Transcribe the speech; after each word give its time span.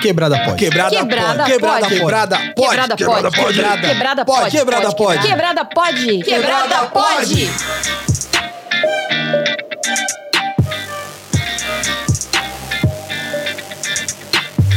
Quebrada 0.00 0.38
pode. 0.44 0.56
Quebrada, 0.56 0.90
Quebrada 0.96 1.44
pode. 1.44 1.48
Quebrada 1.48 1.88
pode. 1.88 1.88
Quebrada 1.88 2.96
pode. 2.96 2.96
Quebrada 2.96 2.96
pode. 2.96 3.54
Quebrada 3.54 3.88
Quebrada 3.88 4.24
pode. 4.24 4.44
pode. 4.44 4.56
Quebrada 4.58 4.94
pode. 4.94 5.24
Quebrada 5.24 5.64
pode. 5.64 6.22
Quebrada 6.22 6.86
pode. 6.86 7.50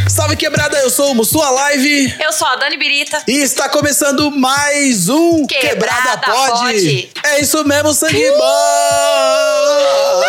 Salve 0.10 0.36
quebrada, 0.36 0.78
eu 0.80 0.90
sou 0.90 1.12
o 1.12 1.16
Mussua 1.16 1.50
Live. 1.50 2.14
Eu 2.20 2.34
sou 2.34 2.46
a 2.48 2.56
Dani 2.58 2.78
Birita. 2.78 3.24
E 3.28 3.38
está 3.42 3.70
começando 3.70 4.30
mais 4.30 5.08
um 5.08 5.48
Quebrada 5.48 6.18
Pode. 6.18 6.52
Pode. 6.52 7.10
É 7.24 7.40
isso 7.40 7.64
mesmo, 7.66 7.94
sangue 7.94 8.30
bom! 8.32 10.22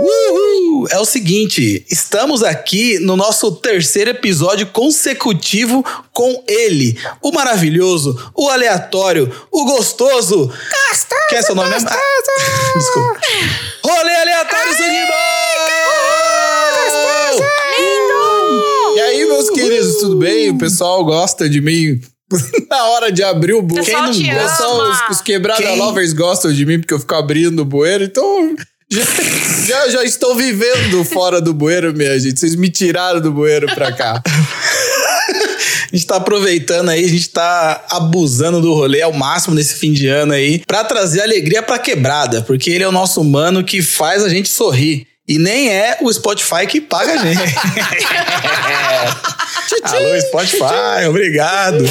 Uhul! 0.00 0.51
É 0.90 0.98
o 0.98 1.04
seguinte, 1.04 1.84
estamos 1.90 2.42
aqui 2.42 2.98
no 2.98 3.16
nosso 3.16 3.52
terceiro 3.52 4.10
episódio 4.10 4.66
consecutivo 4.66 5.84
com 6.12 6.44
ele, 6.48 6.98
o 7.22 7.32
maravilhoso, 7.32 8.18
o 8.34 8.48
aleatório, 8.48 9.30
o 9.50 9.64
gostoso. 9.64 10.46
Gostoso! 10.46 11.22
Que 11.28 11.36
é 11.36 11.42
seu 11.42 11.54
nome 11.54 11.70
mesmo? 11.70 11.88
Ah, 11.88 11.98
Desculpa. 12.76 13.20
Rolê 13.84 14.14
aleatório, 14.16 14.72
bom! 15.06 15.52
E 18.94 19.00
aí, 19.00 19.26
meus 19.26 19.50
queridos, 19.50 19.96
tudo 19.96 20.16
bem? 20.16 20.50
O 20.50 20.58
pessoal 20.58 21.04
gosta 21.04 21.48
de 21.48 21.60
mim 21.60 22.00
na 22.68 22.84
hora 22.84 23.10
de 23.10 23.22
abrir 23.22 23.54
o 23.54 23.62
bueiro. 23.62 23.84
Pessoal 23.84 24.04
não 24.04 24.34
gosta? 24.34 24.68
Os, 24.68 25.16
os 25.16 25.22
quebrada 25.22 25.62
Quem? 25.62 25.78
lovers 25.78 26.12
gostam 26.12 26.52
de 26.52 26.64
mim 26.66 26.78
porque 26.80 26.94
eu 26.94 27.00
fico 27.00 27.14
abrindo 27.14 27.60
o 27.60 27.64
bueiro, 27.64 28.04
então 28.04 28.54
já, 28.92 29.04
já, 29.66 29.88
já 29.88 30.04
estou 30.04 30.34
vivendo 30.34 31.02
fora 31.04 31.40
do 31.40 31.54
bueiro, 31.54 31.94
minha 31.96 32.18
gente. 32.20 32.38
Vocês 32.38 32.54
me 32.54 32.68
tiraram 32.68 33.20
do 33.20 33.32
bueiro 33.32 33.66
pra 33.74 33.90
cá. 33.90 34.22
A 35.92 35.96
gente 35.96 36.06
tá 36.06 36.16
aproveitando 36.16 36.88
aí, 36.88 37.04
a 37.04 37.08
gente 37.08 37.28
tá 37.28 37.84
abusando 37.90 38.60
do 38.60 38.72
rolê 38.72 39.02
ao 39.02 39.12
máximo 39.12 39.54
nesse 39.54 39.74
fim 39.74 39.92
de 39.92 40.08
ano 40.08 40.32
aí, 40.32 40.62
pra 40.66 40.84
trazer 40.84 41.20
alegria 41.20 41.62
pra 41.62 41.78
quebrada, 41.78 42.40
porque 42.42 42.70
ele 42.70 42.82
é 42.82 42.88
o 42.88 42.92
nosso 42.92 43.20
humano 43.20 43.62
que 43.62 43.82
faz 43.82 44.22
a 44.22 44.28
gente 44.28 44.48
sorrir. 44.48 45.06
E 45.32 45.38
nem 45.38 45.70
é 45.70 45.96
o 46.02 46.12
Spotify 46.12 46.66
que 46.68 46.78
paga 46.78 47.14
a 47.14 47.16
gente. 47.16 47.40
Alô, 49.82 50.20
Spotify, 50.20 51.06
obrigado. 51.08 51.82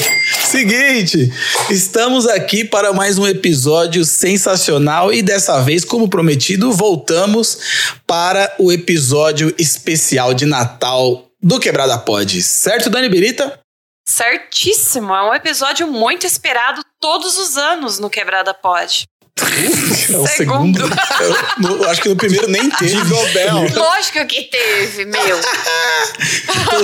Seguinte, 0.46 1.34
estamos 1.68 2.28
aqui 2.28 2.64
para 2.64 2.94
mais 2.94 3.18
um 3.18 3.26
episódio 3.26 4.06
sensacional 4.06 5.12
e 5.12 5.24
dessa 5.24 5.60
vez, 5.60 5.84
como 5.84 6.08
prometido, 6.08 6.72
voltamos 6.72 7.58
para 8.06 8.54
o 8.60 8.72
episódio 8.72 9.52
especial 9.58 10.36
de 10.36 10.46
Natal 10.46 11.26
do 11.42 11.60
Quebrada 11.60 11.98
Pod. 11.98 12.44
Certo, 12.44 12.92
Dani 12.92 13.10
Birita? 13.10 13.60
Certíssimo. 14.08 15.16
É 15.16 15.32
um 15.32 15.34
episódio 15.34 15.88
muito 15.88 16.28
esperado 16.28 16.84
todos 17.00 17.40
os 17.40 17.58
anos 17.58 17.98
no 17.98 18.08
Quebrada 18.08 18.54
Pod. 18.54 19.08
É 19.40 20.18
o 20.18 20.28
Segundo. 20.28 20.80
segundo. 20.80 21.00
Eu, 21.22 21.38
no- 21.78 21.90
acho 21.90 22.02
que 22.02 22.10
no 22.10 22.16
primeiro 22.16 22.48
nem 22.50 22.70
teve. 22.70 22.96
Nobel. 22.96 23.68
Lógico 23.74 24.26
que 24.28 24.44
teve, 24.44 25.06
meu. 25.06 25.40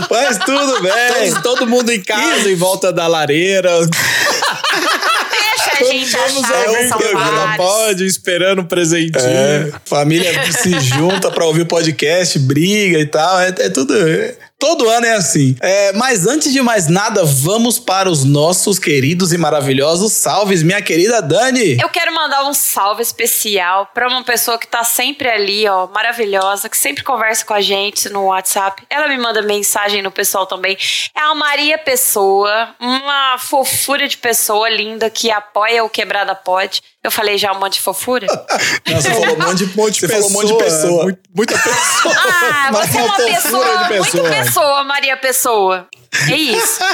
Mas 0.09 0.37
tudo 0.39 0.81
bem. 0.81 1.29
Todos- 1.31 1.43
todo 1.43 1.67
mundo 1.67 1.91
em 1.91 2.01
casa, 2.01 2.49
em 2.49 2.55
volta 2.55 2.91
da 2.91 3.05
lareira. 3.07 3.69
Deixa 3.79 5.71
a 5.71 5.83
gente 5.83 6.11
Vamos 6.11 6.43
achar 6.49 6.97
que 6.97 7.57
pode, 7.57 8.05
esperando 8.05 8.59
o 8.59 8.65
presentinho. 8.65 9.21
É, 9.27 9.71
família 9.85 10.51
se 10.51 10.79
junta 10.79 11.29
pra 11.31 11.45
ouvir 11.45 11.61
o 11.61 11.65
podcast, 11.67 12.39
briga 12.39 12.97
e 12.99 13.05
tal. 13.05 13.39
É, 13.39 13.49
é 13.49 13.69
tudo. 13.69 13.95
é- 13.95 14.35
todo 14.59 14.89
ano 14.89 15.05
é 15.05 15.13
assim. 15.13 15.55
É, 15.61 15.93
mas 15.93 16.25
antes 16.25 16.51
de 16.51 16.61
mais 16.61 16.87
nada, 16.87 17.23
vamos 17.23 17.79
para 17.79 18.09
os 18.09 18.23
nossos 18.23 18.79
queridos 18.79 19.31
e 19.31 19.37
maravilhosos 19.37 20.13
salves, 20.13 20.63
minha 20.63 20.81
querida 20.81 21.21
Dani. 21.21 21.77
Eu 21.81 21.89
quero 21.89 22.13
mandar 22.13 22.43
um 22.45 22.53
salve 22.53 23.01
especial 23.01 23.89
pra 23.93 24.07
uma 24.07 24.23
pessoa 24.23 24.57
que 24.57 24.67
tá 24.67 24.83
sempre 24.83 25.29
ali, 25.29 25.67
ó, 25.67 25.87
maravilhosa, 25.87 26.69
que 26.69 26.77
sempre 26.77 27.03
conversa 27.03 27.45
com 27.45 27.53
a 27.53 27.61
gente 27.61 28.09
no 28.09 28.25
WhatsApp. 28.25 28.83
Ela 28.89 29.07
me 29.07 29.17
manda 29.17 29.41
mensagem 29.41 30.01
no 30.01 30.11
pessoal 30.11 30.45
também. 30.45 30.77
É 31.15 31.21
a 31.21 31.35
Maria 31.35 31.77
Pessoa, 31.77 32.75
uma 32.79 33.37
fofura 33.37 34.07
de 34.07 34.17
pessoa 34.17 34.69
linda 34.69 35.09
que 35.09 35.29
apoia 35.29 35.83
o 35.83 35.89
Quebrada 35.89 36.35
Pod. 36.35 36.81
Eu 37.03 37.11
falei 37.11 37.37
já 37.37 37.53
um 37.53 37.59
monte 37.59 37.73
de 37.75 37.81
fofura? 37.81 38.27
Não, 38.87 38.95
você 39.01 39.09
falou 39.11 39.35
um 39.35 39.39
monte 39.39 39.65
de, 39.65 39.77
monte 39.77 39.99
você 40.01 40.07
falou 40.09 40.29
um 40.29 40.33
monte 40.33 40.47
de 40.47 40.57
pessoa. 40.57 41.05
Mu- 41.05 41.17
Muita 41.35 41.57
pessoa. 41.57 42.15
Ah, 42.17 42.69
Mas 42.73 42.89
você 42.89 42.97
é 42.97 43.01
uma 43.03 43.15
pessoa, 43.15 43.65
de 43.65 43.93
muito 43.95 44.03
pessoa. 44.11 44.29
pessoa, 44.29 44.83
Maria 44.83 45.17
Pessoa. 45.17 45.87
É 46.29 46.35
isso. 46.35 46.79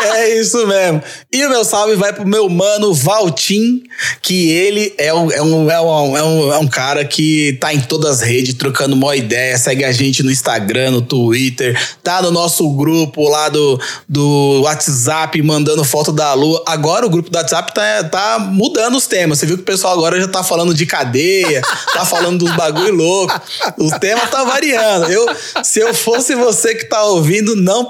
É 0.00 0.38
isso 0.38 0.66
mesmo. 0.66 1.02
E 1.32 1.44
o 1.44 1.50
meu 1.50 1.64
salve 1.64 1.96
vai 1.96 2.12
pro 2.12 2.26
meu 2.26 2.48
mano 2.48 2.94
Valtim, 2.94 3.82
que 4.22 4.50
ele 4.50 4.94
é 4.96 5.12
um, 5.12 5.30
é 5.30 5.42
um, 5.42 5.70
é 5.70 5.80
um, 5.80 6.16
é 6.16 6.58
um, 6.58 6.64
é 6.64 6.68
cara 6.68 7.04
que 7.04 7.56
tá 7.60 7.74
em 7.74 7.80
todas 7.80 8.10
as 8.10 8.20
redes, 8.20 8.54
trocando 8.54 8.94
uma 8.94 9.16
ideia, 9.16 9.56
segue 9.58 9.84
a 9.84 9.92
gente 9.92 10.22
no 10.22 10.30
Instagram, 10.30 10.92
no 10.92 11.02
Twitter, 11.02 11.78
tá 12.02 12.22
no 12.22 12.30
nosso 12.30 12.68
grupo 12.70 13.28
lá 13.28 13.48
do, 13.48 13.80
do 14.08 14.62
WhatsApp, 14.62 15.40
mandando 15.42 15.84
foto 15.84 16.12
da 16.12 16.32
lua. 16.34 16.62
Agora 16.66 17.06
o 17.06 17.10
grupo 17.10 17.30
do 17.30 17.36
WhatsApp 17.36 17.74
tá, 17.74 18.04
tá 18.04 18.38
mudando 18.38 18.96
os 18.96 19.06
temas. 19.06 19.38
Você 19.38 19.46
viu 19.46 19.56
que 19.56 19.62
o 19.62 19.66
pessoal 19.66 19.94
agora 19.94 20.20
já 20.20 20.28
tá 20.28 20.42
falando 20.42 20.72
de 20.72 20.86
cadeia, 20.86 21.60
tá 21.92 22.04
falando 22.04 22.44
dos 22.44 22.54
bagulho 22.56 22.94
louco. 22.94 23.40
O 23.78 23.90
tema 23.98 24.26
tá 24.26 24.44
variando. 24.44 25.10
Eu, 25.10 25.26
se 25.62 25.80
eu 25.80 25.92
fosse 25.92 26.34
você 26.34 26.74
que 26.74 26.84
tá 26.84 27.02
ouvindo, 27.04 27.56
não 27.56 27.84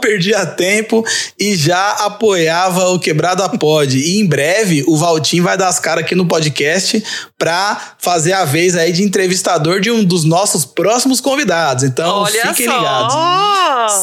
tempo 0.47 1.05
e 1.39 1.55
já 1.55 1.93
apoiava 1.93 2.89
o 2.89 2.99
Quebrada 2.99 3.49
Pod. 3.49 3.99
E 3.99 4.21
em 4.21 4.27
breve 4.27 4.85
o 4.87 4.97
Valtim 4.97 5.41
vai 5.41 5.57
dar 5.57 5.69
as 5.69 5.79
caras 5.79 6.05
aqui 6.05 6.15
no 6.15 6.27
podcast 6.27 7.03
pra 7.39 7.95
fazer 7.99 8.33
a 8.33 8.45
vez 8.45 8.77
aí 8.77 8.93
de 8.93 9.03
entrevistador 9.03 9.81
de 9.81 9.91
um 9.91 10.05
dos 10.05 10.25
nossos 10.25 10.65
próximos 10.65 11.21
convidados. 11.21 11.85
Então 11.85 12.23
Olha 12.23 12.49
fiquem 12.49 12.67
só. 12.67 12.77
ligados. 12.77 13.15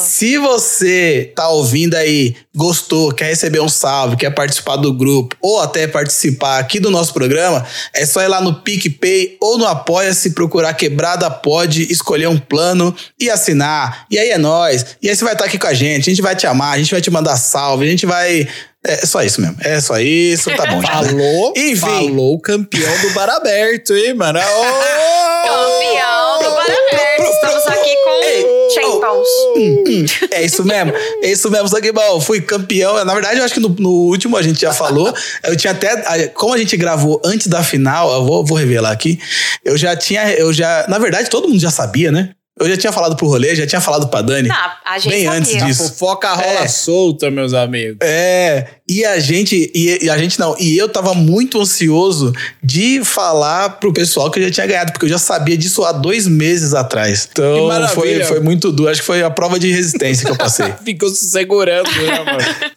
Se 0.06 0.38
você 0.38 1.32
tá 1.36 1.50
ouvindo 1.50 1.96
aí, 1.96 2.36
gostou, 2.56 3.12
quer 3.12 3.26
receber 3.26 3.60
um 3.60 3.70
salve, 3.70 4.16
quer 4.16 4.30
participar 4.32 4.78
do 4.78 4.94
grupo 4.94 5.36
ou 5.42 5.60
até 5.60 5.88
participar 5.88 6.60
aqui 6.60 6.80
do 6.80 6.90
nosso 6.90 7.14
programa, 7.14 7.66
é 7.94 8.06
só 8.06 8.22
ir 8.22 8.28
lá 8.28 8.40
no 8.42 8.62
PicPay 8.62 9.38
ou 9.42 9.58
no 9.58 9.66
Apoia-se, 9.66 10.32
procurar 10.32 10.74
Quebrada 10.74 11.30
Pod, 11.30 11.82
escolher 11.92 12.28
um 12.28 12.38
plano 12.38 12.96
e 13.20 13.30
assinar. 13.30 14.06
E 14.10 14.18
aí 14.18 14.30
é 14.30 14.38
nóis. 14.38 14.86
E 15.02 15.10
aí 15.10 15.16
você 15.16 15.24
vai 15.24 15.34
estar 15.34 15.46
aqui 15.46 15.58
com 15.58 15.68
a 15.68 15.74
gente, 15.74 16.10
a 16.10 16.12
gente 16.12 16.22
vai 16.26 16.36
te 16.36 16.48
amar, 16.48 16.74
a 16.74 16.78
gente 16.78 16.92
vai 16.92 17.02
te 17.02 17.12
mandar 17.12 17.38
salve, 17.38 17.86
a 17.86 17.90
gente 17.90 18.06
vai. 18.06 18.48
É 18.84 19.06
só 19.06 19.24
isso 19.24 19.42
mesmo. 19.42 19.58
É 19.62 19.80
só 19.80 20.00
isso, 20.00 20.50
tá 20.56 20.66
bom. 20.68 20.82
Falou, 20.86 21.54
Enfim. 21.56 21.76
falou 21.76 22.36
o 22.36 22.40
campeão 22.40 23.02
do 23.02 23.10
bar 23.12 23.30
aberto, 23.30 23.94
hein, 23.96 24.14
mano? 24.14 24.40
Ô! 24.40 25.06
Campeão 25.48 26.40
do 26.40 26.56
Paraverso. 26.56 27.32
Estamos 27.32 27.68
aqui 27.68 27.90
Ei, 28.24 28.44
com 28.44 28.70
Champions. 28.74 29.28
Hum, 29.58 30.06
é 30.32 30.44
isso 30.44 30.64
mesmo. 30.64 30.94
É 31.22 31.32
isso 31.32 31.50
mesmo, 31.50 31.70
bom. 31.94 32.22
Fui 32.22 32.42
campeão. 32.42 33.04
Na 33.04 33.14
verdade, 33.14 33.40
eu 33.40 33.46
acho 33.46 33.54
que 33.54 33.60
no, 33.60 33.70
no 33.70 33.90
último 33.90 34.38
a 34.38 34.42
gente 34.42 34.60
já 34.62 34.74
falou. 34.74 35.14
Eu 35.44 35.56
tinha 35.56 35.72
até. 35.72 36.28
Como 36.30 36.54
a 36.54 36.58
gente 36.58 36.76
gravou 36.78 37.22
antes 37.24 37.48
da 37.48 37.64
final, 37.64 38.12
eu 38.14 38.26
vou, 38.26 38.46
vou 38.46 38.58
revelar 38.58 38.92
aqui. 38.92 39.20
Eu 39.64 39.78
já 39.78 39.96
tinha. 39.96 40.32
Eu 40.32 40.52
já. 40.54 40.86
Na 40.88 40.98
verdade, 40.98 41.30
todo 41.30 41.48
mundo 41.48 41.60
já 41.60 41.72
sabia, 41.72 42.12
né? 42.12 42.32
Eu 42.58 42.70
já 42.70 42.78
tinha 42.78 42.92
falado 42.94 43.18
pro 43.18 43.28
rolê, 43.28 43.54
já 43.54 43.68
tinha 43.68 43.82
falado 43.82 44.08
pra 44.08 44.22
Dani. 44.22 44.48
Não, 44.48 44.56
a 44.86 44.98
gente 44.98 45.12
Bem 45.12 45.26
sabia. 45.26 45.40
antes 45.40 45.56
A 45.62 45.66
disso. 45.66 45.90
fofoca 45.90 46.32
rola 46.34 46.62
É. 46.62 46.68
solta, 46.70 47.30
meus 47.30 47.54
amigos. 47.54 47.98
É, 48.02 48.68
e 48.88 49.04
a 49.04 49.20
gente, 49.20 49.70
e, 49.76 50.06
e 50.06 50.10
a 50.10 50.18
gente 50.18 50.40
não, 50.40 50.56
e 50.58 50.78
eu 50.78 50.88
tava 50.88 51.14
muito 51.14 51.60
ansioso 51.60 52.32
de 52.64 53.04
falar 53.04 53.72
pro 53.72 53.92
pessoal 53.92 54.32
que 54.32 54.40
eu 54.40 54.44
já 54.46 54.52
tinha 54.52 54.68
ganhado, 54.68 54.94
porque 54.94 55.06
eu 55.06 55.10
já 55.10 55.18
sabia 55.18 55.58
disso 55.58 55.84
há 55.84 55.92
dois 55.92 56.28
meses 56.28 56.74
atrás. 56.74 57.26
Que 57.26 57.42
Então 57.42 57.88
foi, 57.90 58.24
foi 58.24 58.40
muito 58.40 58.72
duro, 58.72 58.90
acho 58.90 59.02
que 59.02 59.08
foi 59.08 59.22
a 59.22 59.30
prova 59.30 59.60
de 59.60 59.70
resistência 59.72 60.26
que 60.26 60.32
eu 60.32 60.38
passei. 60.38 60.74
Ficou 60.86 61.10
se 61.10 61.26
segurando, 61.30 61.90
né, 61.92 62.24
mano? 62.24 62.56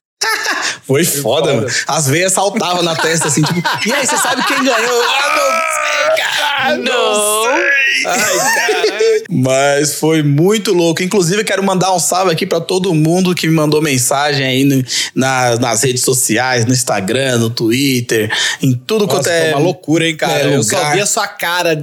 Foi 0.84 1.04
foda, 1.04 1.20
foda. 1.22 1.54
mano. 1.54 1.68
As 1.86 2.06
veias 2.08 2.32
saltavam 2.32 2.82
na 2.82 2.96
testa, 2.96 3.28
assim, 3.28 3.42
tipo, 3.42 3.60
e 3.86 3.92
aí, 3.92 4.06
você 4.06 4.16
sabe 4.16 4.42
quem 4.46 4.56
ganhou? 4.64 5.02
Ah, 5.02 5.36
não 5.36 6.16
sei, 6.16 6.24
cara. 6.24 6.76
Não. 6.78 7.77
Ai. 8.06 9.22
Mas 9.30 9.94
foi 9.94 10.22
muito 10.22 10.72
louco. 10.72 11.02
Inclusive, 11.02 11.40
eu 11.40 11.44
quero 11.44 11.62
mandar 11.62 11.92
um 11.94 11.98
salve 11.98 12.32
aqui 12.32 12.46
pra 12.46 12.60
todo 12.60 12.94
mundo 12.94 13.34
que 13.34 13.46
me 13.46 13.54
mandou 13.54 13.80
mensagem 13.82 14.44
aí 14.46 14.64
no- 14.64 14.82
na- 15.14 15.56
nas 15.56 15.82
redes 15.82 16.02
sociais, 16.02 16.64
no 16.64 16.72
Instagram, 16.72 17.38
no 17.38 17.50
Twitter, 17.50 18.30
em 18.62 18.72
tudo 18.74 19.04
Nossa, 19.06 19.16
quanto 19.16 19.24
foi 19.26 19.34
é. 19.34 19.50
uma 19.50 19.58
loucura, 19.60 20.08
hein, 20.08 20.16
cara? 20.16 20.50
é 20.50 20.56
eu 20.56 20.62
só 20.62 20.76
lugar. 20.76 20.94
vi 20.94 21.00
a 21.00 21.06
sua 21.06 21.26
cara. 21.28 21.80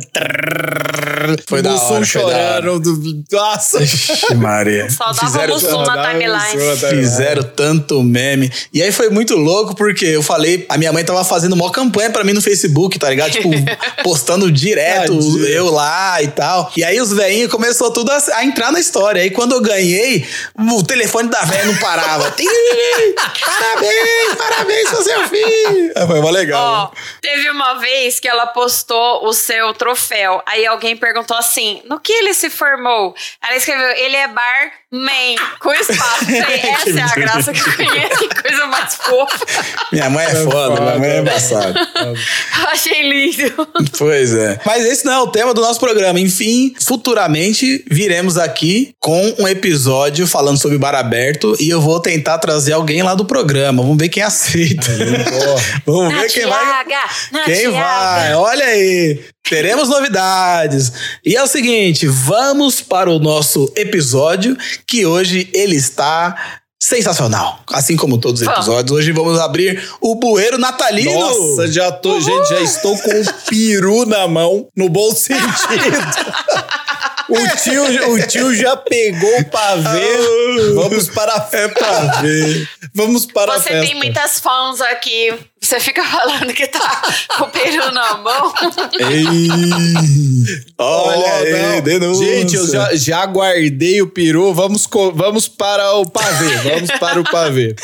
Foi 1.47 1.61
da 1.61 1.71
hora, 1.73 1.79
foi 1.79 1.91
da 1.91 1.95
hora. 1.95 2.05
chorando. 2.05 2.79
do- 2.79 3.23
Nossa. 3.31 3.81
Ixi, 3.83 4.35
Maria. 4.35 4.89
Só 4.95 5.05
dava 5.11 5.25
Fizeram 5.25 5.57
na 5.85 6.09
timeline. 6.11 6.79
Fizeram 6.89 7.43
tanto 7.43 8.01
meme. 8.03 8.51
E 8.73 8.81
aí 8.81 8.91
foi 8.91 9.09
muito 9.09 9.35
louco, 9.35 9.75
porque 9.75 10.05
eu 10.05 10.21
falei, 10.23 10.65
a 10.69 10.77
minha 10.77 10.91
mãe 10.93 11.03
tava 11.03 11.23
fazendo 11.23 11.53
uma 11.53 11.71
campanha 11.71 12.09
pra 12.09 12.23
mim 12.23 12.33
no 12.33 12.41
Facebook, 12.41 12.97
tá 12.99 13.09
ligado? 13.09 13.31
Tipo, 13.31 13.49
postando 14.03 14.51
direto 14.51 15.13
eu 15.47 15.69
lá 15.71 15.94
e 16.21 16.27
tal. 16.27 16.71
E 16.75 16.83
aí 16.83 16.99
os 16.99 17.11
velhinhos 17.11 17.51
começou 17.51 17.91
tudo 17.91 18.11
a, 18.11 18.17
a 18.35 18.45
entrar 18.45 18.71
na 18.71 18.79
história. 18.79 19.21
Aí 19.21 19.29
quando 19.31 19.53
eu 19.53 19.61
ganhei, 19.61 20.27
o 20.57 20.83
telefone 20.83 21.29
da 21.29 21.41
velha 21.43 21.65
não 21.65 21.77
parava. 21.77 22.33
Parabéns, 23.15 24.35
parabéns, 24.37 24.89
seu 24.89 25.03
seu 25.03 25.27
filho. 25.27 25.93
Foi 26.07 26.21
mó 26.21 26.29
legal. 26.29 26.91
Ó, 26.93 26.97
teve 27.21 27.49
uma 27.49 27.75
vez 27.75 28.19
que 28.19 28.27
ela 28.27 28.47
postou 28.47 29.25
o 29.25 29.33
seu 29.33 29.73
troféu. 29.73 30.41
Aí 30.45 30.65
alguém 30.65 30.95
perguntou 30.95 31.37
assim: 31.37 31.81
no 31.85 31.99
que 31.99 32.11
ele 32.11 32.33
se 32.33 32.49
formou? 32.49 33.15
Ela 33.45 33.55
escreveu: 33.55 33.89
ele 33.91 34.15
é 34.15 34.27
barman, 34.27 35.35
com 35.59 35.73
espaço. 35.73 36.25
Falei, 36.25 36.59
Essa 36.59 36.99
é 36.99 37.01
a 37.01 37.15
graça 37.15 37.53
que 37.53 37.59
eu 37.59 37.75
conheço, 37.75 38.27
que 38.27 38.41
coisa 38.41 38.65
mais 38.67 38.95
fofa. 38.95 39.45
Minha 39.91 40.09
mãe 40.09 40.25
é 40.25 40.35
foda, 40.35 40.81
minha 40.81 40.99
mãe 40.99 41.09
é 41.09 41.19
embaçada. 41.19 41.75
Eu 42.59 42.67
achei 42.69 43.09
lindo. 43.09 43.67
Pois 43.97 44.33
é. 44.33 44.59
Mas 44.65 44.85
esse 44.85 45.05
não 45.05 45.13
é 45.13 45.19
o 45.19 45.27
tema 45.27 45.53
do 45.53 45.61
nosso 45.61 45.79
programa. 45.85 46.19
Enfim, 46.19 46.73
futuramente 46.81 47.85
viremos 47.89 48.37
aqui 48.37 48.93
com 48.99 49.35
um 49.37 49.47
episódio 49.47 50.25
falando 50.25 50.57
sobre 50.57 50.79
bar 50.79 50.95
aberto 50.95 51.55
e 51.59 51.69
eu 51.69 51.79
vou 51.79 51.99
tentar 51.99 52.39
trazer 52.39 52.73
alguém 52.73 53.03
lá 53.03 53.13
do 53.13 53.23
programa. 53.23 53.83
Vamos 53.83 53.97
ver 53.97 54.09
quem 54.09 54.23
aceita. 54.23 54.87
Vamos 55.85 56.13
ver 56.13 56.31
quem 56.31 56.47
vai. 56.47 56.85
Quem 57.45 57.69
vai? 57.69 58.33
Olha 58.33 58.65
aí. 58.65 59.19
Teremos 59.47 59.89
novidades. 59.89 60.91
E 61.23 61.35
é 61.35 61.43
o 61.43 61.47
seguinte, 61.47 62.07
vamos 62.07 62.81
para 62.81 63.11
o 63.11 63.19
nosso 63.19 63.71
episódio, 63.75 64.57
que 64.87 65.05
hoje 65.05 65.47
ele 65.53 65.75
está 65.75 66.63
sensacional. 66.81 67.59
Assim 67.71 67.95
como 67.95 68.17
todos 68.17 68.41
os 68.41 68.47
episódios, 68.47 68.97
hoje 68.97 69.11
vamos 69.11 69.39
abrir 69.39 69.83
o 70.01 70.15
bueiro 70.15 70.57
natalino. 70.57 71.11
Nossa, 71.19 71.67
já 71.71 71.91
tô, 71.91 72.19
gente, 72.19 72.49
já 72.49 72.61
estou 72.61 72.97
com 72.97 73.21
o 73.21 73.33
peru 73.49 74.05
na 74.05 74.27
mão, 74.27 74.67
no 74.75 74.89
bom 74.89 75.11
sentido. 75.11 75.45
O 77.27 77.57
tio, 77.57 78.11
o 78.11 78.27
tio 78.27 78.53
já 78.53 78.77
pegou 78.77 79.39
o 79.39 79.45
pavê. 79.45 80.17
Vamos 80.75 81.09
para 81.09 81.33
a 81.33 81.49
É 81.53 81.67
pra 81.67 82.21
ver. 82.21 82.69
Vamos 82.93 83.25
para 83.25 83.53
a 83.55 83.59
Você 83.59 83.69
festa. 83.69 83.85
tem 83.85 83.95
muitas 83.95 84.39
fãs 84.39 84.79
aqui. 84.81 85.33
Você 85.65 85.79
fica 85.79 86.03
falando 86.03 86.53
que 86.53 86.67
tá 86.67 87.01
com 87.39 87.45
o 87.45 87.49
peru 87.49 87.91
na 87.91 88.17
mão. 88.17 88.53
Ei, 88.99 89.25
olha 90.77 91.33
aí, 91.33 91.75
não. 91.75 91.81
denúncia. 91.81 92.23
Gente, 92.23 92.55
eu 92.55 92.67
já, 92.67 92.95
já 92.95 93.25
guardei 93.25 93.99
o 93.99 94.07
peru. 94.07 94.53
Vamos, 94.53 94.87
vamos 95.15 95.47
para 95.47 95.93
o 95.93 96.07
pavê. 96.07 96.55
Vamos 96.57 96.91
para 96.99 97.19
o 97.19 97.23
pavê. 97.23 97.75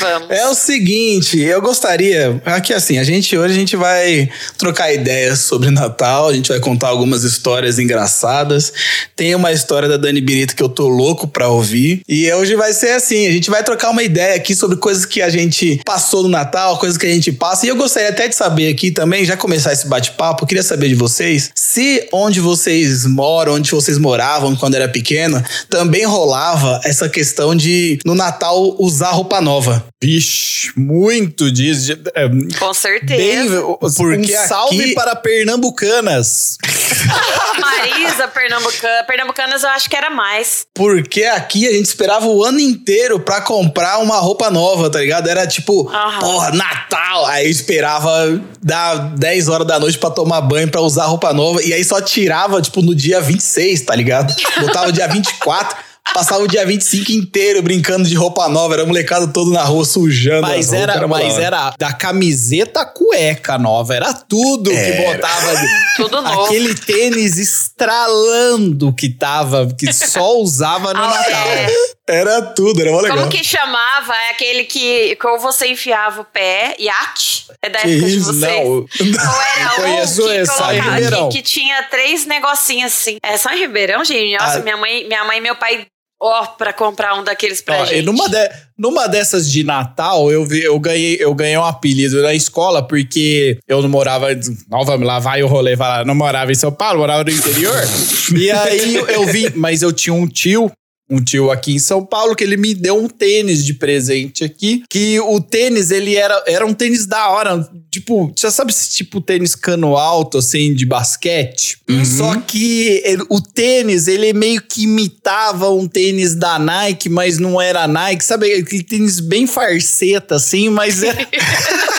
Vamos. 0.00 0.30
É 0.30 0.46
o 0.48 0.54
seguinte, 0.54 1.38
eu 1.40 1.60
gostaria. 1.60 2.40
Aqui 2.44 2.72
assim, 2.72 2.98
a 2.98 3.04
gente 3.04 3.36
hoje 3.36 3.54
a 3.54 3.56
gente 3.56 3.76
vai 3.76 4.28
trocar 4.58 4.92
ideias 4.92 5.40
sobre 5.40 5.70
Natal, 5.70 6.28
a 6.28 6.32
gente 6.32 6.48
vai 6.48 6.60
contar 6.60 6.88
algumas 6.88 7.24
histórias 7.24 7.78
engraçadas. 7.78 8.72
Tem 9.16 9.34
uma 9.34 9.52
história 9.52 9.88
da 9.88 9.96
Dani 9.96 10.20
Birita 10.20 10.54
que 10.54 10.62
eu 10.62 10.68
tô 10.68 10.88
louco 10.88 11.26
pra 11.26 11.48
ouvir. 11.48 12.02
E 12.08 12.30
hoje 12.32 12.54
vai 12.56 12.72
ser 12.72 12.90
assim: 12.90 13.26
a 13.26 13.32
gente 13.32 13.50
vai 13.50 13.62
trocar 13.62 13.90
uma 13.90 14.02
ideia 14.02 14.36
aqui 14.36 14.54
sobre 14.54 14.76
coisas 14.76 15.04
que 15.04 15.22
a 15.22 15.30
gente 15.30 15.80
passou 15.84 16.22
no 16.22 16.28
Natal, 16.28 16.51
coisas 16.78 16.98
que 16.98 17.06
a 17.06 17.10
gente 17.10 17.32
passa. 17.32 17.66
E 17.66 17.68
eu 17.68 17.76
gostaria 17.76 18.10
até 18.10 18.28
de 18.28 18.34
saber 18.34 18.68
aqui 18.68 18.90
também, 18.90 19.24
já 19.24 19.36
começar 19.36 19.72
esse 19.72 19.86
bate-papo, 19.86 20.46
queria 20.46 20.62
saber 20.62 20.88
de 20.88 20.94
vocês 20.94 21.50
se 21.54 22.08
onde 22.12 22.40
vocês 22.40 23.06
moram, 23.06 23.54
onde 23.54 23.70
vocês 23.70 23.98
moravam 23.98 24.54
quando 24.54 24.74
era 24.74 24.88
pequeno, 24.88 25.42
também 25.68 26.04
rolava 26.04 26.80
essa 26.84 27.08
questão 27.08 27.54
de 27.54 27.98
no 28.04 28.14
Natal 28.14 28.76
usar 28.78 29.10
roupa 29.10 29.40
nova. 29.40 29.91
Vixe, 30.02 30.72
muito 30.76 31.50
disso. 31.52 31.92
É, 32.14 32.28
Com 32.58 32.74
certeza. 32.74 33.56
Bem, 33.60 33.78
Porque 33.96 34.36
um 34.36 34.46
salve 34.48 34.80
aqui- 34.82 34.94
para 34.94 35.14
pernambucanas. 35.14 36.58
Marisa, 37.60 38.26
Pernambucana. 38.28 39.04
Pernambucanas 39.04 39.62
eu 39.62 39.68
acho 39.70 39.88
que 39.88 39.96
era 39.96 40.10
mais. 40.10 40.66
Porque 40.74 41.24
aqui 41.24 41.68
a 41.68 41.72
gente 41.72 41.86
esperava 41.86 42.26
o 42.26 42.42
ano 42.44 42.58
inteiro 42.60 43.20
pra 43.20 43.40
comprar 43.40 43.98
uma 43.98 44.16
roupa 44.18 44.50
nova, 44.50 44.90
tá 44.90 44.98
ligado? 45.00 45.28
Era 45.28 45.46
tipo, 45.46 45.88
Aham. 45.88 46.18
porra, 46.20 46.50
Natal! 46.52 47.26
Aí 47.26 47.46
eu 47.46 47.50
esperava 47.50 48.40
dar 48.62 49.14
10 49.16 49.48
horas 49.48 49.66
da 49.66 49.78
noite 49.78 49.98
pra 49.98 50.10
tomar 50.10 50.40
banho, 50.40 50.68
pra 50.68 50.80
usar 50.80 51.04
roupa 51.06 51.32
nova. 51.32 51.62
E 51.62 51.72
aí 51.72 51.84
só 51.84 52.00
tirava, 52.00 52.60
tipo, 52.60 52.82
no 52.82 52.94
dia 52.94 53.20
26, 53.20 53.82
tá 53.82 53.94
ligado? 53.94 54.34
Botava 54.60 54.88
o 54.88 54.92
dia 54.92 55.06
24. 55.06 55.76
Passava 56.14 56.42
o 56.42 56.48
dia 56.48 56.66
25 56.66 57.10
inteiro 57.12 57.62
brincando 57.62 58.06
de 58.06 58.14
roupa 58.14 58.46
nova, 58.48 58.74
era 58.74 58.84
molecada 58.84 59.26
todo 59.28 59.50
na 59.50 59.62
rua 59.62 59.84
sujando. 59.84 60.42
Mas 60.42 60.70
era, 60.72 60.96
da 60.98 61.08
mas 61.08 61.38
era 61.38 61.72
da 61.78 61.90
camiseta 61.92 62.84
cueca 62.84 63.56
nova. 63.56 63.94
Era 63.94 64.12
tudo 64.12 64.70
que 64.70 64.76
Era. 64.76 65.12
botava. 65.14 65.52
Tudo 65.96 66.22
novo. 66.22 66.44
Aquele 66.46 66.74
tênis 66.74 67.36
estralando 67.38 68.92
que 68.94 69.10
tava, 69.10 69.68
que 69.78 69.92
só 69.92 70.36
usava 70.38 70.94
no 70.94 71.00
Ah, 71.04 71.08
Natal. 71.08 71.48
é. 71.48 71.66
Era 72.08 72.42
tudo, 72.42 72.80
era 72.80 72.90
mó 72.90 73.00
legal. 73.00 73.18
Como 73.18 73.30
que 73.30 73.44
chamava? 73.44 74.14
É 74.14 74.30
aquele 74.30 74.64
que, 74.64 75.14
que 75.16 75.26
ou 75.26 75.38
você 75.38 75.68
enfiava 75.68 76.22
o 76.22 76.24
pé, 76.24 76.74
iate? 76.78 77.46
É 77.62 77.68
da 77.70 77.78
Que 77.80 77.92
época 77.92 78.06
de 78.06 78.16
isso? 78.16 78.32
vocês? 78.32 78.64
Não, 78.64 78.66
Ou 78.70 79.40
era 79.42 79.64
Eu 79.64 79.70
conheço 79.82 80.22
que, 80.24 80.30
essa, 80.36 80.52
coloca- 80.54 80.74
em 80.74 80.80
Ribeirão. 80.80 81.28
que, 81.28 81.36
que 81.38 81.42
tinha 81.42 81.82
três 81.84 82.26
negocinhos 82.26 82.92
assim. 82.92 83.18
É 83.22 83.36
só 83.38 83.50
em 83.50 83.58
Ribeirão, 83.60 84.04
gente? 84.04 84.36
Nossa, 84.36 84.58
Ah. 84.58 84.62
minha, 84.62 84.76
mãe, 84.76 85.06
minha 85.06 85.24
mãe 85.24 85.38
e 85.38 85.40
meu 85.40 85.54
pai, 85.56 85.86
ó, 86.22 86.46
pra 86.46 86.72
comprar 86.72 87.14
um 87.18 87.24
daqueles 87.24 87.60
pra 87.60 87.80
Ó, 87.80 87.84
e 87.84 87.88
gente. 87.88 88.02
numa, 88.06 88.28
de- 88.28 88.50
numa 88.78 89.08
dessas 89.08 89.50
de 89.50 89.64
Natal, 89.64 90.30
eu, 90.30 90.44
vi, 90.44 90.62
eu, 90.62 90.78
ganhei, 90.78 91.16
eu 91.20 91.34
ganhei 91.34 91.56
um 91.58 91.64
apelido 91.64 92.22
na 92.22 92.32
escola, 92.32 92.86
porque 92.86 93.58
eu 93.66 93.82
não 93.82 93.88
morava. 93.88 94.28
Não, 94.70 94.84
vamos 94.84 95.06
lá, 95.06 95.18
vai 95.18 95.42
o 95.42 95.46
rolê, 95.48 95.74
vai 95.74 95.88
lá. 95.88 96.04
Não 96.04 96.14
morava 96.14 96.52
em 96.52 96.54
São 96.54 96.70
Paulo, 96.70 97.00
morava 97.00 97.24
no 97.24 97.30
interior. 97.30 97.74
e 98.36 98.50
aí 98.50 98.94
eu 98.94 99.26
vi, 99.26 99.52
mas 99.56 99.82
eu 99.82 99.92
tinha 99.92 100.14
um 100.14 100.26
tio. 100.28 100.70
Um 101.12 101.22
tio 101.22 101.50
aqui 101.50 101.74
em 101.74 101.78
São 101.78 102.04
Paulo 102.04 102.34
que 102.34 102.42
ele 102.42 102.56
me 102.56 102.74
deu 102.74 102.96
um 102.96 103.06
tênis 103.08 103.64
de 103.64 103.74
presente 103.74 104.42
aqui. 104.42 104.82
Que 104.88 105.20
o 105.20 105.38
tênis, 105.40 105.90
ele 105.90 106.16
era, 106.16 106.42
era 106.46 106.64
um 106.66 106.72
tênis 106.72 107.04
da 107.04 107.28
hora. 107.28 107.68
Tipo, 107.90 108.32
já 108.38 108.50
sabe 108.50 108.72
esse 108.72 108.88
tipo 108.90 109.20
tênis 109.20 109.54
cano 109.54 109.96
alto, 109.96 110.38
assim, 110.38 110.72
de 110.74 110.86
basquete? 110.86 111.76
Só 112.16 112.36
que 112.40 113.02
ele- 113.04 113.26
o 113.28 113.40
tênis, 113.42 114.08
ele 114.08 114.32
meio 114.32 114.62
que 114.62 114.84
imitava 114.84 115.70
um 115.70 115.86
tênis 115.86 116.34
da 116.34 116.58
Nike, 116.58 117.10
mas 117.10 117.38
não 117.38 117.60
era 117.60 117.86
Nike. 117.86 118.24
Sabe 118.24 118.50
aquele 118.54 118.82
tênis 118.82 119.20
bem 119.20 119.46
farceta, 119.46 120.36
assim, 120.36 120.70
mas 120.70 121.02
era, 121.02 121.18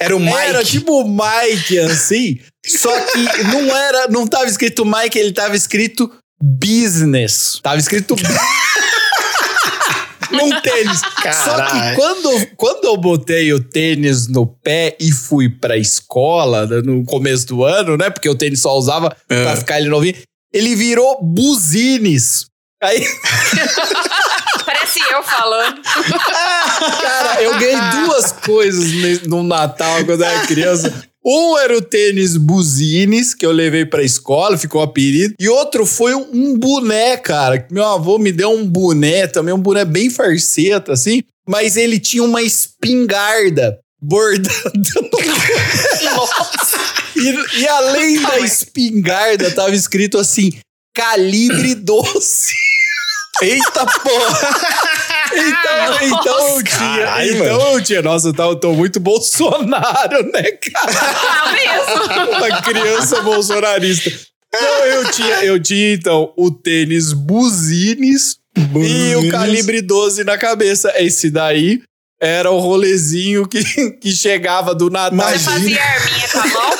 Era 0.00 0.16
o 0.16 0.20
Mike. 0.20 0.36
era 0.36 0.64
tipo 0.64 1.00
o 1.02 1.08
Mike, 1.08 1.78
assim. 1.78 2.38
Só 2.66 2.90
que 3.06 3.18
não 3.44 3.74
era, 3.74 4.08
não 4.08 4.26
tava 4.26 4.46
escrito 4.46 4.84
Mike, 4.84 5.18
ele 5.18 5.32
tava 5.32 5.56
escrito 5.56 6.10
business. 6.40 7.58
Tava 7.62 7.78
escrito 7.78 8.14
num 10.30 10.50
tênis. 10.60 11.00
Só 11.44 11.64
que 11.66 11.96
quando, 11.96 12.46
quando 12.56 12.84
eu 12.84 12.96
botei 12.96 13.52
o 13.52 13.60
tênis 13.62 14.28
no 14.28 14.46
pé 14.46 14.96
e 15.00 15.10
fui 15.12 15.48
pra 15.48 15.76
escola 15.76 16.66
né, 16.66 16.80
no 16.84 17.04
começo 17.04 17.46
do 17.46 17.64
ano, 17.64 17.96
né? 17.96 18.10
Porque 18.10 18.28
o 18.28 18.34
tênis 18.34 18.60
só 18.60 18.76
usava 18.76 19.14
É. 19.28 19.44
pra 19.44 19.56
ficar 19.56 19.80
ele 19.80 19.88
novinho. 19.88 20.14
Ele 20.52 20.74
virou 20.76 21.18
buzines. 21.22 22.46
Aí, 22.82 23.04
Parece 24.64 25.00
eu 25.10 25.22
falando. 25.24 25.80
cara, 25.82 27.42
eu 27.42 27.58
ganhei 27.58 28.04
duas 28.04 28.30
coisas 28.32 29.22
no 29.26 29.42
Natal 29.42 30.04
quando 30.04 30.22
eu 30.22 30.26
era 30.28 30.46
criança. 30.46 31.07
Um 31.24 31.58
era 31.58 31.76
o 31.76 31.82
tênis 31.82 32.36
Buzines, 32.36 33.34
que 33.34 33.44
eu 33.44 33.52
levei 33.52 33.84
pra 33.84 34.02
escola, 34.02 34.56
ficou 34.56 34.80
apelido. 34.80 35.34
E 35.38 35.48
outro 35.48 35.84
foi 35.84 36.14
um, 36.14 36.28
um 36.32 36.58
boné, 36.58 37.16
cara. 37.16 37.66
Meu 37.70 37.84
avô 37.84 38.18
me 38.18 38.32
deu 38.32 38.50
um 38.50 38.66
boné 38.66 39.26
também, 39.26 39.52
um 39.52 39.60
boné 39.60 39.84
bem 39.84 40.08
farceta, 40.08 40.92
assim. 40.92 41.22
Mas 41.46 41.76
ele 41.76 41.98
tinha 41.98 42.22
uma 42.22 42.42
espingarda 42.42 43.78
bordada 44.00 44.70
E, 47.16 47.60
e 47.60 47.68
além 47.68 48.22
da 48.22 48.38
espingarda, 48.38 49.50
tava 49.50 49.74
escrito 49.74 50.18
assim: 50.18 50.50
calibre 50.94 51.74
12. 51.74 52.52
Eita 53.42 53.86
porra! 53.86 55.07
Então, 55.32 56.18
então 56.18 56.56
eu 56.56 56.64
tinha. 56.64 56.78
Caralho, 56.78 57.34
então 57.36 57.72
eu 57.74 57.82
tinha. 57.82 58.02
Nossa, 58.02 58.28
eu 58.28 58.34
tava- 58.34 58.56
tô 58.58 58.72
muito 58.72 58.98
Bolsonaro, 59.00 60.22
né, 60.32 60.42
cara? 60.52 60.92
Ah, 61.30 61.52
mesmo. 61.52 62.36
Uma 62.36 62.62
criança 62.62 63.22
bolsonarista. 63.22 64.10
Não, 64.52 64.84
eu 64.86 65.10
tinha, 65.10 65.44
eu 65.44 65.62
tinha, 65.62 65.92
então, 65.92 66.32
o 66.36 66.50
tênis 66.50 67.12
Buzines 67.12 68.36
e 68.56 69.14
o 69.16 69.30
calibre 69.30 69.82
12 69.82 70.24
na 70.24 70.38
cabeça. 70.38 70.92
Esse 70.96 71.30
daí 71.30 71.82
era 72.20 72.50
o 72.50 72.58
rolezinho 72.58 73.46
que, 73.46 73.62
que 74.00 74.10
chegava 74.12 74.74
do 74.74 74.88
Natal. 74.90 75.28
Você 75.30 75.38
fazia 75.38 75.82
arminha 75.82 76.28
com 76.32 76.38
a 76.38 76.46
mão? 76.46 76.70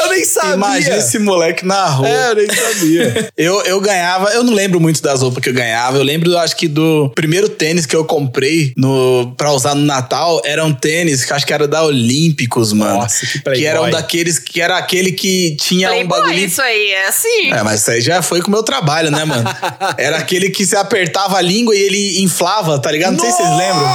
Eu 0.00 0.10
nem 0.10 0.24
sabia. 0.24 0.54
Imagina 0.54 0.96
esse 0.96 1.18
moleque 1.18 1.64
na 1.66 1.86
rua. 1.86 2.08
É, 2.08 2.30
eu 2.30 2.34
nem 2.36 2.46
sabia. 2.48 3.30
Eu, 3.40 3.62
eu 3.62 3.80
ganhava, 3.80 4.30
eu 4.30 4.44
não 4.44 4.52
lembro 4.52 4.78
muito 4.78 5.00
das 5.00 5.22
roupas 5.22 5.42
que 5.42 5.48
eu 5.48 5.54
ganhava. 5.54 5.96
Eu 5.96 6.02
lembro, 6.02 6.36
acho 6.36 6.54
que 6.56 6.68
do 6.68 7.10
primeiro 7.14 7.48
tênis 7.48 7.86
que 7.86 7.96
eu 7.96 8.04
comprei 8.04 8.74
no, 8.76 9.32
pra 9.36 9.50
usar 9.52 9.74
no 9.74 9.82
Natal 9.82 10.42
era 10.44 10.62
um 10.64 10.74
tênis 10.74 11.24
que 11.24 11.32
acho 11.32 11.46
que 11.46 11.52
era 11.52 11.66
da 11.66 11.82
Olímpicos, 11.82 12.72
mano. 12.72 12.98
Nossa, 12.98 13.26
que 13.26 13.38
playboy. 13.38 13.60
que 13.62 13.66
era 13.66 13.82
um 13.82 13.90
daqueles 13.90 14.38
que 14.38 14.60
era 14.60 14.76
aquele 14.76 15.12
que 15.12 15.56
tinha 15.56 15.88
um 15.88 15.92
Playboy, 15.92 16.20
bagulho. 16.20 16.38
isso 16.38 16.60
aí, 16.60 16.90
é 16.90 17.08
assim. 17.08 17.52
É, 17.52 17.62
mas 17.62 17.80
isso 17.80 17.90
aí 17.90 18.00
já 18.00 18.20
foi 18.20 18.42
com 18.42 18.48
o 18.48 18.50
meu 18.50 18.62
trabalho, 18.62 19.10
né, 19.10 19.24
mano? 19.24 19.44
Era 19.96 20.18
aquele 20.18 20.50
que 20.50 20.66
você 20.66 20.76
apertava 20.76 21.38
a 21.38 21.40
língua 21.40 21.74
e 21.74 21.78
ele 21.78 22.22
inflava, 22.22 22.78
tá 22.78 22.90
ligado? 22.90 23.12
Não 23.12 23.20
sei 23.20 23.30
se 23.30 23.36
vocês 23.38 23.48
lembram. 23.50 23.86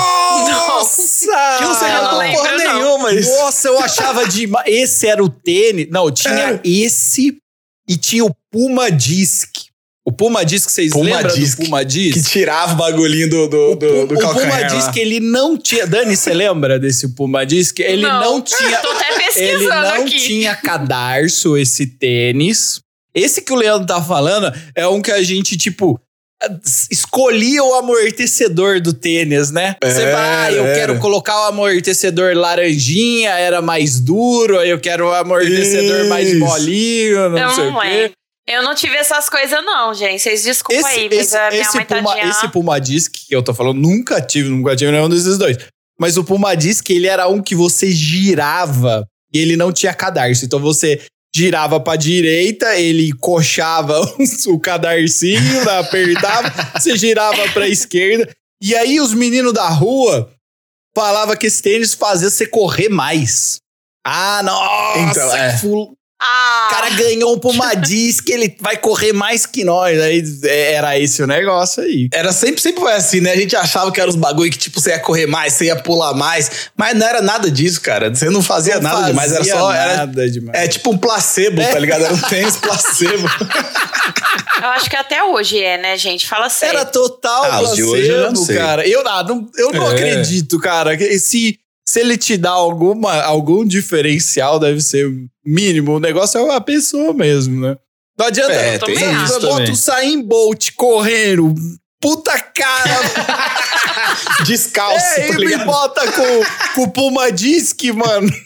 Nossa! 0.50 1.58
Que 1.58 1.64
não 1.64 1.74
sei 1.76 1.88
eu 1.90 2.04
não 2.04 2.32
porra 2.32 2.58
nenhuma. 2.58 3.14
Isso. 3.14 3.32
Nossa, 3.32 3.68
eu 3.68 3.80
achava 3.80 4.28
de. 4.28 4.50
Esse 4.66 5.08
era 5.08 5.24
o 5.24 5.30
tênis. 5.30 5.88
Não, 5.96 6.12
tinha 6.12 6.54
É. 6.54 6.62
esse 6.64 7.38
e 7.88 7.98
tinha 7.98 8.25
o 8.25 8.36
Puma 8.52 8.92
Disc. 8.92 9.50
O 10.08 10.12
Puma 10.12 10.46
Disc, 10.46 10.70
vocês 10.70 10.92
Puma 10.92 11.18
lembram 11.18 11.36
Disc, 11.36 11.58
do 11.58 11.66
Puma 11.66 11.84
Disc? 11.84 12.14
Que 12.14 12.30
tirava 12.30 12.74
o 12.74 12.75
bagulhinho 12.75 13.28
do, 13.28 13.48
do, 13.48 13.75
do, 13.75 14.08
do 14.08 14.16
o 14.16 14.34
Puma. 14.34 14.64
Disc, 14.66 14.96
ele 14.98 15.20
não 15.20 15.58
tinha. 15.58 15.88
Dani, 15.88 16.16
você 16.16 16.32
lembra 16.32 16.78
desse 16.78 17.16
Puma 17.16 17.44
Disc? 17.44 17.80
Ele 17.80 18.04
não, 18.04 18.40
tinha. 18.42 18.78
Tô 18.82 18.92
até 18.92 19.08
Ele 19.16 19.24
pesquisando 19.24 19.70
não 19.82 20.02
aqui. 20.04 20.20
tinha 20.20 20.56
cadarço, 20.56 21.58
esse 21.58 21.88
tênis. 21.88 22.80
Esse 23.16 23.42
que 23.42 23.52
o 23.52 23.56
Leandro 23.56 23.88
tá 23.88 24.00
falando 24.02 24.54
é 24.75 24.88
um 24.88 25.02
que 25.02 25.12
a 25.12 25.24
gente, 25.24 25.58
tipo, 25.58 26.00
escolhia 26.92 27.63
o 27.63 27.74
amortecedor 27.75 28.80
do 28.82 28.94
tênis, 28.94 29.51
né? 29.51 29.75
Você 29.84 30.01
Era, 30.01 30.12
vai, 30.12 30.30
ah, 30.30 30.51
eu 30.51 30.65
era. 30.65 30.75
quero 30.75 31.00
colocar 31.00 31.36
o 31.42 31.48
amortecedor 31.48 32.36
laranjinha, 32.36 33.32
era 33.32 33.62
mais 33.62 34.00
duro, 34.00 34.60
aí 34.60 34.70
eu 34.70 34.80
quero 34.80 35.08
o 35.08 35.13
amortecedor 35.13 36.06
mais 36.08 36.30
Isso. 36.30 36.39
molinho, 36.39 37.30
não 37.30 37.38
Eu 37.39 37.50
sei 37.51 37.63
não 37.65 37.77
o 37.77 37.82
quê. 37.82 37.88
lembro. 37.88 38.12
Eu 38.48 38.62
não 38.62 38.75
tive 38.75 38.96
essas 38.96 39.27
coisas, 39.27 39.60
não, 39.65 39.92
gente. 39.96 40.22
Vocês 40.22 40.44
desculpam 40.44 40.88
Esse, 40.88 41.00
aí, 41.00 41.10
mas 41.10 41.20
esse, 41.20 41.36
a 41.38 41.50
minha 41.50 41.62
esse 41.63 41.75
mãe 41.77 41.86
tá 41.86 41.96
Puma, 41.96 42.13
tadinha. 42.13 42.30
esse 42.32 42.48
Puma 42.50 42.80
Disc 42.80 43.12
que 43.27 43.36
eu 43.36 43.42
tô 43.42 43.54
falando, 43.56 43.80
nunca 43.80 44.22
tive, 44.22 44.50
nunca 44.50 44.75
tive 44.75 44.92
nenhum 44.92 45.10
desses 45.10 45.38
dois. 45.39 45.58
Mas 46.00 46.15
o 46.15 46.24
Puma 46.24 46.54
Disc, 46.56 46.88
ele 46.92 47.08
era 47.08 47.27
um 47.27 47.42
que 47.42 47.56
você 47.56 47.89
girava 47.92 49.04
e 49.34 49.39
ele 49.39 49.56
não 49.56 49.72
tinha 49.74 49.94
cadarço. 49.96 50.46
Então 50.46 50.60
você 50.60 51.01
girava 51.36 51.82
pra 51.82 51.98
direita, 51.98 52.80
ele 52.80 53.12
coxava 53.13 54.00
o 54.48 54.58
cadarcinho, 54.58 55.70
apertava, 55.70 56.50
você 56.80 56.96
girava 56.96 57.50
pra 57.51 57.68
esquerda. 57.68 58.32
E 58.62 58.74
aí 58.74 59.01
os 59.01 59.13
meninos 59.13 59.51
da 59.51 59.68
rua 59.68 60.32
falavam 60.96 61.36
que 61.36 61.48
esse 61.48 61.62
tênis 61.62 61.94
fazia 61.94 62.30
você 62.30 62.48
correr 62.48 62.88
mais. 62.88 63.58
Ah, 64.08 64.42
nossa! 64.44 65.00
Então, 65.01 65.36
é. 65.36 65.58
ful- 65.58 65.94
Ah, 66.18 66.68
o 66.70 66.74
cara 66.74 66.90
ganhou 66.92 67.36
um 67.36 67.40
Puma 67.40 67.74
Disc, 67.76 68.28
ele 68.30 68.56
vai 68.62 68.78
correr 68.78 69.12
mais 69.12 69.46
que 69.46 69.66
nós. 69.66 70.00
Aí 70.00 70.24
é, 70.46 70.74
era 70.74 70.98
esse 70.98 71.22
o 71.22 71.28
negócio 71.28 71.84
aí. 71.84 72.08
Era 72.14 72.32
sempre, 72.32 72.62
sempre 72.62 72.80
foi 72.82 72.94
assim, 72.94 73.20
né? 73.20 73.34
A 73.34 73.36
gente 73.36 73.54
achava 73.56 73.92
que 73.92 74.00
era 74.00 74.10
os 74.10 74.16
bagulho 74.16 74.50
que, 74.50 74.58
tipo, 74.58 74.80
você 74.80 74.92
ia 74.92 75.00
correr 75.00 75.28
mais, 75.28 75.54
você 75.54 75.66
ia 75.66 75.76
pular 75.76 76.14
mais. 76.14 76.70
Mas 76.78 76.96
não 76.98 77.06
era 77.06 77.22
nada 77.22 77.52
disso, 77.52 77.82
cara. 77.82 78.10
Você 78.16 78.30
não 78.30 78.42
fazia 78.42 78.76
Não 78.80 78.84
nada 78.94 79.08
demais. 79.08 79.30
Era 79.32 79.40
fazia 79.40 79.54
só. 79.56 79.74
Era, 79.74 79.98
nada 79.98 80.30
demais. 80.32 80.58
é 80.58 80.68
tipo 80.70 80.92
um 80.92 80.98
placebo, 80.98 81.62
tá 81.62 81.80
ligado? 81.80 82.06
Era 82.06 82.14
um 82.14 82.22
tênis 82.22 82.56
placebo. 82.56 83.28
eu 84.64 84.70
acho 84.70 84.90
que 84.90 84.96
até 84.96 85.22
hoje 85.24 85.62
é, 85.62 85.78
né, 85.78 85.98
gente? 85.98 86.26
Fala 86.26 86.50
sério. 86.50 86.78
Era 86.80 86.86
total 86.86 87.44
Ah, 87.44 87.74
de 87.74 87.84
hoje 87.84 88.08
eu 88.08 88.18
não 88.18 88.24
placebo, 88.34 88.46
sei. 88.46 88.56
cara. 88.58 88.88
Eu, 88.88 89.04
ah, 89.06 89.24
não, 89.24 89.50
eu 89.58 89.72
não 89.74 89.88
É. 89.90 89.92
acredito, 89.94 90.58
cara. 90.60 90.96
que 90.96 91.04
Se, 91.88 92.00
ele 92.00 92.18
te 92.18 92.36
dá 92.36 92.51
alguma, 92.51 93.22
algum 93.22 93.65
diferencial, 93.65 94.60
deve 94.60 94.82
ser 94.82 95.12
mínimo. 95.46 95.94
O 95.94 96.00
negócio 96.00 96.39
é 96.39 96.56
a 96.56 96.62
pessoa 96.62 97.13
mesmo, 97.13 97.62
né? 97.62 97.77
Não 98.18 98.27
adianta. 98.27 98.54
É, 98.54 98.75
isso 98.75 99.39
bota 99.42 99.48
também. 99.48 99.72
o 99.72 99.75
Sain 99.75 100.22
Bolt 100.22 100.72
correndo. 100.75 101.54
Puta 102.02 102.38
cara! 102.40 103.00
Descalço, 104.46 104.98
é, 105.20 105.28
tá 105.28 105.34
e 105.34 105.38
me 105.38 105.46
ligado? 105.46 105.66
bota 105.66 106.12
com, 106.12 106.44
com 106.75 106.82
o 106.84 106.92
Puma 106.92 107.32
Disc, 107.32 107.82
mano. 107.94 108.30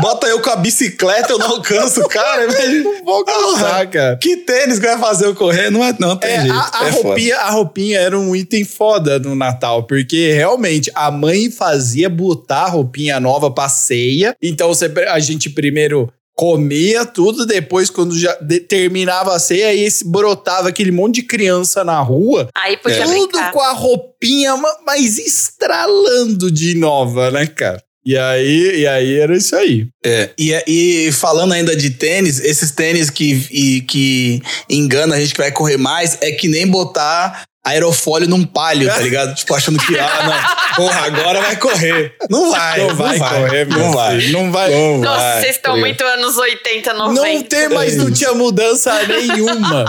Bota 0.00 0.26
eu 0.26 0.40
com 0.40 0.50
a 0.50 0.56
bicicleta, 0.56 1.32
eu 1.32 1.38
não 1.38 1.48
alcanço, 1.56 2.02
cara. 2.08 2.44
Imagina. 2.44 2.82
Não 2.84 3.04
vou 3.04 3.14
alcançar, 3.16 3.86
cara. 3.88 4.16
Que 4.16 4.36
tênis 4.38 4.78
que 4.78 4.86
vai 4.86 4.98
fazer 4.98 5.26
eu 5.26 5.34
correr? 5.34 5.70
Não, 5.70 5.84
é, 5.84 5.94
não 5.98 6.16
tem 6.16 6.30
É, 6.30 6.40
jeito. 6.42 6.54
a, 6.54 6.70
a 6.84 6.88
é 6.88 6.92
foda. 6.92 7.08
roupinha, 7.08 7.36
a 7.36 7.50
roupinha 7.50 7.98
era 7.98 8.18
um 8.18 8.34
item 8.36 8.64
foda 8.64 9.18
no 9.18 9.34
Natal, 9.34 9.82
porque 9.84 10.32
realmente 10.32 10.90
a 10.94 11.10
mãe 11.10 11.50
fazia 11.50 12.08
botar 12.08 12.64
a 12.64 12.68
roupinha 12.68 13.18
nova 13.18 13.50
pra 13.50 13.68
ceia. 13.68 14.36
Então 14.42 14.68
você, 14.68 14.86
a 15.08 15.18
gente 15.18 15.50
primeiro 15.50 16.10
comia 16.38 17.04
tudo, 17.04 17.44
depois 17.44 17.90
quando 17.90 18.16
já 18.16 18.32
de- 18.40 18.60
terminava 18.60 19.34
a 19.34 19.40
ceia, 19.40 19.66
aí 19.70 19.80
esse- 19.82 20.08
brotava 20.08 20.68
aquele 20.68 20.92
monte 20.92 21.16
de 21.16 21.22
criança 21.22 21.82
na 21.82 21.98
rua. 22.00 22.48
Aí 22.56 22.76
podia 22.76 23.02
Tudo 23.02 23.10
brincar. 23.10 23.50
com 23.52 23.60
a 23.60 23.72
roupinha, 23.72 24.56
ma- 24.56 24.76
mas 24.86 25.18
estralando 25.18 26.48
de 26.50 26.76
nova, 26.76 27.32
né, 27.32 27.44
cara? 27.46 27.82
E 28.06 28.16
aí, 28.16 28.80
e 28.82 28.86
aí 28.86 29.18
era 29.18 29.36
isso 29.36 29.54
aí. 29.54 29.86
É, 30.06 30.30
e, 30.38 30.54
e 30.66 31.12
falando 31.12 31.52
ainda 31.52 31.76
de 31.76 31.90
tênis, 31.90 32.38
esses 32.40 32.70
tênis 32.70 33.10
que, 33.10 33.46
e, 33.50 33.80
que 33.82 34.40
engana 34.70 35.16
a 35.16 35.20
gente 35.20 35.34
que 35.34 35.40
vai 35.40 35.50
correr 35.52 35.76
mais 35.76 36.16
é 36.22 36.30
que 36.30 36.48
nem 36.48 36.66
botar 36.66 37.42
aerofólio 37.68 38.28
num 38.28 38.44
palio, 38.44 38.88
tá 38.88 38.98
ligado? 38.98 39.34
tipo, 39.34 39.54
achando 39.54 39.78
que, 39.78 39.98
ah, 39.98 40.24
não, 40.24 40.76
porra, 40.76 41.00
agora 41.06 41.40
vai 41.40 41.56
correr. 41.56 42.14
Não 42.30 42.50
vai, 42.50 42.78
não 42.86 42.94
vai 42.96 43.18
correr, 43.18 43.66
não 43.68 43.78
meu 43.78 43.92
vai. 43.92 44.20
filho, 44.20 44.32
Não 44.32 44.52
vai. 44.52 44.70
Não 44.70 44.98
Nossa, 44.98 45.18
vai, 45.18 45.40
vocês 45.42 45.56
estão 45.56 45.76
muito 45.78 46.02
anos 46.04 46.36
80, 46.36 46.92
90. 46.94 47.20
Não 47.22 47.42
tem, 47.42 47.68
mas 47.68 47.96
não 47.96 48.10
tinha 48.12 48.32
mudança 48.34 48.92
nenhuma. 49.06 49.84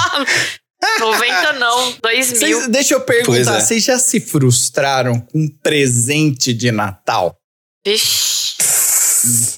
90 0.99 1.53
não, 1.53 1.93
2000. 2.01 2.25
Vocês- 2.37 2.67
deixa 2.67 2.93
eu 2.93 3.01
perguntar, 3.01 3.57
é. 3.57 3.59
vocês 3.61 3.83
já 3.83 3.99
se 3.99 4.19
frustraram 4.19 5.19
com 5.19 5.39
um 5.39 5.47
presente 5.61 6.53
de 6.53 6.71
Natal? 6.71 7.35
Vixe. 7.85 8.55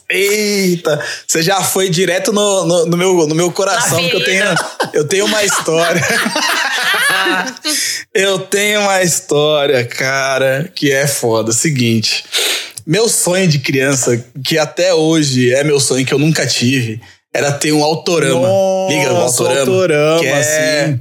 Eita, 0.09 1.03
você 1.27 1.41
já 1.41 1.61
foi 1.61 1.89
direto 1.89 2.33
no, 2.33 2.65
no, 2.65 2.85
no 2.85 2.97
meu, 2.97 3.27
no 3.27 3.35
meu 3.35 3.51
coração, 3.51 4.01
porque 4.01 4.15
eu 4.15 4.23
tenho, 4.23 4.45
eu 4.93 5.07
tenho 5.07 5.25
uma 5.25 5.43
história. 5.43 6.01
eu 8.13 8.39
tenho 8.39 8.81
uma 8.81 9.01
história, 9.01 9.85
cara, 9.85 10.71
que 10.73 10.91
é 10.91 11.07
foda. 11.07 11.51
Seguinte, 11.51 12.23
meu 12.85 13.07
sonho 13.07 13.47
de 13.47 13.59
criança, 13.59 14.23
que 14.43 14.57
até 14.57 14.93
hoje 14.93 15.53
é 15.53 15.63
meu 15.63 15.79
sonho, 15.79 16.05
que 16.05 16.13
eu 16.13 16.19
nunca 16.19 16.45
tive, 16.45 17.01
era 17.33 17.51
ter 17.51 17.71
um 17.71 17.83
autorama. 17.83 18.47
Liga 18.89 19.11
o 19.11 19.13
Nossa, 19.13 19.43
autorama. 19.43 19.71
autorama, 19.71 20.19
que 20.19 20.27
é, 20.27 20.39
assim. 20.39 20.99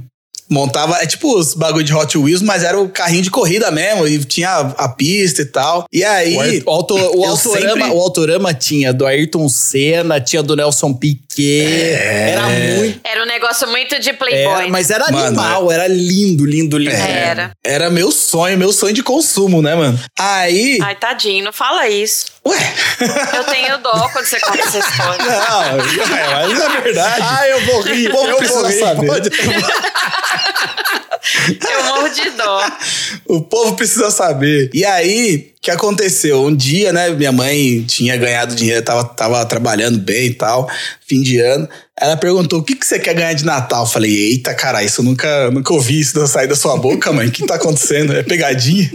Montava, 0.51 0.97
é 1.01 1.07
tipo 1.07 1.33
os 1.37 1.53
bagulho 1.53 1.83
de 1.85 1.93
Hot 1.93 2.17
Wheels, 2.17 2.41
mas 2.41 2.61
era 2.63 2.79
o 2.79 2.89
carrinho 2.89 3.21
de 3.23 3.31
corrida 3.31 3.71
mesmo, 3.71 4.05
e 4.05 4.19
tinha 4.25 4.49
a, 4.49 4.59
a 4.85 4.89
pista 4.89 5.41
e 5.41 5.45
tal. 5.45 5.85
E 5.91 6.03
aí. 6.03 6.61
O, 6.65 6.69
auto- 6.69 6.93
o 6.95 7.25
autorama, 7.25 7.73
sempre- 7.73 7.83
o 7.89 7.99
autorama 7.99 8.53
tinha 8.53 8.93
do 8.93 9.05
Ayrton 9.05 9.47
Senna, 9.47 10.19
tinha 10.19 10.43
do 10.43 10.55
Nelson 10.55 10.93
Piquet. 10.93 11.93
Era 11.95 12.47
muito. 12.49 12.99
Era 13.03 13.23
um 13.23 13.25
negócio 13.27 13.67
muito 13.69 13.99
de 13.99 14.13
playboy. 14.13 14.63
Era, 14.63 14.67
mas 14.69 14.89
era 14.91 15.05
Mano, 15.11 15.27
animal, 15.27 15.71
era 15.71 15.87
lindo, 15.87 16.45
lindo, 16.45 16.77
lindo. 16.77 16.91
É. 16.95 17.21
Era. 17.31 17.51
Era 17.63 17.89
meu 17.89 18.11
sonho, 18.11 18.57
meu 18.57 18.73
sonho 18.73 18.93
de 18.93 19.01
consumo, 19.03 19.61
né, 19.61 19.73
mano? 19.75 19.99
Aí. 20.19 20.79
Ai, 20.81 20.95
tadinho, 20.95 21.45
não 21.45 21.53
fala 21.53 21.87
isso. 21.87 22.25
Ué. 22.45 22.73
Eu 23.37 23.43
tenho 23.45 23.77
dó 23.79 24.09
quando 24.13 24.25
você 24.25 24.39
conta 24.39 24.59
essa 24.59 24.79
história. 24.79 25.25
Não, 25.25 25.77
mas 25.77 26.59
é 26.59 26.81
verdade. 26.81 27.21
Ah, 27.23 27.47
eu 27.47 27.65
vou 27.65 27.81
rir, 27.81 28.07
O 28.09 28.11
povo 28.11 28.23
eu 28.25 28.29
vou 28.31 28.37
precisa 28.39 28.67
rir. 28.67 28.79
saber. 28.79 29.07
Pode- 29.07 29.29
Eu 31.71 31.83
morro 31.85 32.09
de 32.09 32.29
dó. 32.31 32.71
O 33.27 33.41
povo 33.43 33.75
precisa 33.75 34.09
saber. 34.09 34.69
E 34.73 34.83
aí, 34.83 35.53
que 35.61 35.69
aconteceu? 35.69 36.43
Um 36.43 36.55
dia, 36.55 36.91
né, 36.91 37.09
minha 37.09 37.31
mãe 37.31 37.83
tinha 37.83 38.17
ganhado 38.17 38.55
dinheiro, 38.55 38.81
tava, 38.81 39.03
tava 39.03 39.45
trabalhando 39.45 39.99
bem 39.99 40.27
e 40.27 40.33
tal, 40.33 40.69
fim 41.07 41.21
de 41.21 41.39
ano. 41.39 41.69
Ela 42.01 42.17
perguntou: 42.17 42.59
o 42.59 42.63
que, 42.63 42.75
que 42.75 42.85
você 42.85 42.97
quer 42.97 43.13
ganhar 43.13 43.33
de 43.33 43.45
Natal? 43.45 43.83
Eu 43.83 43.89
falei: 43.89 44.11
eita, 44.11 44.55
cara, 44.55 44.83
isso 44.83 45.01
eu 45.01 45.05
nunca, 45.05 45.51
nunca 45.51 45.71
ouvi 45.71 45.99
isso 45.99 46.25
sair 46.25 46.47
da 46.47 46.55
sua 46.55 46.75
boca, 46.77 47.11
mãe. 47.11 47.27
O 47.27 47.31
que 47.31 47.45
tá 47.45 47.55
acontecendo? 47.55 48.11
É 48.13 48.23
pegadinha? 48.23 48.89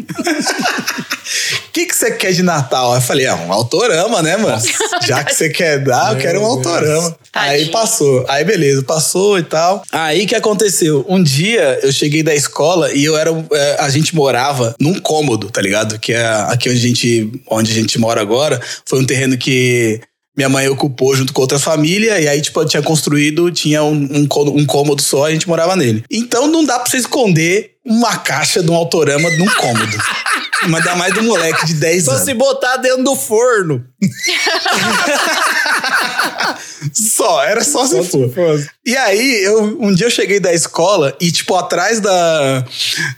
O 1.68 1.70
que, 1.72 1.86
que 1.86 1.94
você 1.94 2.10
quer 2.10 2.32
de 2.32 2.42
Natal? 2.42 2.94
Eu 2.96 3.00
falei, 3.00 3.26
ah, 3.26 3.36
um 3.36 3.52
autorama, 3.52 4.22
né, 4.22 4.36
mano? 4.36 4.60
Já 5.06 5.22
que 5.22 5.34
você 5.34 5.48
quer 5.50 5.78
dar, 5.84 6.14
eu 6.14 6.18
quero 6.18 6.40
um 6.40 6.46
autorama. 6.46 7.16
Aí 7.32 7.66
passou. 7.66 8.24
Aí 8.28 8.44
beleza, 8.44 8.82
passou 8.82 9.38
e 9.38 9.42
tal. 9.42 9.82
Aí 9.92 10.24
o 10.24 10.26
que 10.26 10.34
aconteceu? 10.34 11.04
Um 11.08 11.22
dia 11.22 11.78
eu 11.82 11.92
cheguei 11.92 12.22
da 12.22 12.34
escola 12.34 12.92
e 12.92 13.04
eu 13.04 13.16
era. 13.16 13.30
é, 13.52 13.76
A 13.80 13.88
gente 13.88 14.16
morava 14.16 14.74
num 14.80 14.98
cômodo, 14.98 15.50
tá 15.50 15.60
ligado? 15.60 15.98
Que 15.98 16.12
é 16.12 16.26
aqui 16.56 16.68
onde 16.68 16.78
a 16.78 16.88
gente, 16.88 17.30
onde 17.48 17.70
a 17.70 17.74
gente 17.74 17.98
mora 17.98 18.20
agora. 18.20 18.60
Foi 18.84 19.00
um 19.00 19.06
terreno 19.06 19.36
que. 19.38 20.00
Minha 20.36 20.50
mãe 20.50 20.68
ocupou 20.68 21.16
junto 21.16 21.32
com 21.32 21.40
outra 21.40 21.58
família, 21.58 22.20
e 22.20 22.28
aí, 22.28 22.42
tipo, 22.42 22.62
tinha 22.66 22.82
construído, 22.82 23.50
tinha 23.50 23.82
um, 23.82 23.94
um, 23.94 24.28
um 24.54 24.66
cômodo 24.66 25.00
só, 25.00 25.24
a 25.24 25.30
gente 25.30 25.48
morava 25.48 25.74
nele. 25.74 26.04
Então 26.10 26.46
não 26.46 26.62
dá 26.62 26.78
pra 26.78 26.90
você 26.90 26.98
esconder 26.98 27.75
uma 27.86 28.16
caixa 28.18 28.62
de 28.62 28.70
um 28.70 28.74
autorama 28.74 29.30
num 29.30 29.46
cômodo. 29.54 29.96
Mas 30.68 30.84
dá 30.84 30.96
mais 30.96 31.12
do 31.14 31.22
moleque 31.22 31.66
de 31.66 31.74
10 31.74 32.04
Só 32.04 32.10
anos. 32.12 32.24
se 32.24 32.34
botar 32.34 32.78
dentro 32.78 33.04
do 33.04 33.14
forno. 33.14 33.84
Só, 36.92 37.42
era 37.42 37.62
só 37.64 37.86
se 37.86 38.02
for. 38.08 38.30
E 38.84 38.96
aí, 38.96 39.42
eu, 39.44 39.76
um 39.80 39.92
dia 39.92 40.06
eu 40.06 40.10
cheguei 40.10 40.38
da 40.38 40.52
escola 40.52 41.16
e, 41.20 41.30
tipo, 41.32 41.54
atrás 41.56 42.00
da, 42.00 42.64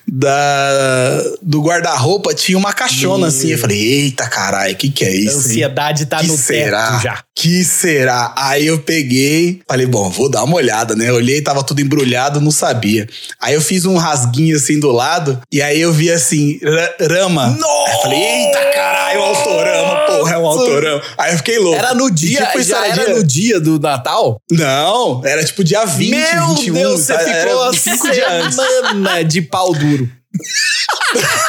da 0.06 1.22
do 1.42 1.60
guarda-roupa 1.60 2.34
tinha 2.34 2.56
uma 2.56 2.72
caixona 2.72 3.26
assim. 3.28 3.50
Eu 3.50 3.58
falei, 3.58 3.78
eita 3.78 4.26
caralho, 4.26 4.72
o 4.72 4.76
que, 4.76 4.90
que 4.90 5.04
é 5.04 5.08
A 5.08 5.10
isso? 5.10 5.30
hein? 5.30 5.36
ansiedade 5.38 6.06
tá 6.06 6.18
que 6.20 6.26
no 6.28 6.36
será? 6.38 6.92
teto 6.92 7.02
já. 7.02 7.22
Que 7.36 7.64
será? 7.64 8.32
Aí 8.36 8.66
eu 8.66 8.78
peguei, 8.80 9.60
falei, 9.68 9.86
bom, 9.86 10.08
vou 10.10 10.28
dar 10.30 10.42
uma 10.44 10.56
olhada, 10.56 10.96
né? 10.96 11.12
Olhei, 11.12 11.40
tava 11.42 11.62
tudo 11.62 11.80
embrulhado, 11.80 12.40
não 12.40 12.50
sabia. 12.50 13.06
Aí 13.40 13.54
eu 13.54 13.60
fiz 13.60 13.84
um 13.84 13.96
rasguinho 13.96 14.57
assim 14.58 14.78
do 14.78 14.90
lado, 14.92 15.40
e 15.50 15.60
aí 15.62 15.80
eu 15.80 15.92
vi 15.92 16.10
assim, 16.10 16.60
ra- 16.62 16.94
rama. 17.18 17.46
Aí 17.86 17.92
eu 17.94 18.00
falei, 18.02 18.18
eita 18.22 18.64
caralho, 18.72 19.22
autorama, 19.22 20.06
porra, 20.06 20.34
é 20.34 20.38
um 20.38 20.46
autorama. 20.46 21.02
Aí 21.16 21.32
eu 21.32 21.36
fiquei 21.38 21.58
louco. 21.58 21.78
Era 21.78 21.94
no 21.94 22.08
E, 22.08 22.12
dia, 22.12 22.46
tipo, 22.46 22.58
isso 22.60 22.74
era 22.74 22.92
dia- 22.92 23.14
no 23.14 23.24
dia 23.24 23.60
do 23.60 23.78
Natal? 23.80 24.40
Não, 24.50 25.22
era 25.24 25.42
tipo 25.44 25.64
dia 25.64 25.84
20, 25.84 26.10
Meu 26.10 26.48
21. 26.54 26.74
Deus, 26.74 27.00
você 27.00 27.12
tá? 27.14 27.18
ficou 27.20 27.64
era 27.64 27.72
cinco 27.72 28.10
dias 28.10 28.30
antes. 28.32 28.54
semana 28.56 29.24
de 29.24 29.42
pau 29.42 29.72
duro. 29.72 30.08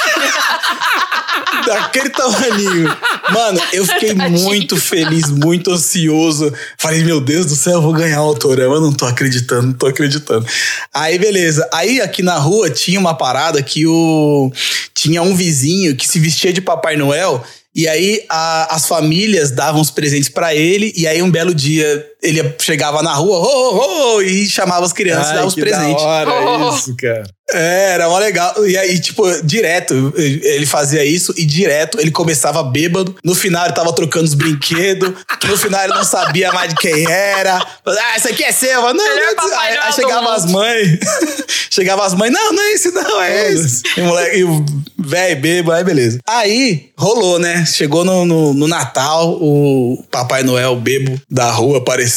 daquele 1.65 2.09
tamaninho. 2.09 2.97
Mano, 3.31 3.61
eu 3.73 3.85
fiquei 3.85 4.13
muito 4.13 4.77
feliz, 4.77 5.29
muito 5.29 5.71
ansioso. 5.71 6.51
Falei, 6.77 7.03
meu 7.03 7.19
Deus 7.21 7.45
do 7.45 7.55
céu, 7.55 7.73
eu 7.73 7.81
vou 7.81 7.93
ganhar 7.93 8.21
o 8.21 8.25
autorama. 8.27 8.75
Eu 8.75 8.81
não 8.81 8.93
tô 8.93 9.05
acreditando, 9.05 9.67
não 9.67 9.73
tô 9.73 9.87
acreditando. 9.87 10.45
Aí, 10.93 11.17
beleza. 11.17 11.67
Aí, 11.73 12.01
aqui 12.01 12.21
na 12.23 12.37
rua, 12.37 12.69
tinha 12.69 12.99
uma 12.99 13.13
parada 13.13 13.61
que 13.61 13.85
o... 13.87 14.51
Tinha 14.93 15.21
um 15.21 15.35
vizinho 15.35 15.95
que 15.95 16.07
se 16.07 16.19
vestia 16.19 16.51
de 16.53 16.61
Papai 16.61 16.95
Noel... 16.95 17.43
E 17.75 17.87
aí 17.87 18.25
a- 18.27 18.75
as 18.75 18.87
famílias 18.87 19.51
davam 19.51 19.79
os 19.79 19.91
presentes 19.91 20.27
pra 20.27 20.55
ele, 20.55 20.91
e 20.97 21.05
aí 21.05 21.21
um 21.21 21.29
belo 21.29 21.53
dia 21.53 22.03
ele 22.21 22.55
chegava 22.59 23.01
na 23.01 23.13
rua, 23.13 23.37
ô, 23.37 23.43
ô, 23.45 24.15
ô, 24.15 24.21
e 24.21 24.47
chamava 24.47 24.85
as 24.85 24.93
crianças 24.93 25.27
e 25.27 25.29
Ai, 25.29 25.35
dava 25.35 25.47
os 25.47 25.55
presentes. 25.55 26.03
Da 26.03 26.09
hora 26.09 26.29
Oh. 26.31 26.75
isso, 26.75 26.95
cara. 26.95 27.23
É, 27.51 27.93
era 27.93 28.07
mó 28.07 28.17
legal. 28.19 28.65
E 28.67 28.77
aí, 28.77 28.99
tipo, 28.99 29.23
direto, 29.43 30.13
ele 30.15 30.65
fazia 30.65 31.03
isso 31.03 31.33
e 31.35 31.45
direto 31.45 31.99
ele 31.99 32.11
começava 32.11 32.61
bêbado. 32.63 33.15
No 33.23 33.33
final 33.33 33.65
ele 33.65 33.73
tava 33.73 33.91
trocando 33.93 34.25
os 34.25 34.33
brinquedos. 34.33 35.13
No 35.45 35.57
final 35.57 35.83
ele 35.83 35.93
não 35.93 36.03
sabia 36.03 36.51
mais 36.51 36.69
de 36.69 36.75
quem 36.75 37.09
era. 37.09 37.57
Ah, 37.85 38.17
esse 38.17 38.27
aqui 38.27 38.43
é 38.43 38.51
seu. 38.51 38.81
Não, 38.81 38.93
Melhor 38.93 39.33
não, 39.35 39.35
Papai 39.35 39.71
aí, 39.71 39.77
aí 39.77 39.93
chegava 39.93 40.35
as 40.35 40.45
mães. 40.45 40.99
chegava 41.71 42.05
as 42.05 42.13
mães, 42.13 42.31
não, 42.31 42.53
não 42.53 42.61
é 42.61 42.71
esse, 42.73 42.91
não, 42.91 43.21
é 43.21 43.51
esse. 43.51 43.83
E 43.97 44.01
o 44.01 44.05
moleque, 44.05 44.37
e 44.37 44.43
o 44.43 44.65
velho 44.97 45.41
bêbado, 45.41 45.77
aí 45.77 45.83
beleza. 45.83 46.19
Aí 46.27 46.89
rolou, 46.95 47.39
né? 47.39 47.65
Chegou 47.65 48.05
no, 48.05 48.25
no, 48.25 48.53
no 48.53 48.67
Natal, 48.67 49.31
o 49.41 50.03
Papai 50.11 50.43
Noel 50.43 50.75
bebo 50.75 51.19
da 51.29 51.49
rua 51.49 51.79
apareceu, 51.79 52.08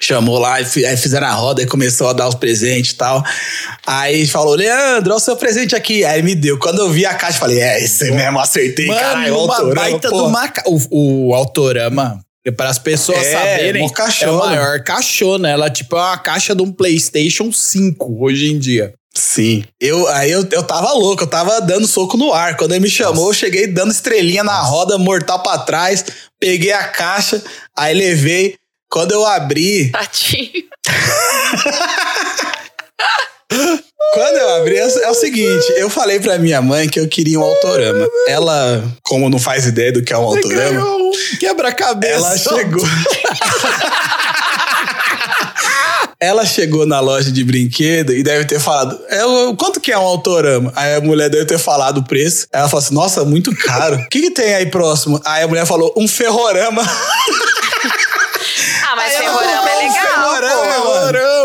chamou 0.00 0.38
lá, 0.38 0.54
aí 0.56 0.64
fizeram 0.64 1.26
a 1.26 1.32
roda 1.32 1.62
e 1.62 1.66
começou 1.66 2.08
a 2.08 2.12
dar 2.12 2.28
os 2.28 2.34
presentes 2.34 2.92
e 2.92 2.96
tal. 2.96 3.24
Aí 3.86 4.26
falou, 4.26 4.54
Leandro, 4.54 5.10
olha 5.10 5.16
o 5.16 5.20
seu 5.20 5.36
presente 5.36 5.74
aqui. 5.74 6.04
Aí 6.04 6.22
me 6.22 6.34
deu. 6.34 6.58
Quando 6.58 6.80
eu 6.80 6.90
vi 6.90 7.04
a 7.06 7.14
caixa, 7.14 7.38
falei, 7.38 7.60
é, 7.60 7.82
esse 7.82 8.10
mesmo, 8.10 8.38
acertei, 8.38 8.86
caralho, 8.88 9.32
Mano, 9.32 9.44
uma 9.44 9.54
autorama, 9.56 9.74
baita 9.74 10.10
pô. 10.10 10.16
do 10.22 10.28
maca... 10.30 10.62
O, 10.66 11.28
o 11.30 11.34
Autorama, 11.34 12.20
para 12.56 12.68
as 12.70 12.78
pessoas 12.78 13.26
É, 13.26 13.32
saberem, 13.32 13.84
é 13.84 13.88
caixona. 13.90 14.32
a 14.32 14.46
maior 14.46 14.84
caixona. 14.84 15.48
Ela 15.50 15.70
tipo 15.70 15.96
é 15.96 16.00
uma 16.00 16.18
caixa 16.18 16.54
de 16.54 16.62
um 16.62 16.72
PlayStation 16.72 17.50
5 17.52 18.16
hoje 18.24 18.50
em 18.52 18.58
dia. 18.58 18.94
Sim. 19.14 19.64
Eu, 19.80 20.06
aí 20.08 20.30
eu, 20.30 20.46
eu 20.52 20.62
tava 20.62 20.92
louco, 20.92 21.24
eu 21.24 21.26
tava 21.26 21.60
dando 21.60 21.86
soco 21.88 22.16
no 22.16 22.32
ar. 22.32 22.56
Quando 22.56 22.72
ele 22.72 22.80
me 22.80 22.88
chamou, 22.90 23.28
eu 23.28 23.34
cheguei 23.34 23.66
dando 23.66 23.90
estrelinha 23.90 24.44
na 24.44 24.60
roda, 24.60 24.96
mortal 24.96 25.42
pra 25.42 25.58
trás, 25.58 26.04
peguei 26.38 26.70
a 26.72 26.84
caixa, 26.84 27.42
aí 27.76 27.94
levei. 27.94 28.54
Quando 28.90 29.12
eu 29.12 29.26
abri, 29.26 29.90
Tadinho. 29.90 30.64
quando 34.14 34.36
eu 34.36 34.54
abri, 34.56 34.76
é, 34.78 34.86
o- 34.86 34.98
é 35.00 35.10
o 35.10 35.14
seguinte, 35.14 35.66
eu 35.76 35.90
falei 35.90 36.18
pra 36.20 36.38
minha 36.38 36.62
mãe 36.62 36.88
que 36.88 36.98
eu 36.98 37.06
queria 37.08 37.38
um 37.38 37.42
autorama. 37.44 38.08
Ela, 38.26 38.82
como 39.02 39.28
não 39.28 39.38
faz 39.38 39.66
ideia 39.66 39.92
do 39.92 40.02
que 40.02 40.12
é 40.12 40.18
um 40.18 40.24
autorama, 40.24 40.84
um 40.84 41.10
Quebra-cabeça. 41.38 42.14
ela 42.14 42.38
chegou. 42.38 42.84
Ela 46.20 46.44
chegou 46.44 46.84
na 46.84 46.98
loja 46.98 47.30
de 47.30 47.44
brinquedo 47.44 48.12
e 48.12 48.24
deve 48.24 48.44
ter 48.44 48.58
falado: 48.58 48.98
é, 49.08 49.20
quanto 49.56 49.80
que 49.80 49.92
é 49.92 49.98
um 49.98 50.02
autorama? 50.02 50.72
Aí 50.74 50.96
a 50.96 51.00
mulher 51.00 51.30
deve 51.30 51.44
ter 51.44 51.58
falado 51.58 51.98
o 51.98 52.02
preço. 52.04 52.48
Aí 52.52 52.58
ela 52.58 52.68
falou 52.68 52.84
assim: 52.84 52.94
nossa, 52.94 53.24
muito 53.24 53.54
caro. 53.54 53.94
O 53.96 54.08
que, 54.08 54.22
que 54.22 54.30
tem 54.32 54.52
aí 54.54 54.66
próximo? 54.66 55.20
Aí 55.24 55.44
a 55.44 55.48
mulher 55.48 55.64
falou: 55.64 55.94
um 55.96 56.08
ferrorama. 56.08 56.82
Ah, 59.08 59.32
mas 59.32 59.40
Aí 59.40 59.47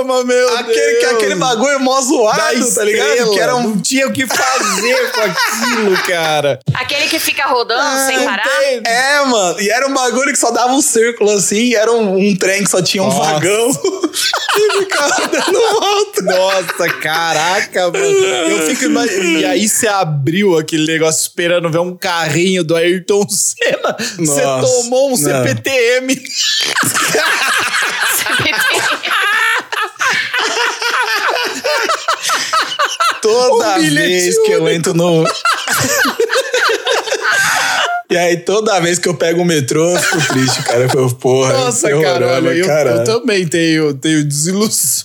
Meu 0.04 0.58
aquele, 0.58 0.74
Deus. 0.76 1.00
que- 1.00 1.06
aquele 1.06 1.36
bagulho 1.36 1.80
mó 1.80 2.00
zoado, 2.02 2.60
da 2.70 2.76
tá 2.76 2.84
ligado? 2.84 3.32
Que 3.32 3.40
era 3.40 3.56
um. 3.56 3.80
Tinha 3.80 4.08
o 4.08 4.14
que 4.14 4.26
fazer 4.28 5.12
com 5.12 5.22
aquilo, 5.22 5.98
cara. 6.08 6.60
Aquele 6.74 7.08
que 7.08 7.20
fica 7.20 7.46
rodando 7.48 8.06
sem 8.08 8.18
Não 8.18 8.26
parar. 8.26 8.44
tem- 8.60 8.82
É, 8.86 9.26
mano. 9.26 9.60
E 9.62 9.70
era 9.70 9.88
um 9.88 9.94
bagulho 9.94 10.32
que 10.32 10.38
só 10.40 10.52
dava 10.52 10.74
um 10.74 10.82
círculo 10.82 11.32
assim. 11.32 11.70
E 11.70 11.76
era 11.76 11.92
um, 11.92 12.18
um 12.18 12.36
trem 12.36 12.64
que 12.64 12.70
só 12.70 12.82
tinha 12.82 13.04
um 13.04 13.08
Nossa. 13.08 13.34
vagão. 13.34 13.72
e 14.56 14.80
ficava 14.80 15.28
dando 15.28 15.60
volta. 15.80 16.22
Nossa, 16.22 16.90
caraca, 17.02 17.92
mano. 17.92 18.06
Eu 18.06 18.68
fico 18.68 18.86
imaginando. 18.86 19.40
E 19.40 19.46
aí 19.46 19.68
você 19.68 19.88
abriu 19.88 20.58
aquele 20.58 20.86
negócio 20.86 21.22
esperando 21.22 21.70
ver 21.70 21.80
um 21.80 21.96
carrinho 21.96 22.64
do 22.64 22.76
Ayrton 22.76 23.26
Senna. 23.30 23.96
Você 24.20 24.42
tomou 24.42 25.08
um 25.14 25.18
não. 25.18 25.18
CPTM. 25.18 26.22
Toda 33.24 33.78
Um 33.78 33.82
vez 33.82 34.38
que 34.40 34.52
eu 34.52 34.68
entro 34.70 34.94
no. 34.94 35.24
e 38.12 38.18
aí, 38.18 38.38
toda 38.38 38.80
vez 38.80 39.00
que 39.00 39.08
eu 39.08 39.14
pego 39.16 39.42
o 39.42 39.46
metrô, 39.46 39.90
eu 39.90 39.98
fico 40.00 40.28
triste, 40.34 40.62
cara. 40.64 40.82
Eu 40.84 40.90
fico, 40.90 41.16
porra. 41.16 41.54
Nossa, 41.54 41.88
que 41.90 42.02
cara, 42.02 42.26
horror, 42.26 42.38
olha, 42.38 42.50
eu, 42.58 42.68
caralho. 42.68 43.00
eu 43.00 43.04
também 43.06 43.48
tenho, 43.48 43.94
tenho 43.94 44.24
desilusões. 44.24 45.04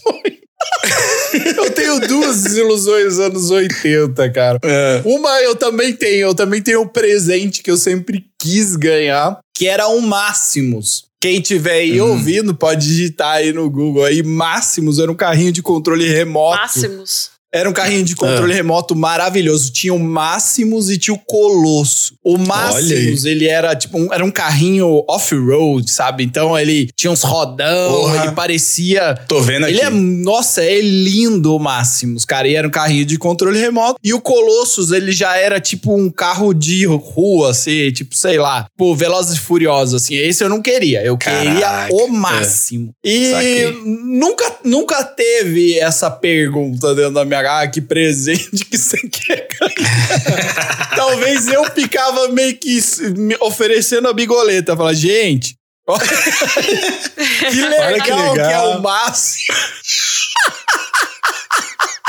eu 1.57 1.71
tenho 1.71 2.01
duas 2.01 2.43
desilusões 2.43 3.19
anos 3.19 3.51
80, 3.51 4.31
cara. 4.31 4.59
É. 4.63 5.01
Uma 5.05 5.41
eu 5.43 5.55
também 5.55 5.93
tenho, 5.95 6.27
eu 6.29 6.35
também 6.35 6.61
tenho 6.61 6.83
um 6.83 6.89
presente 6.89 7.63
que 7.63 7.71
eu 7.71 7.77
sempre 7.77 8.27
quis 8.39 8.75
ganhar, 8.77 9.39
que 9.57 9.67
era 9.69 9.89
um 9.89 10.01
Máximos. 10.01 11.07
Quem 11.21 11.41
tiver 11.41 11.73
aí 11.81 12.01
Uhum. 12.01 12.11
ouvindo, 12.11 12.55
pode 12.55 12.87
digitar 12.87 13.37
aí 13.37 13.53
no 13.53 13.69
Google 13.71 14.05
aí. 14.05 14.23
Máximos 14.23 14.99
era 14.99 15.11
um 15.11 15.17
carrinho 15.17 15.51
de 15.51 15.63
controle 15.63 16.09
remoto. 16.09 16.61
Máximos. 16.61 17.31
Era 17.53 17.69
um 17.69 17.73
carrinho 17.73 18.05
de 18.05 18.13
É. 18.13 18.17
controle 18.17 18.53
remoto 18.53 18.95
maravilhoso. 18.95 19.73
Tinha 19.73 19.95
o 19.95 19.99
Máximos 19.99 20.91
e 20.91 20.99
tinha 20.99 21.15
o 21.15 21.19
Colosso. 21.19 22.15
O 22.23 22.37
Máximos, 22.37 23.25
ele 23.25 23.47
era 23.49 23.75
tipo 23.75 23.99
um, 23.99 24.13
era 24.13 24.25
um 24.25 24.31
carrinho 24.31 25.03
off-road, 25.09 25.91
sabe? 25.91 26.25
Então 26.25 26.59
ele 26.59 26.89
tinha 26.97 27.11
uns 27.11 27.23
rodão, 27.23 27.91
Porra. 28.01 28.25
ele 28.25 28.33
parecia 28.33 29.15
Tô 29.27 29.41
vendo 29.41 29.65
aqui. 29.65 29.75
ele 29.75 29.81
é, 29.81 29.91
nossa, 29.91 30.63
é 30.63 30.81
lindo 30.81 31.55
o 31.55 31.59
Máximos, 31.59 32.25
cara. 32.25 32.47
E 32.49 32.55
era 32.55 32.67
um 32.67 32.71
carrinho 32.71 33.05
de 33.05 33.17
controle 33.19 33.59
remoto. 33.59 33.99
E 34.03 34.13
o 34.13 34.21
Colossus, 34.21 34.91
ele 34.93 35.13
já 35.13 35.37
era 35.37 35.61
tipo 35.61 35.95
um 35.97 36.11
carro 36.11 36.53
de 36.53 36.85
rua, 36.87 37.51
assim, 37.51 37.91
tipo, 37.93 38.15
sei 38.17 38.39
lá, 38.39 38.67
pô, 38.77 38.95
Velozes 38.95 39.37
e 39.37 39.41
Furiosos, 39.41 40.03
assim. 40.03 40.15
Esse 40.17 40.45
eu 40.45 40.49
não 40.49 40.61
queria. 40.61 41.03
Eu 41.03 41.17
queria 41.17 41.61
Caraca, 41.61 41.95
o 41.95 42.09
máximo. 42.09 42.91
E 43.05 43.31
Saquei. 43.31 43.73
nunca, 43.85 44.53
nunca 44.65 45.05
teve 45.05 45.79
essa 45.79 46.11
pergunta 46.11 46.95
dentro 46.95 47.13
da 47.15 47.25
minha 47.25 47.38
ah, 47.47 47.67
que 47.67 47.81
presente 47.81 48.65
que 48.65 48.77
você 48.77 48.99
quer 49.09 49.49
ganhar. 49.61 50.91
Talvez 50.95 51.49
eu 51.49 51.65
ficava 51.73 52.29
meio 52.29 52.57
que 52.59 52.81
me 53.17 53.37
oferecendo 53.41 54.09
a 54.09 54.13
bigoleta. 54.13 54.77
Falar, 54.77 54.95
gente, 54.95 55.57
que 57.51 57.63
legal, 57.63 57.95
que 57.95 58.01
que, 58.03 58.11
é 58.11 58.33
legal. 58.33 58.79
o 58.79 58.83
máximo. 58.83 59.55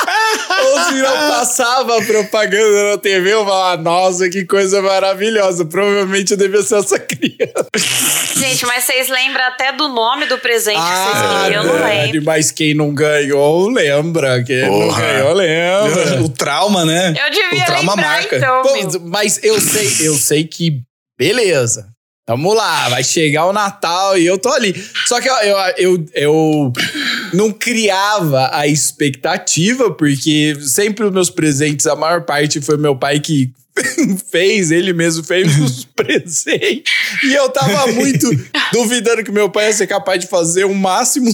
Ou 0.66 0.80
se 0.86 0.94
não 1.02 1.16
passava 1.30 1.98
a 1.98 2.06
propaganda 2.06 2.92
na 2.92 2.98
TV, 2.98 3.34
eu 3.34 3.46
falava, 3.46 3.82
nossa, 3.82 4.30
que 4.30 4.46
coisa 4.46 4.82
maravilhosa. 4.82 5.66
Provavelmente 5.66 6.32
eu 6.32 6.38
devia 6.38 6.62
ser 6.62 6.78
essa 6.80 7.00
criança. 7.00 7.68
Gente, 8.36 8.66
mas 8.66 8.84
vocês 8.84 9.08
lembram 9.10 9.44
até 9.46 9.72
do 9.72 9.88
nome 9.90 10.26
do 10.26 10.38
presente 10.38 10.78
que 10.80 10.82
vocês 10.82 11.44
queriam? 11.44 11.64
Eu 11.64 11.74
não 11.74 11.86
lembro. 11.86 12.24
mas 12.24 12.52
quem 12.52 12.74
não 12.74 12.94
ganhou, 12.94 13.70
lembra. 13.70 14.44
Quem 14.44 14.62
não 14.64 14.88
Porra. 14.88 15.02
ganhou, 15.02 15.34
lembra. 15.34 16.22
O 16.24 16.30
trauma, 16.30 16.86
né? 16.86 17.14
Eu 17.18 17.32
devia 17.32 17.64
o 17.64 17.66
trauma 17.66 17.96
lembrar, 17.96 18.08
marca. 18.12 18.38
então. 18.38 18.62
Pô, 18.62 19.00
mas 19.06 19.40
eu 19.44 19.60
sei, 19.60 20.08
eu 20.08 20.16
sei 20.16 20.44
que 20.44 20.82
beleza. 21.18 21.88
Vamos 22.30 22.56
lá, 22.56 22.90
vai 22.90 23.04
chegar 23.04 23.48
o 23.48 23.54
Natal 23.54 24.16
e 24.16 24.24
eu 24.24 24.38
tô 24.38 24.50
ali. 24.50 24.72
Só 25.08 25.20
que 25.20 25.28
eu, 25.28 25.34
eu, 25.36 25.58
eu, 25.78 26.06
eu 26.14 26.74
não 27.34 27.52
criava 27.52 28.52
a 28.54 28.68
expectativa, 28.68 29.90
porque 29.90 30.56
sempre 30.62 31.06
os 31.06 31.12
meus 31.12 31.32
presentes, 31.32 31.88
a 31.88 31.96
maior 31.96 32.22
parte 32.26 32.62
foi 32.62 32.78
meu 32.78 32.96
pai 32.96 33.20
que 33.20 33.52
fez, 34.32 34.70
ele 34.70 34.94
mesmo 34.94 35.24
fez 35.24 35.58
os 35.60 35.86
presentes. 35.86 36.84
E 37.24 37.34
eu 37.34 37.50
tava 37.50 37.88
muito 37.94 38.30
duvidando 38.72 39.24
que 39.24 39.32
meu 39.32 39.50
pai 39.50 39.66
ia 39.66 39.74
ser 39.74 39.88
capaz 39.88 40.20
de 40.20 40.28
fazer 40.28 40.66
o 40.66 40.76
máximo. 40.76 41.32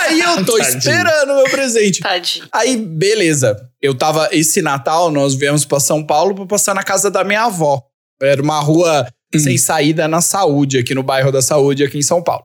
Aí 0.00 0.18
eu 0.20 0.44
tô 0.44 0.58
Tadinho. 0.58 0.78
esperando 0.78 1.30
o 1.30 1.36
meu 1.36 1.44
presente. 1.44 2.00
Tadinho. 2.00 2.48
Aí, 2.50 2.76
beleza. 2.76 3.56
Eu 3.80 3.94
tava. 3.94 4.28
Esse 4.32 4.60
Natal, 4.60 5.12
nós 5.12 5.36
viemos 5.36 5.64
pra 5.64 5.78
São 5.78 6.04
Paulo 6.04 6.34
pra 6.34 6.46
passar 6.46 6.74
na 6.74 6.82
casa 6.82 7.08
da 7.08 7.22
minha 7.22 7.44
avó. 7.44 7.80
Era 8.24 8.42
uma 8.42 8.60
rua 8.60 9.06
sem 9.36 9.58
saída 9.58 10.06
na 10.06 10.20
saúde, 10.20 10.78
aqui 10.78 10.94
no 10.94 11.02
bairro 11.02 11.32
da 11.32 11.42
saúde, 11.42 11.84
aqui 11.84 11.98
em 11.98 12.02
São 12.02 12.22
Paulo. 12.22 12.44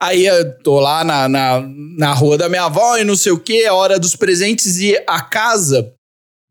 Aí 0.00 0.26
eu 0.26 0.58
tô 0.58 0.80
lá 0.80 1.04
na, 1.04 1.28
na, 1.28 1.60
na 1.96 2.12
rua 2.12 2.36
da 2.36 2.48
minha 2.48 2.64
avó 2.64 2.96
e 2.96 3.04
não 3.04 3.16
sei 3.16 3.32
o 3.32 3.38
que, 3.38 3.62
é 3.62 3.72
hora 3.72 3.98
dos 3.98 4.16
presentes 4.16 4.78
e 4.78 4.96
a 5.06 5.20
casa 5.20 5.94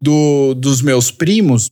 do, 0.01 0.53
dos 0.53 0.81
meus 0.81 1.11
primos 1.11 1.69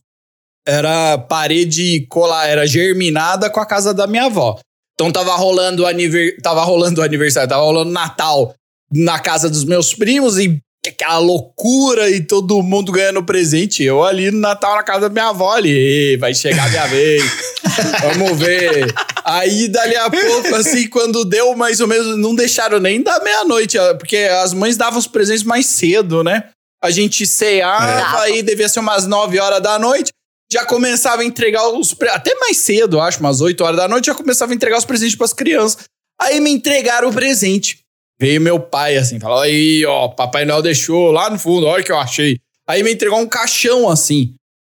era 0.66 1.16
parede 1.16 2.06
colar, 2.08 2.46
era 2.46 2.66
germinada 2.66 3.48
com 3.48 3.60
a 3.60 3.66
casa 3.66 3.94
da 3.94 4.06
minha 4.06 4.26
avó. 4.26 4.58
Então 4.94 5.10
tava 5.10 5.34
rolando 5.34 5.86
aniver, 5.86 6.36
tava 6.42 6.62
rolando 6.62 7.00
o 7.00 7.04
aniversário, 7.04 7.48
tava 7.48 7.62
rolando 7.62 7.90
Natal 7.90 8.54
na 8.92 9.18
casa 9.18 9.48
dos 9.48 9.64
meus 9.64 9.94
primos 9.94 10.38
e 10.38 10.60
aquela 10.88 11.18
loucura 11.18 12.08
e 12.10 12.20
todo 12.20 12.62
mundo 12.62 12.90
ganhando 12.92 13.22
presente. 13.22 13.82
Eu 13.82 14.02
ali 14.02 14.30
no 14.30 14.38
Natal 14.40 14.76
na 14.76 14.82
casa 14.82 15.00
da 15.02 15.08
minha 15.10 15.28
avó 15.28 15.52
ali, 15.52 15.70
"Ê, 15.70 16.16
vai 16.16 16.34
chegar 16.34 16.66
a 16.66 16.68
minha 16.70 16.86
vez. 16.86 17.22
Vamos 18.02 18.38
ver. 18.38 18.92
Aí 19.24 19.68
dali 19.68 19.96
a 19.96 20.10
pouco 20.10 20.54
assim, 20.54 20.88
quando 20.88 21.24
deu 21.24 21.54
mais 21.54 21.80
ou 21.80 21.86
menos, 21.86 22.16
não 22.18 22.34
deixaram 22.34 22.78
nem 22.80 23.02
da 23.02 23.20
meia-noite, 23.22 23.76
porque 23.98 24.16
as 24.42 24.52
mães 24.54 24.76
davam 24.76 24.98
os 24.98 25.06
presentes 25.06 25.42
mais 25.42 25.66
cedo, 25.66 26.24
né? 26.24 26.44
A 26.82 26.90
gente 26.90 27.26
ceava, 27.26 28.18
É. 28.18 28.22
aí 28.22 28.42
devia 28.42 28.68
ser 28.68 28.80
umas 28.80 29.06
9 29.06 29.38
horas 29.38 29.62
da 29.62 29.78
noite 29.78 30.10
já 30.52 30.64
começava 30.64 31.22
a 31.22 31.24
entregar 31.24 31.68
os. 31.68 31.94
Até 32.10 32.34
mais 32.34 32.56
cedo, 32.58 33.00
acho, 33.00 33.20
umas 33.20 33.40
8 33.40 33.62
horas 33.62 33.76
da 33.76 33.86
noite, 33.86 34.06
já 34.06 34.14
começava 34.16 34.50
a 34.50 34.54
entregar 34.56 34.78
os 34.78 34.84
presentes 34.84 35.14
pras 35.14 35.32
crianças. 35.32 35.84
Aí 36.20 36.40
me 36.40 36.50
entregaram 36.50 37.08
o 37.08 37.12
presente. 37.12 37.78
Veio 38.20 38.40
meu 38.40 38.60
pai 38.60 38.98
assim, 38.98 39.18
falou: 39.18 39.40
aí, 39.40 39.84
ó, 39.86 40.08
Papai 40.08 40.44
Noel 40.44 40.60
deixou 40.60 41.10
lá 41.10 41.30
no 41.30 41.38
fundo, 41.38 41.66
olha 41.66 41.80
o 41.80 41.84
que 41.84 41.90
eu 41.90 41.98
achei. 41.98 42.38
Aí 42.68 42.82
me 42.82 42.92
entregou 42.92 43.18
um 43.18 43.26
caixão 43.26 43.88
assim. 43.88 44.34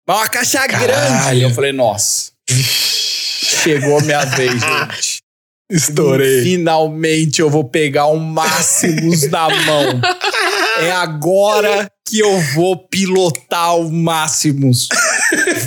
Mas 0.07 0.17
Uma 0.17 0.29
caixa 0.29 0.67
grande. 0.67 0.85
Caralho. 0.87 1.41
Eu 1.41 1.49
falei, 1.49 1.71
nossa. 1.71 2.31
Chegou 2.49 3.97
a 3.99 4.01
minha 4.01 4.25
vez, 4.25 4.53
gente. 4.61 5.21
Estourei. 5.71 6.43
Finalmente 6.43 7.41
eu 7.41 7.49
vou 7.49 7.63
pegar 7.63 8.07
um 8.07 8.17
Máximos 8.17 9.27
na 9.29 9.49
mão. 9.49 10.01
É 10.79 10.91
agora 10.91 11.89
que 12.07 12.19
eu 12.19 12.39
vou 12.53 12.77
pilotar 12.77 13.77
o 13.77 13.91
Máximos. 13.91 14.89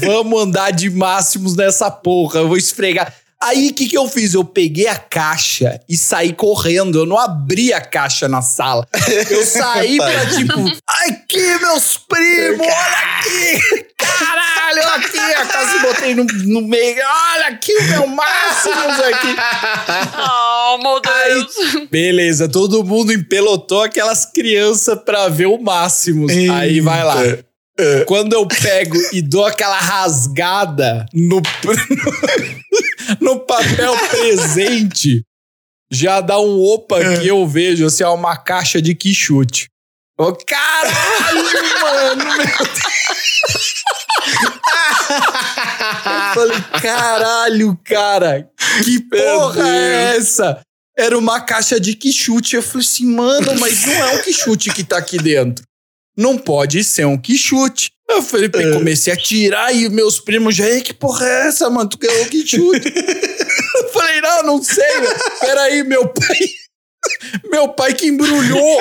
Vamos 0.03 0.43
andar 0.43 0.71
de 0.71 0.91
Máximos 0.91 1.57
nessa 1.57 1.91
porra. 1.91 2.41
Eu 2.41 2.49
vou 2.49 2.57
esfregar. 2.57 3.15
Aí 3.45 3.69
o 3.69 3.75
que, 3.75 3.87
que 3.87 3.99
eu 3.99 4.09
fiz? 4.09 4.33
Eu 4.33 4.43
peguei 4.43 4.87
a 4.87 4.97
caixa 4.97 5.79
e 5.87 5.99
saí 5.99 6.33
correndo. 6.33 6.99
Eu 6.99 7.05
não 7.05 7.19
abri 7.19 7.75
a 7.75 7.81
caixa 7.81 8.27
na 8.27 8.41
sala. 8.41 8.89
Eu 9.31 9.45
saí 9.45 9.99
pra 9.99 10.27
tipo, 10.27 10.55
aqui, 10.87 11.59
meus 11.61 11.99
primos, 11.99 12.67
olha 12.67 13.19
aqui! 13.19 13.87
Caralho, 13.99 14.89
aqui! 14.95 15.19
A 15.19 15.47
casa 15.47 15.79
botei 15.81 16.15
no, 16.15 16.25
no 16.25 16.63
meio. 16.63 16.97
Olha 17.35 17.49
aqui 17.49 17.77
o 17.77 17.83
meu 17.83 18.07
Máximos 18.07 19.01
aqui. 19.01 19.37
Oh, 20.67 20.79
meu 20.79 21.01
Deus. 21.01 21.89
Beleza, 21.91 22.49
todo 22.49 22.83
mundo 22.83 23.13
empelotou 23.13 23.83
aquelas 23.83 24.25
crianças 24.25 24.99
pra 25.05 25.29
ver 25.29 25.47
o 25.47 25.59
Máximos. 25.59 26.33
Aí 26.33 26.81
vai 26.81 27.05
lá. 27.05 27.17
Quando 28.07 28.33
eu 28.33 28.47
pego 28.47 28.97
e 29.13 29.21
dou 29.21 29.45
aquela 29.45 29.79
rasgada 29.79 31.07
no, 31.13 31.43
no 33.21 33.41
papel 33.41 33.97
presente, 34.09 35.25
já 35.91 36.21
dá 36.21 36.39
um 36.39 36.61
opa 36.61 36.99
que 37.19 37.29
eu 37.29 37.47
vejo, 37.47 37.87
assim, 37.87 38.05
uma 38.05 38.37
caixa 38.37 38.81
de 38.81 38.95
quichute. 38.95 39.69
Ô, 40.19 40.33
caralho, 40.33 41.45
mano, 41.83 42.25
meu 42.25 42.47
Deus. 42.47 43.85
Eu 46.07 46.35
falei, 46.35 46.61
caralho, 46.81 47.81
cara, 47.85 48.49
que 48.85 49.01
porra 49.01 49.69
é 49.69 50.17
essa? 50.17 50.61
Era 50.97 51.19
uma 51.19 51.41
caixa 51.41 51.81
de 51.81 51.95
quichute. 51.95 52.55
Eu 52.55 52.63
falei 52.63 52.87
assim, 52.87 53.07
mano, 53.07 53.59
mas 53.59 53.85
não 53.85 53.93
é 53.93 54.15
um 54.15 54.23
quichute 54.23 54.73
que 54.73 54.85
tá 54.85 54.99
aqui 54.99 55.19
dentro. 55.19 55.65
Não 56.17 56.39
pode 56.39 56.85
ser 56.85 57.07
um 57.07 57.19
quichute. 57.19 57.91
Eu 58.09 58.23
falei, 58.23 58.49
pô, 58.49 58.59
comecei 58.75 59.13
a 59.13 59.17
tirar 59.17 59.75
e 59.75 59.89
meus 59.89 60.21
primos 60.21 60.55
já, 60.55 60.69
"Ei, 60.69 60.83
que 60.83 60.93
porra 60.93 61.27
é 61.27 61.47
essa, 61.49 61.71
mano? 61.71 61.89
Tu 61.89 61.99
ganhou 61.99 62.23
um 62.25 62.29
quichute. 62.29 62.93
eu 63.77 63.89
falei, 63.93 64.21
não, 64.21 64.43
não 64.43 64.63
sei, 64.63 65.01
velho. 65.01 65.17
Peraí, 65.41 65.83
meu 65.85 66.07
pai. 66.09 66.39
Meu 67.51 67.69
pai 67.69 67.95
que 67.95 68.07
embrulhou. 68.07 68.81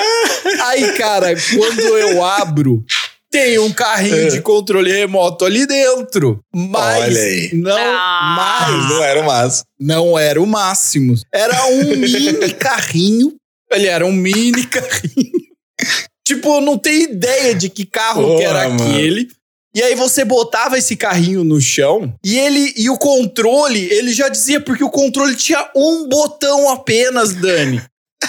Aí, 0.64 0.92
cara, 0.92 1.28
quando 1.56 1.80
eu 1.98 2.24
abro, 2.24 2.84
tem 3.30 3.58
um 3.58 3.72
carrinho 3.72 4.30
de 4.30 4.40
controle 4.40 4.92
remoto 4.92 5.44
ali 5.44 5.66
dentro. 5.66 6.40
Mas 6.54 7.02
Olha 7.04 7.20
aí. 7.20 7.50
não 7.54 7.76
Ah. 7.76 8.34
mais. 8.68 8.88
Não 8.90 9.02
era 9.04 9.20
o 9.20 9.24
máximo. 9.26 9.64
Não 9.80 10.18
era 10.18 10.40
o 10.42 10.46
máximo. 10.46 11.14
Era 11.32 11.66
um 11.66 11.84
mini 11.96 12.52
carrinho. 12.54 13.34
Ele 13.70 13.86
era 13.86 14.06
um 14.06 14.12
mini 14.12 14.64
carrinho. 14.66 15.23
Tipo, 16.26 16.56
eu 16.56 16.60
não 16.60 16.78
tenho 16.78 17.02
ideia 17.02 17.54
de 17.54 17.68
que 17.68 17.84
carro 17.84 18.36
que 18.38 18.44
era 18.44 18.64
Porra, 18.64 18.74
mano. 18.74 18.90
aquele. 18.90 19.28
E 19.74 19.82
aí 19.82 19.96
você 19.96 20.24
botava 20.24 20.78
esse 20.78 20.96
carrinho 20.96 21.42
no 21.42 21.60
chão 21.60 22.14
e 22.24 22.38
ele 22.38 22.72
e 22.76 22.88
o 22.88 22.96
controle, 22.96 23.92
ele 23.92 24.12
já 24.12 24.28
dizia 24.28 24.60
porque 24.60 24.84
o 24.84 24.90
controle 24.90 25.34
tinha 25.34 25.68
um 25.74 26.08
botão 26.08 26.70
apenas, 26.70 27.34
Dani. 27.34 27.82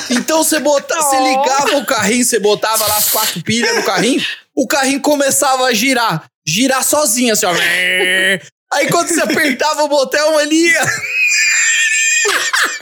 Então 0.09 0.43
você 0.43 0.59
botava, 0.59 1.03
você 1.03 1.17
ligava 1.17 1.77
o 1.77 1.85
carrinho, 1.85 2.25
você 2.25 2.39
botava 2.39 2.87
lá 2.87 2.97
as 2.97 3.11
quatro 3.11 3.43
pilhas 3.43 3.75
no 3.75 3.83
carrinho, 3.83 4.25
o 4.55 4.67
carrinho 4.67 4.99
começava 4.99 5.65
a 5.65 5.73
girar, 5.73 6.25
girar 6.45 6.83
sozinho 6.83 7.33
assim, 7.33 7.45
ó. 7.45 7.53
Aí 8.73 8.89
quando 8.89 9.07
você 9.07 9.21
apertava 9.21 9.83
o 9.83 9.87
botão, 9.87 10.41
ele 10.41 10.55
ia 10.55 10.85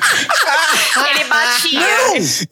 Ele 1.16 1.24
batia. 1.26 1.80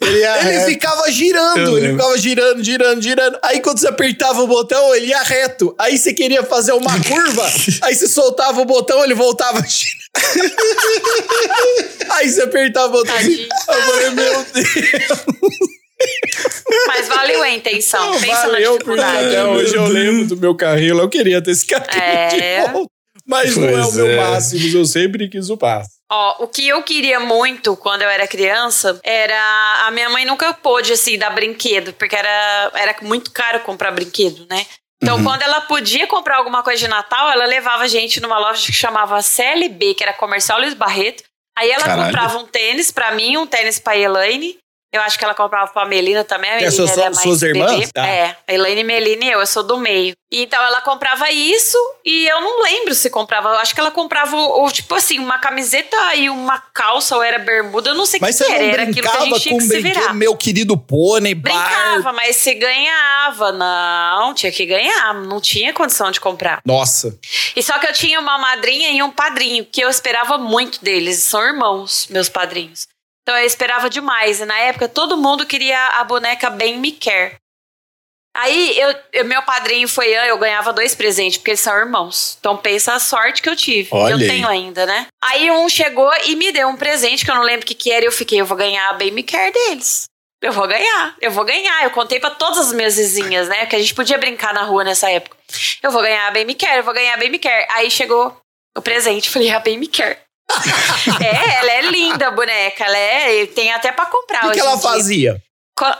Ele, 0.02 0.20
ia 0.20 0.38
Ele 0.40 0.50
reto. 0.52 0.66
ficava 0.66 1.12
girando, 1.12 1.78
ele 1.78 1.92
ficava 1.92 2.18
girando, 2.18 2.64
girando, 2.64 3.02
girando. 3.02 3.40
Aí 3.44 3.60
quando 3.62 3.80
você 3.80 3.88
apertava 3.88 4.42
o 4.42 4.48
botão, 4.48 4.94
ele 4.96 5.08
ia 5.08 5.22
reto. 5.22 5.76
Aí 5.78 5.98
você 5.98 6.14
queria 6.14 6.44
fazer 6.44 6.72
uma 6.74 6.92
curva, 7.04 7.46
aí 7.84 7.94
você 7.96 8.08
soltava 8.08 8.62
o 8.62 8.66
botão, 8.66 9.04
ele 9.04 9.14
voltava 9.14 9.60
a 9.60 9.66
girar. 9.66 10.02
aí 12.12 12.30
você 12.30 12.42
apertava 12.42 12.88
o 12.88 12.92
botão 12.92 13.16
assim. 13.16 13.48
Tadinho. 13.48 13.50
Eu 13.68 13.82
falei, 13.84 14.10
meu 14.12 14.46
Deus. 14.54 14.68
Mas 16.88 17.08
valeu 17.08 17.44
a 17.44 17.50
intenção. 17.52 18.20
Pensa 18.20 18.48
valeu, 18.48 18.72
na 18.72 18.78
dificuldade. 18.78 19.28
até 19.28 19.44
hoje 19.46 19.76
eu 19.76 19.86
lembro 19.88 20.26
do 20.28 20.38
meu 20.38 20.56
carrinho. 20.56 21.00
Eu 21.00 21.10
queria 21.10 21.42
ter 21.42 21.52
esse 21.52 21.66
carrinho 21.66 22.04
É. 22.04 22.28
de 22.66 22.72
volta. 22.72 22.90
Mas 23.28 23.56
não 23.56 23.70
é 23.70 23.74
o 23.74 23.84
Pois 23.84 23.94
meu 23.96 24.08
é. 24.08 24.16
máximo, 24.18 24.78
eu 24.78 24.86
sempre 24.86 25.30
quis 25.30 25.50
o 25.50 25.58
passo. 25.58 25.90
Ó, 26.14 26.44
o 26.44 26.48
que 26.48 26.68
eu 26.68 26.84
queria 26.84 27.20
muito 27.22 27.76
quando 27.78 28.02
eu 28.02 28.10
era 28.10 28.28
criança 28.28 29.00
era. 29.04 29.86
A 29.88 29.92
minha 29.92 30.10
mãe 30.10 30.26
nunca 30.26 30.54
pôde, 30.54 30.92
assim, 30.92 31.18
dar 31.18 31.30
brinquedo, 31.30 31.94
porque 31.94 32.16
era, 32.16 32.72
era 32.76 32.96
muito 33.02 33.32
caro 33.32 33.62
comprar 33.62 33.92
brinquedo, 33.92 34.46
né? 34.50 34.66
Então, 35.02 35.18
Uhum. 35.18 35.24
quando 35.24 35.42
ela 35.42 35.62
podia 35.62 36.06
comprar 36.08 36.36
alguma 36.38 36.62
coisa 36.62 36.80
de 36.80 36.88
Natal, 36.88 37.32
ela 37.32 37.46
levava 37.46 37.84
a 37.84 37.88
gente 37.88 38.20
numa 38.22 38.38
loja 38.38 38.66
que 38.66 38.74
chamava 38.74 39.22
CLB, 39.22 39.96
que 39.96 40.04
era 40.04 40.14
Comercial 40.14 40.60
Luiz 40.60 40.74
Barreto. 40.74 41.24
Aí 41.58 41.72
ela 41.72 41.84
Caralho. 41.86 42.06
comprava 42.06 42.38
um 42.38 42.46
tênis 42.46 42.92
pra 42.92 43.12
mim, 43.12 43.36
um 43.38 43.48
tênis 43.48 43.80
pra 43.80 43.98
Elaine. 43.98 44.58
Eu 44.94 45.02
acho 45.02 45.18
que 45.18 45.24
ela 45.24 45.34
comprava 45.34 45.72
pra 45.72 45.86
Melina 45.86 46.24
também. 46.26 46.52
A 46.52 46.56
Melina 46.56 46.68
essas 46.68 46.98
era 46.98 47.14
são 47.14 47.24
suas 47.24 47.42
irmãs? 47.42 47.90
Tá. 47.94 48.06
É, 48.06 48.36
a 48.46 48.54
Elaine, 48.54 48.84
Melina 48.84 49.24
e 49.24 49.32
eu, 49.32 49.40
eu 49.40 49.48
sou 49.48 49.64
do 49.64 49.78
meio. 49.78 50.14
E 50.30 50.44
Então 50.44 50.62
ela 50.62 50.82
comprava 50.82 51.32
isso 51.32 51.78
e 52.04 52.28
eu 52.28 52.42
não 52.42 52.62
lembro 52.64 52.94
se 52.94 53.10
comprava. 53.10 53.50
Eu 53.50 53.60
acho 53.60 53.74
que 53.74 53.80
ela 53.80 53.92
comprava, 53.92 54.36
o, 54.36 54.66
o, 54.66 54.72
tipo 54.72 54.94
assim, 54.94 55.18
uma 55.18 55.40
camiseta 55.40 55.96
e 56.16 56.30
uma 56.30 56.60
calça 56.74 57.16
ou 57.16 57.24
era 57.24 57.40
bermuda. 57.40 57.92
Eu 57.92 57.96
não 57.96 58.06
sei 58.06 58.20
o 58.20 58.24
que, 58.26 58.34
você 58.34 58.46
que 58.46 58.52
era. 58.52 58.64
Era 58.64 58.84
aquilo 58.84 59.10
que 59.10 59.18
a 59.18 59.26
gente 59.26 59.40
tinha 59.40 59.56
com 59.56 59.62
que 59.62 59.68
se 59.68 59.82
virar. 59.82 60.14
meu 60.14 60.36
querido 60.36 60.78
pônei, 60.78 61.36
bar... 61.36 61.52
Brincava, 61.52 62.12
mas 62.12 62.36
se 62.36 62.54
ganhava. 62.54 63.54
Não, 63.54 64.34
tinha 64.34 64.52
que 64.52 64.66
ganhar. 64.66 65.14
Não 65.14 65.40
tinha 65.40 65.74
condição 65.74 66.12
de 66.12 66.20
comprar. 66.20 66.62
Nossa. 66.66 67.18
E 67.56 67.64
só 67.64 67.80
que 67.80 67.88
eu 67.88 67.94
tinha 67.94 68.20
uma 68.20 68.38
madrinha 68.38 68.90
e 68.90 69.02
um 69.02 69.12
padrinho, 69.12 69.66
que 69.66 69.82
eu 69.82 69.90
esperava 69.90 70.38
muito 70.38 70.84
deles. 70.84 71.20
São 71.20 71.42
irmãos, 71.42 72.08
meus 72.10 72.28
padrinhos. 72.28 72.88
Então 73.24 73.38
eu 73.38 73.46
esperava 73.46 73.90
demais. 73.90 74.40
E 74.40 74.46
na 74.46 74.58
época 74.58 74.88
todo 74.88 75.18
mundo 75.18 75.46
queria 75.46 75.80
a 76.00 76.04
boneca 76.04 76.50
Bem 76.50 76.78
Me 76.78 76.92
Quer. 76.92 77.38
Aí 78.36 78.80
eu, 78.80 78.96
eu- 79.12 79.26
meu 79.26 79.42
padrinho 79.44 79.88
foi 79.90 80.08
eu 80.08 80.38
ganhava 80.38 80.72
dois 80.72 80.96
presentes, 80.96 81.38
porque 81.38 81.52
eles 81.52 81.60
são 81.60 81.76
irmãos. 81.78 82.38
Então 82.40 82.56
pensa 82.56 82.94
a 82.94 83.00
sorte 83.00 83.42
que 83.42 83.50
eu 83.50 83.56
tive. 83.58 83.90
Olha 83.92 84.14
eu 84.14 84.18
aí. 84.18 84.28
tenho 84.28 84.48
ainda, 84.48 84.86
né? 84.86 85.08
Aí 85.22 85.52
um 85.52 85.68
chegou 85.68 86.10
e 86.26 86.36
me 86.38 86.52
deu 86.52 86.70
um 86.70 86.78
presente 86.78 87.26
que 87.26 87.32
eu 87.32 87.36
não 87.36 87.44
lembro 87.44 87.64
o 87.64 87.68
que, 87.68 87.76
que 87.76 87.92
era, 87.92 88.06
e 88.06 88.08
eu 88.08 88.12
fiquei, 88.12 88.40
eu 88.40 88.46
vou 88.46 88.56
ganhar 88.58 88.90
a 88.90 88.94
Bem 88.94 89.12
Me 89.12 89.22
Quer 89.22 89.52
deles. 89.52 90.06
eu 90.42 90.54
vou 90.54 90.66
ganhar, 90.66 91.16
eu 91.22 91.30
vou 91.30 91.44
ganhar. 91.44 91.84
Eu 91.84 91.92
contei 91.92 92.20
pra 92.22 92.32
todas 92.32 92.58
as 92.58 92.72
minhas 92.74 92.96
vizinhas, 92.96 93.50
né? 93.50 93.66
Que 93.66 93.76
a 93.76 93.80
gente 93.80 93.94
podia 93.94 94.18
brincar 94.18 94.54
na 94.54 94.64
rua 94.64 94.84
nessa 94.86 95.12
época. 95.12 95.36
Eu 95.84 95.92
vou 95.92 96.02
ganhar, 96.02 96.32
bem 96.32 96.46
me 96.46 96.56
quer, 96.56 96.78
eu 96.80 96.84
vou 96.84 96.94
ganhar, 96.94 97.18
bem 97.18 97.30
me 97.30 97.38
quer. 97.38 97.68
Aí 97.72 97.92
chegou 97.92 98.36
o 98.78 98.82
presente, 98.82 99.30
falei, 99.30 99.52
a 99.52 99.60
bem 99.60 99.78
me 99.78 99.88
quer. 99.88 100.24
é, 101.22 101.60
ela 101.60 101.72
é 101.72 101.82
linda 101.90 102.28
a 102.28 102.32
boneca, 102.32 102.84
ela 102.84 102.98
é, 102.98 103.46
tem 103.48 103.72
até 103.72 103.92
pra 103.92 104.06
comprar 104.06 104.48
O 104.48 104.52
que, 104.52 104.60
ela 104.60 104.74
dia. 104.74 104.82
fazia? 104.82 105.44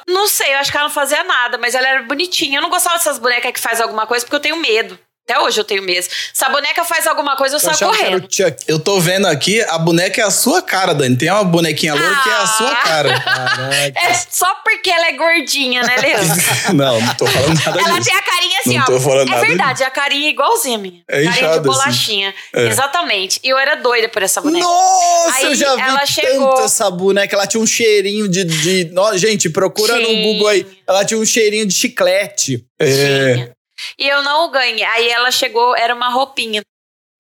Não 0.08 0.28
sei, 0.28 0.54
eu 0.54 0.60
acho 0.60 0.70
que 0.70 0.78
ela 0.78 0.88
não 0.88 0.94
fazia 0.94 1.24
nada, 1.24 1.58
mas 1.58 1.74
ela 1.74 1.88
era 1.88 2.04
bonitinha. 2.04 2.58
Eu 2.58 2.62
não 2.62 2.70
gostava 2.70 2.98
dessas 2.98 3.18
bonecas 3.18 3.52
que 3.52 3.60
faz 3.60 3.82
alguma 3.82 4.06
coisa 4.06 4.24
porque 4.26 4.36
eu 4.36 4.42
tenho 4.42 4.58
medo. 4.58 5.00
Até 5.30 5.40
hoje 5.40 5.60
eu 5.60 5.64
tenho 5.64 5.84
medo. 5.84 6.06
Se 6.34 6.44
a 6.44 6.50
boneca 6.50 6.84
faz 6.84 7.06
alguma 7.08 7.36
coisa, 7.38 7.56
eu, 7.56 7.60
Eu 7.60 7.74
saio 7.74 7.92
correndo. 7.92 8.28
Chuck. 8.30 8.56
Eu 8.68 8.80
tô 8.80 9.00
vendo 9.00 9.28
aqui, 9.28 9.62
a 9.62 9.78
boneca 9.78 10.20
é 10.20 10.24
a 10.24 10.32
sua 10.32 10.62
cara, 10.62 10.94
Dani. 10.94 11.16
Tem 11.16 11.30
uma 11.32 11.44
bonequinha 11.44 11.94
loura 11.94 12.16
que 12.24 12.30
é 12.30 12.34
a 12.34 12.48
sua 12.48 12.72
Ah. 12.72 12.76
cara. 12.76 13.20
Caraca. 13.22 13.72
É 14.02 14.14
só 14.30 14.54
porque 14.64 14.90
ela 14.90 15.08
é 15.08 15.14
gordinha, 15.14 15.84
né, 15.84 15.96
Leandro? 15.98 16.36
não, 16.74 17.00
não 17.02 17.14
tô 17.16 17.26
falando 17.28 17.54
nada 17.64 17.80
Ela 17.80 18.00
disso. 18.00 18.10
tem 18.10 18.18
a 18.18 18.22
carinha 18.22 18.60
assim, 18.60 18.76
Não 18.78 18.82
ó. 18.84 18.86
tô 18.86 19.00
falando 19.00 19.28
é 19.28 19.32
nada 19.32 19.48
verdade, 19.48 19.84
a 19.84 19.90
carinha 19.90 20.28
é 20.28 20.32
igualzinha 20.32 20.78
minha. 20.78 21.02
É 21.08 21.14
carinha 21.24 21.32
inchada, 21.32 21.60
de 21.60 21.68
bolachinha. 21.68 22.34
É. 22.54 22.68
Exatamente. 22.68 23.40
E 23.44 23.50
eu 23.50 23.58
era 23.58 23.76
doida 23.76 24.10
por 24.10 24.24
essa 24.24 24.42
boneca. 24.42 24.66
Nossa, 24.66 25.36
Aí 25.38 25.44
eu 25.46 25.56
já 25.56 25.76
vi 25.76 25.82
ela 25.82 26.00
tanto 26.00 26.12
chegou. 26.12 26.64
essa 26.66 26.90
boneca. 26.92 27.36
Ela 27.36 27.48
tinha 27.48 27.62
um 27.62 27.68
cheirinho 27.68 28.28
de. 28.28 28.44
de... 28.44 28.92
Gente, 29.18 29.50
procura 29.50 29.96
no 29.98 30.06
Tinha. 30.08 30.24
Google 30.34 30.48
aí. 30.48 30.66
Ela 30.88 31.06
tinha 31.06 31.20
um 31.20 31.26
cheirinho 31.26 31.66
de 31.66 31.74
chiclete. 31.74 32.66
É, 32.80 33.34
Tinha. 33.36 33.52
E 33.98 34.08
eu 34.08 34.22
não 34.24 34.50
ganhei. 34.52 34.84
Aí 34.84 35.10
ela 35.10 35.32
chegou, 35.32 35.76
era 35.76 35.94
uma 35.94 36.10
roupinha. 36.10 36.62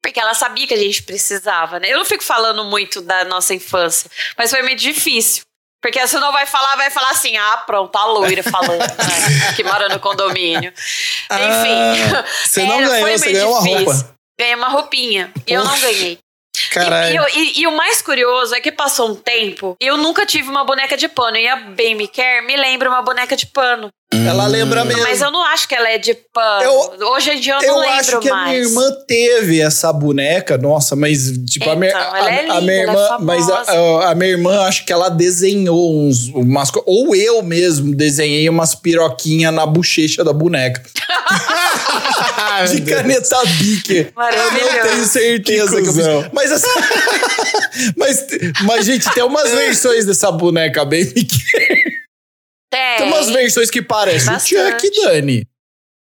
Porque 0.04 0.19
ela 0.19 0.34
sabia 0.34 0.65
que 0.67 0.74
a 0.74 0.78
gente 0.78 1.04
precisava, 1.04 1.80
né? 1.80 1.91
Eu 1.91 2.00
não 2.00 2.06
fico 2.06 2.24
falando 2.24 2.63
muito 2.65 3.02
da 3.02 3.24
nossa 3.26 3.54
infância, 3.54 4.10
mas 4.36 4.50
foi 4.50 4.63
muito 4.63 4.80
difícil. 4.80 5.43
Porque 5.82 6.08
se 6.08 6.17
não 6.19 6.32
vai 6.32 6.45
falar, 6.45 6.76
vai 6.76 6.89
falar 6.89 7.12
assim: 7.12 7.36
ah, 7.38 7.58
pronto, 7.65 7.95
a 7.95 8.06
loira 8.06 8.43
falando, 8.43 8.80
né? 8.80 9.54
que 9.56 9.63
mora 9.63 9.89
no 9.89 10.00
condomínio. 10.00 10.71
Enfim. 10.71 12.13
Ah, 12.15 12.26
você 12.45 12.63
não 12.63 12.80
Era, 12.80 12.88
ganhou, 12.88 13.17
você 13.17 13.26
meio 13.26 13.34
ganhou 13.38 13.52
uma 13.54 13.62
difícil. 13.62 13.86
roupa. 13.86 14.15
Ganhei 14.39 14.56
uma 14.56 14.69
roupinha. 14.69 15.34
E 15.47 15.54
eu 15.54 15.63
não 15.63 15.80
ganhei. 15.80 16.19
E, 16.55 16.73
Caralho. 16.73 17.15
eu- 17.17 17.25
e- 17.33 17.61
e 17.61 17.67
o 17.67 17.75
mais 17.75 18.01
curioso 18.01 18.53
é 18.55 18.59
que 18.59 18.71
passou 18.71 19.09
um 19.11 19.15
tempo 19.15 19.75
e 19.81 19.87
eu 19.87 19.97
nunca 19.97 20.25
tive 20.25 20.49
uma 20.49 20.63
boneca 20.65 20.95
de 20.97 21.07
pano. 21.07 21.37
E 21.37 21.47
a 21.47 21.55
Bem 21.55 21.95
Me 21.95 22.07
Quer 22.07 22.41
me 22.43 22.55
lembra 22.57 22.89
uma 22.89 23.01
boneca 23.01 23.35
de 23.35 23.45
pano. 23.47 23.89
Ela 24.13 24.45
lembra 24.45 24.83
mesmo. 24.83 25.01
Mas 25.03 25.21
eu 25.21 25.31
não 25.31 25.41
acho 25.45 25.65
que 25.67 25.73
ela 25.73 25.89
é 25.89 25.97
de 25.97 26.13
pano. 26.33 26.63
Eu- 26.63 27.07
Hoje 27.11 27.31
em 27.31 27.39
dia 27.39 27.53
eu, 27.53 27.61
Eu 27.61 27.73
não 27.75 27.79
lembro 27.79 27.95
acho 27.95 28.19
que 28.19 28.29
mais. 28.29 28.43
a 28.43 28.49
minha 28.51 28.57
irmã 28.67 28.91
teve 29.07 29.61
essa 29.61 29.91
boneca, 29.93 30.57
nossa, 30.57 30.95
mas 30.97 31.31
tipo 31.49 31.69
a 31.69 31.75
minha, 31.77 31.91
Então, 31.91 32.15
ela 32.17 32.29
é 32.29 32.35
a, 32.35 32.39
a 32.39 32.41
linda, 32.41 32.61
minha 32.61 32.83
ela 32.83 32.91
é 32.91 32.95
irmã, 33.05 33.17
mas 33.21 33.49
a, 33.49 33.61
a- 33.61 34.11
a 34.11 34.15
minha 34.15 34.31
irmã 34.31 34.61
acho 34.67 34.85
que 34.85 34.91
ela 34.91 35.07
desenhou 35.09 35.93
uns 36.05 36.27
umas 36.27 36.69
ou 36.85 37.15
eu 37.15 37.41
mesmo 37.41 37.95
desenhei 37.95 38.47
umas 38.49 38.75
piroquinhas 38.75 39.53
na 39.53 39.65
bochecha 39.65 40.23
da 40.25 40.33
boneca. 40.33 40.83
de 42.69 42.81
caneta 42.81 43.41
bique. 43.59 43.97
Eu 44.07 44.11
Maravilhoso. 44.15 44.75
não 44.75 44.81
tenho 44.83 45.05
certeza 45.05 45.75
Que 45.77 45.81
que, 45.83 45.87
eu 45.89 45.93
fiz. 45.93 46.05
Mas 46.41 46.51
assim, 46.51 46.69
mas, 47.97 48.27
mas 48.63 48.86
gente, 48.86 49.10
tem 49.13 49.23
umas 49.23 49.49
versões 49.54 50.06
dessa 50.06 50.32
boneca 50.32 50.84
bem 50.86 51.06
pequena. 51.06 51.91
Tem. 52.69 52.97
Tem 52.97 53.08
umas 53.08 53.30
versões 53.30 53.69
que 53.69 53.82
parecem 53.82 54.34
o. 54.34 54.39
Chuck 54.39 54.89
Dani. 55.01 55.45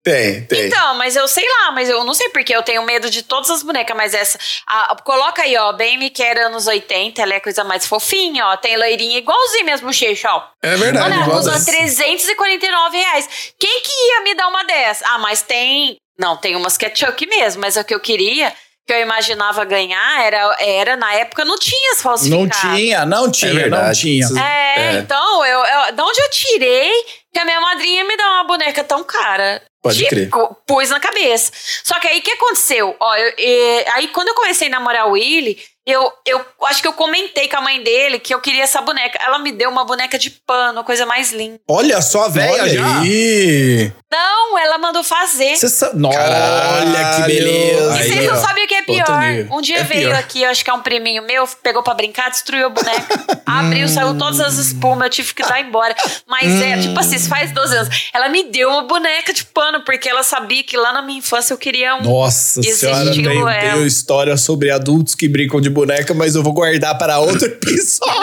Tem, 0.04 0.46
tem. 0.46 0.68
Então, 0.68 0.96
mas 0.96 1.16
eu 1.18 1.28
sei 1.28 1.44
lá, 1.46 1.72
mas 1.74 1.90
eu 1.90 2.02
não 2.06 2.14
sei 2.14 2.30
porque 2.30 2.56
eu 2.56 2.64
tenho 2.64 2.82
medo 2.84 3.10
de 3.10 3.24
todas 3.24 3.50
as 3.50 3.62
bonecas, 3.62 3.96
mas 3.96 4.14
essa. 4.14 4.40
a- 4.66 4.96
coloca 5.04 5.42
aí, 5.44 5.56
ó, 5.58 5.74
bem 5.74 5.98
me 5.98 6.10
quer 6.10 6.38
anos 6.38 6.66
80, 6.66 7.22
ela 7.22 7.34
é 7.34 7.38
a 7.38 7.42
coisa 7.42 7.64
mais 7.66 7.86
fofinha, 7.86 8.46
ó. 8.48 8.58
Tem 8.58 8.78
loirinha 8.78 9.18
igualzinho 9.18 9.66
mesmo, 9.66 9.88
bochecha, 9.88 10.32
ó. 10.32 10.48
É 10.64 10.76
verdade. 10.78 11.10
Mano, 11.10 11.24
ela 11.24 11.36
custa 11.36 11.52
dessa. 11.52 11.66
349 11.72 12.98
reais. 12.98 13.30
Quem 13.60 13.82
que 13.82 13.92
ia 13.92 14.22
me 14.22 14.34
dar 14.34 14.48
uma 14.48 14.64
dessa? 14.64 15.06
Ah, 15.10 15.18
mas 15.20 15.42
tem. 15.42 15.98
Não, 16.18 16.36
tem 16.38 16.56
umas 16.56 16.78
que 16.78 16.86
é 16.86 16.96
Chuck 16.96 17.26
mesmo, 17.28 17.62
mas 17.62 17.76
o 17.76 17.84
que 17.84 17.94
eu 17.94 18.00
queria, 18.00 18.52
que 18.88 18.94
eu 18.94 19.02
imaginava 19.02 19.66
ganhar, 19.66 20.24
era, 20.24 20.56
era 20.60 20.96
na 20.96 21.14
época 21.14 21.44
não 21.44 21.58
tinha 21.60 21.92
as 21.92 21.98
Não 21.98 22.04
falsificadas. 22.04 22.58
tinha, 22.62 23.06
não 23.06 23.30
tinha, 23.30 23.52
não 23.54 23.60
verdade. 23.60 24.00
tinha. 24.00 24.26
Isso- 24.26 24.38
É, 24.40 24.76
É. 24.78 24.94
então, 25.00 25.46
eu, 25.46 25.60
eu, 25.60 25.92
de 25.92 26.02
onde 26.02 26.22
eu 26.22 26.30
tirei 26.30 26.92
que 27.34 27.40
a 27.40 27.44
minha 27.46 27.60
madrinha 27.60 28.06
me 28.06 28.16
dá 28.16 28.26
uma 28.30 28.44
boneca 28.46 28.84
tão 28.86 29.04
cara? 29.04 29.62
Pode 29.84 29.98
Tipo, 29.98 30.10
crer. 30.10 30.30
Pus 30.66 30.90
na 30.90 31.00
cabeça. 31.00 31.52
Só 31.84 32.00
que 32.00 32.08
aí 32.08 32.20
o 32.20 32.22
que 32.22 32.32
aconteceu? 32.32 32.96
Ó, 33.00 33.16
eu- 33.16 33.34
e- 33.38 33.86
aí 33.94 34.08
quando 34.08 34.30
eu 34.30 34.36
comecei 34.36 34.68
a 34.68 34.72
namorar 34.72 35.08
o 35.08 35.12
Willy, 35.12 35.62
eu, 35.88 36.12
eu 36.26 36.42
acho 36.66 36.82
que 36.82 36.88
eu 36.88 36.92
comentei 36.94 37.48
com 37.48 37.56
a 37.56 37.62
mãe 37.62 37.82
dele 37.82 38.20
que 38.20 38.34
eu 38.34 38.42
queria 38.42 38.64
essa 38.64 38.82
boneca. 38.82 39.18
Ela 39.24 39.40
me 39.40 39.54
deu 39.54 39.70
uma 39.70 39.86
boneca 39.86 40.20
de 40.20 40.30
pano, 40.30 40.84
coisa 40.84 41.06
mais 41.06 41.32
linda. 41.32 41.60
Olha 41.66 42.02
só, 42.02 42.28
velha 42.28 42.64
aí. 42.64 43.92
Não, 44.12 44.58
ela 44.60 44.78
mandou 44.78 45.04
fazer. 45.04 45.56
Você 45.56 45.70
sabe... 45.70 45.98
Nossa, 46.00 46.18
Caralho. 46.18 46.88
olha 46.90 47.16
que 47.16 47.22
beleza. 47.24 48.00
E 48.00 48.04
vocês 48.08 48.26
não 48.26 48.36
sabem 48.42 48.66
o 48.66 48.68
que 48.68 48.76
é 48.76 48.82
pior. 48.82 49.24
Um 49.52 49.62
dia 49.62 49.80
É 49.80 49.84
veio 49.84 50.10
pior. 50.10 50.20
aqui, 50.20 50.44
eu 50.44 50.50
acho 50.50 50.64
que 50.64 50.70
é 50.70 50.74
um 50.74 50.82
priminho 50.82 51.24
meu, 51.24 51.48
pegou 51.64 51.82
pra 51.84 51.94
brincar, 51.94 52.30
destruiu 52.30 52.68
a 52.68 52.70
boneca. 52.70 53.42
Abriu, 53.46 53.88
saiu 53.88 54.18
todas 54.18 54.40
as 54.42 54.56
espumas, 54.56 55.06
eu 55.06 55.10
tive 55.10 55.34
que 55.34 55.42
dar 55.44 55.62
embora. 55.62 55.96
Mas 56.28 56.62
é, 56.62 56.78
tipo 56.80 57.00
assim, 57.00 57.16
isso 57.16 57.30
faz 57.30 57.52
12 57.52 57.76
anos. 57.78 58.10
Ela 58.14 58.28
me 58.30 58.44
deu 58.44 58.70
uma 58.70 58.84
boneca 58.84 59.34
de 59.34 59.46
pano, 59.46 59.84
porque 59.86 60.10
ela 60.10 60.24
sabia 60.24 60.64
que 60.64 60.76
lá 60.76 60.92
na 60.92 61.02
minha 61.02 61.20
infância 61.20 61.54
eu 61.54 61.58
queria 61.58 61.96
um. 61.96 62.04
Nossa 62.04 62.62
senhora, 62.62 63.12
tenho, 63.12 63.48
ela. 63.48 63.72
tenho 63.74 63.86
história 63.86 64.36
sobre 64.38 64.70
adultos 64.70 65.16
que 65.16 65.28
brincam 65.28 65.62
de 65.62 65.70
boneca, 65.78 66.14
mas 66.14 66.36
eu 66.36 66.42
vou 66.44 66.54
guardar 66.54 66.98
para 66.98 67.20
outro 67.20 67.46
episódio. 67.48 68.14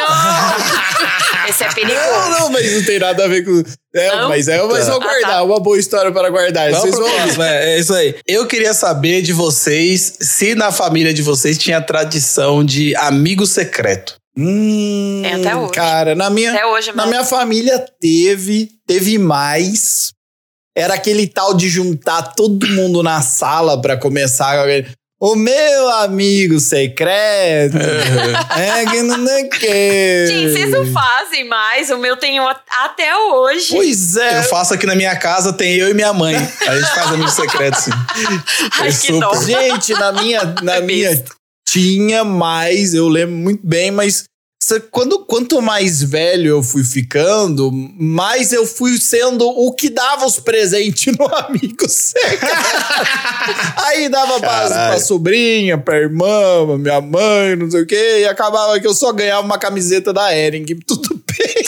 Esse 1.49 1.63
é 1.65 1.69
perigoso. 1.73 1.99
Não, 2.01 2.31
não, 2.41 2.51
mas 2.51 2.73
não 2.73 2.85
tem 2.85 2.99
nada 2.99 3.25
a 3.25 3.29
ver 3.29 3.45
com. 3.45 3.63
É, 3.95 4.17
Não? 4.17 4.29
mas 4.29 4.49
é, 4.49 4.61
mas 4.63 4.89
eu 4.89 4.95
vou 4.95 5.03
Ah, 5.03 5.05
guardar, 5.05 5.31
tá. 5.31 5.43
uma 5.43 5.61
boa 5.61 5.79
história 5.79 6.11
para 6.11 6.31
guardar. 6.31 6.71
Vamos 6.71 6.81
Vocês 6.91 6.99
vão 6.99 7.11
próximo, 7.21 7.43
é, 7.43 7.75
é 7.75 7.79
isso 7.79 7.95
aí. 7.95 8.17
Eu 8.27 8.47
queria 8.47 8.73
saber 8.75 9.23
de 9.23 9.33
vocês 9.33 10.17
se 10.21 10.55
na 10.55 10.73
família 10.73 11.13
de 11.15 11.23
vocês 11.23 11.57
tinha 11.59 11.81
tradição 11.81 12.65
de 12.65 12.97
amigo 12.97 13.47
secreto. 13.47 14.17
Hum, 14.37 15.21
Tem 15.23 15.35
até 15.35 15.55
hoje. 15.57 15.73
Cara, 15.73 16.15
na 16.15 16.29
minha, 16.29 16.53
Até 16.53 16.67
hoje, 16.67 16.93
na 16.93 17.07
minha 17.07 17.25
família 17.25 17.85
teve, 18.01 18.71
teve 18.87 19.17
mais. 19.19 20.13
Era 20.77 20.95
aquele 20.95 21.29
tal 21.29 21.55
de 21.55 21.69
juntar 21.69 22.35
todo 22.35 22.67
mundo 22.67 23.01
na 23.03 23.23
sala 23.23 23.81
pra 23.81 23.97
começar. 23.97 24.57
O 25.27 25.37
meu 25.37 25.89
amigo 26.01 26.61
secreto 26.61 27.79
é 27.79 28.85
que 28.85 29.01
não 29.01 29.27
é 29.27 29.45
que. 29.45 30.27
Gente, 30.27 30.53
vocês 30.53 30.71
não 30.71 30.85
fazem 30.93 31.49
mais. 31.49 31.89
O 31.89 31.97
meu 31.97 32.15
tem 32.15 32.39
até 32.39 33.17
hoje. 33.17 33.69
Pois 33.71 34.19
é. 34.19 34.41
Eu 34.41 34.43
faço 34.43 34.75
aqui 34.75 34.85
na 34.85 34.95
minha 34.95 35.17
casa, 35.17 35.51
tem 35.55 35.77
eu 35.77 35.89
e 35.89 35.95
minha 35.95 36.13
mãe. 36.13 36.37
A 36.37 36.79
gente 36.79 36.95
faz 36.95 37.07
amigo 37.07 37.31
secreto, 37.31 37.75
sim. 37.75 37.91
Ai, 38.79 38.89
é 38.89 38.91
que 38.91 38.93
super. 38.93 39.21
dó. 39.21 39.35
Gente, 39.35 39.95
na 39.95 40.13
minha, 40.13 40.45
na 40.63 40.75
É 40.75 40.81
minha 40.83 41.25
tinha 41.67 42.23
mais, 42.23 42.93
eu 42.93 43.09
lembro 43.09 43.35
muito 43.35 43.67
bem, 43.67 43.91
mas 43.91 44.25
quando, 44.91 45.25
quanto 45.27 45.61
mais 45.61 46.03
velho 46.03 46.49
eu 46.49 46.63
fui 46.63 46.85
ficando, 46.85 47.71
mais 47.73 48.53
eu 48.53 48.67
fui 48.67 48.99
sendo 48.99 49.47
o 49.47 49.73
que 49.73 49.91
dava 49.91 50.25
os 50.25 50.39
presentes 50.39 51.15
no 51.17 51.27
amigo 51.35 51.89
secreto. 51.89 52.47
Aí 53.77 54.09
dava 54.09 54.41
pra, 54.41 54.69
pra 54.69 55.01
sobrinha, 55.01 55.77
pra 55.77 55.99
irmã, 55.99 56.67
pra 56.67 56.79
minha 56.79 57.01
mãe, 57.01 57.57
não 57.57 57.71
sei 57.71 57.83
o 57.83 57.87
quê, 57.87 58.21
e 58.21 58.27
acabava 58.27 58.79
que 58.81 58.87
eu 58.87 58.95
só 58.95 59.13
ganhava 59.13 59.45
uma 59.45 59.59
camiseta 59.59 60.13
da 60.13 60.35
Ering, 60.35 60.65
tudo 60.87 61.21
bem. 61.27 61.65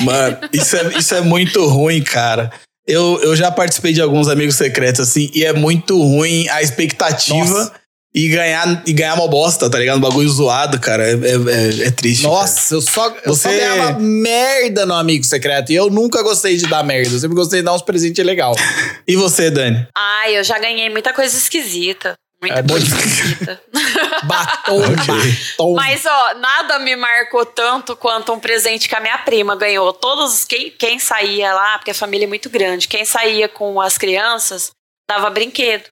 Mano, 0.00 0.38
isso 0.52 0.76
é, 0.76 0.98
isso 0.98 1.14
é 1.14 1.20
muito 1.20 1.66
ruim, 1.66 2.02
cara. 2.02 2.50
Eu, 2.86 3.18
eu 3.22 3.34
já 3.34 3.50
participei 3.50 3.92
de 3.94 4.02
alguns 4.02 4.28
amigos 4.28 4.56
secretos, 4.56 5.00
assim, 5.00 5.30
e 5.34 5.44
é 5.44 5.52
muito 5.52 6.00
ruim 6.00 6.46
a 6.50 6.62
expectativa 6.62 7.44
Nossa. 7.44 7.83
E 8.14 8.28
ganhar, 8.28 8.82
e 8.86 8.92
ganhar 8.92 9.14
uma 9.14 9.26
bosta, 9.28 9.68
tá 9.68 9.78
ligado? 9.78 9.96
Um 9.98 10.00
bagulho 10.00 10.28
zoado, 10.28 10.78
cara. 10.78 11.04
É, 11.04 11.14
é, 11.14 11.14
é- 11.14 11.86
é 11.88 11.90
triste. 11.90 12.22
cara. 12.22 12.34
Nossa, 12.34 12.74
eu 12.74 12.80
só, 12.80 13.08
eu 13.24 13.34
só 13.34 13.48
Você- 13.50 13.58
ganhava 13.58 13.98
merda 13.98 14.86
no 14.86 14.94
amigo 14.94 15.24
secreto, 15.24 15.72
e 15.72 15.74
eu 15.74 15.90
nunca 15.90 16.22
gostei 16.22 16.56
de 16.56 16.66
dar 16.66 16.84
merda, 16.84 17.12
eu 17.14 17.18
sempre 17.18 17.34
gostei 17.36 17.60
de 17.60 17.64
dar 17.64 17.74
uns 17.74 17.82
presentes 17.82 18.24
legais. 18.24 18.56
E 19.06 19.16
você, 19.16 19.50
Dani? 19.50 19.86
Ai, 19.96 20.38
eu 20.38 20.44
já 20.44 20.58
ganhei 20.58 20.88
muita 20.88 21.12
coisa 21.12 21.36
esquisita. 21.36 22.14
Muita 22.40 22.58
É 22.58 22.62
bom 22.62 22.74
coisa 22.74 22.86
de- 22.86 22.92
esquisita. 23.04 23.60
Batom, 24.24 24.78
Ok. 24.84 24.94
batom. 24.96 25.74
Mas, 25.74 26.04
ó, 26.06 26.34
nada 26.34 26.78
me 26.78 26.94
marcou 26.96 27.44
tanto 27.44 27.96
quanto 27.96 28.32
um 28.32 28.38
presente 28.40 28.88
que 28.88 28.94
a 28.94 29.00
minha 29.00 29.18
prima 29.18 29.56
ganhou. 29.56 29.92
Todos, 29.92 30.44
quem, 30.44 30.70
quem 30.78 30.98
saía 30.98 31.52
lá, 31.52 31.78
porque 31.78 31.90
a 31.90 31.94
família 31.94 32.24
é 32.24 32.28
muito 32.28 32.48
grande, 32.48 32.86
quem 32.88 33.04
saía 33.04 33.48
com 33.48 33.80
as 33.80 33.98
crianças, 33.98 34.70
dava 35.10 35.28
brinquedo. 35.30 35.84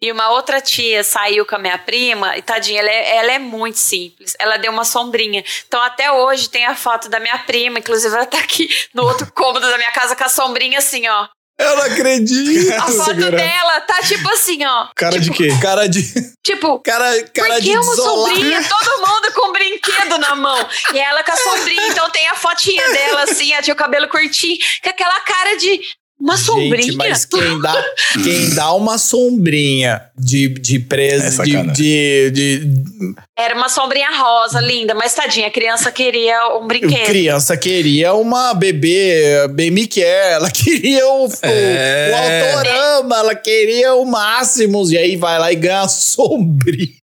E 0.00 0.12
uma 0.12 0.30
outra 0.30 0.60
tia 0.60 1.02
saiu 1.02 1.44
com 1.44 1.56
a 1.56 1.58
minha 1.58 1.76
prima, 1.76 2.36
e 2.36 2.42
tadinha, 2.42 2.80
ela 2.80 2.90
é, 2.90 3.16
ela 3.16 3.32
é 3.32 3.38
muito 3.38 3.78
simples. 3.78 4.34
Ela 4.38 4.56
deu 4.56 4.70
uma 4.70 4.84
sombrinha. 4.84 5.44
Então, 5.66 5.82
até 5.82 6.12
hoje 6.12 6.48
tem 6.48 6.64
a 6.66 6.76
foto 6.76 7.08
da 7.08 7.18
minha 7.18 7.38
prima, 7.40 7.80
inclusive 7.80 8.14
ela 8.14 8.26
tá 8.26 8.38
aqui 8.38 8.68
no 8.94 9.02
outro 9.02 9.30
cômodo 9.34 9.68
da 9.68 9.76
minha 9.76 9.90
casa 9.90 10.14
com 10.14 10.24
a 10.24 10.28
sombrinha 10.28 10.78
assim, 10.78 11.08
ó. 11.08 11.26
Eu 11.58 11.76
não 11.76 11.82
acredito. 11.82 12.72
A 12.74 12.82
foto 12.82 13.04
Segura. 13.06 13.32
dela 13.32 13.80
tá 13.80 14.00
tipo 14.02 14.28
assim, 14.30 14.64
ó. 14.64 14.86
Cara 14.94 15.18
de 15.18 15.28
quê? 15.32 15.48
Cara 15.60 15.88
de. 15.88 16.02
Tipo, 16.46 16.78
Cara, 16.78 17.04
cara 17.34 17.54
Por 17.54 17.60
de 17.60 17.76
uma 17.76 17.96
sombrinha? 17.96 18.62
Todo 18.62 19.06
mundo 19.06 19.32
com 19.34 19.48
um 19.48 19.52
brinquedo 19.52 20.18
na 20.18 20.36
mão. 20.36 20.68
E 20.94 20.98
ela 20.98 21.24
com 21.24 21.32
a 21.32 21.36
sombrinha. 21.36 21.88
Então 21.88 22.08
tem 22.10 22.28
a 22.28 22.36
fotinha 22.36 22.88
dela 22.90 23.24
assim, 23.24 23.52
ela 23.52 23.62
tinha 23.62 23.74
o 23.74 23.76
cabelo 23.76 24.06
curtinho, 24.08 24.56
com 24.82 24.88
aquela 24.88 25.20
cara 25.22 25.56
de 25.56 25.80
uma 26.20 26.36
sombrinha. 26.36 26.82
Gente, 26.82 26.96
mas 26.96 27.24
quem 27.24 27.60
dá, 27.60 27.84
quem 28.24 28.50
dá 28.54 28.72
uma 28.74 28.98
sombrinha 28.98 30.02
de, 30.18 30.48
de 30.48 30.76
É 30.76 30.80
presa, 30.80 31.28
de, 31.44 31.52
sacanagem. 31.52 31.72
de, 31.72 32.30
de- 32.32 33.14
Era 33.38 33.54
uma 33.54 33.68
sombrinha 33.68 34.10
rosa, 34.10 34.60
linda, 34.60 34.94
mas 34.94 35.14
tadinha, 35.14 35.46
a 35.46 35.50
criança 35.50 35.92
queria 35.92 36.56
um 36.58 36.66
brinquedo. 36.66 37.06
criança 37.06 37.56
queria 37.56 38.14
uma 38.14 38.52
bebê 38.54 39.46
bem 39.50 39.70
Mickey, 39.70 40.02
ela 40.02 40.50
queria 40.50 41.06
o, 41.06 41.26
o- 41.26 41.32
É. 41.42 42.10
o 42.12 42.16
autorama, 42.56 43.16
ela 43.18 43.34
queria 43.34 43.94
o 43.94 44.04
Máximos, 44.04 44.90
e 44.90 44.98
aí 44.98 45.16
vai 45.16 45.38
lá 45.38 45.52
e 45.52 45.56
ganha 45.56 45.82
a 45.82 45.88
sombrinha. 45.88 46.98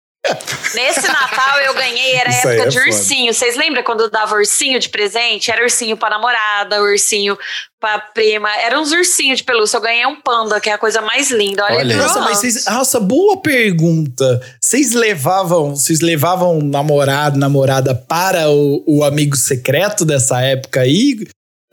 Nesse 0.74 1.06
Natal 1.06 1.60
eu 1.66 1.74
ganhei, 1.74 2.14
era 2.14 2.30
Isso 2.30 2.48
época 2.48 2.64
é 2.64 2.68
de 2.68 2.78
foda. 2.78 2.86
ursinho. 2.90 3.34
Vocês 3.34 3.56
lembram 3.56 3.82
quando 3.82 4.08
dava 4.10 4.34
ursinho 4.36 4.80
de 4.80 4.88
presente? 4.88 5.50
Era 5.50 5.62
ursinho 5.62 5.98
pra 5.98 6.08
namorada, 6.08 6.80
ursinho 6.82 7.36
pra 7.84 7.98
prima. 7.98 8.48
Era 8.56 8.80
uns 8.80 8.92
ursinhos 8.92 9.38
de 9.40 9.44
pelúcia. 9.44 9.76
Eu 9.76 9.82
ganhei 9.82 10.06
um 10.06 10.18
panda, 10.18 10.58
que 10.58 10.70
é 10.70 10.72
a 10.72 10.78
coisa 10.78 11.02
mais 11.02 11.30
linda. 11.30 11.64
Olha, 11.64 11.76
Olha. 11.76 11.96
Nossa, 11.98 12.20
mas 12.20 12.38
vocês, 12.38 12.64
nossa, 12.64 12.98
boa 12.98 13.42
pergunta. 13.42 14.40
Vocês 14.58 14.94
levavam, 14.94 15.76
vocês 15.76 16.00
levavam 16.00 16.62
namorado, 16.62 17.38
namorada 17.38 17.94
para 17.94 18.50
o, 18.50 18.82
o 18.86 19.04
amigo 19.04 19.36
secreto 19.36 20.02
dessa 20.06 20.40
época 20.40 20.80
aí? 20.80 21.26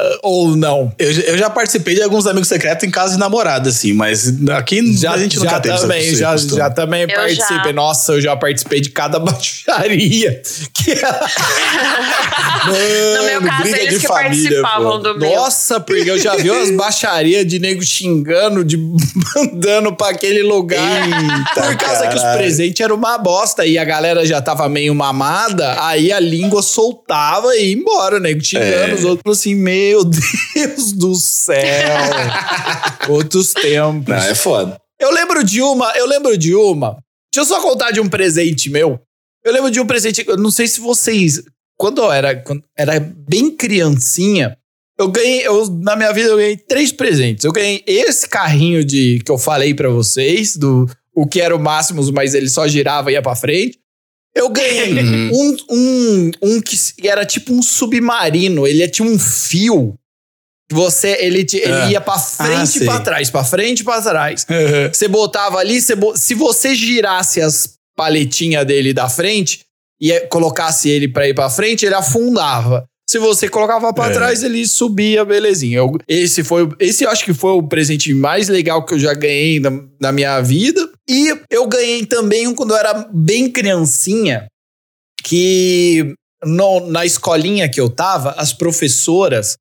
Ah, 0.04 0.18
Ou 0.24 0.56
não? 0.56 0.92
Eu, 0.98 1.12
eu 1.12 1.38
já 1.38 1.50
participei 1.50 1.96
de 1.96 2.02
alguns 2.02 2.26
amigos 2.26 2.48
secretos 2.48 2.88
em 2.88 2.92
casa 2.92 3.14
de 3.14 3.20
namorada, 3.20 3.70
assim, 3.70 3.94
mas 3.94 4.34
aqui 4.52 4.80
a 5.08 5.18
gente 5.18 5.38
nunca 5.38 5.60
teve 5.60 5.78
também, 5.80 6.02
esse 6.08 6.16
já, 6.18 6.36
já 6.38 6.70
também 6.70 7.02
Eu 7.04 7.08
participei. 7.10 7.58
já. 7.66 7.74
Nossa, 7.74 8.14
eu 8.14 8.22
já 8.22 8.36
participei 8.36 8.82
de 8.82 8.90
cada 8.90 9.20
baixaria. 9.22 10.42
Que 10.74 10.96
No 12.68 13.24
meu 13.24 13.42
Mano, 13.42 13.48
caso, 13.48 13.62
briga 13.64 13.78
eles 13.80 13.94
de 13.96 14.00
que 14.00 14.08
família, 14.08 14.62
participavam 14.62 14.92
pô. 14.92 14.98
do 15.00 15.20
meu. 15.20 15.36
Nossa, 15.36 15.80
porque 15.80 16.10
eu 16.10 16.18
já 16.18 16.36
vi 16.36 16.50
umas 16.50 16.72
baixarias 16.76 17.46
de 17.46 17.60
nego 17.60 17.82
xingando, 17.84 18.64
de 18.64 18.78
mandando 19.36 19.94
pra 19.96 20.10
aquele 20.10 20.44
lugar. 20.44 20.80
Eita, 21.08 21.62
Por 21.68 21.78
causa 21.78 22.08
que 22.08 22.16
os 22.16 22.22
caralho. 22.22 22.38
presentes 22.40 22.80
eram 22.84 22.96
uma 22.96 23.18
bosta 23.18 23.66
e 23.66 23.78
a 23.78 23.84
galera 23.84 24.26
já 24.26 24.42
tava 24.42 24.68
meio 24.70 24.94
mamada, 24.94 25.76
aí 25.84 26.12
a 26.12 26.20
língua 26.20 26.62
soltava 26.62 27.56
e 27.56 27.68
ia 27.70 27.74
embora, 27.74 28.20
nego 28.20 28.44
xingando 28.44 28.92
É. 28.92 28.94
os 28.94 29.04
outros 29.06 29.40
assim, 29.40 29.56
meu 29.92 30.04
Deus 30.56 30.94
do 30.94 31.16
céu. 31.16 32.00
Outros 33.10 33.54
tempos. 33.54 34.08
Não, 34.08 34.18
é 34.18 34.36
foda. 34.36 34.78
Eu 35.00 35.12
lembro 35.12 35.44
de 35.44 35.62
uma, 35.62 35.92
eu 35.98 36.08
lembro 36.08 36.38
de 36.38 36.56
uma. 36.56 36.98
Deixa 37.34 37.42
eu 37.42 37.46
só 37.46 37.62
contar 37.62 37.92
de 37.92 38.00
um 38.00 38.10
presente 38.10 38.70
meu. 38.70 39.00
Eu 39.44 39.54
lembro 39.54 39.72
de 39.72 39.80
um 39.80 39.86
presente, 39.86 40.24
eu 40.28 40.38
não 40.38 40.52
sei 40.52 40.68
se 40.68 40.80
vocês, 40.80 41.42
quando 41.78 42.02
eu 42.02 42.12
era, 42.12 42.36
quando 42.36 42.64
era 42.78 43.00
bem 43.00 43.50
criancinha, 43.50 44.56
eu 45.00 45.08
ganhei, 45.08 45.48
eu, 45.48 45.68
na 45.82 45.96
minha 45.96 46.14
vida 46.14 46.30
eu 46.30 46.38
ganhei 46.38 46.56
três 46.56 46.92
presentes. 46.92 47.44
Eu 47.44 47.52
ganhei 47.52 47.84
esse 47.88 48.30
carrinho 48.30 48.86
de 48.86 49.20
que 49.26 49.32
eu 49.32 49.38
falei 49.38 49.74
pra 49.74 49.90
vocês, 49.90 50.56
do 50.56 50.88
o 51.16 51.26
que 51.26 51.42
era 51.42 51.56
o 51.56 51.60
Máximos, 51.60 52.12
mas 52.12 52.36
ele 52.36 52.50
só 52.50 52.68
girava 52.68 53.12
e 53.12 53.16
ia 53.16 53.22
pra 53.22 53.36
frente. 53.36 53.80
Eu 54.36 54.50
ganhei 54.50 54.94
Uhum. 55.04 55.32
um, 55.34 55.58
um, 55.76 56.32
um 56.42 56.62
que 56.62 56.78
era 57.08 57.26
tipo 57.26 57.54
um 57.54 57.62
submarino, 57.62 58.66
ele 58.66 58.88
tinha 58.88 59.08
um 59.08 59.20
fio. 59.20 59.96
Você, 60.72 61.18
ele, 61.20 61.44
te- 61.44 61.58
ele 61.58 61.74
Ah. 61.74 61.92
ia 61.92 62.00
pra 62.02 62.18
frente 62.18 62.76
e 62.78 62.80
sei. 62.80 62.86
pra 62.88 63.00
trás, 63.02 63.30
pra 63.30 63.44
frente 63.44 63.82
e 63.82 63.84
pra 63.84 64.02
trás. 64.02 64.46
Você 64.94 65.08
botava 65.10 65.58
ali, 65.58 65.82
você 65.82 65.94
se 66.16 66.34
você 66.34 66.74
girasse 66.74 67.42
as 67.42 67.74
paletinhas 67.96 68.66
dele 68.66 68.94
da 68.94 69.10
frente 69.10 69.66
e 70.02 70.18
colocasse 70.28 70.90
ele 70.90 71.10
pra 71.10 71.28
ir 71.28 71.34
pra 71.34 71.50
frente, 71.50 71.86
ele 71.86 71.94
afundava. 71.96 72.86
Se 73.10 73.20
você 73.20 73.50
colocava 73.50 73.94
pra 73.94 74.08
É. 74.08 74.14
trás, 74.14 74.42
ele 74.42 74.66
subia, 74.66 75.26
belezinha. 75.26 75.80
Eu- 75.80 75.98
esse 76.08 76.42
foi, 76.46 76.70
esse 76.80 77.04
eu 77.04 77.10
acho 77.10 77.26
que 77.26 77.34
foi 77.34 77.52
o 77.52 77.64
presente 77.68 78.14
mais 78.14 78.48
legal 78.48 78.86
que 78.86 78.94
eu 78.94 79.00
já 79.00 79.14
ganhei 79.14 79.60
na, 79.60 79.70
na 80.00 80.14
minha 80.14 80.40
vida. 80.40 80.90
E 81.14 81.36
eu 81.50 81.68
ganhei 81.68 82.06
também 82.06 82.48
um 82.48 82.56
quando 82.56 82.72
eu 82.72 82.78
era 82.78 82.94
bem 83.12 83.52
criancinha, 83.52 84.48
que 85.24 86.14
no- 86.44 86.88
na 86.90 87.06
escolinha 87.06 87.70
que 87.70 87.80
eu 87.82 87.90
tava, 87.90 88.32
as 88.38 88.54
professoras 88.54 89.58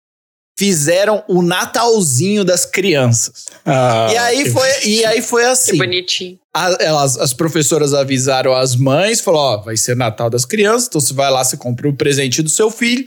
fizeram 0.58 1.24
o 1.26 1.42
Natalzinho 1.42 2.44
das 2.44 2.64
crianças. 2.66 3.46
Ah, 3.64 4.08
E 4.12 4.16
aí 4.18 4.44
que- 4.44 4.50
foi, 4.50 4.68
e 4.84 5.04
aí 5.06 5.22
foi 5.22 5.42
Que 5.42 5.48
assim. 5.48 5.76
bonitinho. 5.78 6.38
A- 6.54 6.76
elas, 6.80 7.16
as 7.16 7.32
professoras 7.32 7.94
avisaram 7.94 8.54
as 8.54 8.76
mães, 8.76 9.20
falou, 9.20 9.40
ó, 9.40 9.56
vai 9.62 9.76
ser 9.76 9.96
Natal 9.96 10.28
das 10.28 10.44
crianças, 10.44 10.86
então 10.88 11.00
você 11.00 11.14
vai 11.14 11.30
lá, 11.30 11.42
você 11.42 11.56
compra 11.56 11.88
o 11.88 11.96
presente 11.96 12.42
do 12.42 12.50
seu 12.50 12.70
filho, 12.70 13.04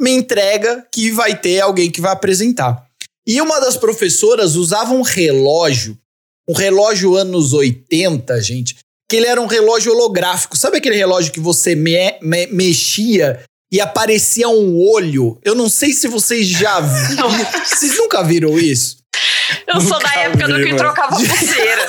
me 0.00 0.10
entrega 0.10 0.84
que 0.92 1.10
vai 1.12 1.38
ter 1.40 1.60
alguém 1.60 1.90
que 1.90 2.00
vai 2.00 2.12
apresentar. 2.12 2.84
E 3.26 3.40
uma 3.40 3.60
das 3.60 3.76
professoras 3.76 4.56
usava 4.56 4.92
um 4.92 5.02
relógio, 5.02 5.96
um 6.48 6.54
relógio 6.54 7.16
anos 7.16 7.52
80, 7.52 8.40
gente, 8.40 8.76
que 9.08 9.16
ele 9.16 9.26
era 9.26 9.40
um 9.40 9.46
relógio 9.46 9.92
holográfico. 9.92 10.56
Sabe 10.56 10.78
aquele 10.78 10.96
relógio 10.96 11.32
que 11.32 11.40
você 11.40 11.74
me- 11.74 12.18
me- 12.22 12.46
mexia 12.48 13.40
e 13.72 13.80
aparecia 13.80 14.48
um 14.48 14.78
olho? 14.78 15.38
Eu 15.44 15.54
não 15.54 15.68
sei 15.68 15.92
se 15.92 16.06
vocês 16.08 16.46
já 16.46 16.80
viram. 16.80 17.28
vocês 17.64 17.96
nunca 17.98 18.22
viram 18.22 18.58
isso? 18.58 18.98
Eu 19.66 19.80
sou 19.80 19.98
da 19.98 20.14
época 20.16 20.46
do 20.48 20.54
vi, 20.56 20.62
que 20.62 20.66
mano. 20.72 20.78
trocava 20.78 21.16
pulseira. 21.16 21.86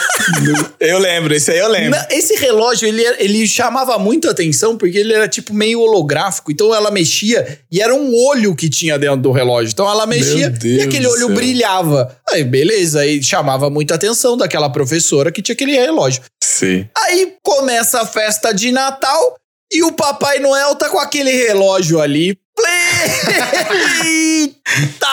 Eu 0.79 0.99
lembro, 0.99 1.33
esse 1.33 1.51
aí 1.51 1.59
eu 1.59 1.67
lembro. 1.69 1.91
Na- 1.91 2.07
Esse 2.09 2.35
relógio, 2.35 2.87
ele, 2.87 3.03
ele 3.19 3.47
chamava 3.47 3.97
muita 3.97 4.31
atenção 4.31 4.77
porque 4.77 4.97
ele 4.97 5.13
era 5.13 5.27
tipo 5.27 5.53
meio 5.53 5.79
holográfico. 5.81 6.51
Então 6.51 6.73
ela 6.73 6.91
mexia 6.91 7.59
e 7.71 7.81
era 7.81 7.93
um 7.93 8.13
olho 8.15 8.55
que 8.55 8.69
tinha 8.69 8.97
dentro 8.99 9.17
do 9.17 9.31
relógio. 9.31 9.71
Então 9.71 9.89
ela 9.89 10.05
mexia 10.05 10.53
e 10.63 10.81
aquele 10.81 11.05
do 11.05 11.11
olho 11.11 11.27
céu. 11.27 11.35
brilhava. 11.35 12.17
Aí 12.29 12.43
beleza, 12.43 13.01
aí 13.01 13.21
chamava 13.23 13.69
muita 13.69 13.95
atenção 13.95 14.35
daquela 14.37 14.69
professora 14.69 15.31
que 15.31 15.41
tinha 15.41 15.53
aquele 15.53 15.73
relógio. 15.75 16.21
Sim. 16.43 16.87
Aí 16.97 17.33
começa 17.43 18.01
a 18.01 18.05
festa 18.05 18.51
de 18.53 18.71
Natal 18.71 19.35
e 19.71 19.83
o 19.83 19.91
Papai 19.91 20.39
Noel 20.39 20.75
tá 20.75 20.89
com 20.89 20.99
aquele 20.99 21.31
relógio 21.31 21.99
ali. 22.01 22.37
Eita 24.05 25.07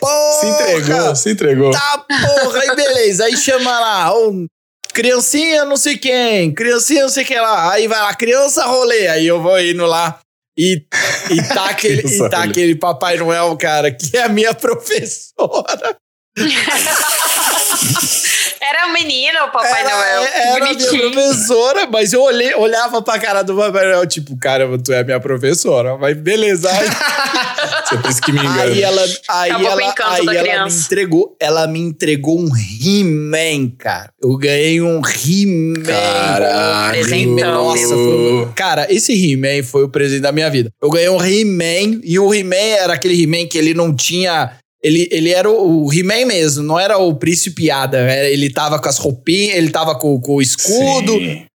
porra! 0.00 0.40
Se 0.40 0.46
entregou, 0.46 1.16
se 1.16 1.30
entregou. 1.30 1.70
Tá, 1.70 2.04
porra, 2.08 2.60
aí 2.60 2.76
beleza. 2.76 3.24
Aí 3.24 3.36
chama 3.36 3.70
lá, 3.80 4.14
ô, 4.14 4.46
criancinha 4.92 5.64
não 5.64 5.76
sei 5.76 5.96
quem, 5.96 6.52
criancinha 6.52 7.02
não 7.02 7.08
sei 7.08 7.24
quem 7.24 7.40
lá. 7.40 7.72
Aí 7.72 7.88
vai 7.88 8.00
lá, 8.00 8.14
criança 8.14 8.64
rolê. 8.64 9.08
Aí 9.08 9.26
eu 9.26 9.40
vou 9.40 9.58
indo 9.60 9.86
lá 9.86 10.18
e, 10.56 10.82
e 11.30 11.42
tá, 11.42 11.66
aquele, 11.70 12.06
e 12.06 12.28
tá 12.28 12.44
aquele 12.44 12.74
Papai 12.76 13.16
Noel, 13.16 13.56
cara, 13.56 13.90
que 13.90 14.16
é 14.16 14.22
a 14.22 14.28
minha 14.28 14.52
professora. 14.54 15.96
Era 18.60 18.86
um 18.86 18.92
menino, 18.94 19.40
o 19.44 19.50
Papai 19.52 19.80
era, 19.82 19.90
Noel. 19.90 20.22
que 20.22 20.38
Era 20.38 20.48
a 20.56 20.60
minha 20.60 20.74
bonitinho. 20.74 21.12
professora, 21.12 21.86
mas 21.86 22.12
eu 22.14 22.22
olhei, 22.22 22.54
olhava 22.54 23.02
pra 23.02 23.18
cara 23.18 23.42
do 23.42 23.54
Papai 23.54 23.84
Noel, 23.84 24.06
tipo, 24.06 24.38
cara, 24.38 24.66
tu 24.78 24.90
é 24.92 25.04
minha 25.04 25.20
professora. 25.20 25.98
Mas 25.98 26.16
beleza. 26.16 26.70
Aí, 26.70 26.88
Você 27.84 27.98
pensa 27.98 28.20
que 28.22 28.32
me 28.32 28.38
engana. 28.40 28.62
Aí 28.62 28.82
ela, 28.82 29.02
aí 29.28 29.50
Acabou 29.50 29.70
ela, 29.70 29.82
encanto 29.82 30.10
aí 30.12 30.26
da 30.26 30.32
ela 30.34 30.42
me 30.42 30.48
criança. 30.48 30.84
entregou, 30.86 31.36
ela 31.38 31.66
me 31.66 31.78
entregou 31.80 32.40
um 32.40 32.48
He-Man, 32.56 33.70
cara. 33.78 34.10
Eu 34.22 34.34
ganhei 34.38 34.80
um 34.80 35.02
He-Man. 35.04 35.82
Caralho. 35.82 37.36
Nossa, 37.36 37.88
foi, 37.88 38.42
o- 38.42 38.52
cara, 38.54 38.86
esse 38.90 39.12
He-Man 39.12 39.62
foi 39.62 39.84
o 39.84 39.88
presente 39.88 40.20
da 40.22 40.32
minha 40.32 40.48
vida. 40.50 40.70
Eu 40.82 40.88
ganhei 40.90 41.08
um 41.10 41.22
He-Man 41.22 42.00
e 42.02 42.18
o 42.18 42.32
He-Man 42.32 42.56
era 42.56 42.94
aquele 42.94 43.20
He-Man 43.22 43.46
que 43.46 43.58
ele 43.58 43.74
não 43.74 43.94
tinha 43.94 44.52
ele, 44.84 45.08
ele 45.10 45.30
era 45.30 45.50
o, 45.50 45.86
o 45.86 45.92
He-Man 45.92 46.26
mesmo, 46.26 46.62
não 46.62 46.78
era 46.78 46.98
o 46.98 47.14
príncipe 47.14 47.70
Ada. 47.70 47.96
era- 47.98 48.28
Ele 48.28 48.50
tava 48.50 48.78
com 48.78 48.88
as 48.88 48.98
roupinhas, 48.98 49.56
ele 49.56 49.70
tava 49.70 49.94
com, 49.98 50.20
com 50.20 50.34
o 50.34 50.42
escudo, 50.42 51.12
Sim. 51.14 51.46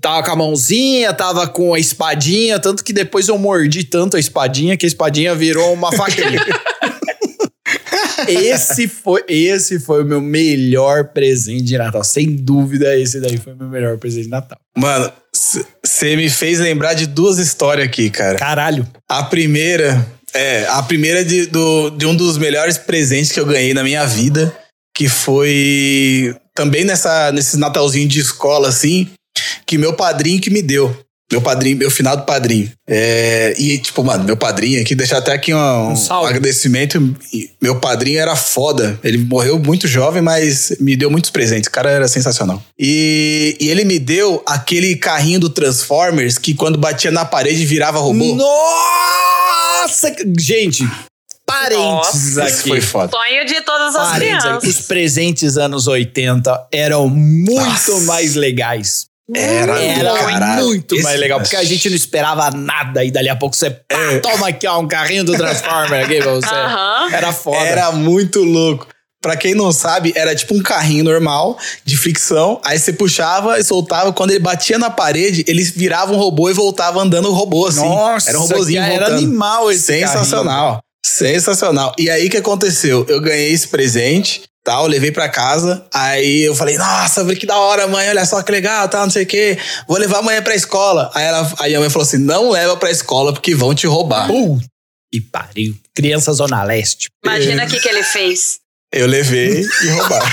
tava 0.00 0.22
com 0.24 0.30
a 0.30 0.36
mãozinha, 0.36 1.12
tava 1.12 1.46
com 1.46 1.74
a 1.74 1.78
espadinha, 1.78 2.58
tanto 2.58 2.82
que 2.82 2.92
depois 2.92 3.28
eu 3.28 3.36
mordi 3.38 3.84
tanto 3.84 4.16
a 4.16 4.20
espadinha 4.20 4.76
que 4.78 4.86
a 4.86 4.88
espadinha 4.88 5.34
virou 5.34 5.72
uma 5.74 5.92
faquinha. 5.92 6.40
esse 8.28 8.88
foi 8.88 9.22
esse 9.28 9.78
foi 9.80 10.02
o 10.02 10.06
meu 10.06 10.20
melhor 10.20 11.08
presente 11.12 11.62
de 11.62 11.78
Natal, 11.78 12.04
sem 12.04 12.34
dúvida, 12.34 12.96
esse 12.98 13.20
daí 13.20 13.36
foi 13.36 13.52
o 13.52 13.56
meu 13.56 13.68
melhor 13.68 13.98
presente 13.98 14.24
de 14.24 14.30
Natal. 14.30 14.58
Mano, 14.76 15.10
você 15.32 16.16
me 16.16 16.28
fez 16.28 16.58
lembrar 16.60 16.94
de 16.94 17.06
duas 17.06 17.38
histórias 17.38 17.86
aqui, 17.86 18.10
cara. 18.10 18.38
Caralho. 18.38 18.86
A 19.08 19.22
primeira, 19.22 20.06
é, 20.34 20.66
a 20.68 20.82
primeira 20.82 21.24
de, 21.24 21.46
do, 21.46 21.90
de 21.90 22.06
um 22.06 22.14
dos 22.14 22.38
melhores 22.38 22.78
presentes 22.78 23.32
que 23.32 23.40
eu 23.40 23.46
ganhei 23.46 23.74
na 23.74 23.82
minha 23.82 24.06
vida, 24.06 24.56
que 24.94 25.08
foi 25.08 26.34
também 26.54 26.84
nessa, 26.84 27.32
nesse 27.32 27.56
Natalzinho 27.56 28.08
de 28.08 28.20
escola, 28.20 28.68
assim, 28.68 29.10
que 29.66 29.78
meu 29.78 29.94
padrinho 29.94 30.40
que 30.40 30.50
me 30.50 30.62
deu. 30.62 30.96
Meu 31.30 31.40
padrinho, 31.40 31.76
meu 31.76 31.90
finado 31.90 32.24
padrinho. 32.24 32.70
É, 32.88 33.54
e, 33.56 33.78
tipo, 33.78 34.02
mano, 34.02 34.24
meu 34.24 34.36
padrinho 34.36 34.80
aqui, 34.82 34.94
deixar 34.96 35.18
até 35.18 35.32
aqui 35.32 35.54
um, 35.54 35.90
Um 35.92 35.96
salve. 35.96 36.28
agradecimento. 36.28 37.16
Meu 37.62 37.78
padrinho 37.78 38.18
era 38.18 38.34
foda. 38.34 38.98
Ele 39.04 39.18
morreu 39.18 39.58
muito 39.58 39.86
jovem, 39.86 40.20
mas 40.20 40.76
me 40.80 40.96
deu 40.96 41.08
muitos 41.10 41.30
presentes. 41.30 41.68
O 41.68 41.70
cara 41.70 41.88
era 41.90 42.08
sensacional. 42.08 42.60
E, 42.78 43.56
e 43.60 43.68
ele 43.68 43.84
me 43.84 43.98
deu 44.00 44.42
aquele 44.44 44.96
carrinho 44.96 45.38
do 45.38 45.48
Transformers 45.50 46.36
que 46.36 46.52
quando 46.52 46.76
batia 46.78 47.10
na 47.12 47.24
parede 47.24 47.64
virava 47.64 48.00
robô. 48.00 48.34
Nossa! 48.34 50.12
Gente, 50.38 50.84
Nossa, 51.72 52.16
Isso 52.16 52.40
aqui. 52.60 52.68
foi 52.68 52.80
foda. 52.80 53.10
Sonho 53.16 53.44
de 53.44 53.60
todas 53.62 53.94
as 53.96 54.08
Parênteses 54.10 54.34
aqui. 54.36 54.58
crianças. 54.58 54.80
Os 54.80 54.86
presentes 54.86 55.56
anos 55.56 55.86
80 55.88 56.68
eram 56.72 57.08
muito 57.08 57.54
Nossa. 57.60 58.00
mais 58.06 58.34
legais. 58.34 59.06
Era, 59.34 59.82
Era 59.82 60.14
caralho. 60.14 60.64
muito 60.66 60.94
Esse- 60.94 61.04
mais 61.04 61.20
legal, 61.20 61.40
porque 61.40 61.56
a 61.56 61.64
gente 61.64 61.88
não 61.88 61.96
esperava 61.96 62.50
nada 62.50 63.04
e 63.04 63.10
dali 63.10 63.28
a 63.28 63.36
pouco 63.36 63.54
você 63.56 63.70
pá, 63.70 63.96
toma 64.22 64.48
aqui 64.48 64.66
ó, 64.66 64.78
um 64.80 64.88
carrinho 64.88 65.24
do 65.24 65.36
Transformer 65.36 66.04
aqui 66.04 66.18
pra 66.20 66.32
você. 66.34 67.14
Era 67.14 67.32
foda. 67.32 67.56
Era 67.58 67.92
muito 67.92 68.42
louco. 68.42 68.86
Pra 69.22 69.36
quem 69.36 69.54
não 69.54 69.70
sabe, 69.70 70.14
era 70.16 70.34
tipo 70.34 70.54
um 70.54 70.62
carrinho 70.62 71.04
normal 71.04 71.58
de 71.84 71.94
fricção. 71.94 72.58
Aí 72.64 72.78
você 72.78 72.90
puxava 72.90 73.58
e 73.58 73.62
soltava. 73.64 74.14
Quando 74.14 74.30
ele 74.30 74.38
batia 74.38 74.78
na 74.78 74.88
parede, 74.88 75.44
ele 75.46 75.62
virava 75.62 76.10
um 76.10 76.16
robô 76.16 76.48
e 76.48 76.54
voltava 76.54 77.00
andando 77.02 77.30
robô 77.30 77.66
assim. 77.66 77.80
Nossa, 77.86 78.30
era 78.30 78.38
um 78.38 78.42
robôzinho 78.42 78.80
era 78.82 79.08
animal 79.08 79.70
esse 79.70 79.82
Sensacional. 79.82 80.80
Sensacional. 81.04 81.94
E 81.98 82.08
aí 82.08 82.28
o 82.28 82.30
que 82.30 82.38
aconteceu? 82.38 83.04
Eu 83.08 83.20
ganhei 83.20 83.52
esse 83.52 83.68
presente, 83.68 84.42
tal, 84.70 84.86
levei 84.86 85.10
pra 85.10 85.28
casa. 85.28 85.84
Aí 85.92 86.42
eu 86.42 86.54
falei: 86.54 86.78
"Nossa, 86.78 87.24
que 87.34 87.46
da 87.46 87.58
hora, 87.58 87.88
mãe, 87.88 88.08
olha 88.08 88.24
só 88.24 88.40
que 88.42 88.52
legal, 88.52 88.88
tal, 88.88 89.02
não 89.02 89.10
sei 89.10 89.24
o 89.24 89.26
quê. 89.26 89.58
Vou 89.88 89.98
levar 89.98 90.18
amanhã 90.18 90.40
pra 90.42 90.54
escola". 90.54 91.10
Aí 91.12 91.24
ela, 91.24 91.52
aí 91.58 91.74
a 91.74 91.80
mãe 91.80 91.90
falou 91.90 92.06
assim: 92.06 92.18
"Não 92.18 92.50
leva 92.50 92.76
pra 92.76 92.90
escola 92.90 93.32
porque 93.32 93.54
vão 93.54 93.74
te 93.74 93.86
roubar". 93.86 94.28
Puta 94.28 94.64
que 95.12 95.20
pariu. 95.20 95.74
Criança 95.92 96.32
Zona 96.32 96.62
Leste. 96.62 97.08
Imagina 97.24 97.64
o 97.64 97.68
que, 97.68 97.80
que 97.80 97.88
ele 97.88 98.04
fez. 98.04 98.60
Eu 98.92 99.08
levei 99.08 99.64
e 99.82 99.88
roubaram. 99.88 100.26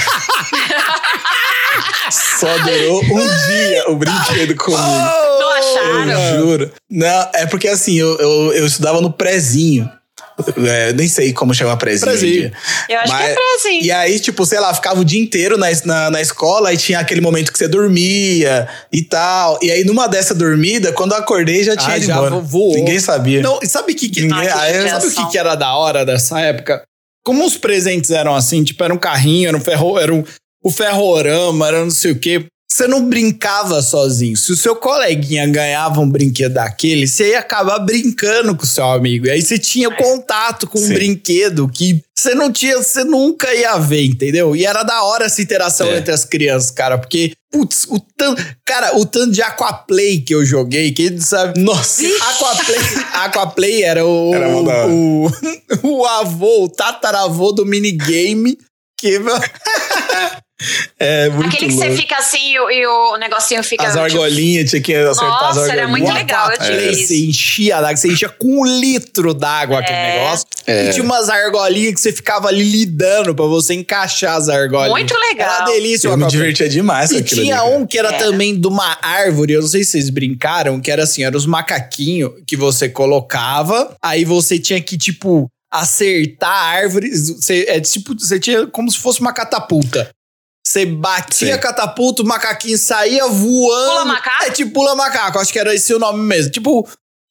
Só 2.39 2.57
durou 2.59 3.03
um 3.03 3.47
dia 3.47 3.89
o 3.89 3.95
brinquedo 3.95 4.55
comigo. 4.55 4.81
Não 4.81 5.49
acharam? 5.49 6.11
Eu 6.11 6.37
juro. 6.39 6.71
Não, 6.89 7.29
é 7.33 7.45
porque 7.47 7.67
assim, 7.67 7.95
eu, 7.95 8.17
eu, 8.17 8.53
eu 8.53 8.65
estudava 8.65 9.01
no 9.01 9.11
prezinho. 9.11 9.91
É, 10.67 10.93
nem 10.93 11.07
sei 11.07 11.33
como 11.33 11.53
chama 11.53 11.75
Prezinho. 11.77 12.17
dia. 12.17 12.53
Eu 12.87 12.99
acho 12.99 13.17
que 13.17 13.23
é 13.23 13.35
prezinho. 13.35 13.83
E 13.85 13.91
aí, 13.91 14.19
tipo, 14.19 14.45
sei 14.45 14.59
lá, 14.59 14.73
ficava 14.73 14.99
o 15.01 15.05
dia 15.05 15.19
inteiro 15.19 15.57
na, 15.57 15.67
na, 15.85 16.11
na 16.11 16.21
escola 16.21 16.71
e 16.71 16.77
tinha 16.77 16.99
aquele 16.99 17.21
momento 17.21 17.51
que 17.51 17.57
você 17.57 17.67
dormia 17.67 18.67
e 18.91 19.01
tal. 19.01 19.57
E 19.63 19.71
aí, 19.71 19.83
numa 19.83 20.07
dessa 20.07 20.35
dormida, 20.35 20.91
quando 20.93 21.13
eu 21.13 21.17
acordei, 21.17 21.63
já 21.63 21.75
tinha 21.75 21.93
Ah, 21.93 21.97
ido 21.97 22.05
já 22.05 22.13
embora. 22.15 22.35
voou. 22.35 22.73
Ninguém 22.75 22.99
sabia. 22.99 23.41
Não, 23.41 23.59
e 23.63 23.67
sabe 23.67 23.93
o 23.93 23.95
que, 23.95 24.09
que 24.09 24.21
Ninguém- 24.21 24.47
Ah, 24.47 24.53
que 24.53 24.59
aí. 24.59 24.89
Sabe 24.89 25.07
o 25.07 25.11
que, 25.11 25.29
que 25.31 25.37
era 25.37 25.55
da 25.55 25.75
hora 25.75 26.05
dessa 26.05 26.39
época? 26.39 26.83
Como 27.25 27.45
os 27.45 27.57
presentes 27.57 28.11
eram 28.11 28.35
assim, 28.35 28.63
tipo, 28.63 28.83
era 28.83 28.93
um 28.93 28.97
carrinho, 28.97 29.47
era 29.49 29.57
um 29.57 29.61
ferro, 29.61 29.97
era 29.99 30.13
um, 30.13 30.23
o 30.63 30.71
ferrorama, 30.71 31.67
era 31.67 31.83
não 31.83 31.91
sei 31.91 32.11
o 32.11 32.19
quê. 32.19 32.45
Você 32.69 32.85
não 32.85 33.05
brincava 33.07 33.81
sozinho. 33.81 34.35
Se 34.35 34.51
o 34.51 34.57
seu 34.57 34.75
coleguinha 34.75 35.47
ganhava 35.47 36.01
um 36.01 36.09
brinquedo 36.09 36.53
daquele, 36.55 37.07
você 37.07 37.29
ia 37.31 37.39
acabar 37.39 37.79
brincando 37.79 38.53
com 38.55 38.63
o 38.63 38.67
seu 38.67 38.83
amigo. 38.85 39.25
E 39.25 39.31
aí 39.31 39.41
você 39.41 39.57
tinha 39.57 39.89
contato 39.89 40.67
com 40.67 40.77
um 40.77 40.81
Sim. 40.87 40.93
brinquedo 40.93 41.67
que 41.69 42.03
você 42.13 42.35
não 42.35 42.51
tinha, 42.51 42.77
você 42.77 43.03
nunca 43.05 43.53
ia 43.55 43.77
ver, 43.77 44.03
entendeu? 44.05 44.55
E 44.55 44.65
era 44.65 44.83
da 44.83 45.01
hora 45.03 45.25
essa 45.25 45.41
interação 45.41 45.87
É. 45.87 45.97
entre 45.99 46.11
as 46.13 46.25
crianças, 46.25 46.69
cara, 46.69 46.97
porque, 46.97 47.31
putz, 47.51 47.85
o 47.89 47.99
tanto, 48.17 48.43
cara, 48.65 48.97
o 48.97 49.05
tanto 49.05 49.31
de 49.31 49.41
Aquaplay 49.41 50.19
que 50.19 50.35
eu 50.35 50.43
joguei, 50.45 50.91
quem 50.91 51.19
sabe, 51.21 51.59
Nossa. 51.61 52.03
Aquaplay, 52.05 52.79
Aquaplay 53.13 53.83
era 53.83 54.05
o, 54.05 54.35
Era 54.35 54.47
hora. 54.49 54.87
o, 54.87 55.31
o 55.83 56.05
avô, 56.05 56.65
o 56.65 56.69
tataravô 56.69 57.51
do 57.53 57.65
minigame. 57.65 58.57
Que, 58.99 59.19
É 60.99 61.29
muito 61.29 61.49
Aquele 61.49 61.67
que 61.71 61.75
louco. 61.77 61.91
você 61.91 61.95
fica 62.01 62.17
assim 62.17 62.53
e 62.53 62.59
o, 62.59 62.71
e 62.71 62.87
o 62.87 63.17
negocinho 63.17 63.63
fica. 63.63 63.83
As 63.83 63.91
tipo, 63.93 64.03
argolinhas, 64.03 64.69
tinha 64.69 64.81
que 64.81 64.95
acertar 64.95 65.09
as 65.09 65.17
Nossa, 65.17 65.47
argolinhas. 65.61 65.77
era 65.77 65.87
muito 65.87 66.11
legal, 66.11 66.49
eu 66.51 66.57
tive 66.57 66.71
Aquaplay, 66.73 66.91
isso. 66.91 67.07
Você 67.07 67.25
enchia 67.25 67.75
d'água, 67.81 67.95
você 67.97 68.07
enchia 68.11 68.29
com 68.29 68.61
um 68.61 68.65
litro 68.65 69.33
d'água 69.35 69.79
aquele 69.79 69.97
É. 69.97 70.19
negócio. 70.19 70.45
É. 70.65 70.89
E 70.89 70.93
tinha 70.93 71.03
umas 71.03 71.29
argolinhas 71.29 71.93
que 71.93 72.01
você 72.01 72.11
ficava 72.11 72.47
ali 72.47 72.63
lidando 72.63 73.35
pra 73.35 73.45
você 73.45 73.75
encaixar 73.75 74.35
as 74.35 74.49
argolinhas. 74.49 74.89
Muito 74.91 75.13
legal. 75.13 75.47
Era 75.47 75.59
uma 75.65 75.71
delícia 75.71 76.07
Eu 76.07 76.17
me 76.17 76.27
divertia 76.27 76.67
demais 76.67 77.11
com 77.11 77.17
E 77.17 77.19
aquilo 77.19 77.41
tinha 77.43 77.61
ali, 77.61 77.75
um 77.75 77.85
que 77.85 77.97
era 77.99 78.09
É. 78.09 78.17
também 78.17 78.59
de 78.59 78.67
uma 78.67 78.97
árvore, 79.01 79.53
eu 79.53 79.61
não 79.61 79.67
sei 79.67 79.83
se 79.83 79.91
vocês 79.91 80.09
brincaram, 80.09 80.79
que 80.81 80.89
era 80.91 81.03
assim, 81.03 81.23
eram 81.23 81.37
os 81.37 81.45
macaquinhos 81.45 82.31
que 82.47 82.57
você 82.57 82.89
colocava, 82.89 83.95
aí 84.01 84.25
você 84.25 84.57
tinha 84.57 84.81
que, 84.81 84.97
tipo, 84.97 85.47
acertar 85.71 86.49
a 86.49 86.65
árvore. 86.65 87.09
Você, 87.15 87.65
é 87.67 87.79
tipo, 87.79 88.13
você 88.17 88.39
tinha 88.39 88.65
como 88.67 88.89
se 88.91 88.97
fosse 88.97 89.21
uma 89.21 89.33
catapulta. 89.33 90.09
Você 90.67 90.85
batia 90.85 91.53
Sim. 91.53 91.59
catapulta, 91.61 92.21
o 92.21 92.25
macaquinho 92.25 92.77
saía 92.77 93.25
voando. 93.25 93.91
Pula 93.91 94.05
macaco? 94.05 94.43
É 94.43 94.51
tipo 94.51 94.73
pula 94.73 94.95
macaco, 94.95 95.39
acho 95.39 95.53
que 95.53 95.57
era 95.59 95.73
esse 95.73 95.93
o 95.93 95.99
nome 95.99 96.21
mesmo. 96.23 96.51
Tipo, 96.51 96.85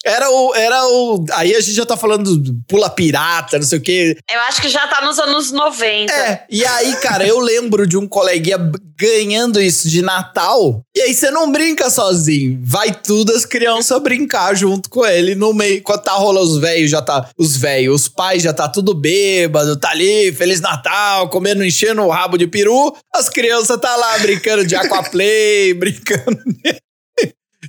era 0.07 0.31
o. 0.31 0.55
Era 0.55 0.87
o. 0.87 1.25
Aí 1.33 1.53
a 1.55 1.61
gente 1.61 1.75
já 1.75 1.85
tá 1.85 1.97
falando 1.97 2.37
do 2.37 2.55
pula 2.69 2.89
pirata, 2.89 3.59
não 3.59 3.67
sei 3.67 3.79
o 3.79 3.83
quê. 3.83 4.17
Eu 4.31 4.41
acho 4.43 4.63
que 4.63 4.69
já 4.69 4.87
tá 4.87 5.05
nos 5.05 5.19
anos 5.19 5.51
90. 5.51 6.13
É, 6.13 6.45
e 6.49 6.65
aí, 6.65 6.95
cara, 6.97 7.27
eu 7.27 7.41
lembro 7.41 7.87
de 7.87 7.97
um 7.97 8.07
coleguinha 8.07 8.57
ganhando 8.97 9.61
isso 9.61 9.89
de 9.89 10.03
Natal. 10.03 10.81
E 10.95 11.01
aí 11.01 11.13
você 11.13 11.29
não 11.31 11.51
brinca 11.51 11.91
sozinho. 11.91 12.61
Vai 12.63 12.95
tudo 12.95 13.33
as 13.33 13.45
crianças 13.45 14.01
brincar 14.01 14.55
junto 14.55 14.89
com 14.89 15.05
ele 15.05 15.35
no 15.35 15.53
meio. 15.53 15.83
Quando 15.83 16.03
tá 16.03 16.13
rolando 16.13 16.47
os 16.47 16.59
velhos, 16.59 16.89
já 16.89 17.03
tá. 17.03 17.29
Os 17.37 17.57
velhos, 17.57 18.03
os 18.03 18.09
pais 18.09 18.43
já 18.43 18.53
tá 18.53 18.69
tudo 18.69 18.95
bêbado, 18.95 19.77
tá 19.77 19.91
ali, 19.91 20.33
Feliz 20.33 20.61
Natal, 20.61 21.29
comendo, 21.29 21.65
enchendo 21.65 22.03
o 22.03 22.11
rabo 22.11 22.39
de 22.39 22.47
peru. 22.47 22.95
As 23.13 23.29
crianças 23.29 23.81
tá 23.81 23.97
lá 23.97 24.19
brincando 24.19 24.65
de 24.65 24.77
aquaplay, 24.77 25.75
brincando 25.75 26.39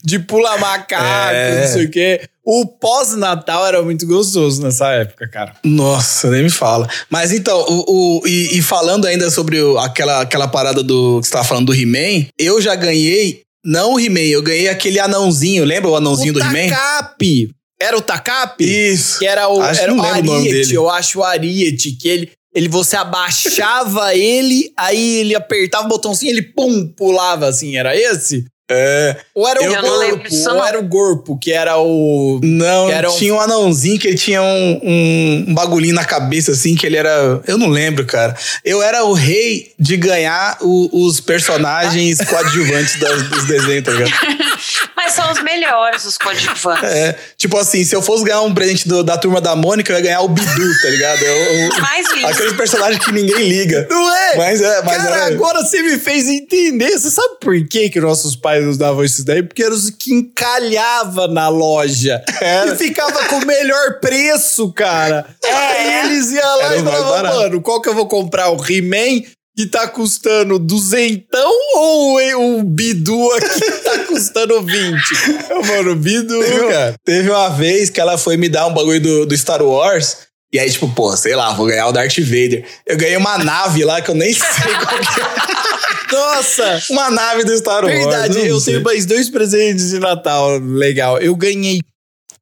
de, 0.08 0.20
pula 0.20 0.58
macaco, 0.58 1.04
É. 1.34 1.62
não 1.62 1.68
sei 1.74 1.86
o 1.86 1.92
quê. 1.92 2.22
O 2.46 2.66
pós-Natal 2.66 3.68
era 3.68 3.82
muito 3.82 4.08
gostoso 4.08 4.62
nessa 4.62 4.88
época, 4.92 5.28
cara. 5.30 5.54
Nossa, 5.66 6.30
nem 6.32 6.44
me 6.44 6.50
fala. 6.50 6.88
Mas 7.10 7.34
então, 7.34 7.60
o, 7.68 8.20
o- 8.22 8.28
e, 8.28 8.58
e 8.58 8.62
falando 8.62 9.06
ainda 9.06 9.30
sobre 9.30 9.60
o- 9.62 9.78
aquela, 9.78 10.22
aquela 10.22 10.48
parada 10.48 10.82
do 10.82 11.20
que 11.20 11.28
você 11.28 11.34
tava 11.34 11.44
falando 11.44 11.66
do 11.68 11.76
He-Man, 11.76 12.28
eu 12.40 12.62
já 12.62 12.74
ganhei, 12.76 13.42
não 13.66 13.96
o 13.96 14.00
He-Man, 14.00 14.22
eu 14.22 14.42
ganhei 14.42 14.70
aquele 14.70 14.98
anãozinho, 15.00 15.66
lembra 15.66 15.90
o 15.92 15.96
anãozinho 15.98 16.32
o 16.32 16.34
do 16.34 16.40
He-Man? 16.40 16.70
Takap. 16.70 17.50
Era 17.80 17.98
o 17.98 18.02
Takap? 18.02 18.64
Isso. 18.64 19.20
Que 19.20 19.28
era 19.28 19.50
o, 19.50 19.62
Acho- 19.62 19.82
era 19.82 19.94
não 19.94 20.00
o 20.00 20.02
lembro 20.14 20.20
o 20.22 20.34
nome 20.36 20.48
Ariete, 20.48 20.68
dele. 20.68 20.78
eu 20.78 20.90
acho 20.90 21.20
o 21.20 21.24
Ariete, 21.24 21.92
que 21.92 22.08
ele, 22.08 22.32
ele 22.56 22.70
você 22.70 22.96
abaixava 22.96 24.16
ele, 24.16 24.72
aí 24.78 25.18
ele 25.20 25.36
apertava 25.36 25.86
o 25.86 25.90
botãozinho, 25.90 26.32
ele 26.32 26.42
pum, 26.42 26.88
pulava 26.88 27.46
assim, 27.48 27.76
era 27.78 27.96
esse? 27.96 28.46
É. 28.70 29.16
Ou 29.34 29.48
era 29.48 29.62
o 29.62 29.64
Eu 29.64 29.82
corpo, 29.82 30.30
disso, 30.30 30.50
ou 30.50 30.64
era 30.66 30.80
o 30.80 30.88
corpo, 30.90 31.38
que 31.40 31.52
era 31.54 31.78
o... 31.78 32.40
Não, 32.44 32.90
era 32.90 33.10
um- 33.10 33.16
tinha 33.16 33.34
um 33.34 33.40
anãozinho 33.40 33.98
que 33.98 34.08
ele 34.08 34.18
tinha 34.18 34.42
um, 34.42 34.80
um, 34.84 35.46
um 35.48 35.54
bagulhinho 35.54 35.96
na 35.96 36.04
cabeça, 36.04 36.52
assim, 36.52 36.76
que 36.76 36.86
ele 36.86 36.98
era. 36.98 37.42
Eu 37.48 37.58
não 37.58 37.70
lembro, 37.70 38.06
cara. 38.06 38.36
Eu 38.66 38.82
era 38.84 39.04
o 39.06 39.14
rei 39.14 39.72
de 39.80 39.96
ganhar 39.96 40.58
o- 40.62 41.06
os 41.06 41.20
personagens 41.22 42.18
coadjuvantes 42.28 43.00
das- 43.00 43.24
dos 43.30 43.46
desenhos, 43.46 43.86
tá 43.86 43.92
ligado? 43.92 44.12
Mas 44.98 45.14
são 45.14 45.32
os 45.32 45.42
melhores, 45.42 46.04
os 46.06 46.18
coadjuvantes. 46.18 46.84
É, 46.84 47.16
tipo 47.38 47.58
assim, 47.58 47.86
se 47.86 47.96
eu 47.96 48.02
fosse 48.02 48.24
ganhar 48.26 48.42
um 48.42 48.54
presente 48.54 48.88
do- 48.88 49.04
da 49.04 49.18
turma 49.18 49.40
da 49.40 49.56
Mônica, 49.56 49.92
eu 49.94 49.98
ia 49.98 50.04
ganhar 50.04 50.22
o 50.22 50.28
Bidu, 50.28 50.82
tá 50.82 50.90
ligado? 50.90 51.22
Eu- 51.24 51.36
eu- 51.72 51.82
Mais 51.82 52.12
lindo. 52.14 52.28
aqueles 52.28 52.54
personagens 52.54 53.04
que 53.04 53.12
ninguém 53.14 53.48
liga. 53.48 53.88
Não 53.90 54.14
é? 54.16 54.36
Mas 54.36 54.62
é, 54.62 54.82
mas 54.84 54.98
Cara, 54.98 55.16
era- 55.16 55.26
agora 55.28 55.64
você 55.64 55.82
me 55.82 55.98
fez 55.98 56.28
entender. 56.28 56.92
Você 57.00 57.10
sabe 57.10 57.36
por 57.40 57.56
que, 57.68 57.90
que 57.90 58.02
nossos 58.02 58.36
pais 58.36 58.57
nos 58.66 58.78
davam 58.78 59.04
esses 59.04 59.24
daí? 59.24 59.44
Porque 59.44 59.64
eram 59.64 59.76
os 59.76 59.90
que 59.90 60.14
encalhava 60.14 61.28
na 61.28 61.50
loja. 61.50 62.24
Era. 62.42 62.74
E 62.74 62.78
ficava 62.78 63.26
com 63.26 63.38
o 63.38 63.46
melhor 63.46 64.00
preço, 64.00 64.72
cara. 64.74 65.26
Aí 65.44 66.06
eles 66.06 66.32
iam 66.32 66.58
lá 66.58 66.66
Era 66.66 66.78
e 66.78 66.84
falavam, 66.84 67.40
mano, 67.40 67.62
qual 67.62 67.82
que 67.82 67.90
eu 67.90 67.96
vou 67.96 68.08
comprar? 68.08 68.50
O 68.50 68.58
He-Man, 68.64 69.24
que 69.56 69.66
tá 69.66 69.88
custando 69.88 70.60
duzentão, 70.60 71.52
ou 71.76 72.60
o 72.60 72.64
Bidu 72.64 73.32
aqui 73.34 73.60
que 73.60 73.72
tá 73.84 74.00
custando 74.06 74.62
20? 74.62 75.02
Eu, 75.50 75.62
mano, 75.66 75.92
o 75.92 75.96
Bidu, 75.96 76.40
Teve, 76.40 76.68
cara. 76.68 76.96
teve 77.04 77.30
uma 77.30 77.50
vez 77.50 77.90
que 77.90 78.00
ela 78.00 78.18
foi 78.18 78.38
me 78.38 78.50
dar 78.50 78.68
um 78.68 78.74
bagulho 78.74 79.02
do, 79.02 79.26
do 79.26 79.38
Star 79.38 79.64
Wars. 79.64 80.27
E 80.54 80.60
aí, 80.60 80.70
tipo, 80.72 80.88
pô, 80.90 81.16
sei 81.18 81.36
lá, 81.36 81.54
vou 81.54 81.66
ganhar 81.68 81.88
o 81.88 81.92
Darth 81.92 82.18
Vader. 82.20 82.66
Eu 82.86 82.96
ganhei 82.98 83.18
uma 83.18 83.38
nave 83.38 83.84
lá 83.84 84.02
que 84.02 84.10
eu 84.12 84.16
nem 84.16 84.32
sei 84.34 84.42
qual 84.82 85.00
que 85.00 85.20
é. 85.22 86.16
Nossa! 86.16 86.82
Uma 86.90 87.12
nave 87.12 87.44
do 87.44 87.58
Star 87.58 87.84
Wars. 87.84 87.98
Verdade, 87.98 88.48
eu 88.48 88.60
sei. 88.60 88.74
tenho 88.76 88.86
mais 88.86 89.06
dois 89.06 89.30
presentes 89.30 89.90
de 89.90 90.00
Natal. 90.00 90.58
Legal. 90.60 91.18
Eu 91.20 91.36
ganhei 91.36 91.82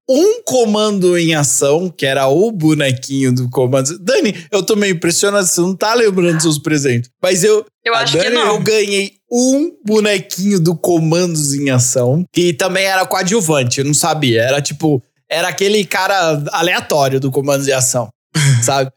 um 0.07 0.43
comando 0.43 1.17
em 1.17 1.33
ação, 1.33 1.89
que 1.89 2.05
era 2.05 2.27
o 2.27 2.51
bonequinho 2.51 3.33
do 3.33 3.49
comando. 3.49 3.97
Dani, 3.97 4.35
eu 4.51 4.61
tô 4.61 4.75
meio 4.75 4.93
impressionado, 4.93 5.47
você 5.47 5.59
não 5.61 5.75
tá 5.75 5.95
lembrando 5.95 6.33
dos 6.35 6.43
seus 6.43 6.59
presentes. 6.59 7.09
Mas 7.19 7.43
eu, 7.43 7.65
Eu 7.83 7.95
acho 7.95 8.11
que 8.15 8.23
Dani- 8.23 8.35
não. 8.35 8.45
eu 8.53 8.59
ganhei 8.59 9.13
um 9.31 9.71
bonequinho 9.83 10.59
do 10.59 10.75
Comandos 10.77 11.55
em 11.55 11.71
Ação, 11.71 12.23
que 12.31 12.53
também 12.53 12.85
era 12.85 13.03
coadjuvante, 13.03 13.79
eu 13.79 13.85
não 13.85 13.95
sabia. 13.95 14.43
Era 14.43 14.61
tipo, 14.61 15.01
era 15.29 15.47
aquele 15.47 15.85
cara 15.85 16.43
aleatório 16.51 17.19
do 17.19 17.31
Comandos 17.31 17.67
em 17.67 17.71
Ação, 17.71 18.09
sabe? 18.63 18.91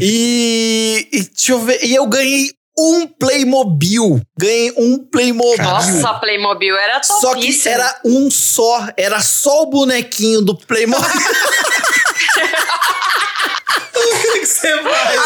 e, 0.00 1.08
e 1.12 1.22
deixa 1.22 1.52
eu 1.52 1.60
ver, 1.60 1.84
e 1.84 1.94
eu 1.94 2.06
ganhei 2.06 2.50
um 2.78 3.06
Playmobil. 3.06 4.20
Ganhei 4.38 4.72
um 4.76 4.98
Playmobil. 4.98 5.64
Nossa, 5.64 6.14
Playmobil 6.14 6.76
era 6.76 7.00
topíssimo. 7.00 7.20
Só 7.20 7.34
que 7.34 7.68
era 7.68 8.00
um 8.04 8.30
só, 8.30 8.88
era 8.96 9.20
só 9.20 9.62
o 9.62 9.66
bonequinho 9.66 10.42
do 10.42 10.56
Playmobil. 10.56 11.06
O 13.96 14.20
que 14.20 14.40
que 14.40 14.46
você 14.46 14.82
faz? 14.82 15.18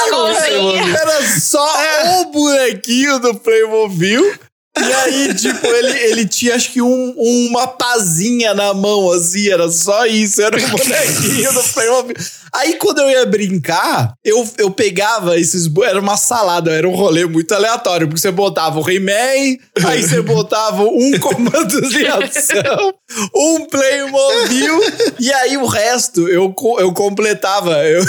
Era 0.95 1.41
só 1.41 2.21
o 2.21 2.25
bonequinho 2.27 3.19
do 3.19 3.35
Playmobil. 3.35 4.39
E 4.81 4.93
aí, 4.93 5.35
tipo, 5.35 5.67
ele, 5.67 5.99
ele 5.99 6.27
tinha 6.27 6.55
acho 6.55 6.73
que 6.73 6.83
um, 6.83 7.15
uma 7.17 7.67
pazinha 7.67 8.55
na 8.55 8.73
mão, 8.75 9.11
assim, 9.13 9.49
era 9.49 9.71
só 9.71 10.07
isso, 10.07 10.41
era 10.43 10.57
o 10.57 10.61
bonequinho 10.61 11.53
do 11.53 11.63
Playmobil. 11.63 12.17
Aí, 12.53 12.75
quando 12.75 12.99
eu 12.99 13.11
ia 13.11 13.27
brincar, 13.27 14.15
eu, 14.25 14.49
eu 14.59 14.71
pegava 14.71 15.39
esses. 15.39 15.71
Era 15.85 16.01
uma 16.01 16.17
salada, 16.17 16.73
era 16.73 16.89
um 16.89 16.95
rolê 16.95 17.25
muito 17.25 17.55
aleatório, 17.55 18.09
porque 18.09 18.21
você 18.21 18.31
botava 18.31 18.81
o 18.81 18.91
He-Man, 18.91 19.57
aí 19.85 20.03
você 20.03 20.21
botava 20.21 20.83
um 20.83 21.19
comando 21.19 21.89
de 21.89 22.07
ação, 22.07 22.95
um 23.35 23.67
Playmobil, 23.67 24.81
e 25.21 25.33
aí 25.33 25.57
o 25.57 25.67
resto 25.67 26.29
eu, 26.29 26.55
eu 26.79 26.93
completava. 26.93 27.85
Eu, 27.85 28.05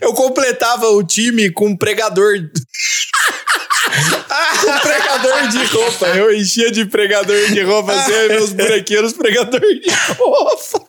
eu 0.00 0.14
completava 0.14 0.88
o 0.88 1.02
time 1.02 1.50
com 1.50 1.66
um 1.66 1.76
pregador. 1.76 2.34
um 4.66 4.78
pregador 4.80 5.48
de 5.48 5.64
roupa. 5.64 6.06
Eu 6.08 6.34
enchia 6.34 6.70
de 6.70 6.84
pregador 6.86 7.46
de 7.52 7.62
roupa, 7.62 7.92
assim, 7.92 8.28
meus 8.28 8.52
bonequinhos 8.52 9.12
pregador 9.12 9.60
de 9.60 9.90
roupa. 10.18 10.86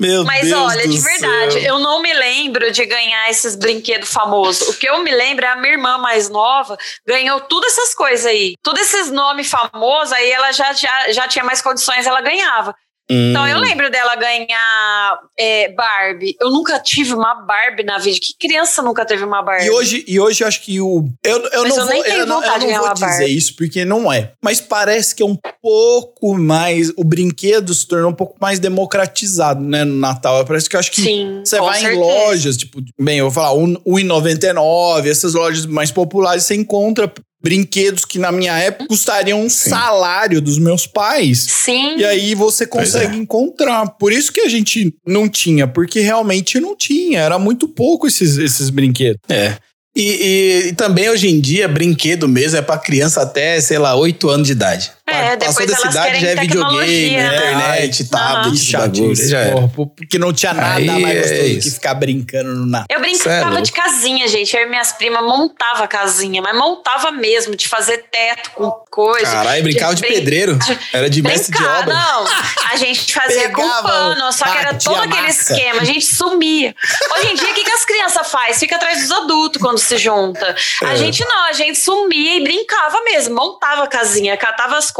Meu 0.00 0.24
Mas 0.24 0.48
Deus 0.48 0.58
olha, 0.58 0.88
de 0.88 0.98
verdade, 0.98 1.52
céu. 1.52 1.62
eu 1.62 1.78
não 1.78 2.00
me 2.00 2.10
lembro 2.14 2.72
de 2.72 2.86
ganhar 2.86 3.28
esses 3.28 3.54
brinquedos 3.54 4.10
famosos. 4.10 4.68
O 4.68 4.78
que 4.78 4.88
eu 4.88 5.02
me 5.02 5.10
lembro 5.10 5.44
é 5.44 5.48
a 5.50 5.56
minha 5.56 5.74
irmã 5.74 5.98
mais 5.98 6.30
nova 6.30 6.78
ganhou 7.06 7.38
todas 7.42 7.76
essas 7.76 7.94
coisas 7.94 8.24
aí. 8.24 8.54
Todos 8.62 8.80
esses 8.80 9.10
nomes 9.10 9.50
famosos, 9.50 10.14
aí 10.14 10.30
ela 10.30 10.52
já, 10.52 10.72
já, 10.72 11.12
já 11.12 11.28
tinha 11.28 11.44
mais 11.44 11.60
condições, 11.60 12.06
ela 12.06 12.22
ganhava. 12.22 12.74
Hum. 13.10 13.30
Então 13.30 13.46
eu 13.48 13.58
lembro 13.58 13.90
dela 13.90 14.14
ganhar 14.16 15.18
é, 15.38 15.68
Barbie. 15.72 16.36
Eu 16.40 16.50
nunca 16.50 16.78
tive 16.78 17.12
uma 17.12 17.34
Barbie 17.34 17.82
na 17.82 17.98
vida. 17.98 18.18
Que 18.20 18.34
criança 18.48 18.82
nunca 18.82 19.04
teve 19.04 19.24
uma 19.24 19.42
Barbie? 19.42 19.64
E 19.66 19.70
hoje, 19.70 20.04
e 20.06 20.20
hoje 20.20 20.44
eu 20.44 20.48
acho 20.48 20.62
que 20.62 20.80
o. 20.80 21.08
Eu, 21.24 21.38
eu 21.48 21.62
Mas 21.64 21.76
não 21.76 21.84
eu 21.86 21.92
vou, 21.92 22.02
tenho 22.04 22.16
eu 22.16 22.26
não, 22.26 22.42
eu 22.44 22.50
não 22.50 22.78
vou 22.80 22.94
dizer 22.94 23.06
Barbie. 23.06 23.36
isso, 23.36 23.56
porque 23.56 23.84
não 23.84 24.12
é. 24.12 24.32
Mas 24.42 24.60
parece 24.60 25.14
que 25.14 25.22
é 25.22 25.26
um 25.26 25.36
pouco 25.60 26.38
mais. 26.38 26.90
O 26.96 27.02
brinquedo 27.04 27.74
se 27.74 27.86
tornou 27.86 28.10
um 28.10 28.14
pouco 28.14 28.36
mais 28.40 28.58
democratizado, 28.58 29.60
né, 29.62 29.84
no 29.84 29.96
Natal. 29.96 30.44
Parece 30.44 30.68
que 30.68 30.76
eu 30.76 30.80
acho 30.80 30.92
que 30.92 31.02
Sim, 31.02 31.42
você 31.44 31.58
vai 31.58 31.80
certeza. 31.80 32.00
em 32.00 32.04
lojas, 32.04 32.56
tipo, 32.56 32.80
bem, 33.00 33.18
eu 33.18 33.24
vou 33.30 33.32
falar, 33.42 33.54
um- 33.54 33.76
1,99, 33.84 35.08
essas 35.10 35.34
lojas 35.34 35.66
mais 35.66 35.90
populares, 35.90 36.44
você 36.44 36.54
encontra 36.54 37.12
brinquedos 37.42 38.04
que 38.04 38.18
na 38.18 38.30
minha 38.30 38.56
época 38.58 38.86
custariam 38.86 39.40
um 39.42 39.48
salário 39.48 40.40
dos 40.40 40.58
meus 40.58 40.86
pais. 40.86 41.46
Sim. 41.48 41.96
E 41.96 42.04
aí 42.04 42.34
você 42.34 42.66
consegue 42.66 43.16
é. 43.16 43.18
encontrar. 43.18 43.86
Por 43.98 44.12
isso 44.12 44.32
que 44.32 44.40
a 44.40 44.48
gente 44.48 44.94
não 45.06 45.28
tinha, 45.28 45.66
porque 45.66 46.00
realmente 46.00 46.60
não 46.60 46.76
tinha. 46.76 47.20
Era 47.20 47.38
muito 47.38 47.66
pouco 47.68 48.06
esses, 48.06 48.36
esses 48.36 48.70
brinquedos. 48.70 49.20
É. 49.28 49.56
E, 49.96 50.02
e- 50.02 50.68
e 50.68 50.72
também 50.74 51.08
hoje 51.08 51.28
em 51.28 51.40
dia, 51.40 51.66
brinquedo 51.66 52.28
mesmo 52.28 52.58
é 52.58 52.62
pra 52.62 52.78
criança 52.78 53.22
até, 53.22 53.60
sei 53.60 53.78
lá, 53.78 53.94
8 53.96 54.28
anos 54.28 54.46
de 54.46 54.52
idade. 54.52 54.92
É, 55.14 55.36
Passou 55.36 55.66
depois 55.66 55.66
dessa 55.68 55.82
elas 55.82 55.94
idade 55.94 56.06
querem 56.06 56.20
já 56.20 56.28
é 56.28 56.34
videogame, 56.36 57.10
né? 57.16 57.36
internet, 57.36 58.04
tablet, 58.08 58.54
esse 58.54 58.72
bagulho. 58.72 59.16
Já 59.16 59.38
é. 59.40 59.50
porra, 59.52 59.68
porque 59.96 60.18
não 60.18 60.32
tinha 60.32 60.52
nada 60.54 60.74
Aí 60.76 60.86
mais 60.86 61.16
é 61.16 61.20
gostoso 61.20 61.54
do 61.54 61.60
que 61.62 61.70
ficar 61.70 61.94
brincando 61.94 62.54
no 62.54 62.66
Natal. 62.66 62.86
Eu 62.90 62.98
é 62.98 63.00
brincava 63.00 63.48
louco. 63.50 63.62
de 63.62 63.72
casinha, 63.72 64.28
gente. 64.28 64.56
Eu 64.56 64.62
e 64.62 64.66
minhas 64.68 64.92
primas 64.92 65.22
montava 65.22 65.86
casinha, 65.88 66.40
mas 66.42 66.56
montava 66.56 67.10
mesmo, 67.12 67.54
de 67.56 67.68
fazer 67.68 68.04
teto 68.10 68.50
com 68.52 68.70
coisa. 68.90 69.30
Caralho, 69.30 69.62
brincava 69.62 69.94
de 69.94 70.00
brin- 70.02 70.14
pedreiro. 70.14 70.58
Era 70.92 71.08
de 71.10 71.22
mestre 71.22 71.52
de 71.52 71.58
Brincar, 71.58 71.80
obra. 71.82 71.94
não. 71.94 72.24
A 72.72 72.76
gente 72.76 73.12
fazia 73.12 73.42
Pegava 73.48 73.82
com 73.82 73.88
pano, 73.88 74.32
só 74.32 74.44
que 74.44 74.58
era 74.58 74.74
todo 74.74 74.96
aquele 74.96 75.22
massa. 75.22 75.52
esquema. 75.52 75.80
A 75.80 75.84
gente 75.84 76.04
sumia. 76.04 76.74
Hoje 77.16 77.32
em 77.32 77.34
dia, 77.34 77.50
o 77.50 77.54
que, 77.54 77.64
que 77.64 77.70
as 77.70 77.84
crianças 77.84 78.30
fazem? 78.30 78.54
Fica 78.54 78.76
atrás 78.76 79.00
dos 79.00 79.10
adultos 79.10 79.60
quando 79.60 79.78
se 79.78 79.96
junta. 79.98 80.54
A 80.84 80.92
É. 80.92 80.96
gente 80.96 81.24
não, 81.24 81.46
a 81.46 81.52
gente 81.52 81.78
sumia 81.78 82.36
e 82.36 82.42
brincava 82.42 83.00
mesmo. 83.04 83.34
Montava 83.34 83.86
casinha, 83.88 84.36
catava 84.36 84.76
as 84.76 84.90
coisas, 84.90 84.99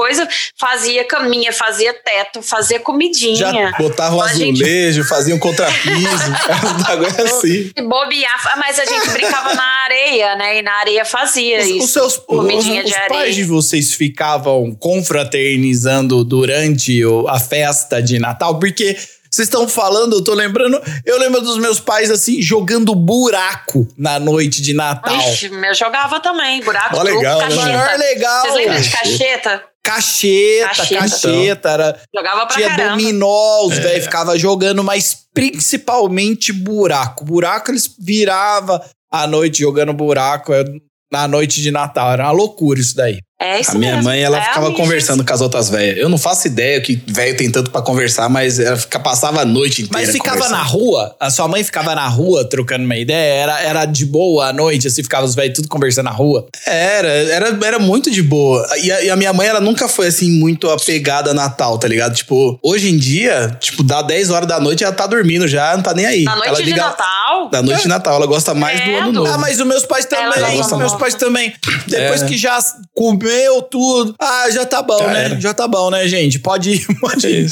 fazia 0.57 1.05
caminha, 1.05 1.53
fazia 1.53 1.93
teto, 1.95 2.43
fazia 2.43 2.79
comidinha. 2.81 3.37
Já 3.37 3.73
botava 3.79 4.17
um 4.17 4.21
A 4.23 4.33
gente- 4.33 4.63
azulejo, 4.63 5.05
fazia 5.05 5.35
um 5.35 5.39
contrapiso. 5.39 6.07
Era 7.19 7.25
assim. 7.25 7.71
E 7.77 7.83
bobear, 7.83 8.59
mas 8.59 8.79
a 8.79 8.85
gente 8.85 9.11
brincava 9.11 9.55
na 9.55 9.85
areia, 9.85 10.37
né? 10.37 10.59
E 10.59 10.63
na 10.63 10.73
areia 10.75 11.05
fazia 11.05 11.59
Os, 11.61 11.67
isso. 11.67 11.85
os 11.85 11.91
seus 11.91 12.13
os, 12.19 12.25
Comidinha 12.25 12.83
os 12.83 12.89
de 12.91 12.95
pais 12.97 13.13
areia. 13.13 13.33
de 13.35 13.45
vocês 13.45 13.93
ficavam 13.95 14.75
confraternizando 14.75 16.25
durante 16.25 17.01
a 17.29 17.39
festa 17.39 18.03
de 18.03 18.19
Natal? 18.19 18.59
Porque 18.59 18.97
vocês 19.31 19.47
estão 19.47 19.69
falando, 19.69 20.17
eu 20.17 20.25
tô 20.25 20.35
lembrando, 20.35 20.81
eu 21.07 21.17
lembro 21.19 21.41
dos 21.41 21.57
meus 21.57 21.79
pais 21.79 22.11
assim, 22.11 22.43
jogando 22.43 22.95
buraco 22.97 23.87
na 23.97 24.19
noite 24.19 24.61
de 24.61 24.73
Natal. 24.75 25.17
Ixi, 25.17 25.51
eu 25.53 25.75
jogava 25.75 26.19
também, 26.21 26.61
buraco, 26.63 26.97
Ó, 26.97 27.01
truco, 27.01 27.17
legal, 27.17 27.39
né? 27.39 27.45
cacheta. 27.45 27.67
Maior 27.69 27.99
legal. 27.99 28.43
Vocês 28.43 28.55
lembram 28.55 28.81
de 28.81 28.91
Cacheta. 28.91 29.63
Cacheta? 29.83 30.99
Cacheta, 30.99 31.71
era, 31.71 32.01
Jogava 32.15 32.47
pra 32.47 32.57
tinha 32.57 32.69
caramba. 32.69 32.91
dominó, 32.91 33.67
os 33.67 33.79
velhos 33.79 34.05
ficavam 34.05 34.39
jogando, 34.39 34.85
mas 34.85 35.27
principalmente 35.35 36.53
buraco. 36.53 37.25
Buraco 37.25 37.71
eles 37.71 37.95
virava 37.99 38.85
à 39.11 39.27
noite 39.27 39.61
jogando 39.61 39.93
buraco 39.93 40.53
é, 40.53 40.65
na 41.13 41.27
noite 41.27 41.61
de 41.61 41.71
Natal. 41.71 42.13
Era 42.13 42.25
uma 42.25 42.33
loucura 42.33 42.81
isso 42.81 42.95
daí. 42.95 43.19
É 43.43 43.59
isso 43.59 43.71
A 43.71 43.75
minha 43.75 43.93
mesmo. 43.93 44.05
mãe, 44.05 44.21
ela 44.21 44.37
É, 44.39 44.43
ficava 44.43 44.67
amiga, 44.67 44.83
conversando 44.83 45.25
com 45.25 45.33
as 45.33 45.41
outras 45.41 45.71
velhas. 45.71 45.97
Eu 45.97 46.11
não 46.11 46.19
faço 46.19 46.47
ideia 46.47 46.79
que 46.81 47.03
velho 47.07 47.35
tem 47.37 47.51
tanto 47.51 47.71
pra 47.71 47.81
conversar, 47.81 48.29
mas 48.29 48.59
ela 48.59 48.77
fica, 48.77 49.01
passava 49.01 49.41
a 49.41 49.45
noite 49.47 49.83
inteira 49.83 50.07
Mas 50.07 50.13
ficava 50.15 50.47
na 50.51 50.63
rua? 50.63 51.17
A 51.19 51.31
sua 51.31 51.49
mãe 51.49 51.65
ficava 51.65 51.95
na 51.95 52.07
rua 52.07 52.45
trocando 52.47 52.85
uma 52.85 52.97
ideia? 52.97 53.41
Era, 53.43 53.61
era 53.63 53.85
de 53.87 54.05
boa 54.05 54.49
à 54.49 54.53
noite, 54.53 54.87
assim, 54.89 55.03
ficava 55.03 55.25
os 55.25 55.35
velhos 55.35 55.55
tudo 55.57 55.69
conversando 55.69 56.05
na 56.05 56.11
rua? 56.11 56.47
Era, 56.67 57.09
era, 57.09 57.59
era 57.65 57.79
muito 57.79 58.11
de 58.11 58.23
boa. 58.23 58.67
E 58.83 58.93
a, 58.93 59.03
e 59.05 59.11
a 59.11 59.17
minha 59.17 59.33
mãe, 59.33 59.49
ela 59.49 59.61
nunca 59.61 59.89
foi 59.89 60.09
assim, 60.09 60.31
muito 60.31 60.69
apegada 60.69 61.31
a 61.31 61.35
Natal, 61.35 61.79
tá 61.79 61.89
ligado? 61.89 62.15
Tipo, 62.15 62.59
hoje 62.63 62.91
em 62.91 62.99
dia, 62.99 63.57
tipo, 63.59 63.83
dá 63.83 64.03
10 64.03 64.29
horas 64.29 64.47
da 64.49 64.61
noite, 64.61 64.85
ela 64.85 64.93
tá 64.93 65.07
dormindo 65.07 65.49
já, 65.49 65.75
não 65.75 65.83
tá 65.83 65.95
nem 65.95 66.05
aí. 66.05 66.25
Na 66.25 66.35
noite 66.37 66.49
ela 66.49 66.63
de 66.63 66.75
Natal? 66.75 67.49
Da 67.51 67.63
noite 67.63 67.83
de 67.83 67.89
Natal, 67.89 68.17
ela 68.17 68.27
gosta 68.27 68.53
mais 68.53 68.79
do 68.85 68.91
É, 68.91 68.99
ano 68.99 69.13
do- 69.13 69.21
novo. 69.21 69.33
Ah, 69.33 69.39
mas 69.39 69.59
os 69.59 69.67
meus 69.67 69.87
pais 69.87 70.05
também. 70.05 70.57
gosta 70.57 70.77
Meus 70.77 70.95
pais 70.95 71.15
também. 71.15 71.55
Depois 71.87 72.21
É. 72.23 72.27
que 72.27 72.37
já 72.37 72.59
comeu 72.95 73.30
tudo. 73.63 74.15
Ah, 74.19 74.51
já 74.51 74.67
tá 74.67 74.83
bom, 74.83 74.99
Já 74.99 75.07
né? 75.09 75.25
era. 75.25 75.41
Já 75.41 75.55
tá 75.55 75.67
bom, 75.69 75.91
né, 75.91 76.07
gente? 76.09 76.39
Pode 76.39 76.71
ir, 76.73 76.87
pode 77.01 77.27
É 77.27 77.31
ir. 77.31 77.51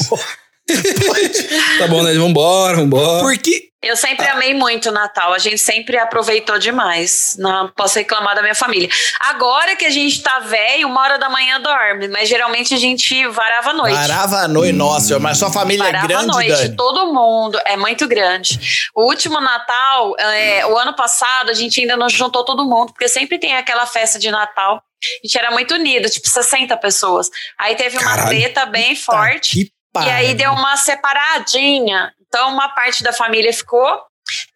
Tá 1.78 1.86
bom, 1.86 2.02
né? 2.02 2.12
Vambora, 2.14 2.76
vambora. 2.76 3.22
Porque 3.22 3.68
Eu 3.80 3.96
sempre 3.96 4.26
amei 4.26 4.54
muito 4.54 4.88
o 4.88 4.92
Natal. 4.92 5.32
A 5.32 5.38
gente 5.38 5.58
sempre 5.58 5.96
aproveitou 5.96 6.58
demais. 6.58 7.36
Não 7.38 7.68
posso 7.68 7.96
reclamar 7.98 8.34
da 8.34 8.42
minha 8.42 8.54
família. 8.54 8.88
Agora 9.20 9.76
que 9.76 9.84
a 9.86 9.90
gente 9.90 10.20
tá 10.20 10.40
velho, 10.40 10.88
uma 10.88 11.00
hora 11.00 11.18
da 11.18 11.30
manhã 11.30 11.60
dorme. 11.60 12.08
Mas 12.08 12.28
geralmente 12.28 12.74
a 12.74 12.76
gente 12.76 13.26
varava 13.28 13.70
a 13.70 13.74
noite. 13.74 13.94
varava 13.94 14.36
a 14.38 14.48
noite, 14.48 14.72
nossa, 14.72 15.18
mas 15.20 15.38
sua 15.38 15.50
família 15.52 15.84
é 15.84 15.92
Varava 15.92 16.04
a 16.04 16.08
grande, 16.08 16.26
noite, 16.26 16.48
Dani? 16.62 16.76
todo 16.76 17.12
mundo. 17.12 17.58
É 17.64 17.76
muito 17.76 18.08
grande. 18.08 18.58
O 18.94 19.04
último 19.04 19.40
Natal, 19.40 20.14
é, 20.18 20.66
o 20.66 20.76
ano 20.76 20.94
passado, 20.96 21.50
a 21.50 21.54
gente 21.54 21.80
ainda 21.80 21.96
não 21.96 22.08
juntou 22.08 22.44
todo 22.44 22.64
mundo, 22.64 22.92
porque 22.92 23.08
sempre 23.08 23.38
tem 23.38 23.56
aquela 23.56 23.86
festa 23.86 24.18
de 24.18 24.30
Natal. 24.30 24.82
A 25.22 25.26
gente 25.26 25.38
era 25.38 25.52
muito 25.52 25.74
unido, 25.74 26.10
tipo 26.10 26.28
60 26.28 26.76
pessoas. 26.78 27.30
Aí 27.56 27.76
teve 27.76 27.96
uma 27.96 28.10
Caralho. 28.16 28.28
treta 28.28 28.66
bem 28.66 28.96
forte. 28.96 29.72
E 30.06 30.10
aí 30.10 30.34
deu 30.34 30.52
uma 30.52 30.76
separadinha. 30.76 32.12
Então, 32.26 32.52
uma 32.52 32.68
parte 32.68 33.02
da 33.02 33.12
família 33.12 33.52
ficou. 33.52 34.02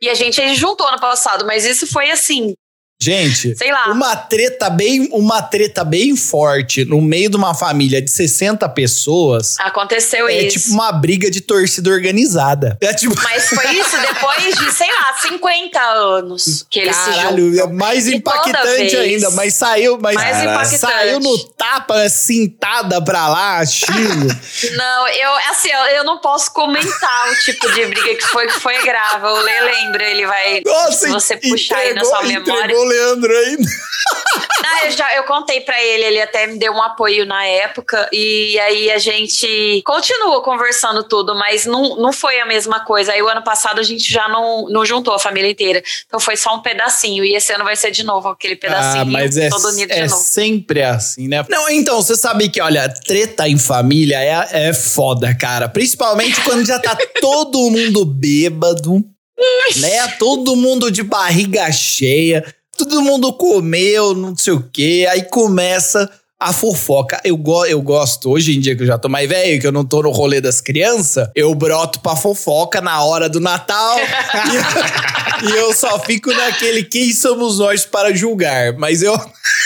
E 0.00 0.10
a 0.10 0.14
gente 0.14 0.54
juntou 0.54 0.90
no 0.92 1.00
passado, 1.00 1.46
mas 1.46 1.64
isso 1.64 1.86
foi 1.86 2.10
assim, 2.10 2.54
Gente, 3.02 3.54
uma 3.88 4.14
treta 4.14 4.70
bem, 4.70 5.08
uma 5.10 5.42
treta 5.42 5.84
bem 5.84 6.14
forte 6.16 6.84
no 6.84 7.00
meio 7.00 7.28
de 7.28 7.36
uma 7.36 7.52
família 7.54 8.00
de 8.00 8.10
60 8.10 8.68
pessoas 8.68 9.56
Aconteceu 9.58 10.28
é 10.28 10.42
isso. 10.42 10.58
tipo 10.60 10.72
uma 10.74 10.92
briga 10.92 11.30
de 11.30 11.40
torcida 11.40 11.90
organizada. 11.90 12.78
É 12.80 12.94
tipo, 12.94 13.14
Mas 13.22 13.48
foi 13.48 13.70
isso 13.76 13.96
depois 14.00 14.58
de, 14.58 14.72
sei 14.72 14.86
lá, 14.88 15.14
50 15.20 15.80
anos 15.80 16.64
que 16.70 16.78
eles 16.80 16.94
se 16.94 17.10
caralho, 17.10 17.50
juntam. 17.50 17.70
é 17.70 17.72
mais 17.72 18.06
E 18.06 18.14
impactante 18.16 18.96
ainda, 18.96 19.30
mas 19.30 19.54
saiu, 19.54 19.98
mas 20.00 20.14
Mais 20.14 20.68
saiu 20.78 21.18
no 21.18 21.38
tapa, 21.54 22.08
cintada 22.08 23.02
pra 23.02 23.28
lá, 23.28 23.64
xingo. 23.66 24.28
Não, 24.76 25.08
eu, 25.08 25.30
assim, 25.50 25.70
eu, 25.70 25.96
eu 25.96 26.04
não 26.04 26.18
posso 26.18 26.52
comentar 26.52 27.30
o 27.30 27.34
tipo 27.44 27.70
de 27.72 27.86
briga 27.86 28.14
que 28.14 28.26
foi, 28.26 28.46
que 28.46 28.60
foi 28.60 28.80
grave. 28.84 29.24
O 29.26 29.40
Lê 29.40 29.60
lembra, 29.60 30.04
ele 30.04 30.26
vai. 30.26 30.62
Nossa, 30.64 30.92
se 30.98 31.08
você 31.08 31.36
puxar 31.36 31.78
aí 31.78 31.94
na 31.94 32.04
sua 32.04 32.22
memória. 32.22 32.74
Leandro 32.92 33.36
ainda. 33.36 33.68
Ah, 34.64 34.86
eu, 34.86 34.90
já, 34.92 35.16
eu 35.16 35.24
contei 35.24 35.60
pra 35.60 35.80
ele, 35.82 36.04
ele 36.04 36.20
até 36.20 36.46
me 36.46 36.58
deu 36.58 36.72
um 36.72 36.82
apoio 36.82 37.26
na 37.26 37.44
época, 37.44 38.08
e 38.12 38.58
aí 38.60 38.90
a 38.90 38.98
gente 38.98 39.82
continua 39.84 40.42
conversando 40.42 41.02
tudo, 41.04 41.34
mas 41.34 41.66
não, 41.66 41.96
não 41.96 42.12
foi 42.12 42.40
a 42.40 42.46
mesma 42.46 42.80
coisa. 42.80 43.12
Aí 43.12 43.20
o 43.20 43.28
ano 43.28 43.42
passado 43.42 43.80
a 43.80 43.82
gente 43.82 44.10
já 44.10 44.28
não, 44.28 44.68
não 44.68 44.84
juntou 44.84 45.14
a 45.14 45.18
família 45.18 45.50
inteira. 45.50 45.82
Então 46.06 46.20
foi 46.20 46.36
só 46.36 46.54
um 46.56 46.62
pedacinho, 46.62 47.24
e 47.24 47.34
esse 47.34 47.52
ano 47.52 47.64
vai 47.64 47.76
ser 47.76 47.90
de 47.90 48.04
novo 48.04 48.28
aquele 48.28 48.56
pedacinho 48.56 49.02
Ah, 49.02 49.04
mas 49.04 49.36
é, 49.36 49.48
todo 49.48 49.68
unido 49.68 49.90
é 49.90 50.04
de 50.04 50.10
novo. 50.10 50.22
sempre 50.22 50.82
assim, 50.82 51.28
né? 51.28 51.44
Não, 51.48 51.68
então, 51.68 52.00
você 52.00 52.14
sabe 52.16 52.48
que, 52.48 52.60
olha, 52.60 52.88
treta 52.88 53.48
em 53.48 53.58
família 53.58 54.20
é, 54.20 54.68
é 54.68 54.72
foda, 54.72 55.34
cara. 55.34 55.68
Principalmente 55.68 56.40
quando 56.42 56.64
já 56.66 56.78
tá 56.78 56.96
todo 57.20 57.70
mundo 57.70 58.04
bêbado, 58.04 59.04
né? 59.76 60.08
Todo 60.18 60.54
mundo 60.54 60.90
de 60.90 61.02
barriga 61.02 61.70
cheia, 61.72 62.44
todo 62.84 63.02
mundo 63.02 63.32
comeu, 63.32 64.14
não 64.14 64.36
sei 64.36 64.52
o 64.52 64.68
quê. 64.72 65.06
Aí 65.10 65.22
começa 65.24 66.10
a 66.42 66.52
fofoca. 66.52 67.20
Eu, 67.24 67.36
go 67.36 67.64
eu 67.64 67.80
gosto, 67.80 68.28
hoje 68.28 68.56
em 68.56 68.60
dia 68.60 68.74
que 68.74 68.82
eu 68.82 68.86
já 68.86 68.98
tô 68.98 69.08
mais 69.08 69.28
velho, 69.28 69.60
que 69.60 69.66
eu 69.66 69.72
não 69.72 69.84
tô 69.84 70.02
no 70.02 70.10
rolê 70.10 70.40
das 70.40 70.60
crianças, 70.60 71.28
eu 71.36 71.54
broto 71.54 72.00
pra 72.00 72.16
fofoca 72.16 72.80
na 72.80 73.02
hora 73.04 73.28
do 73.28 73.38
Natal. 73.38 73.96
e, 75.42 75.46
e 75.46 75.56
eu 75.56 75.72
só 75.72 76.00
fico 76.00 76.32
naquele 76.32 76.82
quem 76.82 77.12
somos 77.12 77.58
nós 77.58 77.86
para 77.86 78.12
julgar. 78.12 78.72
Mas 78.76 79.02
eu. 79.02 79.14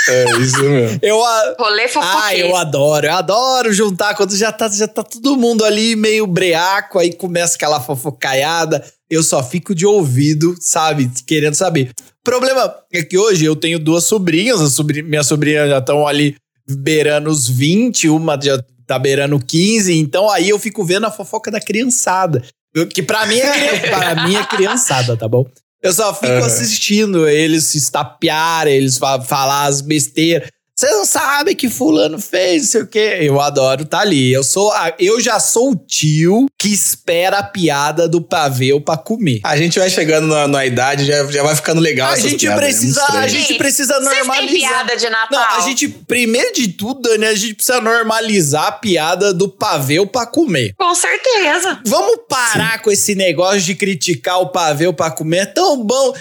É 0.08 0.24
isso 0.38 0.60
mesmo. 0.62 0.98
Eu, 1.02 1.24
a- 1.24 1.54
Rolê 1.58 1.84
ah, 1.84 1.88
fofoqueiro. 1.88 2.48
eu 2.48 2.56
adoro, 2.56 3.06
eu 3.06 3.12
adoro 3.12 3.72
juntar 3.72 4.14
quando 4.14 4.36
já 4.36 4.52
tá, 4.52 4.68
já 4.68 4.86
tá 4.86 5.02
todo 5.02 5.36
mundo 5.36 5.64
ali 5.64 5.96
meio 5.96 6.28
breaco, 6.28 7.00
aí 7.00 7.12
começa 7.12 7.56
aquela 7.56 7.80
fofocaiada. 7.80 8.84
Eu 9.10 9.22
só 9.24 9.42
fico 9.42 9.74
de 9.74 9.84
ouvido, 9.84 10.54
sabe? 10.60 11.10
Querendo 11.26 11.54
saber. 11.54 11.90
Problema 12.26 12.74
é 12.92 13.02
que 13.04 13.16
hoje 13.16 13.44
eu 13.44 13.54
tenho 13.54 13.78
duas 13.78 14.02
sobrinhas, 14.04 14.60
a 14.60 14.68
sobri 14.68 15.00
minhas 15.02 15.26
sobrinhas 15.28 15.70
já 15.70 15.78
estão 15.78 16.06
ali 16.06 16.34
beirando 16.68 17.30
os 17.30 17.48
20, 17.48 18.08
uma 18.08 18.36
já 18.42 18.60
tá 18.84 18.98
beirando 18.98 19.38
15, 19.38 19.96
então 19.96 20.28
aí 20.28 20.48
eu 20.48 20.58
fico 20.58 20.84
vendo 20.84 21.06
a 21.06 21.10
fofoca 21.10 21.50
da 21.52 21.60
criançada. 21.60 22.42
Eu- 22.74 22.88
Que 22.88 23.00
pra 23.02 23.24
mim 23.26 23.38
é, 23.38 23.78
pra 23.90 24.26
mim 24.26 24.34
é 24.34 24.44
criançada, 24.44 25.16
tá 25.16 25.28
bom? 25.28 25.44
Eu 25.80 25.92
só 25.92 26.12
fico 26.12 26.32
Aham. 26.32 26.46
assistindo 26.46 27.28
eles 27.28 27.64
se 27.64 27.78
estapearem, 27.78 28.74
eles 28.74 28.98
fa 28.98 29.20
falar 29.20 29.66
as 29.66 29.80
besteiras. 29.80 30.48
Você 30.78 30.90
não 30.90 31.06
sabe 31.06 31.54
que 31.54 31.70
fulano 31.70 32.18
fez, 32.20 32.62
não 32.64 32.68
sei 32.68 32.82
o 32.82 32.86
quê. 32.86 33.18
Eu 33.22 33.40
adoro 33.40 33.86
tá 33.86 34.00
ali. 34.00 34.30
Eu 34.30 34.44
sou 34.44 34.70
a- 34.72 34.92
eu 34.98 35.18
já 35.22 35.40
sou 35.40 35.70
o 35.70 35.74
tio 35.74 36.44
que 36.58 36.68
espera 36.68 37.38
a 37.38 37.42
piada 37.42 38.06
do 38.06 38.20
pavê 38.20 38.78
pra 38.80 38.94
comer. 38.98 39.40
A 39.42 39.56
gente 39.56 39.78
vai 39.78 39.88
chegando 39.88 40.26
na, 40.26 40.46
na 40.46 40.66
idade, 40.66 41.06
já, 41.06 41.24
já 41.30 41.42
vai 41.42 41.56
ficando 41.56 41.80
legal. 41.80 42.10
A 42.10 42.12
essas 42.12 42.30
gente 42.30 42.40
piadas, 42.40 42.60
né? 42.60 42.66
precisa, 42.68 43.00
Muito 43.00 43.16
a 43.16 43.26
gente 43.26 43.54
precisa 43.54 43.94
Vocês 43.94 44.08
têm 44.10 44.18
normalizar. 44.18 44.68
piada 44.70 44.96
de 44.98 45.08
Natal? 45.08 45.40
Não, 45.40 45.56
a 45.56 45.60
gente, 45.60 45.88
primeiro 45.88 46.52
de 46.52 46.68
tudo, 46.68 47.00
Dani, 47.08 47.24
a 47.24 47.34
gente 47.34 47.54
precisa 47.54 47.80
normalizar 47.80 48.66
a 48.66 48.72
piada 48.72 49.32
do 49.32 49.48
pavê 49.48 50.04
pra 50.06 50.26
comer. 50.26 50.74
Com 50.76 50.94
certeza. 50.94 51.80
Vamos 51.86 52.18
parar 52.28 52.82
com 52.82 52.90
esse 52.90 53.14
negócio 53.14 53.62
de 53.62 53.74
criticar 53.74 54.40
o 54.42 54.48
pavê 54.50 54.92
pra 54.92 55.10
comer. 55.10 55.38
É 55.38 55.46
tão 55.46 55.82
bom. 55.82 56.12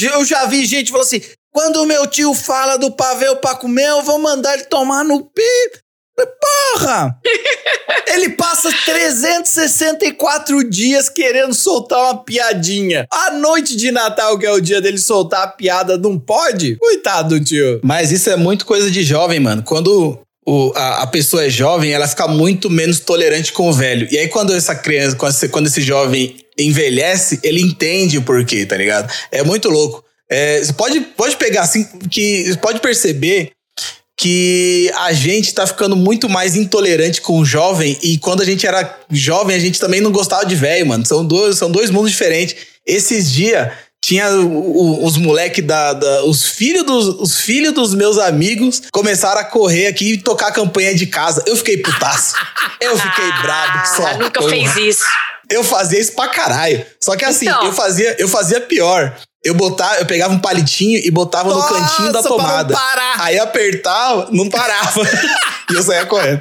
Eu 0.00 0.24
já 0.24 0.46
vi 0.46 0.64
gente 0.66 0.90
falando 0.90 1.06
assim: 1.06 1.20
quando 1.52 1.82
o 1.82 1.86
meu 1.86 2.06
tio 2.06 2.32
fala 2.34 2.76
do 2.78 2.90
pavê 2.90 3.34
pra 3.36 3.54
comer, 3.54 3.88
eu 3.88 4.02
vou 4.02 4.18
mandar 4.18 4.54
ele 4.54 4.64
tomar 4.64 5.04
no 5.04 5.22
pi. 5.24 5.42
Porra! 6.74 7.16
Ele 8.06 8.30
passa 8.30 8.68
364 8.84 10.68
dias 10.68 11.08
querendo 11.08 11.54
soltar 11.54 11.98
uma 11.98 12.22
piadinha. 12.22 13.06
A 13.10 13.30
noite 13.30 13.74
de 13.76 13.90
Natal, 13.90 14.38
que 14.38 14.44
é 14.46 14.52
o 14.52 14.60
dia 14.60 14.80
dele 14.80 14.98
soltar 14.98 15.42
a 15.42 15.46
piada, 15.48 15.96
não 15.96 16.18
pode? 16.18 16.76
Coitado 16.76 17.38
do 17.38 17.44
tio. 17.44 17.80
Mas 17.82 18.12
isso 18.12 18.28
é 18.30 18.36
muito 18.36 18.66
coisa 18.66 18.90
de 18.90 19.02
jovem, 19.02 19.40
mano. 19.40 19.62
Quando 19.62 20.18
o- 20.46 20.72
a, 20.74 21.02
a 21.02 21.06
pessoa 21.06 21.44
é 21.46 21.50
jovem, 21.50 21.92
ela 21.92 22.06
fica 22.06 22.28
muito 22.28 22.68
menos 22.68 23.00
tolerante 23.00 23.52
com 23.52 23.68
o 23.68 23.72
velho. 23.72 24.06
E 24.10 24.18
aí, 24.18 24.28
quando 24.28 24.52
essa 24.54 24.74
criança, 24.74 25.16
quando 25.16 25.32
esse, 25.32 25.48
quando 25.48 25.66
esse 25.68 25.80
jovem 25.80 26.36
envelhece, 26.58 27.40
ele 27.42 27.60
entende 27.62 28.18
o 28.18 28.22
porquê, 28.22 28.66
tá 28.66 28.76
ligado? 28.76 29.10
É 29.30 29.42
muito 29.42 29.70
louco. 29.70 30.04
É, 30.32 30.58
você 30.64 30.72
pode, 30.72 31.00
pode 31.00 31.36
pegar 31.36 31.62
assim, 31.62 31.84
que 32.10 32.44
você 32.44 32.56
pode 32.58 32.80
perceber 32.80 33.50
que 34.16 34.90
a 34.96 35.12
gente 35.12 35.52
tá 35.52 35.66
ficando 35.66 35.96
muito 35.96 36.28
mais 36.28 36.54
intolerante 36.54 37.20
com 37.20 37.38
o 37.38 37.44
jovem 37.44 37.98
e 38.02 38.18
quando 38.18 38.40
a 38.42 38.44
gente 38.44 38.66
era 38.66 38.98
jovem 39.10 39.56
a 39.56 39.58
gente 39.58 39.80
também 39.80 40.00
não 40.00 40.12
gostava 40.12 40.44
de 40.46 40.54
velho, 40.54 40.86
mano. 40.86 41.04
São 41.04 41.24
dois, 41.24 41.56
são 41.58 41.70
dois 41.70 41.90
mundos 41.90 42.10
diferentes. 42.12 42.54
Esses 42.86 43.30
dias 43.30 43.72
tinha 44.04 44.28
os 44.30 45.16
moleque 45.16 45.62
da, 45.62 45.92
da- 45.92 46.24
os 46.24 46.44
filhos 46.46 46.84
dos 46.84 47.06
os 47.20 47.40
filhos 47.40 47.72
dos 47.72 47.94
meus 47.94 48.18
amigos 48.18 48.82
começaram 48.92 49.40
a 49.40 49.44
correr 49.44 49.86
aqui 49.86 50.14
e 50.14 50.18
tocar 50.18 50.48
a 50.48 50.52
campanha 50.52 50.94
de 50.94 51.06
casa. 51.06 51.42
Eu 51.46 51.56
fiquei 51.56 51.78
putaço. 51.78 52.34
Eu 52.80 52.96
fiquei 52.98 53.30
brabo 53.42 53.82
que 53.82 53.88
só. 53.96 54.06
Ah, 54.06 54.14
nunca 54.18 54.40
porra. 54.40 54.50
fez 54.50 54.76
isso. 54.76 55.04
Eu 55.50 55.62
fazia 55.64 56.00
isso 56.00 56.12
pra 56.12 56.28
caralho. 56.28 56.84
Só 57.02 57.16
que 57.16 57.24
assim, 57.24 57.46
Então. 57.46 57.64
eu 57.66 57.72
fazia, 57.72 58.16
eu 58.18 58.28
fazia 58.28 58.60
pior. 58.60 59.16
Eu 59.44 59.54
botava, 59.54 59.96
eu 59.96 60.06
pegava 60.06 60.32
um 60.32 60.38
palitinho 60.38 61.00
e 61.04 61.10
botava 61.10 61.48
no 61.48 61.56
Nossa, 61.56 61.74
cantinho 61.74 62.12
da 62.12 62.22
tomada. 62.22 62.72
parar. 62.72 63.20
Aí 63.20 63.38
apertava, 63.38 64.28
não 64.30 64.48
parava. 64.48 65.02
e 65.70 65.74
eu 65.74 65.82
saía 65.82 66.06
correndo. 66.06 66.40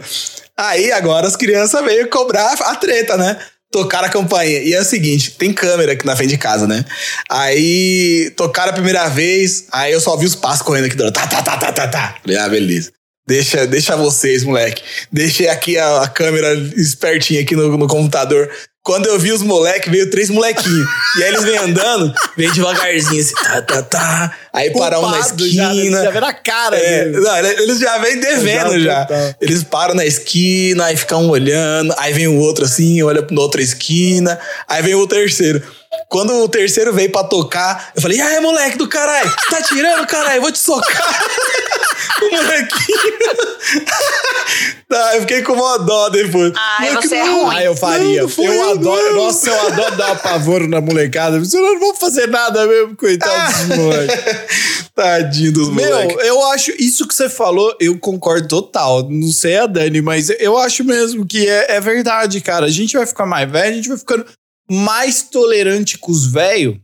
Aí 0.55 0.91
agora 0.91 1.27
as 1.27 1.35
crianças 1.35 1.83
veio 1.83 2.07
cobrar 2.09 2.53
a 2.53 2.75
treta, 2.75 3.17
né? 3.17 3.39
Tocaram 3.71 4.05
a 4.05 4.09
campainha. 4.09 4.59
E 4.59 4.73
é 4.73 4.81
o 4.81 4.85
seguinte, 4.85 5.31
tem 5.31 5.51
câmera 5.51 5.93
aqui 5.93 6.05
na 6.05 6.15
frente 6.15 6.29
de 6.31 6.37
casa, 6.37 6.67
né? 6.67 6.85
Aí 7.29 8.31
tocaram 8.35 8.69
a 8.69 8.73
primeira 8.73 9.07
vez, 9.07 9.65
aí 9.71 9.93
eu 9.93 9.99
só 9.99 10.15
vi 10.15 10.25
os 10.25 10.35
passos 10.35 10.61
correndo 10.61 10.85
aqui 10.85 10.95
dentro. 10.95 11.13
Tá, 11.13 11.25
tá, 11.25 11.41
tá, 11.41 11.57
tá, 11.57 11.71
tá, 11.71 11.87
tá. 11.87 12.15
Falei, 12.21 12.37
ah, 12.37 12.49
beleza. 12.49 12.91
Deixa, 13.27 13.65
deixa 13.65 13.95
vocês, 13.95 14.43
moleque. 14.43 14.83
Deixei 15.11 15.47
aqui 15.47 15.77
a, 15.77 16.01
a 16.03 16.07
câmera 16.07 16.53
espertinha 16.75 17.41
aqui 17.41 17.55
no, 17.55 17.77
no 17.77 17.87
computador. 17.87 18.49
Quando 18.83 19.05
eu 19.05 19.19
vi 19.19 19.31
os 19.31 19.43
moleques, 19.43 19.91
veio 19.91 20.09
três 20.09 20.29
molequinhos. 20.31 20.87
e 21.19 21.23
aí 21.23 21.29
eles 21.29 21.43
vêm 21.43 21.57
andando, 21.57 22.11
vem 22.35 22.51
devagarzinho 22.51 23.21
assim, 23.21 23.33
tá, 23.35 23.61
tá, 23.61 23.81
tá. 23.83 24.37
Aí 24.51 24.71
para 24.71 24.99
um 24.99 25.03
na 25.07 25.19
já, 25.21 25.27
esquina. 25.27 26.03
Já 26.03 26.09
vê 26.09 26.19
na 26.19 26.33
cara 26.33 26.75
É, 26.77 27.05
dele. 27.05 27.19
não, 27.19 27.37
eles 27.37 27.79
já 27.79 27.97
vêm 27.99 28.19
devendo 28.19 28.79
Já, 28.79 28.85
já. 29.01 29.05
total. 29.05 29.35
Eles 29.39 29.63
param 29.63 29.93
na 29.93 30.03
esquina, 30.05 30.85
aí 30.85 30.97
ficam 30.97 31.23
um 31.25 31.29
olhando, 31.29 31.93
aí 31.99 32.11
vem 32.11 32.27
o 32.27 32.37
outro 32.37 32.65
assim, 32.65 33.03
olha 33.03 33.21
pra 33.21 33.39
outra 33.39 33.61
esquina, 33.61 34.39
aí 34.67 34.81
vem 34.81 34.95
o 34.95 35.05
terceiro. 35.05 35.61
Quando 36.07 36.33
o 36.43 36.49
terceiro 36.49 36.93
veio 36.93 37.11
pra 37.11 37.23
tocar, 37.23 37.91
eu 37.95 38.01
falei, 38.01 38.17
e 38.17 38.21
aí, 38.21 38.39
moleque 38.39 38.77
do 38.77 38.87
caralho, 38.87 39.33
tá 39.49 39.61
tirando, 39.61 40.05
caralho, 40.07 40.41
vou 40.41 40.51
te 40.51 40.59
socar. 40.59 41.25
o 42.21 42.29
molequinho. 42.29 43.17
tá, 44.89 45.15
eu 45.15 45.21
fiquei 45.21 45.41
com 45.41 45.53
uma 45.53 45.77
dó 45.79 46.09
depois. 46.09 46.53
Moleque, 46.79 47.07
você 47.07 47.15
é 47.15 47.23
não. 47.23 47.45
ruim. 47.45 47.55
Ah, 47.55 47.63
eu 47.63 47.75
faria. 47.75 48.21
Não, 48.23 48.29
eu 48.29 48.53
eu, 48.53 48.71
adoro. 48.71 49.15
não. 49.15 49.25
Nossa, 49.25 49.49
eu 49.49 49.67
adoro 49.67 49.95
dar 49.97 50.11
apavoro 50.11 50.67
na 50.67 50.81
molecada. 50.81 51.37
Eu 51.37 51.61
não 51.61 51.79
vou 51.79 51.95
fazer 51.95 52.27
nada 52.27 52.65
mesmo, 52.65 52.95
coitado 52.95 53.67
dos 53.67 53.67
moleques. 53.77 54.91
Tadinho 54.95 55.53
dos 55.53 55.69
Meu, 55.69 55.89
moleques. 55.89 56.25
eu 56.25 56.45
acho 56.51 56.71
isso 56.77 57.07
que 57.07 57.15
você 57.15 57.29
falou, 57.29 57.75
eu 57.79 57.97
concordo 57.99 58.47
total. 58.47 59.09
Não 59.09 59.31
sei 59.31 59.57
a 59.57 59.65
Dani, 59.65 60.01
mas 60.01 60.29
eu 60.29 60.57
acho 60.57 60.83
mesmo 60.83 61.25
que 61.25 61.47
é, 61.47 61.75
é 61.75 61.81
verdade, 61.81 62.41
cara. 62.41 62.65
A 62.65 62.69
gente 62.69 62.97
vai 62.97 63.05
ficar 63.05 63.25
mais 63.25 63.49
velho, 63.49 63.71
a 63.71 63.75
gente 63.75 63.89
vai 63.89 63.97
ficando 63.97 64.25
mais 64.71 65.23
tolerante 65.23 65.97
com 65.97 66.11
os 66.11 66.25
velhos 66.25 66.77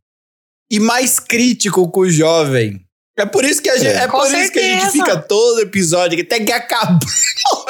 e 0.72 0.80
mais 0.80 1.20
crítico 1.20 1.90
com 1.90 2.02
o 2.02 2.10
jovem. 2.10 2.82
É 3.18 3.26
por 3.26 3.44
isso 3.46 3.62
que 3.62 3.70
a 3.70 3.78
gente, 3.78 3.88
É. 3.88 4.04
é, 4.04 4.08
por 4.08 4.32
isso 4.32 4.52
que 4.52 4.60
a 4.60 4.80
gente 4.80 4.92
fica 4.92 5.18
todo 5.18 5.62
episódio 5.62 6.18
que 6.18 6.24
tem 6.24 6.46
que 6.46 6.52
acabar. 6.52 7.00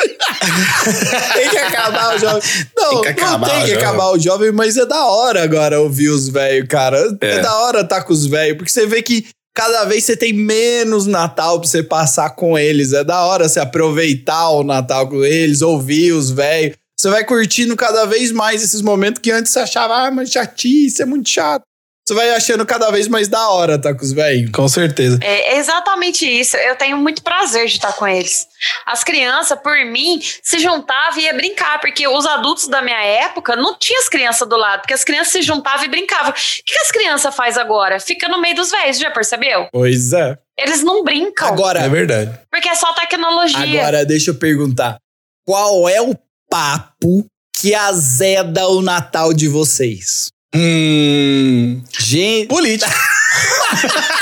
tem 1.33 1.49
que 1.49 1.57
acabar 1.57 2.15
o 2.15 2.19
jovem. 2.19 2.41
Não, 2.75 3.01
Tem 3.01 3.13
que 3.13 3.21
não 3.21 3.27
acabar 3.27 3.49
tem 3.49 3.57
o 3.57 3.61
que 3.61 3.67
jovem. 3.69 3.83
acabar 3.85 4.09
o 4.11 4.19
jovem, 4.19 4.51
mas 4.51 4.77
é 4.77 4.85
da 4.85 5.05
hora 5.05 5.43
agora 5.43 5.79
ouvir 5.79 6.09
os 6.09 6.27
velhos, 6.27 6.67
cara. 6.67 7.17
É. 7.21 7.35
É. 7.35 7.39
da 7.41 7.57
hora 7.59 7.81
estar 7.81 8.03
com 8.03 8.13
os 8.13 8.25
velhos, 8.25 8.57
porque 8.57 8.71
você 8.71 8.85
vê 8.85 9.01
que 9.01 9.27
cada 9.55 9.85
vez 9.85 10.03
você 10.03 10.17
tem 10.17 10.33
menos 10.33 11.05
Natal 11.05 11.59
pra 11.59 11.67
você 11.69 11.81
passar 11.81 12.31
com 12.31 12.57
eles. 12.57 12.93
É 12.93 13.03
da 13.03 13.23
hora 13.25 13.47
você 13.47 13.59
aproveitar 13.59 14.49
o 14.49 14.63
Natal 14.63 15.07
com 15.07 15.23
eles, 15.23 15.61
ouvir 15.61 16.11
os 16.11 16.29
velhos. 16.29 16.75
Você 16.99 17.09
vai 17.09 17.23
curtindo 17.23 17.75
cada 17.75 18.05
vez 18.05 18.31
mais 18.31 18.63
esses 18.63 18.81
momentos 18.81 19.21
que 19.21 19.31
antes 19.31 19.51
você 19.51 19.59
achava, 19.59 19.95
ah, 20.07 20.11
mas 20.11 20.31
chatice, 20.31 21.01
é 21.01 21.05
muito 21.05 21.29
chato. 21.29 21.61
Você 22.07 22.13
vai 22.15 22.31
achando 22.31 22.65
cada 22.65 22.89
vez 22.89 23.07
mais 23.09 23.27
da 23.27 23.49
hora 23.49 23.77
tá 23.79 23.93
com 23.93 24.01
os 24.01 24.13
velhos. 24.13 24.49
Com 24.51 24.65
certeza. 24.69 25.19
É 25.21 25.57
exatamente 25.57 26.25
isso. 26.25 26.55
Eu 26.55 26.77
tenho 26.77 26.95
muito 26.97 27.21
prazer 27.21 27.67
de 27.67 27.73
estar 27.73 27.91
com 27.91 28.07
eles. 28.07 28.47
As 28.85 29.03
crianças, 29.03 29.59
por 29.59 29.75
mim, 29.85 30.17
se 30.41 30.57
juntavam 30.57 31.19
e 31.19 31.23
ia 31.23 31.33
brincar, 31.33 31.81
porque 31.81 32.07
os 32.07 32.25
adultos 32.25 32.69
da 32.69 32.81
minha 32.81 33.03
época 33.03 33.57
não 33.57 33.77
tinha 33.77 33.99
as 33.99 34.07
crianças 34.07 34.47
do 34.47 34.55
lado, 34.55 34.81
porque 34.83 34.93
as 34.93 35.03
crianças 35.03 35.33
se 35.33 35.41
juntavam 35.41 35.85
e 35.85 35.89
brincavam. 35.89 36.31
O 36.31 36.33
que, 36.33 36.63
que 36.73 36.79
as 36.79 36.91
crianças 36.91 37.35
fazem 37.35 37.61
agora? 37.61 37.99
Fica 37.99 38.29
no 38.29 38.39
meio 38.39 38.55
dos 38.55 38.71
velhos, 38.71 38.97
já 38.97 39.11
percebeu? 39.11 39.67
Pois 39.73 40.13
é. 40.13 40.37
Eles 40.57 40.81
não 40.81 41.03
brincam, 41.03 41.49
Agora, 41.49 41.81
É 41.81 41.89
verdade. 41.89 42.39
porque 42.49 42.69
é 42.69 42.75
só 42.75 42.93
tecnologia. 42.93 43.81
Agora, 43.81 44.05
deixa 44.05 44.31
eu 44.31 44.35
perguntar. 44.35 44.97
Qual 45.45 45.87
é 45.89 46.01
o 46.01 46.15
papo 46.49 47.25
que 47.55 47.73
azeda 47.73 48.67
o 48.67 48.81
Natal 48.81 49.33
de 49.33 49.47
vocês? 49.47 50.27
Hum. 50.55 51.81
Gente. 51.99 52.47
Política. 52.47 52.91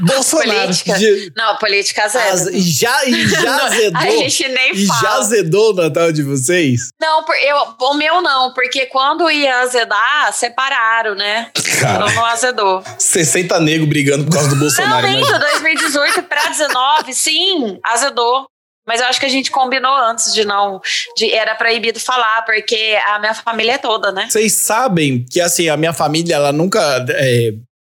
Bolsonaro. 0.00 0.60
Política. 0.62 0.98
De- 0.98 1.32
Não, 1.36 1.56
política 1.56 2.04
Az- 2.04 2.12
zero. 2.12 2.56
E 2.56 2.60
já, 2.62 3.04
e 3.04 3.28
já 3.28 3.56
azedou. 3.66 4.00
A 4.00 4.06
gente 4.10 4.48
nem 4.48 4.72
e 4.72 4.86
já 4.86 4.94
fala. 4.94 5.18
azedou 5.18 5.70
o 5.72 5.74
Natal 5.74 6.10
de 6.10 6.22
vocês? 6.22 6.88
Não, 7.00 7.22
eu, 7.42 7.56
o 7.80 7.94
meu 7.94 8.22
não, 8.22 8.52
porque 8.54 8.86
quando 8.86 9.30
ia 9.30 9.60
azedar, 9.60 10.32
separaram, 10.32 11.14
né? 11.14 11.50
Cara. 11.80 12.04
Então 12.06 12.14
não 12.14 12.24
azedou. 12.26 12.82
60 12.98 13.60
negros 13.60 13.88
brigando 13.88 14.24
por 14.24 14.32
causa 14.32 14.48
do 14.48 14.54
Não, 14.54 14.60
Bolsonaro. 14.62 15.06
nem 15.06 15.18
imagina. 15.18 15.38
2018 15.38 16.22
pra 16.22 16.48
19, 16.48 17.12
sim, 17.14 17.78
azedou. 17.84 18.46
Mas 18.90 19.00
eu 19.00 19.06
acho 19.06 19.20
que 19.20 19.26
a 19.26 19.30
gente 19.30 19.52
combinou 19.52 19.94
antes 19.94 20.34
de 20.34 20.44
não. 20.44 20.80
De, 21.16 21.32
era 21.32 21.54
proibido 21.54 22.00
falar, 22.00 22.44
porque 22.44 22.98
a 23.06 23.20
minha 23.20 23.34
família 23.34 23.74
é 23.74 23.78
toda, 23.78 24.10
né? 24.10 24.26
Vocês 24.28 24.52
sabem 24.52 25.24
que, 25.30 25.40
assim, 25.40 25.68
a 25.68 25.76
minha 25.76 25.92
família, 25.92 26.34
ela 26.34 26.50
nunca. 26.50 27.06
é, 27.10 27.54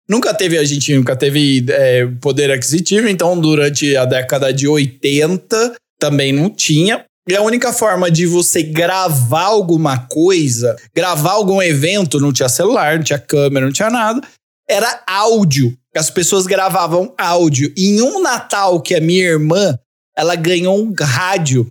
nunca 0.08 0.34
teve, 0.34 0.58
a 0.58 0.64
gente 0.64 0.92
nunca 0.96 1.14
teve 1.14 1.64
é, 1.68 2.08
poder 2.20 2.50
aquisitivo, 2.50 3.06
então 3.06 3.38
durante 3.38 3.96
a 3.96 4.04
década 4.04 4.52
de 4.52 4.66
80 4.66 5.76
também 5.96 6.32
não 6.32 6.50
tinha. 6.50 7.04
E 7.28 7.36
a 7.36 7.42
única 7.42 7.72
forma 7.72 8.10
de 8.10 8.26
você 8.26 8.60
gravar 8.60 9.44
alguma 9.44 10.08
coisa, 10.08 10.74
gravar 10.92 11.34
algum 11.34 11.62
evento, 11.62 12.18
não 12.18 12.32
tinha 12.32 12.48
celular, 12.48 12.96
não 12.96 13.04
tinha 13.04 13.18
câmera, 13.20 13.64
não 13.64 13.72
tinha 13.72 13.90
nada, 13.90 14.20
era 14.68 15.04
áudio. 15.06 15.72
As 15.96 16.10
pessoas 16.10 16.48
gravavam 16.48 17.14
áudio. 17.16 17.72
E 17.76 17.90
em 17.90 18.02
um 18.02 18.20
Natal 18.20 18.80
que 18.80 18.96
a 18.96 19.00
minha 19.00 19.22
irmã, 19.24 19.78
ela 20.20 20.34
ganhou 20.36 20.78
um 20.80 20.92
rádio. 21.00 21.66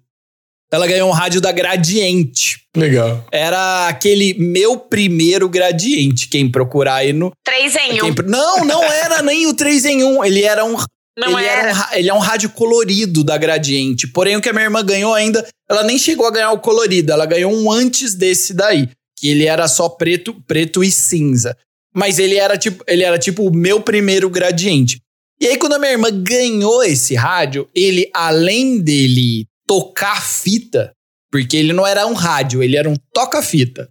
Ela 0.72 0.86
ganhou 0.86 1.10
um 1.10 1.14
rádio 1.14 1.41
da 1.41 1.52
Gradiente. 1.52 2.60
Legal. 2.78 3.26
Era 3.32 3.88
aquele 3.88 4.36
meu 4.36 4.78
primeiro 4.78 5.50
gradiente. 5.50 6.28
Quem 6.28 6.50
procurar 6.50 6.95
aí 6.95 7.12
no. 7.12 7.32
Três 7.43 7.76
em 7.76 7.97
quem 7.97 8.12
um. 8.12 8.14
pro- 8.14 8.30
não, 8.30 8.64
não 8.64 8.84
era 8.84 9.22
nem 9.24 9.47
o 9.47 9.54
3 9.54 9.86
em 9.86 10.04
1. 10.04 10.24
Ele 10.26 10.43
era 10.43 10.64
um. 10.64 10.76
Não 11.18 11.38
ele, 11.39 11.47
era. 11.47 11.70
um 11.72 11.74
ra- 11.74 11.89
ele 11.97 12.10
é 12.10 12.14
um 12.14 12.20
rádio 12.20 12.50
colorido 12.52 13.24
da 13.24 13.36
Gradiente. 13.38 14.08
Porém, 14.08 14.36
o 14.38 14.41
que 14.41 14.50
a 14.50 14.54
minha 14.54 14.66
irmã 14.66 14.86
ganhou 14.86 15.14
ainda, 15.14 15.45
ela 15.70 15.84
nem 15.84 15.97
chegou 15.97 16.28
a 16.28 16.32
ganhar 16.32 16.52
o 16.52 16.60
colorido. 16.60 17.12
Ela 17.12 17.26
ganhou 17.26 17.52
um 17.52 17.72
antes 17.72 18.14
desse 18.14 18.54
daí. 18.54 18.88
Que 19.18 19.30
ele 19.30 19.45
era 19.45 19.68
só 19.68 19.89
preto, 19.89 20.36
preto 20.47 20.84
e 20.84 20.91
cinza. 20.91 21.58
Mas 21.93 22.20
ele 22.20 22.36
era 22.36 22.58
tipo, 22.58 22.84
ele 22.88 23.04
era 23.04 23.18
tipo 23.18 23.43
o 23.43 23.52
meu 23.54 23.82
primeiro 23.82 24.30
gradiente. 24.30 25.00
E 25.42 25.48
aí, 25.48 25.58
quando 25.58 25.74
a 25.74 25.80
minha 25.80 25.92
irmã 25.92 26.10
ganhou 26.12 26.84
esse 26.84 27.16
rádio, 27.16 27.70
ele, 27.74 28.10
além 28.14 28.80
dele 28.80 29.46
tocar 29.66 30.22
fita, 30.22 30.92
porque 31.32 31.56
ele 31.56 31.74
não 31.74 31.86
era 31.86 32.06
um 32.06 32.14
rádio, 32.14 32.62
ele 32.62 32.76
era 32.76 32.90
um 32.90 32.96
toca-fita. 33.14 33.88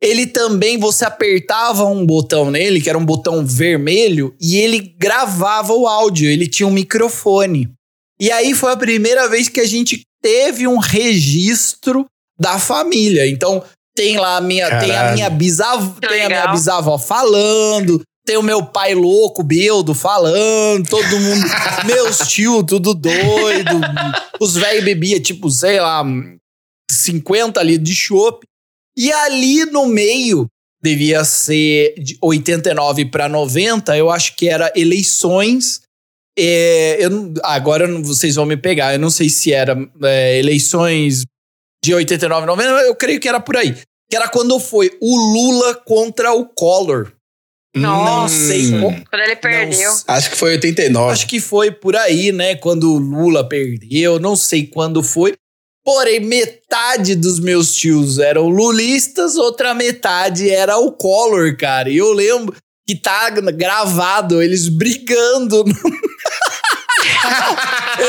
Ele 0.00 0.26
também, 0.26 0.78
você 0.78 1.04
apertava 1.04 1.84
um 1.84 2.06
botão 2.06 2.50
nele, 2.50 2.80
que 2.80 2.88
era 2.88 2.96
um 2.96 3.04
botão 3.04 3.44
vermelho, 3.44 4.34
e 4.40 4.56
ele 4.56 4.94
gravava 4.96 5.72
o 5.72 5.88
áudio, 5.88 6.30
ele 6.30 6.46
tinha 6.46 6.66
um 6.66 6.72
microfone. 6.72 7.68
E 8.20 8.30
aí 8.30 8.54
foi 8.54 8.72
a 8.72 8.76
primeira 8.76 9.28
vez 9.28 9.48
que 9.48 9.60
a 9.60 9.66
gente 9.66 10.02
teve 10.22 10.66
um 10.66 10.78
registro 10.78 12.06
da 12.38 12.58
família. 12.58 13.28
Então, 13.28 13.62
tem 13.96 14.16
lá 14.16 14.36
a 14.36 14.40
minha, 14.40 14.78
tem 14.78 14.96
a 14.96 15.12
minha 15.12 15.28
bisavó, 15.28 16.00
Que 16.00 16.08
tem 16.08 16.22
a 16.22 16.28
minha 16.28 16.46
bisavó 16.48 16.96
falando, 16.96 18.00
tem 18.28 18.36
o 18.36 18.42
meu 18.42 18.62
pai 18.62 18.94
louco, 18.94 19.42
Beldo, 19.42 19.94
falando, 19.94 20.86
todo 20.86 21.18
mundo, 21.18 21.46
meus 21.86 22.18
tios, 22.28 22.62
tudo 22.68 22.92
doido. 22.92 23.80
Os 24.38 24.54
velhos 24.54 24.84
bebiam, 24.84 25.18
tipo, 25.18 25.50
sei 25.50 25.80
lá, 25.80 26.04
50 26.90 27.62
litros 27.62 27.88
de 27.88 27.94
chopp. 27.94 28.46
E 28.94 29.10
ali 29.10 29.64
no 29.64 29.86
meio, 29.86 30.46
devia 30.82 31.24
ser 31.24 31.94
de 31.94 32.18
89 32.20 33.06
para 33.06 33.30
90, 33.30 33.96
eu 33.96 34.10
acho 34.10 34.36
que 34.36 34.46
era 34.46 34.70
eleições. 34.76 35.80
É, 36.38 36.98
eu 37.00 37.32
agora 37.42 37.86
vocês 38.02 38.34
vão 38.34 38.44
me 38.44 38.58
pegar, 38.58 38.92
eu 38.92 38.98
não 38.98 39.08
sei 39.08 39.30
se 39.30 39.54
era 39.54 39.74
é, 40.02 40.38
eleições 40.38 41.24
de 41.82 41.94
89, 41.94 42.46
90, 42.46 42.70
eu 42.82 42.94
creio 42.94 43.20
que 43.20 43.28
era 43.28 43.40
por 43.40 43.56
aí. 43.56 43.74
Que 44.10 44.16
era 44.16 44.28
quando 44.28 44.60
foi 44.60 44.90
o 45.00 45.16
Lula 45.16 45.76
contra 45.76 46.34
o 46.34 46.44
Collor. 46.44 47.16
Não 47.76 48.04
Nossa. 48.04 48.34
sei. 48.34 48.74
Hum, 48.74 49.02
Quando 49.10 49.22
ele 49.22 49.36
perdeu. 49.36 49.90
Não 49.90 50.14
Acho 50.14 50.30
que 50.30 50.36
foi 50.36 50.52
89. 50.52 51.12
Acho 51.12 51.26
que 51.26 51.40
foi 51.40 51.70
por 51.70 51.94
aí, 51.96 52.32
né? 52.32 52.54
Quando 52.56 52.92
o 52.94 52.98
Lula 52.98 53.46
perdeu, 53.48 54.18
não 54.18 54.34
sei 54.34 54.66
quando 54.66 55.02
foi. 55.02 55.34
Porém, 55.84 56.20
metade 56.20 57.14
dos 57.14 57.40
meus 57.40 57.74
tios 57.74 58.18
eram 58.18 58.48
lulistas, 58.48 59.36
outra 59.36 59.74
metade 59.74 60.50
era 60.50 60.76
o 60.76 60.92
Collor, 60.92 61.56
cara. 61.56 61.88
E 61.88 61.96
eu 61.96 62.12
lembro 62.12 62.54
que 62.86 62.94
tá 62.94 63.30
gravado 63.30 64.42
eles 64.42 64.68
brigando. 64.68 65.64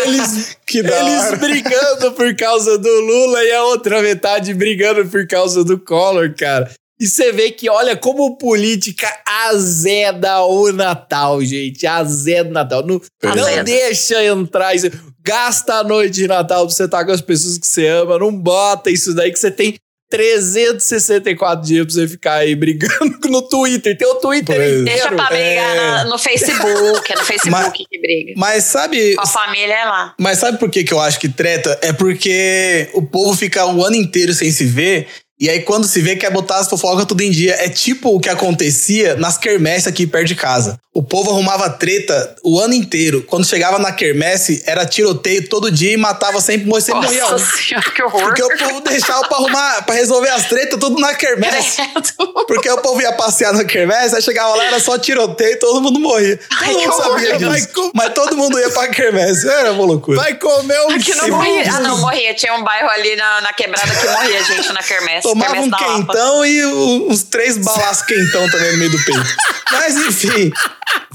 eles 0.05 0.57
Que 0.66 0.82
da 0.82 0.99
eles 0.99 1.24
hora. 1.26 1.38
brigando 1.38 2.12
por 2.14 2.36
causa 2.36 2.78
do 2.78 2.99
Lula 3.01 3.43
e 3.43 3.51
a 3.53 3.64
outra 3.66 4.01
metade 4.01 4.53
brigando 4.53 5.05
por 5.10 5.28
causa 5.28 5.64
do 5.64 5.80
Collor, 5.80 6.34
cara. 6.36 6.70
E 7.00 7.08
você 7.08 7.32
vê 7.32 7.50
que, 7.52 7.70
olha, 7.70 7.95
como 7.95 8.38
política 8.38 9.08
azeda 9.26 10.41
o 10.43 10.72
Natal, 10.74 11.41
gente. 11.43 11.88
Azeda 11.88 12.50
o 12.50 12.54
Natal. 12.54 12.86
Não, 12.86 13.02
não 13.24 13.32
Azeda. 13.43 13.64
deixa 13.64 14.24
entrar 14.26 14.76
isso. 14.76 14.88
Gasta 15.24 15.76
a 15.76 15.84
noite 15.84 16.16
de 16.16 16.28
Natal 16.28 16.66
pra 16.66 16.76
você 16.76 16.84
estar 16.86 17.06
com 17.06 17.12
as 17.12 17.22
pessoas 17.22 17.58
que 17.58 17.66
você 17.68 17.88
ama. 17.88 18.18
Não 18.20 18.36
bota 18.36 18.89
isso 18.91 19.14
daí 19.14 19.32
que 19.32 19.39
você 19.39 19.50
tem 19.50 19.76
364 20.10 21.66
dias 21.66 21.86
pra 21.86 21.93
você 21.93 22.08
ficar 22.08 22.34
aí 22.36 22.56
brigando 22.56 23.20
no 23.30 23.41
Twitter. 23.43 23.97
Tem 23.97 24.08
o 24.08 24.16
Twitter 24.16 24.56
Pois. 24.56 24.82
inteiro. 24.82 24.86
Deixa 24.86 25.08
pra 25.12 25.26
brigar 25.28 25.76
É. 25.76 25.80
na- 25.80 26.04
no 26.06 26.18
Facebook. 26.18 27.12
É 27.12 27.16
no 27.16 27.24
Facebook 27.26 27.86
que 27.89 28.00
briga. 28.02 28.34
Mas 28.38 28.64
sabe, 28.66 29.16
Com 29.16 29.22
a 29.22 29.26
família 29.28 29.74
é 29.74 29.86
lá. 29.86 30.16
mas 30.20 30.39
sabe 30.39 30.58
por 30.58 30.70
que, 30.70 30.84
que 30.84 30.93
eu 30.93 31.00
acho 31.00 31.20
que 31.20 31.30
treta? 31.30 31.78
É 31.82 31.93
porque 31.93 32.89
o 32.93 33.02
povo 33.02 33.36
fica 33.38 33.66
o 33.66 33.84
ano 33.86 33.95
inteiro 33.95 34.34
sem 34.34 34.52
se 34.52 34.66
ver. 34.66 35.08
E 35.40 35.50
aí, 35.50 35.62
quando 35.62 35.88
se 35.88 36.02
vê, 36.02 36.16
quer 36.18 36.30
botar 36.32 36.58
as 36.58 36.68
fofocas 36.70 37.06
tudo 37.06 37.22
em 37.22 37.32
dia. 37.32 37.56
É 37.64 37.70
tipo 37.70 38.14
o 38.14 38.20
que 38.20 38.28
acontecia 38.30 39.16
nas 39.16 39.38
quermesses 39.38 39.88
aqui 39.88 40.06
perto 40.06 40.28
de 40.28 40.36
casa. 40.36 40.78
O 40.94 41.02
povo 41.04 41.30
arrumava 41.32 41.70
treta 41.70 42.36
o 42.44 42.60
ano 42.60 42.74
inteiro. 42.74 43.22
Quando 43.24 43.46
chegava 43.46 43.80
na 43.80 43.92
quermesse, 43.94 44.62
era 44.66 44.86
tiroteio 44.86 45.48
todo 45.48 45.72
dia 45.72 45.94
e 45.94 45.98
matava 45.98 46.42
sempre, 46.42 46.70
sempre 46.82 47.02
morria 47.06 47.26
um. 47.28 47.32
Nossa 47.32 47.58
senhora, 47.58 47.90
que 47.92 48.04
horror. 48.04 48.22
Porque 48.24 48.44
o 48.44 48.58
povo 48.58 48.82
deixava 48.82 49.22
pra 49.30 49.38
arrumar, 49.38 49.86
pra 49.86 49.96
resolver 49.96 50.28
as 50.30 50.46
tretas 50.50 50.78
tudo 50.78 51.00
na 51.00 51.14
quermesse. 51.14 51.78
Credo. 51.78 52.34
Porque 52.46 52.70
o 52.70 52.78
povo 52.82 53.02
ia 53.02 53.14
passear 53.14 53.54
na 53.54 53.64
quermesse, 53.64 54.16
aí 54.16 54.22
chegava 54.22 54.56
lá, 54.56 54.66
era 54.66 54.80
só 54.82 54.98
tiroteio 54.98 55.54
e 55.54 55.56
todo 55.58 55.80
mundo 55.80 56.00
morria. 56.02 56.36
Todo 56.38 56.60
Ai, 56.64 56.74
mundo 56.74 56.90
que 56.90 56.98
sabia 56.98 57.38
disso. 57.38 57.92
Mas 57.94 58.14
todo 58.14 58.36
mundo 58.36 58.60
ia 58.60 58.70
pra 58.72 58.88
quermesse. 58.90 59.48
Era 59.48 59.72
uma 59.72 59.86
loucura. 59.86 60.20
Vai 60.20 60.34
comer 60.38 60.82
um 60.82 60.90
Aqui 60.90 61.16
não 61.16 61.30
morria. 61.30 61.64
você- 61.64 61.70
Ah, 61.70 61.80
não, 61.80 61.98
morria. 62.00 62.34
Tinha 62.34 62.54
um 62.56 62.64
bairro 62.64 62.90
ali 62.90 63.16
na, 63.16 63.40
na 63.42 63.54
quebrada 63.54 63.88
que 63.96 64.08
morria 64.10 64.44
gente 64.44 64.74
na 64.74 64.84
quermesse. 64.84 65.29
Tomava 65.30 65.62
um 65.62 65.70
quentão 65.72 66.46
e 66.46 66.66
uns 66.66 67.24
três 67.24 67.58
balaços 67.58 68.06
quentão 68.06 68.50
também 68.50 68.72
no 68.74 68.78
meio 68.80 68.92
do 68.92 69.04
peito. 69.04 69.36
Mas 69.72 69.96
enfim, 69.98 70.52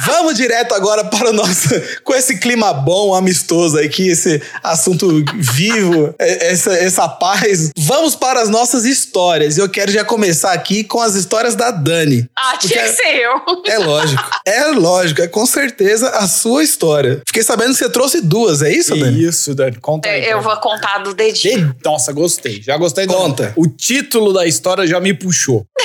vamos 0.07 0.37
direto 0.37 0.75
agora 0.75 1.05
para 1.05 1.31
o 1.31 1.33
nosso. 1.33 1.69
Com 2.05 2.15
esse 2.15 2.39
clima 2.39 2.73
bom, 2.73 3.15
amistoso 3.15 3.79
aí, 3.79 3.89
que 3.89 4.09
esse 4.09 4.41
assunto 4.63 5.25
vivo, 5.35 6.15
é- 6.19 6.53
essa, 6.53 6.73
essa 6.73 7.09
paz. 7.09 7.71
Vamos 7.77 8.15
para 8.15 8.41
as 8.41 8.49
nossas 8.49 8.85
histórias. 8.85 9.59
Eu 9.59 9.69
quero 9.69 9.91
já 9.91 10.05
começar 10.05 10.53
aqui 10.53 10.85
com 10.85 11.01
as 11.01 11.15
histórias 11.15 11.55
da 11.57 11.71
Dani. 11.71 12.29
Ah, 12.39 12.57
tinha 12.57 12.85
que 12.85 12.89
Porque- 12.91 13.03
ser 13.03 13.17
eu. 13.23 13.33
É 13.67 13.79
lógico. 13.79 14.23
É 14.47 14.67
lógico. 14.69 15.23
É 15.23 15.27
com 15.27 15.45
certeza 15.47 16.09
a 16.11 16.29
sua 16.29 16.63
história. 16.63 17.21
Fiquei 17.27 17.43
sabendo 17.43 17.73
que 17.73 17.79
você 17.79 17.89
trouxe 17.91 18.21
duas, 18.21 18.63
é 18.63 18.73
isso, 18.73 18.95
Dani? 18.97 19.25
isso, 19.25 19.55
Dani. 19.55 19.79
Conta 19.81 20.09
aí. 20.09 20.23
Eu 20.25 20.39
então. 20.39 20.43
vou 20.43 20.57
contar 20.59 20.99
do 20.99 21.13
dedinho. 21.15 21.75
Nossa, 21.85 22.13
gostei. 22.13 22.63
Já 22.63 22.77
gostei. 22.77 23.07
do- 23.07 23.15
Conta. 23.15 23.53
O 23.57 23.67
título 23.67 24.04
da 24.33 24.47
história 24.47 24.87
já 24.87 25.01
me 25.01 25.13
puxou. 25.15 25.67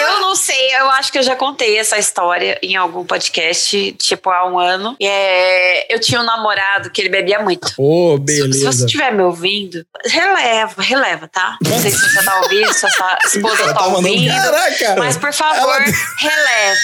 Eu 0.00 0.20
não 0.20 0.34
sei, 0.34 0.74
eu 0.76 0.88
acho 0.92 1.12
que 1.12 1.18
eu 1.18 1.22
já 1.22 1.36
contei 1.36 1.76
essa 1.76 1.98
história 1.98 2.58
em 2.62 2.74
algum 2.74 3.04
podcast, 3.04 3.92
tipo, 3.98 4.30
há 4.30 4.46
um 4.50 4.58
ano. 4.58 4.96
É, 5.00 5.94
eu 5.94 6.00
tinha 6.00 6.18
um 6.20 6.24
namorado 6.24 6.90
que 6.90 7.02
ele 7.02 7.10
bebia 7.10 7.38
muito. 7.40 7.70
Ô, 7.76 8.16
Se 8.16 8.40
você 8.40 8.48
beleza. 8.48 8.86
estiver 8.86 9.12
me 9.12 9.22
ouvindo, 9.22 9.84
releva, 10.06 10.80
releva, 10.80 11.28
tá? 11.28 11.58
Não 11.62 11.78
sei 11.78 11.90
se 11.90 12.00
você 12.00 12.24
tá 12.24 12.40
ouvindo, 12.40 12.72
se 12.72 12.86
a 12.86 12.90
sua 12.90 13.18
esposa 13.26 13.62
Ela 13.62 13.74
tá 13.74 13.80
tá 13.80 13.88
mandando- 13.90 14.08
ouvindo. 14.08 14.34
Caraca! 14.34 14.96
Mas, 14.98 15.16
por 15.18 15.32
favor, 15.34 15.58
Ela- 15.60 15.78
releve. 16.20 16.80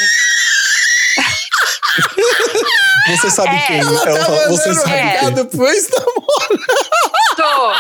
Você 3.17 3.31
sabe 3.31 3.57
É. 3.57 3.67
quem? 3.67 3.79
Ela 3.81 4.01
tá 4.01 4.11
Ela- 4.11 4.49
você 4.49 4.75
sabe 4.75 4.93
É. 4.93 4.99
quem? 4.99 5.07
recado 5.09 5.47
pro 5.47 5.67
ex-namorado. 5.69 6.61
Tô. 7.37 7.73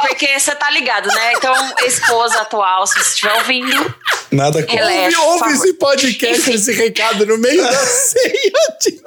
Porque 0.00 0.38
você 0.38 0.54
tá 0.54 0.70
ligado, 0.70 1.08
né? 1.08 1.32
Então, 1.34 1.54
esposa 1.86 2.40
atual, 2.40 2.86
se 2.86 2.94
você 2.94 3.10
estiver 3.10 3.34
ouvindo, 3.34 3.94
Nada 4.32 4.62
contra. 4.62 4.86
Ouve, 4.86 5.16
ouve 5.16 5.52
esse 5.52 5.74
podcast, 5.74 6.40
Enfim. 6.40 6.54
esse 6.54 6.72
recado 6.72 7.26
no 7.26 7.36
meio 7.38 7.62
da 7.62 7.72
ceia 7.86 8.52
de 8.80 9.02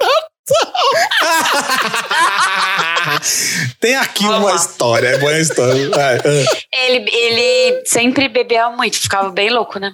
Tem 3.80 3.96
aqui 3.96 4.22
Vamos 4.24 4.40
uma 4.40 4.50
lá. 4.50 4.56
história, 4.56 5.08
é 5.08 5.18
boa 5.18 5.36
história. 5.38 5.90
Vai, 5.90 6.16
ah. 6.18 6.20
ele, 6.72 7.10
ele 7.10 7.82
sempre 7.84 8.28
bebia 8.28 8.70
muito, 8.70 9.00
ficava 9.00 9.30
bem 9.30 9.50
louco, 9.50 9.80
né? 9.80 9.92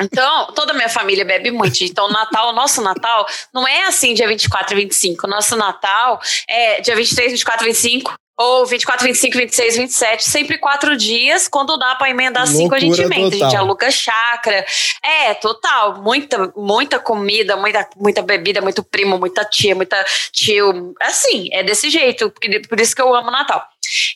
Então, 0.00 0.52
toda 0.54 0.72
a 0.72 0.74
minha 0.74 0.88
família 0.88 1.24
bebe 1.24 1.50
muito. 1.50 1.82
Então, 1.82 2.06
o 2.06 2.12
Natal, 2.12 2.50
o 2.50 2.52
nosso 2.52 2.80
Natal, 2.80 3.26
não 3.52 3.66
é 3.66 3.84
assim 3.84 4.14
dia 4.14 4.28
24 4.28 4.74
e 4.74 4.84
25. 4.84 5.26
O 5.26 5.30
nosso 5.30 5.56
Natal 5.56 6.20
é 6.48 6.80
dia 6.80 6.96
23, 6.96 7.32
24, 7.32 7.66
25. 7.66 8.14
Ou 8.38 8.66
24, 8.66 9.06
25, 9.06 9.38
26, 9.38 9.76
27, 9.78 10.24
sempre 10.24 10.58
quatro 10.58 10.94
dias. 10.94 11.48
Quando 11.48 11.78
dá 11.78 11.94
pra 11.94 12.10
emendar 12.10 12.46
cinco, 12.46 12.74
a 12.74 12.78
gente 12.78 13.00
Loucura 13.00 13.16
emenda. 13.16 13.28
A 13.28 13.38
gente 13.38 13.48
total. 13.48 13.64
aluga 13.64 13.90
chácara. 13.90 14.66
É, 15.02 15.32
total. 15.34 16.02
Muita, 16.02 16.52
muita 16.54 16.98
comida, 16.98 17.56
muita, 17.56 17.88
muita 17.96 18.22
bebida, 18.22 18.60
muito 18.60 18.82
primo, 18.82 19.18
muita 19.18 19.42
tia, 19.44 19.74
muita 19.74 20.04
tio. 20.32 20.94
Assim, 21.00 21.48
é 21.50 21.62
desse 21.62 21.88
jeito. 21.88 22.30
Por 22.30 22.68
por 22.68 22.80
isso 22.80 22.94
que 22.94 23.00
eu 23.00 23.14
amo 23.14 23.30
Natal. 23.30 23.66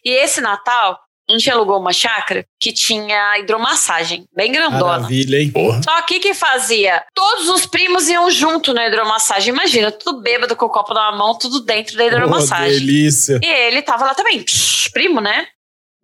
E 0.04 0.10
esse 0.10 0.40
Natal, 0.42 0.98
a 1.30 1.38
gente 1.38 1.50
alugou 1.50 1.78
uma 1.78 1.92
chácara 1.92 2.44
que 2.60 2.72
tinha 2.72 3.38
hidromassagem, 3.38 4.24
bem 4.36 4.50
grandona. 4.52 4.98
Maravilha, 4.98 5.38
hein? 5.38 5.52
Só 5.84 6.02
que 6.02 6.20
que 6.20 6.34
fazia? 6.34 7.02
Todos 7.14 7.48
os 7.48 7.66
primos 7.66 8.08
iam 8.08 8.30
junto 8.30 8.72
na 8.74 8.86
hidromassagem. 8.86 9.52
Imagina, 9.52 9.90
tudo 9.92 10.20
bêbado 10.20 10.54
com 10.56 10.66
o 10.66 10.70
copo 10.70 10.92
na 10.94 11.12
mão, 11.12 11.38
tudo 11.38 11.60
dentro 11.60 11.96
da 11.96 12.04
Oh, 12.04 12.06
hidromassagem. 12.08 12.78
delícia. 12.78 13.40
e 13.42 13.46
ele 13.46 13.82
tava 13.82 14.04
lá 14.06 14.14
também. 14.14 14.42
Psh, 14.42 14.90
primo, 14.92 15.20
né? 15.20 15.46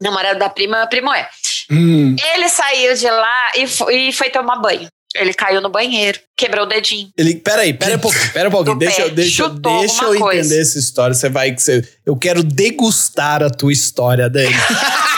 Namorado 0.01 0.39
da 0.39 0.49
prima, 0.49 0.87
primo 0.87 1.13
é. 1.13 1.29
Hum. 1.71 2.15
Ele 2.35 2.49
saiu 2.49 2.95
de 2.95 3.09
lá 3.11 3.53
e 3.57 3.67
fo- 3.67 3.91
e 3.91 4.13
foi 4.13 4.29
tomar 4.31 4.57
banho. 4.57 4.87
Ele 5.15 5.33
caiu 5.33 5.63
no 5.63 5.71
banheiro, 5.71 6.19
quebrou 6.37 6.65
o 6.67 6.69
dedinho. 6.69 7.09
Ele, 7.17 7.37
peraí, 7.37 7.73
pera 7.73 7.97
um 7.97 7.99
pouquinho, 7.99 8.33
pera 8.35 8.49
um 8.51 8.53
pouquinho. 8.53 8.79
Deixa, 8.79 8.97
pé, 8.97 9.03
eu- 9.05 9.11
deixa, 9.11 9.49
deixa 9.49 10.03
eu 10.05 10.09
alguma 10.13 10.35
entender 10.35 10.49
coisa. 10.49 10.61
essa 10.61 10.79
história. 10.79 11.15
Você 11.15 11.29
vai 11.31 11.53
que 11.53 11.63
você. 11.63 11.89
Eu 12.05 12.15
quero 12.17 12.43
degustar 12.45 13.43
a 13.43 13.49
tua 13.49 13.73
história, 13.73 14.29
Dani. 14.29 14.53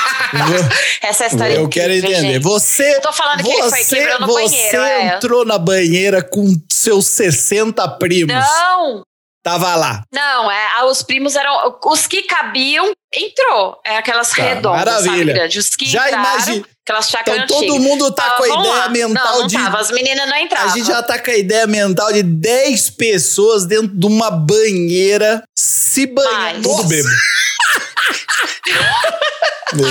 Essa 1.02 1.24
é 1.24 1.26
a 1.26 1.30
história 1.30 1.54
eu 1.54 1.68
quero 1.68 1.92
incrível, 1.92 2.16
entender. 2.18 2.32
gente. 2.34 2.42
Você. 2.42 2.96
Eu 2.96 3.00
tô 3.00 3.12
falando 3.12 3.42
que 3.42 3.50
ele 3.50 3.68
foi 3.70 3.82
você, 3.84 3.96
quebrando 3.96 4.26
você 4.26 4.48
banheiro, 4.48 4.82
é. 4.82 5.16
entrou 5.16 5.44
na 5.44 5.58
banheira 5.58 6.22
com 6.22 6.54
seus 6.70 7.06
60 7.06 7.86
primos. 7.98 8.34
Não, 8.34 9.02
Tava 9.42 9.74
lá. 9.76 10.02
não, 10.12 10.50
é, 10.50 10.66
ah, 10.76 10.84
os 10.86 11.02
primos 11.02 11.34
eram. 11.36 11.78
Os 11.86 12.06
que 12.06 12.22
cabiam, 12.24 12.92
entrou. 13.14 13.80
É 13.84 13.96
aquelas 13.96 14.28
Tá, 14.30 14.42
redondas, 14.42 14.80
sabe, 14.84 15.06
maravilha. 15.06 15.32
grandes. 15.34 15.64
Os 15.64 15.76
que 15.76 15.86
Já 15.88 16.06
entraram, 16.08 16.34
imagina. 16.34 16.66
aquelas 16.82 17.10
Então 17.10 17.46
todo 17.46 17.78
mundo 17.80 18.12
tá 18.12 18.30
com 18.32 18.42
a 18.42 18.48
ideia 18.48 18.74
lá. 18.74 18.88
mental 18.88 19.32
não, 19.32 19.40
não 19.40 19.46
de. 19.46 19.54
Tava, 19.56 19.78
as 19.78 19.90
meninas 19.90 20.28
não 20.28 20.36
entravam. 20.36 20.70
A 20.70 20.76
gente 20.76 20.86
já 20.86 21.02
tá 21.02 21.18
com 21.18 21.30
a 21.30 21.36
ideia 21.36 21.66
mental 21.66 22.12
de 22.12 22.22
10 22.22 22.90
pessoas 22.90 23.64
dentro 23.64 23.88
de 23.88 24.06
uma 24.06 24.30
banheira 24.30 25.42
se 25.56 26.04
banhando. 26.06 26.62
Tudo 26.62 26.84
bêbado. 26.84 27.14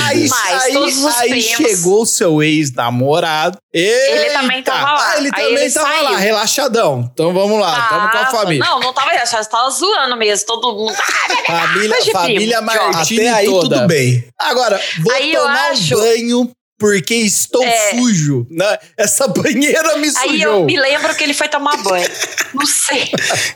Aí, 0.06 0.28
aí, 0.46 1.34
aí 1.34 1.42
chegou 1.42 2.02
o 2.02 2.06
seu 2.06 2.42
ex-namorado. 2.42 3.58
Ele 3.74 4.30
também 4.32 4.64
tava 4.64 4.94
lá. 4.94 5.12
Ah, 5.12 5.18
ele 5.18 5.30
Aí 5.34 5.44
também 5.44 5.64
ele 5.66 5.72
tava 5.74 5.88
lá, 6.02 6.04
saiu. 6.10 6.18
relaxadão. 6.18 7.10
Então 7.14 7.34
vamos 7.34 7.60
lá, 7.60 7.88
tamo 7.90 8.10
com 8.10 8.18
a 8.18 8.26
Tava. 8.26 8.38
família. 8.40 8.66
Não, 8.66 8.80
não 8.80 8.92
tava 8.94 9.12
relaxado, 9.12 9.44
você 9.44 9.50
tava 9.50 9.70
zoando 9.70 10.18
mesmo. 10.18 10.46
Todo 10.48 10.74
mundo. 10.74 10.96
Família, 11.48 11.96
família. 12.12 12.62
Martini 12.62 13.28
Até 13.28 13.30
aí 13.40 13.46
toda. 13.46 13.76
tudo 13.78 13.88
bem. 13.88 14.28
Agora, 14.40 14.82
vou 15.00 15.14
Aí 15.14 15.32
tomar 15.34 15.72
acho- 15.72 15.96
um 15.96 16.00
banho 16.00 16.52
porque 16.80 17.16
estou 17.16 17.64
É. 17.64 17.92
sujo. 17.92 18.46
né? 18.50 18.78
Essa 18.96 19.28
banheira 19.28 19.98
me 19.98 20.08
Aí 20.08 20.14
sujou. 20.14 20.60
eu 20.60 20.66
me 20.66 20.78
lembro 20.80 21.14
que 21.16 21.24
ele 21.24 21.34
foi 21.34 21.48
tomar 21.48 21.76
banho. 21.84 22.08
Não 22.54 22.66
sei. 22.66 23.12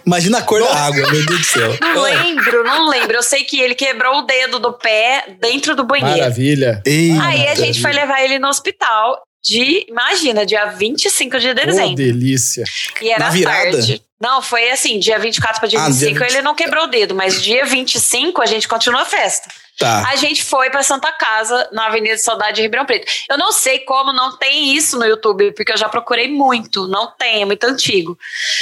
Imagina 0.05 0.39
a 0.39 0.41
cor 0.41 0.61
da 0.61 0.73
água, 0.73 1.09
meu 1.11 1.25
Deus 1.25 1.39
do 1.39 1.43
céu. 1.43 1.77
Não 1.81 2.01
lembro, 2.01 2.63
não 2.63 2.89
lembro. 2.89 3.15
Eu 3.17 3.23
sei 3.23 3.43
que 3.43 3.59
ele 3.59 3.75
quebrou 3.75 4.19
o 4.19 4.21
dedo 4.23 4.59
do 4.59 4.73
pé 4.73 5.35
dentro 5.39 5.75
do 5.75 5.83
banheiro. 5.83 6.19
Maravilha. 6.19 6.81
Eita. 6.85 7.23
Aí 7.23 7.47
a 7.47 7.55
gente 7.55 7.81
foi 7.81 7.91
levar 7.93 8.23
ele 8.23 8.39
no 8.39 8.47
hospital 8.47 9.21
de, 9.43 9.85
imagina, 9.89 10.45
dia 10.45 10.65
25 10.65 11.39
de 11.39 11.53
dezembro. 11.53 11.95
delícia. 11.95 12.63
E 13.01 13.09
era 13.09 13.25
Na 13.25 13.29
virada? 13.31 13.71
tarde. 13.71 14.01
Não, 14.19 14.39
foi 14.41 14.69
assim, 14.69 14.99
dia 14.99 15.17
24 15.17 15.59
para 15.59 15.67
dia 15.67 15.79
Ah, 15.81 15.87
25 15.87 16.11
dia 16.11 16.19
20. 16.27 16.33
ele 16.33 16.41
não 16.43 16.53
quebrou 16.53 16.83
o 16.83 16.87
dedo, 16.87 17.15
mas 17.15 17.41
dia 17.41 17.65
25 17.65 18.39
a 18.41 18.45
gente 18.45 18.67
continua 18.67 19.01
a 19.01 19.05
festa. 19.05 19.49
Tá. 19.79 20.07
A 20.09 20.15
gente 20.15 20.43
foi 20.43 20.69
pra 20.69 20.83
Santa 20.83 21.11
Casa, 21.11 21.67
na 21.71 21.87
Avenida 21.87 22.15
de 22.15 22.21
Saudade 22.21 22.57
de 22.57 22.61
Ribeirão 22.61 22.85
Preto. 22.85 23.07
Eu 23.27 23.35
não 23.37 23.51
sei 23.51 23.79
como 23.79 24.13
não 24.13 24.37
tem 24.37 24.75
isso 24.75 24.95
no 24.99 25.05
YouTube, 25.05 25.53
porque 25.53 25.71
eu 25.71 25.77
já 25.77 25.89
procurei 25.89 26.27
muito. 26.27 26.87
Não 26.87 27.07
tem, 27.17 27.41
é 27.41 27.45
muito 27.45 27.63
antigo. 27.63 28.15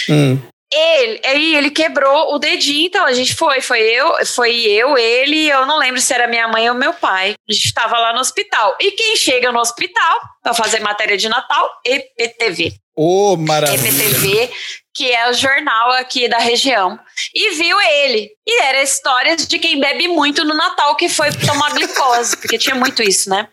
Hum. 0.10 0.40
Ele, 0.72 1.20
aí 1.26 1.56
ele 1.56 1.72
quebrou 1.72 2.34
o 2.34 2.38
dedinho, 2.38 2.86
então 2.86 3.04
a 3.04 3.14
gente 3.14 3.34
foi, 3.34 3.60
foi 3.60 3.82
eu, 3.82 4.26
foi 4.26 4.56
eu, 4.56 4.96
ele, 4.98 5.50
eu 5.50 5.66
não 5.66 5.80
lembro 5.80 6.00
se 6.00 6.14
era 6.14 6.28
minha 6.28 6.48
mãe 6.48 6.70
ou 6.70 6.76
meu 6.76 6.94
pai. 6.94 7.34
A 7.50 7.52
gente 7.52 7.66
estava 7.66 7.98
lá 7.98 8.14
no 8.14 8.20
hospital. 8.20 8.78
E 8.80 8.92
quem 8.92 9.16
chega 9.18 9.52
no 9.52 9.60
hospital 9.60 10.20
para 10.44 10.54
fazer 10.54 10.80
matéria 10.80 11.18
de 11.18 11.28
Natal? 11.28 11.70
EPTV. 11.84 12.74
Ô, 12.96 13.36
maravilha. 13.36 13.80
EPTV, 13.80 14.52
que 14.94 15.12
é 15.12 15.30
o 15.30 15.34
jornal 15.34 15.92
aqui 15.94 16.28
da 16.28 16.38
região. 16.38 17.00
E 17.34 17.56
viu 17.56 17.80
ele. 17.82 18.30
E 18.46 18.62
era 18.62 18.84
histórias 18.84 19.48
de 19.48 19.58
quem 19.58 19.80
bebe 19.80 20.08
muito 20.08 20.44
no 20.44 20.54
Natal, 20.54 20.96
que 20.96 21.10
foi 21.10 21.32
tomar 21.32 21.72
glicose, 21.74 22.38
porque 22.38 22.58
tinha 22.60 22.76
muito 22.76 23.02
isso, 23.02 23.30
né? 23.30 23.48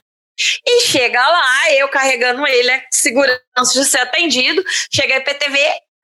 E 0.66 0.82
chega 0.82 1.26
lá, 1.26 1.72
eu 1.72 1.88
carregando 1.88 2.46
ele, 2.46 2.64
né, 2.64 2.82
segurança 2.90 3.40
de 3.72 3.84
ser 3.86 3.98
atendido. 3.98 4.62
Chega 4.92 5.14
a 5.14 5.16
EPTV. 5.18 5.58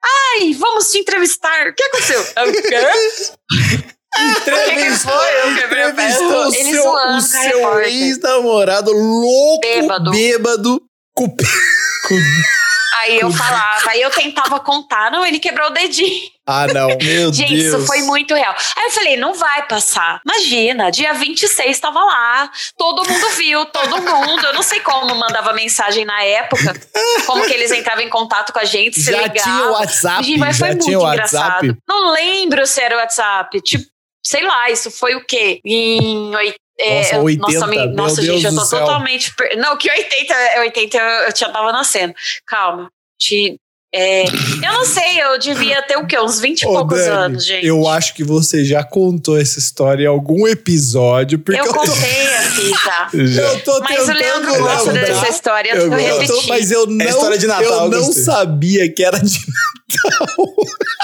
Ai, 0.04 0.54
vamos 0.54 0.90
te 0.90 0.98
entrevistar. 0.98 1.68
O 1.68 1.74
que 1.74 1.82
aconteceu? 1.84 2.20
Eu, 2.36 2.52
"Quê?" 2.52 3.92
O 4.14 4.44
que 4.44 4.76
que 4.76 4.90
foi? 4.90 5.40
Eu 5.40 5.54
quebrei 5.54 5.86
o 5.86 5.94
pé. 5.94 6.04
Entrevistou 6.04 6.48
o 6.48 6.54
Ele 6.54 6.70
seu, 6.70 6.82
zoando 6.82 7.12
o 7.14 7.16
a 7.16 7.20
seu 7.22 7.80
ex-namorado 7.80 8.92
louco, 8.92 9.60
Bêbado. 9.62 10.10
bêbado, 10.10 10.82
Aí 13.00 13.18
eu 13.20 13.30
falava, 13.32 13.90
aí 13.90 14.02
eu 14.02 14.10
tentava 14.10 14.60
contar. 14.60 15.10
Não, 15.10 15.24
ele 15.24 15.38
quebrou 15.38 15.68
o 15.68 15.72
dedinho. 15.72 16.30
Ah, 16.46 16.66
não. 16.66 16.88
Meu 17.00 17.32
Gente, 17.32 17.54
Deus. 17.56 17.74
isso 17.78 17.86
foi 17.86 18.02
muito 18.02 18.34
real. 18.34 18.54
Aí 18.76 18.84
eu 18.86 18.90
falei, 18.90 19.16
não 19.16 19.34
vai 19.34 19.66
passar. 19.66 20.20
Imagina, 20.26 20.90
dia 20.90 21.12
26 21.14 21.78
tava 21.78 22.00
lá, 22.04 22.50
todo 22.76 23.08
mundo 23.08 23.28
viu, 23.36 23.64
todo 23.66 24.02
mundo. 24.02 24.44
Eu 24.46 24.52
não 24.54 24.62
sei 24.62 24.80
como 24.80 25.14
mandava 25.14 25.52
mensagem 25.52 26.04
na 26.04 26.22
época, 26.24 26.74
como 27.26 27.46
que 27.46 27.52
eles 27.52 27.70
entravam 27.70 28.02
em 28.02 28.08
contato 28.08 28.52
com 28.52 28.58
a 28.58 28.64
gente, 28.64 29.00
se 29.00 29.12
Já 29.12 29.28
tinha 29.28 29.68
o 29.68 29.72
WhatsApp? 29.72 30.24
Gente, 30.24 30.38
mas 30.38 30.58
foi 30.58 30.68
muito 30.70 30.84
tinha 30.84 30.98
o 30.98 31.06
engraçado. 31.12 31.66
WhatsApp? 31.66 31.78
Não 31.88 32.10
lembro 32.12 32.66
se 32.66 32.80
era 32.80 32.96
o 32.96 32.98
WhatsApp. 32.98 33.60
Tipo, 33.60 33.84
sei 34.24 34.42
lá, 34.44 34.70
isso 34.70 34.90
foi 34.90 35.14
o 35.14 35.24
quê? 35.24 35.60
Em 35.64 36.34
oit- 36.34 36.56
é, 36.80 36.96
Nossa, 37.02 37.14
eu- 37.16 37.22
80, 37.22 37.52
nossa, 37.52 37.66
me- 37.68 37.76
meu 37.76 37.86
nossa, 37.94 38.22
Deus 38.22 38.40
gente, 38.40 38.52
eu 38.52 38.58
tô 38.60 38.64
céu. 38.66 38.80
totalmente. 38.80 39.32
per- 39.36 39.56
Não, 39.58 39.76
que 39.76 39.88
80, 39.90 40.34
é 40.34 40.60
80 40.60 40.96
eu, 40.96 41.04
eu 41.28 41.36
já 41.36 41.48
tava 41.50 41.70
nascendo. 41.70 42.14
Calma. 42.46 42.90
Te, 43.20 43.56
é, 43.94 44.24
eu 44.26 44.72
não 44.72 44.84
sei, 44.86 45.20
eu 45.22 45.38
devia 45.38 45.82
ter 45.82 45.96
o 45.96 46.06
quê? 46.06 46.18
Uns 46.18 46.40
20 46.40 46.62
e 46.62 46.66
Ô, 46.66 46.72
poucos 46.72 46.98
Dani, 46.98 47.10
anos, 47.10 47.44
gente. 47.46 47.66
Eu 47.66 47.86
acho 47.86 48.14
que 48.14 48.24
você 48.24 48.64
já 48.64 48.82
contou 48.82 49.38
essa 49.38 49.58
história 49.58 50.04
em 50.04 50.06
algum 50.06 50.48
episódio. 50.48 51.38
Porque 51.38 51.60
Eu 51.60 51.66
eu, 51.66 51.74
contei 51.74 51.92
aqui 52.38 52.70
já. 53.26 53.42
eu 53.42 53.60
tô 53.60 53.80
Mas 53.80 54.08
o 54.08 54.12
Leandro 54.12 54.58
gosta 54.62 54.92
dessa 54.92 55.28
história, 55.28 55.70
eu, 55.74 55.82
Eu, 55.82 55.90
tô 55.90 55.96
repetindo. 55.96 56.48
mas 56.48 56.70
eu 56.70 56.86
não, 56.86 57.04
história 57.06 57.36
de 57.38 57.46
Natal, 57.46 57.84
eu 57.84 57.90
não 57.90 58.06
gostei. 58.06 58.24
sabia 58.24 58.92
que 58.92 59.04
era 59.04 59.18
de 59.18 59.38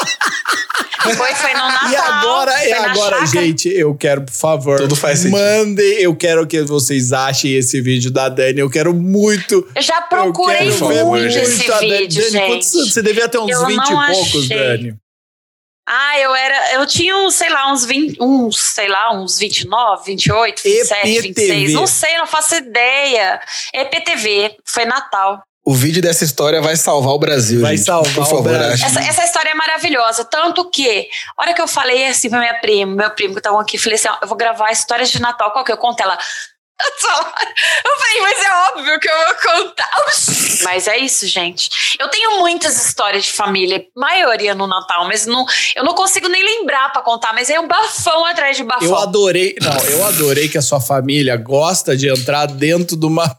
Foi, 1.02 1.34
foi 1.34 1.52
no 1.52 1.58
Natal. 1.58 1.90
E 1.90 1.96
agora, 1.96 2.64
e 2.66 2.72
agora, 2.72 3.16
chácara. 3.26 3.26
gente, 3.46 3.68
eu 3.68 3.94
quero, 3.94 4.22
por 4.22 4.32
favor, 4.32 4.78
Tudo 4.78 4.96
faz 4.96 5.20
sentido. 5.20 5.38
mandem, 5.38 6.02
eu 6.02 6.14
quero 6.16 6.46
que 6.46 6.62
vocês 6.62 7.12
achem 7.12 7.54
esse 7.54 7.80
vídeo 7.80 8.10
da 8.10 8.28
Dani, 8.28 8.58
eu 8.60 8.68
quero 8.70 8.92
muito. 8.94 9.66
Eu 9.74 9.82
já 9.82 9.98
eu 9.98 10.02
procurei 10.08 10.58
quero 10.70 10.88
ver 10.88 11.04
muito 11.04 11.26
esse 11.36 11.70
a 11.70 11.74
Dani. 11.76 11.98
vídeo, 11.98 12.20
Dani, 12.22 12.32
gente. 12.32 12.46
quantos? 12.46 12.92
Você 12.92 13.02
devia 13.02 13.28
ter 13.28 13.38
uns 13.38 13.50
Eu 13.50 13.66
20 13.66 13.76
não 13.76 14.02
e 14.04 14.12
poucos, 14.12 14.44
achei. 14.44 14.56
Dani. 14.58 14.96
Ah, 15.90 16.18
eu 16.20 16.34
era. 16.34 16.74
Eu 16.74 16.86
tinha 16.86 17.16
uns, 17.16 17.34
sei 17.34 17.48
lá, 17.48 17.72
uns 17.72 17.84
20, 17.86 18.18
uns, 18.20 18.58
sei 18.58 18.88
lá, 18.88 19.10
uns 19.18 19.38
29, 19.38 20.02
28, 20.04 20.62
27, 20.62 21.08
EPTV. 21.08 21.22
26. 21.28 21.72
Não 21.72 21.86
sei, 21.86 22.18
não 22.18 22.26
faço 22.26 22.56
ideia. 22.56 23.40
EPTV, 23.72 24.56
foi 24.66 24.84
Natal. 24.84 25.42
O 25.68 25.74
vídeo 25.74 26.00
dessa 26.00 26.24
história 26.24 26.62
vai 26.62 26.76
salvar 26.76 27.12
o 27.12 27.18
Brasil. 27.18 27.60
Vai 27.60 27.76
gente. 27.76 27.84
salvar 27.84 28.14
Por 28.14 28.22
o 28.22 28.24
favor, 28.24 28.42
Brasil. 28.42 28.72
ache. 28.72 28.84
Essa, 28.86 29.00
essa 29.00 29.24
história 29.24 29.50
é 29.50 29.54
maravilhosa. 29.54 30.24
Tanto 30.24 30.70
que, 30.70 31.06
a 31.36 31.42
hora 31.42 31.52
que 31.52 31.60
eu 31.60 31.68
falei 31.68 32.06
assim 32.06 32.30
pra 32.30 32.38
minha 32.38 32.58
prima, 32.58 32.96
meu 32.96 33.10
primo 33.10 33.34
que 33.34 33.40
estavam 33.40 33.60
aqui, 33.60 33.76
falei 33.76 33.96
assim: 33.96 34.08
ó, 34.08 34.16
eu 34.22 34.28
vou 34.28 34.38
gravar 34.38 34.70
histórias 34.70 35.10
de 35.10 35.20
Natal. 35.20 35.50
Qual 35.50 35.62
que 35.62 35.70
eu 35.70 35.76
conto? 35.76 36.00
Ela. 36.00 36.16
Eu 36.80 37.96
falei, 37.98 38.20
mas 38.22 38.44
é 38.44 38.52
óbvio 38.70 39.00
que 39.00 39.10
eu 39.10 39.16
vou 39.16 39.34
contar. 39.52 39.90
Mas 40.62 40.88
é 40.88 40.96
isso, 40.96 41.26
gente. 41.26 41.68
Eu 41.98 42.08
tenho 42.08 42.38
muitas 42.38 42.86
histórias 42.86 43.24
de 43.24 43.32
família, 43.32 43.84
maioria 43.94 44.54
no 44.54 44.66
Natal, 44.66 45.06
mas 45.06 45.26
não, 45.26 45.44
eu 45.74 45.84
não 45.84 45.94
consigo 45.94 46.28
nem 46.28 46.42
lembrar 46.42 46.92
pra 46.92 47.02
contar, 47.02 47.34
mas 47.34 47.50
é 47.50 47.58
um 47.58 47.66
bafão 47.66 48.24
atrás 48.24 48.56
de 48.56 48.64
bafão. 48.64 48.86
Eu 48.86 48.96
adorei, 48.96 49.56
não, 49.60 49.76
eu 49.86 50.06
adorei 50.06 50.48
que 50.48 50.56
a 50.56 50.62
sua 50.62 50.80
família 50.80 51.36
gosta 51.36 51.96
de 51.96 52.08
entrar 52.08 52.46
dentro 52.46 52.96
de 52.96 53.04
uma. 53.06 53.36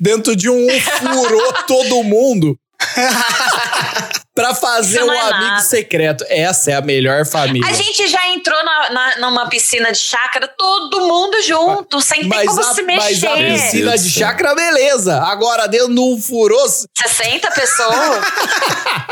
Dentro 0.00 0.36
de 0.36 0.48
um 0.48 0.66
furou 0.80 1.52
todo 1.66 2.02
mundo. 2.02 2.58
pra 4.34 4.54
fazer 4.54 5.02
um 5.02 5.12
é 5.12 5.20
amigo 5.20 5.40
nada. 5.48 5.60
secreto. 5.62 6.24
Essa 6.28 6.70
é 6.70 6.74
a 6.74 6.80
melhor 6.80 7.26
família. 7.26 7.68
A 7.68 7.72
gente 7.72 8.06
já 8.06 8.28
entrou 8.28 8.62
na. 8.64 8.90
na- 8.90 9.16
numa 9.18 9.48
piscina 9.48 9.90
de 9.92 9.98
chácara, 9.98 10.46
todo 10.48 11.00
mundo 11.06 11.40
junto, 11.42 12.00
sem 12.00 12.28
ter 12.28 12.46
como 12.46 12.60
a, 12.60 12.74
se 12.74 12.82
mas 12.82 13.20
mexer. 13.20 13.26
a 13.28 13.36
piscina 13.36 13.98
de 13.98 14.10
chácara, 14.10 14.54
beleza. 14.54 15.20
Agora 15.22 15.66
dentro 15.66 15.88
não 15.88 16.20
furou. 16.20 16.66
60 16.68 17.50
pessoas. 17.50 18.24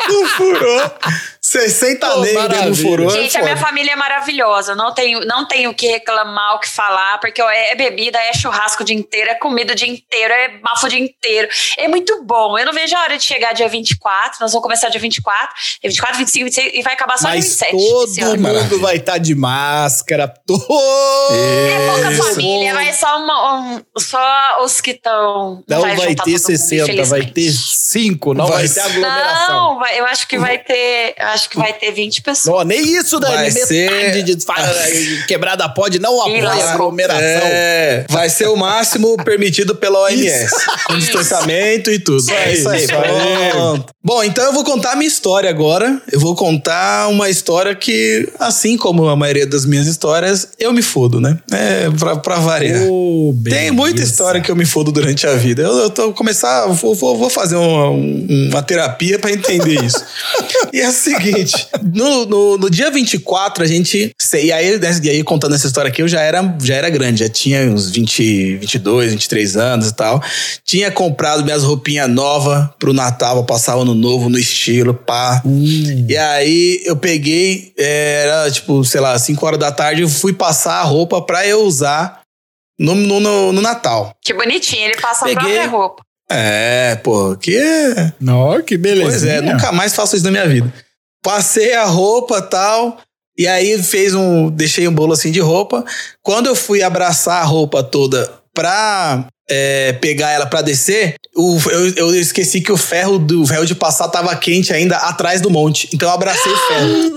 Não 0.09 0.27
furou. 0.29 0.93
60 1.41 2.07
Pô, 2.09 2.21
negros 2.21 2.35
não 2.43 2.49
maravilha. 2.49 2.75
furou. 2.91 3.09
é 3.09 3.13
Gente, 3.23 3.39
a 3.39 3.43
minha 3.43 3.57
família 3.57 3.93
é 3.93 3.97
maravilhosa. 3.97 4.75
Não 4.75 4.93
tenho, 4.93 5.21
não 5.21 5.47
tenho 5.47 5.71
o 5.71 5.75
que 5.75 5.87
reclamar, 5.87 6.57
o 6.57 6.59
que 6.61 6.69
falar, 6.69 7.19
porque 7.19 7.41
ó, 7.41 7.49
é 7.49 7.75
bebida, 7.77 8.19
é 8.19 8.33
churrasco 8.35 8.83
o 8.83 8.87
dia 8.87 8.97
inteiro, 8.97 9.31
é 9.31 9.35
comida 9.35 9.73
o 9.73 9.77
dia 9.77 9.89
inteiro, 9.89 10.33
é 10.35 10.59
bafo 10.59 10.87
o 10.87 10.89
dia 10.89 10.99
inteiro. 10.99 11.49
É 11.79 11.87
muito 11.87 12.23
bom. 12.25 12.59
Eu 12.59 12.67
não 12.67 12.73
vejo 12.73 12.97
a 12.97 13.01
hora 13.01 13.17
de 13.17 13.23
chegar 13.25 13.53
dia 13.53 13.69
24. 13.69 14.39
Nós 14.41 14.53
vamos 14.57 14.63
começar 14.63 14.89
dia 14.89 15.01
24, 15.01 15.49
dia 15.83 15.91
24, 15.91 16.19
25, 16.19 16.45
26 16.47 16.71
e 16.75 16.83
vai 16.83 16.95
acabar 16.95 17.17
só 17.19 17.29
dia 17.29 17.37
Mas 17.37 17.45
27. 17.45 17.71
todo 17.73 18.09
mundo 18.21 18.41
Maravilha. 18.41 18.79
vai 18.81 18.97
estar 18.97 19.19
de 19.19 19.35
máscara. 19.35 20.33
Todo 20.47 20.67
É 21.31 21.87
pouca 21.93 22.11
família, 22.25 22.75
vai 22.75 22.93
só, 22.93 23.19
uma, 23.19 23.61
um- 23.61 23.83
só 23.99 24.65
os 24.65 24.81
que 24.81 24.93
estão. 24.93 25.63
Não 25.69 25.81
vai, 25.81 25.91
juntar 25.97 26.07
ter 26.07 26.15
todo 26.17 26.29
mundo, 26.29 26.39
60, 26.59 27.05
vai 27.05 27.27
ter 27.27 27.53
5, 27.53 28.35
não 28.35 28.47
vai, 28.47 28.67
Vai 28.67 28.69
ter 28.69 28.81
aglomeração. 28.81 29.49
Não, 29.75 29.79
vai- 29.79 30.01
eu 30.01 30.05
acho 30.07 30.29
que 30.29 30.39
vai 30.39 30.59
ter. 30.59 31.15
eu 31.19 31.27
acho 31.29 31.51
que 31.51 31.57
vai 31.59 31.73
ter 31.73 31.93
20 31.93 32.23
pessoas. 32.23 32.57
Não, 32.59 32.65
nem 32.65 32.81
isso, 32.81 33.19
Dani. 33.21 33.35
Vai 33.35 33.51
ser- 33.51 34.23
de 34.23 34.45
fala, 34.45 34.73
quebrada 35.27 35.69
pode 35.69 35.99
não 35.99 36.21
apoia 36.21 36.49
a 36.49 36.73
aglomeração. 36.73 37.21
É, 37.49 38.05
vai 38.09 38.29
ser 38.31 38.49
o 38.49 38.57
máximo 38.57 39.17
permitido 39.25 39.75
pela 39.75 40.01
OMS. 40.01 40.49
Com 40.87 40.99
distanciamento 40.99 41.91
e 41.91 41.99
tudo. 41.99 42.29
É 42.31 42.53
isso 42.53 42.69
aí, 42.69 42.87
Pronto. 42.87 43.87
Bom, 44.03 44.23
então 44.23 44.46
eu 44.47 44.53
vou 44.53 44.65
contar 44.65 44.93
a 44.93 44.97
minha 44.97 45.09
história 45.09 45.49
agora. 45.51 46.01
Eu 46.11 46.19
vou 46.21 46.35
contar 46.35 47.09
uma 47.09 47.29
história 47.29 47.75
que, 47.75 48.29
assim 48.39 48.77
como 48.77 49.07
a 49.09 49.17
maioria 49.17 49.47
das 49.47 49.65
minhas 49.67 49.87
histórias, 49.87 50.49
eu 50.59 50.73
me 50.73 50.83
fodo, 50.83 51.21
né? 51.21 51.39
É, 51.53 51.91
pra, 51.91 52.17
pra 52.17 52.37
variar. 52.39 52.83
Ô, 52.89 53.35
Tem 53.45 53.71
muita 53.71 54.03
história 54.03 54.41
que 54.41 54.51
eu 54.51 54.57
me 54.57 54.65
fodo 54.65 54.91
durante 54.93 55.27
a 55.27 55.35
vida. 55.35 55.63
Eu, 55.63 55.73
eu 55.79 55.91
tô 55.91 56.13
começar, 56.13 56.67
vou, 56.67 56.95
vou, 56.95 57.17
vou 57.19 57.31
fazer 57.31 57.57
uma, 57.57 57.91
um- 57.91 58.49
uma 58.51 58.63
terapia 58.63 59.19
pra 59.19 59.31
entender 59.33 59.83
isso. 59.85 60.03
e 60.73 60.81
é 60.81 60.89
o 60.89 60.93
seguinte: 60.93 61.69
no, 61.95 62.27
no, 62.27 62.59
no 62.59 62.71
dia 62.71 62.91
24, 62.91 63.63
a 63.65 63.67
gente. 63.67 64.15
E 64.35 64.53
aí, 64.53 64.79
né, 64.79 65.01
e 65.03 65.11
aí, 65.11 65.23
contando 65.23 65.55
essa 65.55 65.67
história 65.67 65.89
aqui, 65.89 66.03
eu 66.03 66.09
já 66.09 66.21
era, 66.21 66.57
já 66.63 66.75
era 66.75 66.89
grande, 66.91 67.21
já 67.21 67.29
tinha 67.29 67.63
uns 67.71 67.91
20, 67.91 68.57
22, 68.59 69.13
23 69.13 69.57
anos 69.57 69.89
e 69.89 69.95
tal. 69.95 70.23
Tinha 70.65 70.91
comprado 70.91 71.45
minhas 71.45 71.63
roupinhas 71.63 72.09
novas 72.09 72.69
pro 72.79 72.93
Natal, 72.93 73.37
pra 73.45 73.55
passar 73.57 73.77
o 73.77 73.83
ano 73.83 73.95
novo 73.95 74.29
no 74.37 74.39
estilo, 74.39 74.93
pá. 74.95 75.43
E 76.09 76.17
aí 76.17 76.83
eu 76.85 76.97
peguei, 76.97 77.73
é, 77.77 78.25
era 78.25 78.51
tipo, 78.51 78.85
sei 78.85 79.01
lá, 79.01 79.19
5 79.19 79.45
horas 79.45 79.59
da 79.59 79.73
tarde, 79.73 80.03
eu 80.03 80.09
fui 80.09 80.33
passar 80.33 80.75
a 80.75 80.83
roupa 80.83 81.23
pra 81.23 81.47
eu 81.47 81.63
usar 81.63 82.21
no, 82.79 82.95
no, 82.95 83.19
no, 83.19 83.53
no 83.53 83.63
Natal. 83.63 84.15
Que 84.23 84.35
bonitinho, 84.35 84.85
ele 84.85 85.01
passa 85.01 85.25
Peguei. 85.25 85.39
a 85.39 85.41
própria 85.41 85.67
roupa. 85.67 86.03
É, 86.31 86.97
pô, 86.97 87.37
que. 87.37 87.59
Não, 88.21 88.61
que 88.63 88.77
beleza. 88.77 89.11
Pois 89.11 89.25
é, 89.25 89.41
nunca 89.41 89.73
mais 89.73 89.95
faço 89.95 90.17
isso 90.17 90.25
na 90.25 90.31
minha 90.31 90.49
vida. 90.49 90.73
Passei 91.23 91.75
a 91.75 91.85
roupa 91.85 92.43
tal. 92.43 92.99
E 93.39 93.47
aí 93.47 93.81
fez 93.83 94.13
um. 94.15 94.51
Deixei 94.51 94.89
um 94.89 94.93
bolo 94.93 95.13
assim 95.13 95.31
de 95.31 95.41
roupa. 95.41 95.85
Quando 96.23 96.47
eu 96.47 96.57
fui 96.57 96.83
abraçar 96.83 97.43
a 97.43 97.45
roupa 97.45 97.83
toda 97.83 98.33
pra 98.53 99.27
é, 99.49 99.93
pegar 99.95 100.31
ela 100.33 100.47
pra 100.47 100.63
descer, 100.63 101.15
o- 101.35 101.59
eu, 101.71 101.89
eu 101.97 102.15
esqueci 102.17 102.61
que 102.61 102.73
o 102.73 102.77
ferro 102.77 103.19
do 103.19 103.47
ferro 103.47 103.65
de 103.67 103.75
passar 103.75 104.09
tava 104.09 104.35
quente 104.37 104.73
ainda 104.73 104.97
atrás 104.97 105.41
do 105.41 105.51
monte. 105.51 105.89
Então 105.95 106.09
eu 106.09 106.15
abracei 106.15 106.53
o 106.53 106.57
ferro. 106.69 106.89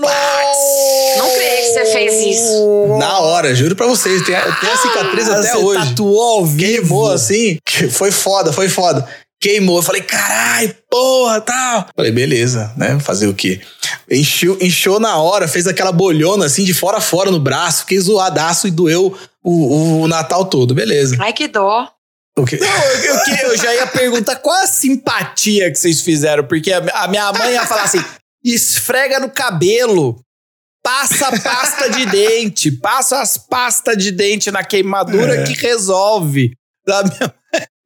Não 1.16 1.28
creio 1.34 1.56
que 1.62 1.72
você 1.72 1.86
fez 1.86 2.36
isso. 2.38 2.96
Na 2.98 3.18
hora, 3.18 3.54
juro 3.54 3.74
pra 3.74 3.86
vocês. 3.86 4.22
Tem 4.24 4.34
a, 4.34 4.42
tem 4.56 4.70
a 4.70 4.76
cicatriz 4.76 5.28
até 5.28 5.52
Você 5.52 5.56
hoje. 5.58 5.88
tatuou 5.90 6.22
ao 6.38 6.46
vivo. 6.46 6.60
Queimou 6.88 7.10
assim. 7.12 7.58
que 7.64 7.88
Foi 7.88 8.10
foda, 8.10 8.52
foi 8.52 8.68
foda. 8.68 9.06
Queimou. 9.40 9.78
Eu 9.78 9.82
falei, 9.82 10.02
carai, 10.02 10.74
porra, 10.90 11.40
tal. 11.40 11.86
Falei, 11.96 12.12
beleza, 12.12 12.72
né? 12.76 12.98
Fazer 13.00 13.26
o 13.26 13.34
quê? 13.34 13.60
Encheu, 14.10 14.56
inchou 14.60 15.00
na 15.00 15.16
hora, 15.18 15.48
fez 15.48 15.66
aquela 15.66 15.92
bolhona 15.92 16.44
assim, 16.46 16.62
de 16.64 16.74
fora 16.74 16.98
a 16.98 17.00
fora 17.00 17.30
no 17.30 17.40
braço. 17.40 17.80
Fiquei 17.80 17.98
zoadaço 17.98 18.68
e 18.68 18.70
doeu 18.70 19.16
o, 19.42 20.02
o 20.02 20.08
Natal 20.08 20.44
todo. 20.44 20.74
Beleza. 20.74 21.16
Ai, 21.20 21.32
que 21.32 21.48
dó. 21.48 21.88
O 22.38 22.44
quê? 22.44 22.56
Eu, 22.60 23.14
eu, 23.14 23.24
que- 23.24 23.44
eu 23.44 23.56
já 23.56 23.74
ia 23.74 23.86
perguntar 23.86 24.36
qual 24.36 24.56
a 24.62 24.66
simpatia 24.66 25.70
que 25.70 25.76
vocês 25.78 26.00
fizeram, 26.00 26.44
porque 26.46 26.72
a, 26.72 26.78
a 27.04 27.08
minha 27.08 27.32
mãe 27.32 27.52
ia 27.52 27.66
falar 27.66 27.82
assim: 27.84 28.02
esfrega 28.44 29.18
no 29.20 29.28
cabelo, 29.30 30.18
passa 30.82 31.30
pasta 31.42 31.90
de 31.90 32.06
dente, 32.06 32.70
passa 32.70 33.20
as 33.20 33.36
pastas 33.36 33.96
de 33.96 34.10
dente 34.10 34.50
na 34.50 34.64
queimadura 34.64 35.40
É. 35.40 35.44
que 35.44 35.52
resolve. 35.54 36.52
A 36.88 37.02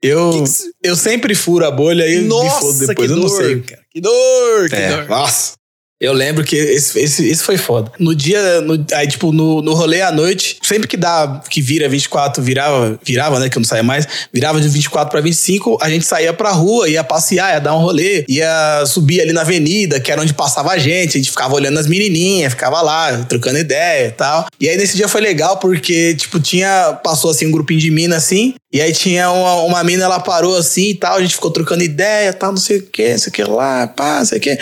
Eu, 0.02 0.30
que 0.44 0.52
que 0.52 0.70
eu 0.82 0.94
sempre 0.96 1.34
furo 1.34 1.66
a 1.66 1.70
bolha 1.70 2.06
e 2.06 2.20
me 2.20 2.28
Nossa, 2.28 2.60
fodo 2.60 2.86
depois. 2.86 2.96
que 3.08 3.12
eu 3.14 3.16
não 3.16 3.26
dor, 3.26 3.42
sei. 3.42 3.60
cara. 3.62 3.82
Que 3.90 4.00
dor, 4.00 4.68
que 4.68 4.76
É, 4.76 4.88
dor. 4.96 5.08
nossa. 5.08 5.52
Eu 6.00 6.12
lembro 6.12 6.44
que 6.44 6.56
esse, 6.56 6.98
esse, 6.98 7.28
esse 7.28 7.42
foi 7.42 7.56
foda. 7.56 7.90
No 8.00 8.14
dia, 8.14 8.60
no, 8.60 8.84
aí, 8.92 9.06
tipo, 9.06 9.32
no, 9.32 9.62
no 9.62 9.74
rolê 9.74 10.02
à 10.02 10.10
noite, 10.10 10.58
sempre 10.62 10.88
que 10.88 10.96
dá, 10.96 11.40
que 11.48 11.62
vira 11.62 11.88
24, 11.88 12.42
virava, 12.42 12.98
virava, 13.02 13.38
né, 13.38 13.48
que 13.48 13.56
eu 13.56 13.60
não 13.60 13.66
saía 13.66 13.82
mais, 13.82 14.06
virava 14.32 14.60
de 14.60 14.68
24 14.68 15.10
pra 15.10 15.20
25, 15.20 15.78
a 15.80 15.88
gente 15.88 16.04
saía 16.04 16.32
pra 16.32 16.50
rua, 16.50 16.88
ia 16.88 17.04
passear, 17.04 17.54
ia 17.54 17.60
dar 17.60 17.76
um 17.76 17.80
rolê, 17.80 18.24
ia 18.28 18.84
subir 18.86 19.20
ali 19.20 19.32
na 19.32 19.42
avenida, 19.42 20.00
que 20.00 20.10
era 20.10 20.20
onde 20.20 20.34
passava 20.34 20.72
a 20.72 20.78
gente, 20.78 21.16
a 21.16 21.20
gente 21.20 21.30
ficava 21.30 21.54
olhando 21.54 21.78
as 21.78 21.86
menininhas, 21.86 22.52
ficava 22.52 22.82
lá, 22.82 23.24
trocando 23.24 23.58
ideia 23.58 24.08
e 24.08 24.12
tal. 24.12 24.46
E 24.60 24.68
aí 24.68 24.76
nesse 24.76 24.96
dia 24.96 25.06
foi 25.06 25.20
legal, 25.20 25.58
porque, 25.58 26.14
tipo, 26.16 26.40
tinha, 26.40 26.98
passou 27.04 27.30
assim 27.30 27.46
um 27.46 27.52
grupinho 27.52 27.80
de 27.80 27.90
mina 27.90 28.16
assim, 28.16 28.54
e 28.72 28.80
aí 28.80 28.92
tinha 28.92 29.30
uma, 29.30 29.62
uma 29.62 29.84
mina, 29.84 30.04
ela 30.04 30.18
parou 30.18 30.56
assim 30.56 30.90
e 30.90 30.94
tal, 30.96 31.16
a 31.16 31.20
gente 31.22 31.36
ficou 31.36 31.52
trocando 31.52 31.84
ideia, 31.84 32.32
tal, 32.32 32.50
não 32.50 32.58
sei 32.58 32.78
o 32.78 32.82
que, 32.82 33.12
não 33.12 33.18
sei 33.18 33.30
o 33.30 33.32
que 33.32 33.44
lá, 33.44 33.86
pá, 33.86 34.18
não 34.18 34.26
sei 34.26 34.38
o 34.38 34.40
que. 34.40 34.58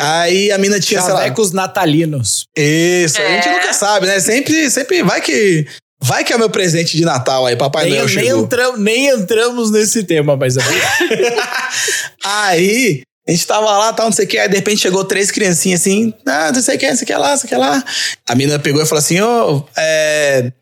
Aí 0.00 0.50
a 0.52 0.58
mina 0.58 0.78
tinha, 0.80 1.00
sei 1.00 1.12
lá, 1.12 1.18
Chavecos 1.20 1.52
natalinos. 1.52 2.44
isso, 2.56 3.20
a 3.20 3.26
gente 3.28 3.48
É. 3.48 3.52
nunca 3.52 3.72
sabe, 3.72 4.06
né? 4.06 4.20
Sempre, 4.20 4.70
sempre 4.70 5.02
vai 5.02 5.20
que. 5.20 5.66
Vai 6.00 6.22
que 6.22 6.32
é 6.32 6.36
o 6.36 6.38
meu 6.38 6.48
presente 6.48 6.96
de 6.96 7.04
Natal 7.04 7.44
aí, 7.44 7.56
Papai 7.56 7.84
Nem, 7.86 7.94
Noel 7.94 8.06
nem, 8.06 8.14
chegou. 8.24 8.42
entram- 8.44 8.76
nem 8.76 9.08
entramos 9.08 9.70
nesse 9.72 10.04
tema, 10.04 10.36
mas 10.36 10.56
é 10.56 10.60
aí, 12.24 13.02
a 13.26 13.30
gente 13.30 13.46
tava 13.46 13.66
lá, 13.66 13.92
tal, 13.92 14.06
não 14.06 14.12
sei 14.12 14.24
o 14.24 14.28
que, 14.28 14.38
aí 14.38 14.48
de 14.48 14.56
repente 14.56 14.80
chegou 14.80 15.04
três 15.04 15.30
criancinhas 15.30 15.80
assim, 15.80 16.14
ah, 16.26 16.52
não 16.52 16.62
sei 16.62 16.76
o 16.76 16.78
que, 16.78 16.88
não 16.88 16.96
sei 16.96 17.04
o 17.04 17.06
que 17.06 17.14
lá, 17.14 17.30
não 17.30 17.36
sei 17.36 17.46
o 17.46 17.48
que 17.48 17.56
lá. 17.56 17.84
A 18.28 18.34
menina 18.34 18.58
pegou 18.58 18.80
e 18.82 18.86
falou 18.86 19.00
assim, 19.00 19.20
ô, 19.20 19.64
é... 19.76 20.52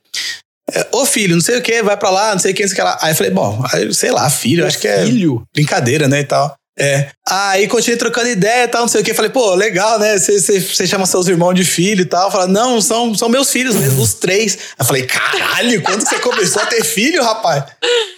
é, 0.72 0.86
Ô 0.92 1.04
filho, 1.04 1.34
não 1.34 1.42
sei 1.42 1.58
o 1.58 1.62
que, 1.62 1.82
vai 1.82 1.96
pra 1.96 2.10
lá, 2.10 2.32
não 2.32 2.38
sei 2.38 2.52
o 2.52 2.54
que, 2.54 2.62
não 2.62 2.68
sei 2.68 2.74
o 2.74 2.76
que 2.76 2.82
lá. 2.82 2.98
Aí 3.02 3.12
eu 3.12 3.16
falei, 3.16 3.32
bom, 3.32 3.62
aí, 3.72 3.92
sei 3.94 4.10
lá, 4.10 4.28
filho, 4.30 4.66
acho 4.66 4.78
que 4.78 4.88
é 4.88 5.04
filho. 5.04 5.42
brincadeira, 5.54 6.08
né, 6.08 6.20
e 6.20 6.24
tal. 6.24 6.54
É. 6.78 7.08
Aí 7.26 7.66
continuei 7.68 7.98
trocando 7.98 8.28
ideia 8.28 8.64
e 8.64 8.68
tal, 8.68 8.82
não 8.82 8.88
sei 8.88 9.00
o 9.00 9.04
que. 9.04 9.14
Falei, 9.14 9.30
pô, 9.30 9.54
legal, 9.54 9.98
né? 9.98 10.18
Você- 10.18 10.86
chama 10.86 11.06
seus 11.06 11.26
irmãos 11.26 11.54
de 11.54 11.64
filho 11.64 12.02
e 12.02 12.04
tal. 12.04 12.30
Fala, 12.30 12.46
não, 12.46 12.80
são, 12.82 13.14
são 13.14 13.28
meus 13.28 13.50
filhos 13.50 13.74
mesmo, 13.74 14.02
os 14.02 14.14
três. 14.14 14.58
Aí 14.78 14.86
falei, 14.86 15.06
caralho, 15.06 15.80
quando 15.82 16.06
você 16.06 16.18
começou 16.18 16.60
a 16.60 16.66
ter 16.66 16.84
filho, 16.84 17.22
rapaz? 17.22 17.64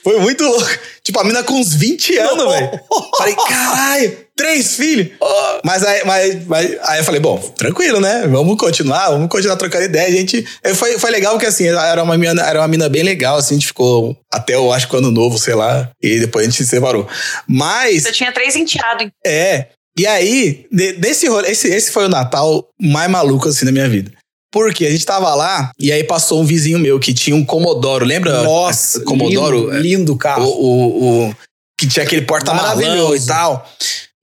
Foi 0.02 0.18
muito 0.18 0.42
louco. 0.44 0.68
Tipo, 1.04 1.20
a 1.20 1.24
mina 1.24 1.42
com 1.44 1.54
uns 1.54 1.72
20 1.72 2.16
anos, 2.18 2.52
velho. 2.52 2.80
Falei, 3.16 3.36
caralho, 3.48 4.18
três 4.38 4.76
filhos. 4.76 5.08
Mas 5.64 5.82
aí, 5.84 6.02
mas, 6.06 6.46
mas- 6.46 6.76
aí 6.84 7.00
eu 7.00 7.04
falei, 7.04 7.20
bom, 7.20 7.38
tranquilo, 7.58 8.00
né? 8.00 8.26
Vamos 8.28 8.56
continuar, 8.56 9.10
vamos 9.10 9.28
continuar 9.28 9.56
trocando 9.56 9.84
ideia. 9.84 10.08
A 10.08 10.10
gente. 10.10 10.46
Foi, 10.74 10.98
foi 10.98 11.10
legal 11.10 11.32
porque 11.34 11.46
assim, 11.46 11.66
era 11.66 12.02
uma, 12.02 12.16
mina, 12.16 12.40
era 12.42 12.60
uma 12.60 12.68
mina 12.68 12.88
bem 12.88 13.02
legal, 13.02 13.36
assim, 13.36 13.54
a 13.56 13.58
gente 13.58 13.66
ficou 13.66 14.16
até 14.32 14.54
eu 14.54 14.72
acho 14.72 14.88
que 14.88 14.94
o 14.94 14.98
ano 14.98 15.10
novo, 15.10 15.38
sei 15.38 15.54
lá. 15.54 15.90
E 16.02 16.20
depois 16.20 16.46
a 16.46 16.50
gente 16.50 16.56
se 16.62 16.66
separou. 16.70 17.06
Mas. 17.46 18.04
Você 18.04 18.12
tinha 18.12 18.32
três 18.32 18.56
enteados. 18.56 19.08
É. 19.26 19.66
E 19.98 20.06
aí, 20.06 20.64
de- 20.70 20.92
desse 20.92 21.26
rolê, 21.28 21.50
esse, 21.50 21.66
esse 21.68 21.90
foi 21.90 22.04
o 22.04 22.08
Natal 22.08 22.64
mais 22.80 23.10
maluco 23.10 23.48
assim 23.48 23.64
na 23.64 23.72
minha 23.72 23.88
vida. 23.88 24.12
Porque 24.50 24.86
a 24.86 24.90
gente 24.90 25.04
tava 25.04 25.34
lá 25.34 25.72
e 25.78 25.92
aí 25.92 26.02
passou 26.04 26.40
um 26.40 26.44
vizinho 26.44 26.78
meu 26.78 26.98
que 26.98 27.12
tinha 27.12 27.36
um 27.36 27.44
Comodoro, 27.44 28.06
lembra? 28.06 28.42
Nossa, 28.44 29.00
Comodoro. 29.00 29.66
lindo, 29.72 29.80
lindo 29.80 30.12
O, 30.14 30.16
carro. 30.16 30.46
o, 30.46 31.26
o- 31.28 31.36
que 31.78 31.86
tinha 31.86 32.04
aquele 32.04 32.24
Maravilhoso. 32.86 33.24
e 33.24 33.26
tal. 33.26 33.68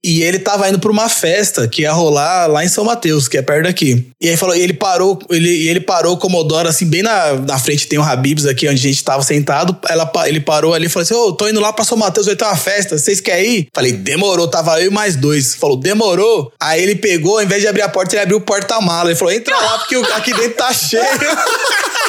E 0.08 0.22
ele 0.22 0.38
tava 0.38 0.68
indo 0.68 0.78
pra 0.78 0.90
uma 0.92 1.08
festa 1.08 1.66
que 1.66 1.82
ia 1.82 1.90
rolar 1.92 2.46
lá 2.46 2.64
em 2.64 2.68
São 2.68 2.84
Mateus, 2.84 3.26
que 3.26 3.36
é 3.36 3.42
perto 3.42 3.64
daqui. 3.64 4.06
E 4.20 4.28
aí 4.28 4.36
falou, 4.36 4.54
e 4.54 4.60
ele 4.60 4.72
parou, 4.72 5.18
ele, 5.28 5.66
ele 5.68 5.80
parou 5.80 6.14
o 6.14 6.16
Comodoro 6.16 6.68
assim, 6.68 6.86
bem 6.86 7.02
na, 7.02 7.32
na 7.34 7.58
frente 7.58 7.88
tem 7.88 7.98
um 7.98 8.04
Habibs 8.04 8.46
aqui 8.46 8.68
onde 8.68 8.78
a 8.78 8.88
gente 8.90 9.02
tava 9.02 9.24
sentado. 9.24 9.76
Ela, 9.88 10.08
ele 10.26 10.38
parou 10.38 10.74
ali 10.74 10.86
e 10.86 10.88
falou 10.88 11.02
assim: 11.02 11.14
Ô, 11.14 11.32
tô 11.32 11.48
indo 11.48 11.58
lá 11.58 11.72
pra 11.72 11.84
São 11.84 11.98
Mateus, 11.98 12.26
vai 12.26 12.36
ter 12.36 12.44
uma 12.44 12.54
festa, 12.56 12.96
vocês 12.96 13.20
querem 13.20 13.56
ir? 13.56 13.68
Falei, 13.74 13.92
demorou, 13.92 14.46
tava 14.46 14.80
eu 14.80 14.86
e 14.86 14.94
mais 14.94 15.16
dois. 15.16 15.56
Falou, 15.56 15.76
demorou. 15.76 16.52
Aí 16.60 16.80
ele 16.82 16.94
pegou, 16.94 17.38
ao 17.38 17.42
invés 17.44 17.60
de 17.60 17.66
abrir 17.66 17.82
a 17.82 17.88
porta, 17.88 18.14
ele 18.14 18.22
abriu 18.22 18.36
o 18.38 18.40
porta-mala. 18.40 19.10
Ele 19.10 19.18
falou: 19.18 19.34
entra 19.34 19.56
lá, 19.58 19.78
porque 19.78 19.96
o- 19.96 20.04
aqui 20.14 20.32
dentro 20.32 20.54
tá 20.56 20.72
cheio. 20.72 21.02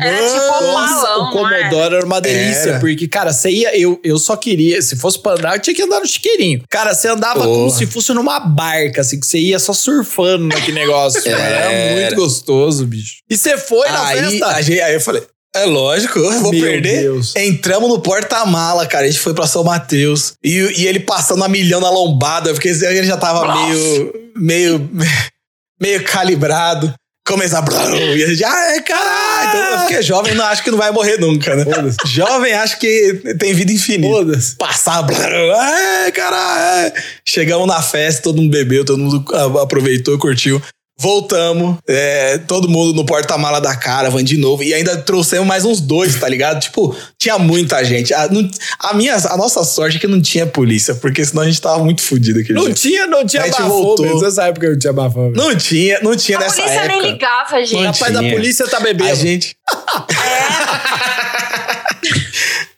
Era 0.00 0.16
tipo 0.16 0.36
um 0.64 0.72
Nossa, 0.72 0.94
balão, 1.06 1.20
o 1.30 1.34
não 1.34 1.48
é? 1.50 1.58
Commodore 1.62 1.94
era 1.96 2.06
uma 2.06 2.20
delícia, 2.20 2.70
Era. 2.70 2.80
porque, 2.80 3.06
cara, 3.08 3.32
você 3.32 3.50
ia, 3.50 3.78
eu, 3.78 4.00
eu 4.02 4.18
só 4.18 4.36
queria, 4.36 4.80
se 4.82 4.96
fosse 4.96 5.18
pra 5.18 5.32
andar, 5.32 5.56
eu 5.56 5.60
tinha 5.60 5.74
que 5.74 5.82
andar 5.82 6.00
no 6.00 6.06
chiqueirinho. 6.06 6.62
Cara, 6.70 6.94
você 6.94 7.08
andava 7.08 7.42
Porra. 7.42 7.46
como 7.48 7.70
se 7.70 7.86
fosse 7.86 8.12
numa 8.12 8.40
barca, 8.40 9.00
assim, 9.02 9.18
que 9.20 9.26
você 9.26 9.38
ia 9.38 9.58
só 9.58 9.72
surfando 9.72 10.46
naquele 10.46 10.78
negócio. 10.80 11.20
Era 11.28 11.38
Era. 11.72 12.00
muito 12.00 12.14
gostoso, 12.16 12.86
bicho. 12.86 13.16
E 13.28 13.36
você 13.36 13.56
foi 13.58 13.88
na 13.88 14.06
aí, 14.06 14.18
festa? 14.30 14.46
a 14.46 14.62
gente- 14.62 14.80
aí 14.80 14.94
eu 14.94 15.00
falei, 15.00 15.22
é 15.54 15.64
lógico, 15.66 16.18
eu 16.18 16.32
vou 16.40 16.50
Meu 16.52 16.62
perder. 16.62 17.02
Deus. 17.02 17.34
Entramos 17.36 17.88
no 17.90 18.00
porta-mala, 18.00 18.86
cara. 18.86 19.04
A 19.04 19.08
gente 19.10 19.20
foi 19.20 19.34
pra 19.34 19.46
São 19.46 19.62
Mateus. 19.62 20.32
E, 20.42 20.50
e 20.78 20.86
ele 20.86 21.00
passando 21.00 21.44
a 21.44 21.48
milhão 21.48 21.78
na 21.80 21.90
lombada, 21.90 22.52
porque 22.54 22.68
ele 22.68 23.04
já 23.04 23.16
tava 23.18 23.44
Nossa. 23.46 23.68
meio. 23.68 24.12
meio. 24.34 24.90
meio 25.80 26.04
calibrado. 26.04 26.94
Começar. 27.24 27.62
blá, 27.62 27.88
E 27.96 28.24
a 28.24 28.26
gente, 28.28 28.44
ah, 28.44 28.74
é 28.74 28.80
caralho. 28.80 29.48
Então, 29.48 29.80
fiquei 29.86 30.02
jovem, 30.02 30.34
não 30.34 30.44
acho 30.46 30.62
que 30.64 30.70
não 30.70 30.78
vai 30.78 30.90
morrer 30.90 31.18
nunca, 31.18 31.54
né? 31.54 31.64
Jovem 32.06 32.52
acho 32.52 32.78
que 32.80 33.20
tem 33.38 33.54
vida 33.54 33.72
infinita. 33.72 34.38
Passar, 34.58 35.02
blá, 35.02 36.06
é, 36.06 36.10
caralho. 36.10 36.88
é. 36.88 37.02
Chegamos 37.24 37.66
na 37.68 37.80
festa, 37.80 38.22
todo 38.22 38.36
mundo 38.42 38.50
bebeu, 38.50 38.84
todo 38.84 38.98
mundo 38.98 39.24
aproveitou, 39.60 40.18
curtiu. 40.18 40.60
Voltamos, 41.02 41.78
é, 41.88 42.38
todo 42.38 42.68
mundo 42.68 42.94
no 42.94 43.04
porta-mala 43.04 43.60
da 43.60 43.74
Caravan 43.74 44.22
de 44.22 44.38
novo. 44.38 44.62
E 44.62 44.72
ainda 44.72 44.96
trouxemos 44.98 45.44
mais 45.44 45.64
uns 45.64 45.80
dois, 45.80 46.14
tá 46.20 46.28
ligado? 46.28 46.60
Tipo, 46.60 46.94
tinha 47.18 47.36
muita 47.40 47.84
gente. 47.84 48.14
A, 48.14 48.28
não- 48.28 48.48
a 48.78 48.94
minha, 48.94 49.16
a 49.16 49.36
nossa 49.36 49.64
sorte 49.64 49.96
é 49.96 50.00
que 50.00 50.06
não 50.06 50.22
tinha 50.22 50.46
polícia, 50.46 50.94
porque 50.94 51.24
senão 51.24 51.42
a 51.42 51.46
gente 51.46 51.60
tava 51.60 51.82
muito 51.82 52.02
fudido 52.02 52.38
aquele 52.38 52.56
Não 52.56 52.66
dia. 52.66 52.74
tinha, 52.74 53.06
não 53.08 53.26
tinha 53.26 53.42
A 53.42 53.46
gente 53.46 53.54
bafômetro. 53.60 53.82
voltou. 53.84 54.22
Nessa 54.22 54.44
época 54.46 54.70
não 54.70 54.78
tinha 54.78 54.92
bafômetro. 54.92 55.42
Não 55.42 55.56
tinha, 55.56 55.98
não 56.02 56.14
tinha 56.16 56.38
A 56.38 56.42
nessa 56.42 56.54
polícia 56.54 56.78
época. 56.80 56.96
nem 57.02 57.10
ligava, 57.10 57.64
gente. 57.64 57.74
Não 57.74 57.82
Rapaz 57.92 58.16
tinha. 58.18 58.32
polícia 58.32 58.68
tá 58.68 58.78
bebendo. 58.78 59.10
A 59.10 59.14
gente. 59.16 59.56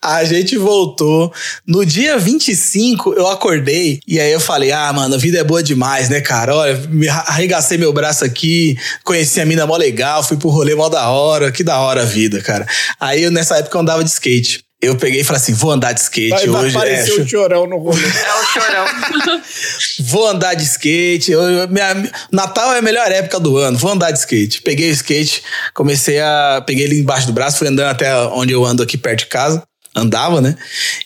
A 0.04 0.22
gente 0.24 0.56
voltou. 0.58 1.32
No 1.66 1.84
dia 1.84 2.18
25, 2.18 3.14
eu 3.14 3.26
acordei 3.28 4.00
e 4.06 4.20
aí 4.20 4.30
eu 4.32 4.40
falei: 4.40 4.70
Ah, 4.70 4.92
mano, 4.92 5.14
a 5.14 5.18
vida 5.18 5.38
é 5.38 5.44
boa 5.44 5.62
demais, 5.62 6.08
né, 6.10 6.20
cara? 6.20 6.54
Olha, 6.54 6.76
me 6.90 7.08
arregacei 7.08 7.78
meu 7.78 7.92
braço 7.92 8.24
aqui, 8.24 8.76
conheci 9.02 9.40
a 9.40 9.46
mina 9.46 9.66
mó 9.66 9.76
legal, 9.76 10.22
fui 10.22 10.36
pro 10.36 10.50
rolê 10.50 10.74
mó 10.74 10.88
da 10.88 11.08
hora, 11.08 11.50
que 11.50 11.64
da 11.64 11.78
hora 11.78 12.02
a 12.02 12.04
vida, 12.04 12.40
cara. 12.42 12.66
Aí 13.00 13.22
eu, 13.22 13.30
nessa 13.30 13.56
época 13.56 13.76
eu 13.76 13.80
andava 13.80 14.04
de 14.04 14.10
skate. 14.10 14.62
Eu 14.82 14.96
peguei 14.96 15.22
e 15.22 15.24
falei 15.24 15.40
assim: 15.40 15.54
vou 15.54 15.70
andar 15.70 15.92
de 15.94 16.00
skate 16.00 16.28
Vai, 16.30 16.46
vai 16.46 16.64
hoje. 16.66 16.76
aparecer 16.76 17.10
é, 17.18 17.22
o 17.22 17.26
chorão 17.28 17.66
no 17.66 17.78
rolê. 17.78 18.02
É 18.04 18.34
o 18.34 18.44
chorão. 18.52 19.40
Vou 20.00 20.28
andar 20.28 20.52
de 20.54 20.64
skate. 20.64 21.32
Eu- 21.32 21.66
minha- 21.68 22.10
Natal 22.30 22.74
é 22.74 22.78
a 22.78 22.82
melhor 22.82 23.10
época 23.10 23.40
do 23.40 23.56
ano. 23.56 23.78
Vou 23.78 23.90
andar 23.92 24.10
de 24.10 24.18
skate. 24.18 24.60
Peguei 24.60 24.90
o 24.90 24.92
skate, 24.92 25.42
comecei 25.72 26.20
a. 26.20 26.62
Peguei 26.66 26.84
ele 26.84 26.98
embaixo 27.00 27.26
do 27.26 27.32
braço, 27.32 27.58
fui 27.58 27.68
andando 27.68 27.88
até 27.88 28.14
onde 28.26 28.52
eu 28.52 28.62
ando 28.64 28.82
aqui 28.82 28.98
perto 28.98 29.20
de 29.20 29.26
casa. 29.26 29.62
Andava, 29.96 30.40
né? 30.40 30.56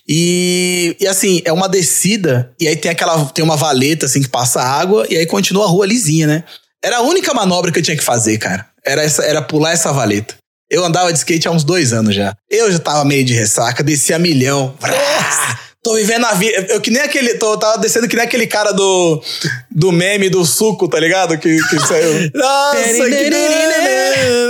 E, 0.09 0.97
e 0.99 1.07
assim, 1.07 1.43
é 1.45 1.53
uma 1.53 1.69
descida, 1.69 2.51
e 2.59 2.67
aí 2.67 2.75
tem 2.75 2.91
aquela. 2.91 3.27
Tem 3.27 3.45
uma 3.45 3.57
valeta 3.57 4.07
assim 4.07 4.23
que 4.23 4.29
passa 4.29 4.63
água, 4.63 5.07
e 5.11 5.17
aí 5.17 5.27
continua 5.27 5.65
a 5.65 5.69
rua 5.69 5.87
lisinha, 5.87 6.27
né? 6.27 6.45
Era 6.83 6.99
a 6.99 7.03
única 7.03 7.35
manobra 7.35 7.71
que 7.71 7.79
eu 7.79 7.83
tinha 7.83 7.97
que 7.97 8.05
fazer, 8.05 8.39
cara. 8.39 8.67
Era, 8.85 9.03
essa, 9.03 9.23
era 9.25 9.43
pular 9.43 9.73
essa 9.73 9.93
valeta. 9.93 10.37
Eu 10.71 10.85
andava 10.85 11.13
de 11.13 11.19
skate 11.19 11.49
há 11.49 11.51
uns 11.51 11.65
dois 11.65 11.93
anos 11.93 12.15
já. 12.15 12.35
Eu 12.49 12.71
já 12.71 12.79
tava 12.79 13.05
meio 13.05 13.25
de 13.25 13.35
ressaca, 13.35 13.83
descia 13.83 14.17
a 14.17 14.19
milhão. 14.19 14.75
Vrá! 14.81 15.59
Tô 15.83 15.95
vivendo 15.95 16.27
a 16.27 16.35
vida. 16.35 16.67
Eu 16.71 16.81
que 16.81 16.91
nem 16.91 17.01
aquele. 17.03 17.35
Tô, 17.35 17.57
tava 17.57 17.79
descendo 17.79 18.09
que 18.09 18.17
nem 18.17 18.25
aquele 18.25 18.47
cara 18.47 18.73
do, 18.73 19.23
do 19.71 19.93
meme 19.93 20.29
do 20.29 20.45
suco, 20.45 20.89
tá 20.89 20.99
ligado? 20.99 21.39
Que, 21.39 21.57
que 21.57 21.79
saiu. 21.81 22.31
Nossa, 22.35 22.77
que 22.77 23.35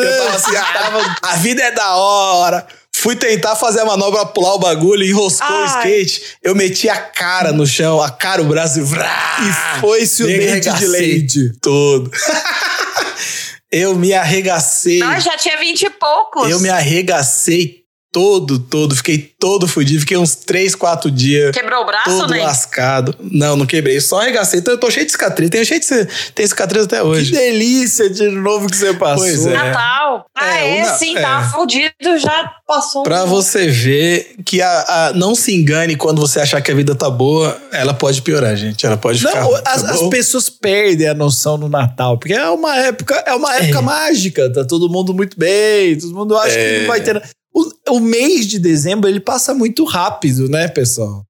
Eu 0.04 0.18
tava 0.18 0.36
assim, 0.36 0.56
ah, 0.56 1.16
a 1.22 1.36
vida 1.36 1.62
é 1.62 1.70
da 1.70 1.96
hora. 1.96 2.66
Fui 3.00 3.14
tentar 3.14 3.54
fazer 3.56 3.80
a 3.80 3.84
manobra, 3.84 4.26
pular 4.26 4.54
o 4.54 4.58
bagulho, 4.58 5.04
enroscou 5.04 5.48
o 5.48 5.64
Ai. 5.64 5.66
skate. 5.66 6.22
Eu 6.42 6.54
meti 6.54 6.88
a 6.88 6.96
cara 6.96 7.52
no 7.52 7.66
chão, 7.66 8.02
a 8.02 8.10
cara, 8.10 8.42
o 8.42 8.46
braço 8.46 8.80
e 8.80 8.82
vrá! 8.82 9.36
E 9.40 9.80
foi-se 9.80 10.24
o 10.24 10.26
dente 10.26 10.70
de 10.70 10.86
leite. 10.86 11.52
Todo. 11.60 12.10
eu 13.70 13.94
me 13.94 14.12
arregacei. 14.12 14.98
Nós 14.98 15.22
já 15.22 15.36
tinha 15.36 15.56
vinte 15.58 15.82
e 15.82 15.90
poucos. 15.90 16.50
Eu 16.50 16.58
me 16.60 16.68
arregacei 16.68 17.87
todo, 18.12 18.58
todo. 18.58 18.94
Fiquei 18.96 19.18
todo 19.38 19.66
fudido. 19.68 20.00
Fiquei 20.00 20.16
uns 20.16 20.34
3, 20.34 20.74
4 20.74 21.10
dias. 21.10 21.50
Quebrou 21.54 21.82
o 21.82 21.86
braço, 21.86 22.18
Todo 22.18 22.30
né? 22.30 22.42
lascado. 22.44 23.14
Não, 23.20 23.56
não 23.56 23.66
quebrei. 23.66 24.00
Só 24.00 24.20
arregacei. 24.20 24.60
Então 24.60 24.74
eu 24.74 24.78
tô 24.80 24.90
cheio 24.90 25.06
de 25.06 25.12
cicatriz. 25.12 25.50
Tenho 25.50 25.64
cheio 25.64 25.80
de 25.80 25.86
tenho 26.34 26.48
cicatriz 26.48 26.84
até 26.84 26.96
Que 26.96 27.02
hoje. 27.02 27.32
delícia 27.32 28.08
de 28.10 28.28
novo 28.28 28.68
que 28.68 28.76
você 28.76 28.94
passou. 28.94 29.24
Pois 29.26 29.46
é. 29.46 29.52
Natal. 29.54 30.26
Ah, 30.34 30.56
É, 30.58 30.78
é, 30.78 30.84
sim, 30.94 31.16
é. 31.16 31.20
tava 31.20 31.48
fudido, 31.50 32.18
já 32.18 32.52
passou. 32.66 33.02
Pra 33.02 33.24
um- 33.24 33.26
você 33.28 33.66
ver 33.68 34.36
que 34.44 34.62
a, 34.62 35.08
a- 35.08 35.12
não 35.12 35.34
se 35.34 35.54
engane 35.54 35.96
quando 35.96 36.20
você 36.20 36.40
achar 36.40 36.60
que 36.62 36.70
a 36.70 36.74
vida 36.74 36.94
tá 36.94 37.10
boa, 37.10 37.60
ela 37.72 37.92
pode 37.92 38.22
piorar, 38.22 38.56
gente. 38.56 38.86
Ela 38.86 38.96
pode 38.96 39.18
ficar. 39.18 39.40
Não, 39.40 39.48
ruim, 39.50 39.62
tá 39.62 39.72
as, 39.72 39.84
as 39.84 40.02
pessoas 40.08 40.48
perdem 40.48 41.08
a 41.08 41.14
noção 41.14 41.56
no 41.58 41.68
Natal, 41.68 42.18
porque 42.18 42.32
é 42.34 42.48
uma 42.48 42.76
época, 42.78 43.14
é 43.26 43.34
uma 43.34 43.54
época 43.56 43.82
mágica, 43.82 44.50
tá 44.52 44.64
todo 44.64 44.88
mundo 44.88 45.12
muito 45.12 45.38
bem, 45.38 45.98
todo 45.98 46.14
mundo 46.14 46.36
acha 46.38 46.54
que 46.54 46.58
É. 46.60 46.80
não 46.80 46.86
vai 46.88 47.00
ter. 47.00 47.22
O, 47.58 47.96
o 47.96 48.00
mês 48.00 48.46
de 48.46 48.58
dezembro 48.58 49.08
ele 49.08 49.20
passa 49.20 49.52
muito 49.54 49.84
rápido, 49.84 50.48
né, 50.48 50.68
pessoal? 50.68 51.24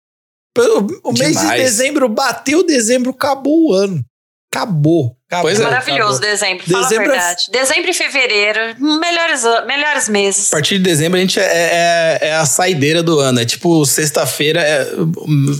O, 0.58 1.10
o 1.10 1.12
mês 1.12 1.36
de 1.40 1.46
dezembro 1.56 2.08
bateu 2.08 2.64
dezembro, 2.66 3.10
acabou 3.12 3.68
o 3.70 3.72
ano. 3.72 4.04
Acabou. 4.52 5.14
acabou 5.30 5.50
é. 5.50 5.58
Maravilhoso 5.58 6.18
acabou. 6.18 6.30
dezembro, 6.30 6.66
fala 6.70 6.82
Dezembro 6.88 7.04
é- 7.12 7.16
a 7.16 7.20
verdade. 7.20 7.44
Dezembro 7.52 7.90
e 7.90 7.94
fevereiro, 7.94 8.60
melhores, 8.98 9.42
melhores 9.66 10.08
meses. 10.08 10.48
A 10.48 10.56
partir 10.56 10.78
de 10.78 10.84
dezembro 10.84 11.18
a 11.18 11.20
gente 11.20 11.38
é, 11.38 11.42
é- 11.44 12.18
é 12.28 12.34
a 12.34 12.46
saideira 12.46 13.02
do 13.02 13.20
ano. 13.20 13.38
É 13.40 13.44
tipo 13.44 13.84
sexta-feira, 13.84 14.60
é, 14.62 14.86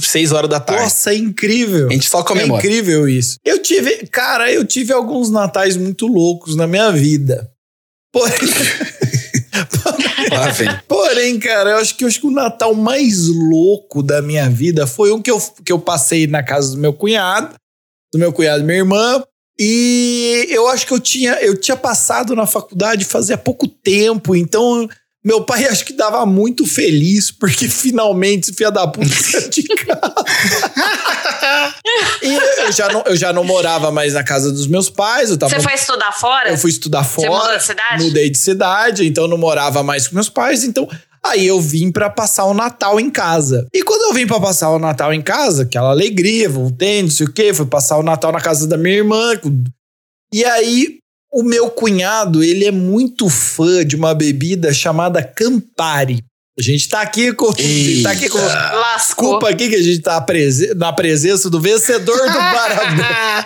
seis 0.03 0.33
horas 0.33 0.49
da 0.51 0.59
tarde. 0.59 0.85
Nossa, 0.85 1.13
é 1.13 1.17
incrível. 1.17 1.89
A 1.89 1.93
gente 1.93 2.09
só 2.09 2.21
É 2.21 2.25
comemora. 2.25 2.61
incrível 2.63 3.07
isso. 3.09 3.39
Eu 3.45 3.61
tive, 3.63 4.07
cara, 4.07 4.51
eu 4.51 4.65
tive 4.65 4.93
alguns 4.93 5.31
natais 5.31 5.77
muito 5.77 6.07
loucos 6.07 6.57
na 6.57 6.67
minha 6.67 6.91
vida. 6.91 7.51
Vem. 8.15 8.25
porém, 10.87 11.39
cara, 11.39 11.71
eu 11.71 11.77
acho 11.79 11.97
que 11.97 12.05
eu 12.05 12.09
acho 12.09 12.21
que 12.21 12.27
o 12.27 12.31
Natal 12.31 12.75
mais 12.75 13.29
louco 13.29 14.03
da 14.03 14.21
minha 14.23 14.49
vida 14.49 14.87
foi 14.87 15.13
um 15.13 15.21
que 15.21 15.31
eu, 15.31 15.41
que 15.65 15.73
eu 15.73 15.79
passei 15.79 16.27
na 16.27 16.43
casa 16.43 16.73
do 16.73 16.79
meu 16.79 16.93
cunhado, 16.93 17.55
do 18.13 18.19
meu 18.19 18.33
cunhado 18.33 18.63
e 18.63 18.67
minha 18.67 18.79
irmã. 18.79 19.23
E 19.59 20.47
eu 20.51 20.69
acho 20.69 20.87
que 20.87 20.93
eu 20.93 21.01
tinha, 21.01 21.33
eu 21.41 21.59
tinha 21.59 21.77
passado 21.77 22.37
na 22.37 22.47
faculdade 22.47 23.05
fazia 23.05 23.37
pouco 23.37 23.67
tempo, 23.67 24.37
então 24.37 24.89
meu 25.29 25.43
pai 25.45 25.67
acho 25.67 25.85
que 25.85 25.93
dava 25.93 26.25
muito 26.25 26.67
feliz, 26.67 27.31
porque 27.31 27.69
finalmente 27.69 28.45
esse 28.45 28.55
filho 28.55 28.71
da 28.71 28.87
puta 28.89 29.07
saiu 29.15 29.51
de 29.51 29.63
casa. 29.63 30.15
e 32.23 32.35
eu 32.65 32.73
já, 32.73 32.89
não, 32.91 33.03
eu 33.05 33.15
já 33.15 33.31
não 33.31 33.45
morava 33.45 33.93
mais 33.93 34.15
na 34.15 34.25
casa 34.25 34.51
dos 34.51 34.67
meus 34.67 34.89
pais, 34.89 35.29
Você 35.29 35.61
foi 35.61 35.75
estudar 35.75 36.13
fora? 36.13 36.49
eu 36.49 36.57
fui 36.57 36.71
estudar 36.71 37.05
Você 37.05 37.27
fora. 37.27 37.31
mudou 37.43 37.59
de 37.59 37.63
cidade? 37.63 38.05
Mudei 38.05 38.31
de 38.31 38.39
cidade, 38.39 39.07
então 39.07 39.25
eu 39.25 39.29
não 39.29 39.37
morava 39.37 39.83
mais 39.83 40.09
com 40.09 40.15
meus 40.15 40.31
pais. 40.31 40.65
Então, 40.65 40.89
aí 41.23 41.47
eu 41.47 41.61
vim 41.61 41.93
pra 41.93 42.09
passar 42.09 42.45
o 42.47 42.55
Natal 42.55 42.99
em 42.99 43.11
casa. 43.11 43.67
E 43.75 43.83
quando 43.83 44.05
eu 44.05 44.15
vim 44.15 44.27
pra 44.27 44.41
passar 44.41 44.71
o 44.71 44.79
Natal 44.79 45.13
em 45.13 45.21
casa, 45.21 45.65
aquela 45.65 45.91
alegria, 45.91 46.49
voltei, 46.49 47.03
não 47.03 47.11
sei 47.11 47.27
o 47.27 47.33
quê, 47.33 47.53
fui 47.53 47.67
passar 47.67 47.99
o 47.99 48.03
Natal 48.03 48.33
na 48.33 48.41
casa 48.41 48.67
da 48.67 48.79
minha 48.79 48.97
irmã. 48.97 49.33
E 50.33 50.43
aí, 50.43 50.99
o 51.33 51.43
meu 51.43 51.71
cunhado, 51.71 52.43
ele 52.43 52.65
é 52.65 52.71
muito 52.71 53.29
fã 53.29 53.85
de 53.85 53.97
uma 53.97 54.15
bebida 54.15 54.73
chamada 54.73 55.23
Campari. 55.23 56.23
A 56.59 56.63
gente 56.63 56.89
tá 56.89 57.01
aqui 57.03 57.33
com. 57.33 57.53
Tá 58.03 58.11
aqui 58.11 58.29
com. 58.29 58.39
Lascou. 58.39 58.97
Desculpa 58.97 59.49
aqui 59.51 59.69
que 59.69 59.77
a 59.77 59.83
gente 59.83 60.01
tá 60.01 60.21
prese- 60.21 60.75
na 60.75 60.93
presença 60.93 61.49
do 61.49 61.61
vencedor 61.61 62.17
do 62.17 62.27
Barabé. 62.39 63.45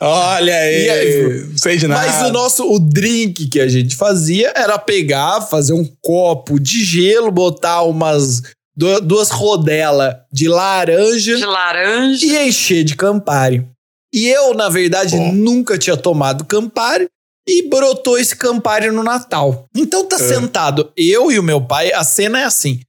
Olha 0.00 0.54
aí. 0.56 0.84
E 0.84 0.90
aí, 0.90 1.44
não 1.50 1.58
sei 1.58 1.76
de 1.76 1.88
nada. 1.88 2.06
Mas 2.06 2.28
o 2.28 2.32
nosso 2.32 2.70
o 2.72 2.78
drink 2.78 3.48
que 3.48 3.58
a 3.60 3.66
gente 3.66 3.96
fazia 3.96 4.52
era 4.54 4.78
pegar, 4.78 5.40
fazer 5.40 5.72
um 5.72 5.84
copo 6.00 6.60
de 6.60 6.84
gelo, 6.84 7.32
botar 7.32 7.82
umas 7.82 8.40
du- 8.76 9.00
duas 9.00 9.30
rodelas 9.30 10.14
de 10.32 10.46
laranja 10.46 11.36
De 11.36 11.44
laranja. 11.44 12.24
e 12.24 12.48
encher 12.48 12.84
de 12.84 12.94
Campari. 12.94 13.66
E 14.12 14.26
eu, 14.28 14.54
na 14.54 14.68
verdade, 14.68 15.16
Bom. 15.16 15.32
nunca 15.32 15.76
tinha 15.78 15.96
tomado 15.96 16.44
Campari 16.44 17.06
e 17.48 17.68
brotou 17.68 18.18
esse 18.18 18.34
Campari 18.36 18.90
no 18.90 19.02
Natal. 19.02 19.66
Então 19.76 20.06
tá 20.06 20.16
É. 20.16 20.18
sentado 20.18 20.90
eu 20.96 21.30
e 21.30 21.38
o 21.38 21.42
meu 21.42 21.60
pai, 21.60 21.92
a 21.92 22.02
cena 22.04 22.40
é 22.40 22.44
assim. 22.44 22.80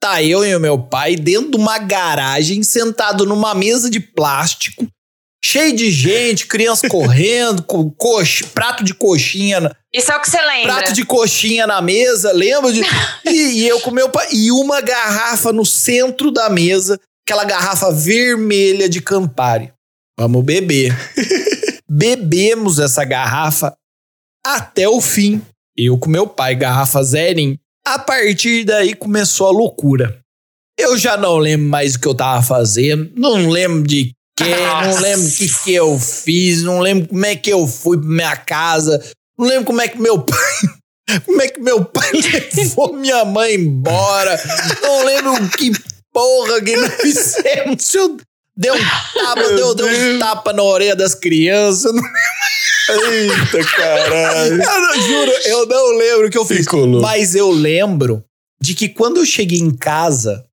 Tá 0.00 0.22
eu 0.22 0.44
e 0.44 0.54
o 0.54 0.60
meu 0.60 0.78
pai 0.78 1.16
dentro 1.16 1.52
de 1.52 1.56
uma 1.56 1.78
garagem, 1.78 2.62
sentado 2.62 3.24
numa 3.24 3.54
mesa 3.54 3.88
de 3.88 3.98
plástico, 3.98 4.86
cheio 5.42 5.74
de 5.74 5.90
gente, 5.90 6.46
criança 6.46 6.86
correndo, 6.88 7.62
com 7.62 7.90
coxa, 7.90 8.46
prato 8.52 8.84
de 8.84 8.92
coxinha 8.92 9.60
na- 9.60 9.74
Isso 9.94 10.12
é 10.12 10.16
o 10.16 10.20
que 10.20 10.28
você 10.30 10.40
lembra. 10.42 10.74
prato 10.74 10.92
de 10.92 11.04
coxinha 11.06 11.66
na 11.66 11.80
mesa, 11.80 12.32
lembra 12.32 12.70
de. 12.72 12.80
e, 13.24 13.62
e 13.62 13.68
eu 13.68 13.80
com 13.80 13.90
meu 13.90 14.10
pai. 14.10 14.28
E 14.32 14.52
uma 14.52 14.82
garrafa 14.82 15.52
no 15.52 15.64
centro 15.64 16.30
da 16.30 16.50
mesa, 16.50 17.00
aquela 17.26 17.44
garrafa 17.44 17.90
vermelha 17.90 18.88
de 18.90 19.00
Campari. 19.00 19.72
Vamos 20.18 20.44
beber. 20.44 20.94
Bebemos 21.88 22.78
essa 22.78 23.04
garrafa 23.04 23.76
até 24.44 24.88
o 24.88 25.00
fim. 25.00 25.42
Eu 25.76 25.98
com 25.98 26.08
meu 26.08 26.26
pai, 26.26 26.54
garrafa 26.54 27.02
zerinho. 27.02 27.58
A 27.86 27.98
partir 27.98 28.64
daí 28.64 28.94
começou 28.94 29.46
a 29.46 29.50
loucura. 29.50 30.20
Eu 30.78 30.96
já 30.96 31.16
não 31.16 31.36
lembro 31.36 31.68
mais 31.68 31.94
o 31.94 32.00
que 32.00 32.08
eu 32.08 32.14
tava 32.14 32.42
fazendo, 32.42 33.10
não 33.16 33.48
lembro 33.48 33.82
de 33.82 34.12
quê, 34.36 34.44
não 34.84 35.00
lembro 35.00 35.26
o 35.26 35.32
que, 35.32 35.64
que 35.64 35.72
eu 35.72 35.98
fiz, 35.98 36.62
não 36.62 36.80
lembro 36.80 37.08
como 37.08 37.24
é 37.24 37.34
que 37.34 37.50
eu 37.50 37.66
fui 37.66 37.96
pra 37.96 38.06
minha 38.06 38.36
casa, 38.36 39.02
não 39.38 39.46
lembro 39.46 39.64
como 39.64 39.80
é 39.80 39.88
que 39.88 39.98
meu 39.98 40.20
pai. 40.20 40.38
Como 41.24 41.40
é 41.40 41.46
que 41.46 41.60
meu 41.60 41.84
pai 41.84 42.10
levou 42.56 42.92
minha 42.92 43.24
mãe 43.24 43.54
embora? 43.54 44.42
Não 44.82 45.04
lembro 45.04 45.48
que 45.50 45.70
porra 46.12 46.60
que 46.60 46.74
nós 46.74 46.94
fizemos. 46.94 47.94
Eu 47.94 48.16
deu 48.56 48.74
um 48.74 48.78
tapa, 49.14 49.48
deu, 49.54 49.74
deu 49.74 49.86
um 49.86 50.18
tapa 50.18 50.52
na 50.52 50.62
orelha 50.62 50.96
das 50.96 51.14
crianças. 51.14 51.92
Eita, 52.88 53.64
caralho. 53.76 54.62
eu 54.62 54.80
não, 54.80 55.02
juro, 55.02 55.32
eu 55.44 55.66
não 55.66 55.96
lembro 55.96 56.26
o 56.28 56.30
que 56.30 56.38
eu 56.38 56.46
fiz. 56.46 56.58
Ficou. 56.58 56.86
Mas 57.00 57.34
eu 57.34 57.50
lembro 57.50 58.24
de 58.60 58.74
que 58.74 58.88
quando 58.88 59.18
eu 59.18 59.26
cheguei 59.26 59.58
em 59.58 59.76
casa, 59.76 60.46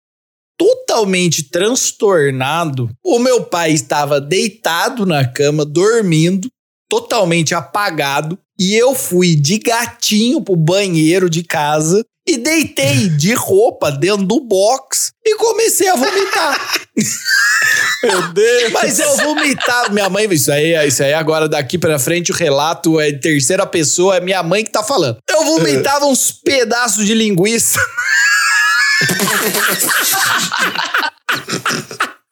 totalmente 0.57 1.43
transtornado, 1.43 2.89
o 3.03 3.19
meu 3.19 3.43
pai 3.43 3.71
estava 3.71 4.19
deitado 4.19 5.05
na 5.05 5.25
cama, 5.25 5.63
dormindo, 5.63 6.49
totalmente 6.89 7.55
apagado, 7.55 8.37
e 8.59 8.75
eu 8.75 8.93
fui 8.93 9.35
de 9.35 9.57
gatinho 9.57 10.41
pro 10.41 10.55
banheiro 10.55 11.29
de 11.29 11.43
casa 11.43 12.03
e 12.27 12.37
deitei 12.37 13.09
de 13.09 13.33
roupa 13.33 13.91
dentro 13.91 14.25
do 14.25 14.39
box 14.39 15.11
e 15.25 15.35
comecei 15.35 15.89
a 15.89 15.95
vomitar. 15.95 16.73
Meu 18.03 18.33
Deus. 18.33 18.71
Mas 18.71 18.99
eu 18.99 19.17
vomitava. 19.17 19.89
Minha 19.89 20.09
mãe, 20.09 20.31
isso 20.33 20.51
aí, 20.51 20.87
isso 20.87 21.03
aí 21.03 21.13
agora 21.13 21.47
daqui 21.47 21.77
pra 21.77 21.99
frente 21.99 22.31
o 22.31 22.35
relato 22.35 22.99
é 22.99 23.11
terceira 23.11 23.65
pessoa, 23.65 24.17
é 24.17 24.21
minha 24.21 24.43
mãe 24.43 24.63
que 24.63 24.71
tá 24.71 24.83
falando. 24.83 25.17
Eu 25.29 25.45
vomitava 25.45 26.05
uns 26.05 26.31
pedaços 26.31 27.05
de 27.05 27.13
linguiça. 27.13 27.79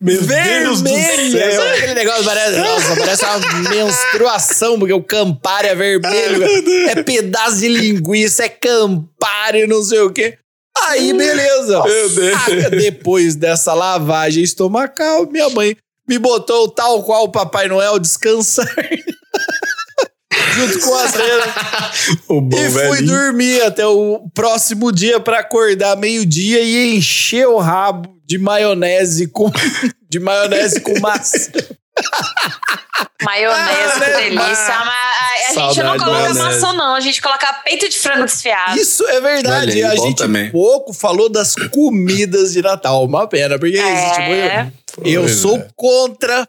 Meu 0.00 0.20
Deus 0.22 0.80
do 0.80 0.90
Vermelha. 0.90 1.50
céu. 1.52 1.62
Sabe 1.62 1.76
aquele 1.76 1.94
negócio? 1.94 2.24
Parece, 2.24 2.58
nossa, 2.58 2.96
parece 2.96 3.24
uma 3.24 3.70
menstruação, 3.70 4.78
porque 4.78 4.92
o 4.92 5.02
campari 5.02 5.68
é 5.68 5.74
vermelho. 5.74 6.44
É 6.88 7.02
pedaço 7.02 7.58
de 7.58 7.68
linguiça, 7.68 8.44
é 8.44 8.48
campari, 8.48 9.66
não 9.66 9.82
sei 9.82 10.00
o 10.00 10.10
quê. 10.10 10.38
Aí, 10.84 11.12
beleza. 11.12 11.82
Meu. 11.84 12.36
Ah, 12.36 12.70
depois 12.70 13.34
dessa 13.36 13.74
lavagem 13.74 14.42
estomacal, 14.42 15.26
minha 15.30 15.50
mãe 15.50 15.76
me 16.08 16.18
botou 16.18 16.68
tal 16.68 17.02
qual 17.02 17.24
o 17.24 17.30
Papai 17.30 17.68
Noel 17.68 17.98
descansar. 17.98 18.66
Junto 20.54 20.80
com 20.80 20.94
as 20.96 21.14
renas. 21.14 21.48
O 22.28 22.40
bom 22.40 22.58
E 22.58 22.70
fui 22.70 22.82
velhinho. 22.82 23.06
dormir 23.06 23.62
até 23.62 23.86
o 23.86 24.28
próximo 24.34 24.90
dia 24.92 25.20
pra 25.20 25.40
acordar 25.40 25.96
meio-dia 25.96 26.60
e 26.60 26.96
encher 26.96 27.46
o 27.46 27.58
rabo 27.58 28.10
de 28.26 28.38
maionese 28.38 29.26
com 29.28 29.50
de 30.08 30.18
maionese 30.20 30.80
com 30.80 30.98
maçã. 31.00 31.50
Maionese, 33.24 33.98
que 33.98 34.04
Ah, 34.04 34.08
né? 34.08 34.16
delícia. 34.16 34.38
Mas 34.84 35.56
a, 35.58 35.60
a 35.66 35.68
gente 35.68 35.82
não 35.82 35.96
coloca 35.98 36.34
maçã, 36.34 36.72
não. 36.72 36.94
A 36.94 37.00
gente 37.00 37.20
coloca 37.22 37.52
peito 37.64 37.88
de 37.88 37.96
frango 37.98 38.24
desfiado. 38.24 38.76
Isso 38.78 39.06
é 39.06 39.20
verdade. 39.20 39.82
A 39.84 39.94
gente 39.94 40.16
também. 40.16 40.50
pouco 40.50 40.92
falou 40.92 41.28
das 41.30 41.54
comidas 41.54 42.52
de 42.52 42.62
Natal. 42.62 43.04
Uma 43.04 43.28
pena, 43.28 43.58
porque 43.58 43.76
existe 43.76 44.20
É. 44.20 44.62
muito- 44.64 44.82
Eu 45.04 45.22
Pois 45.22 45.36
sou 45.36 45.56
é. 45.58 45.68
contra 45.76 46.48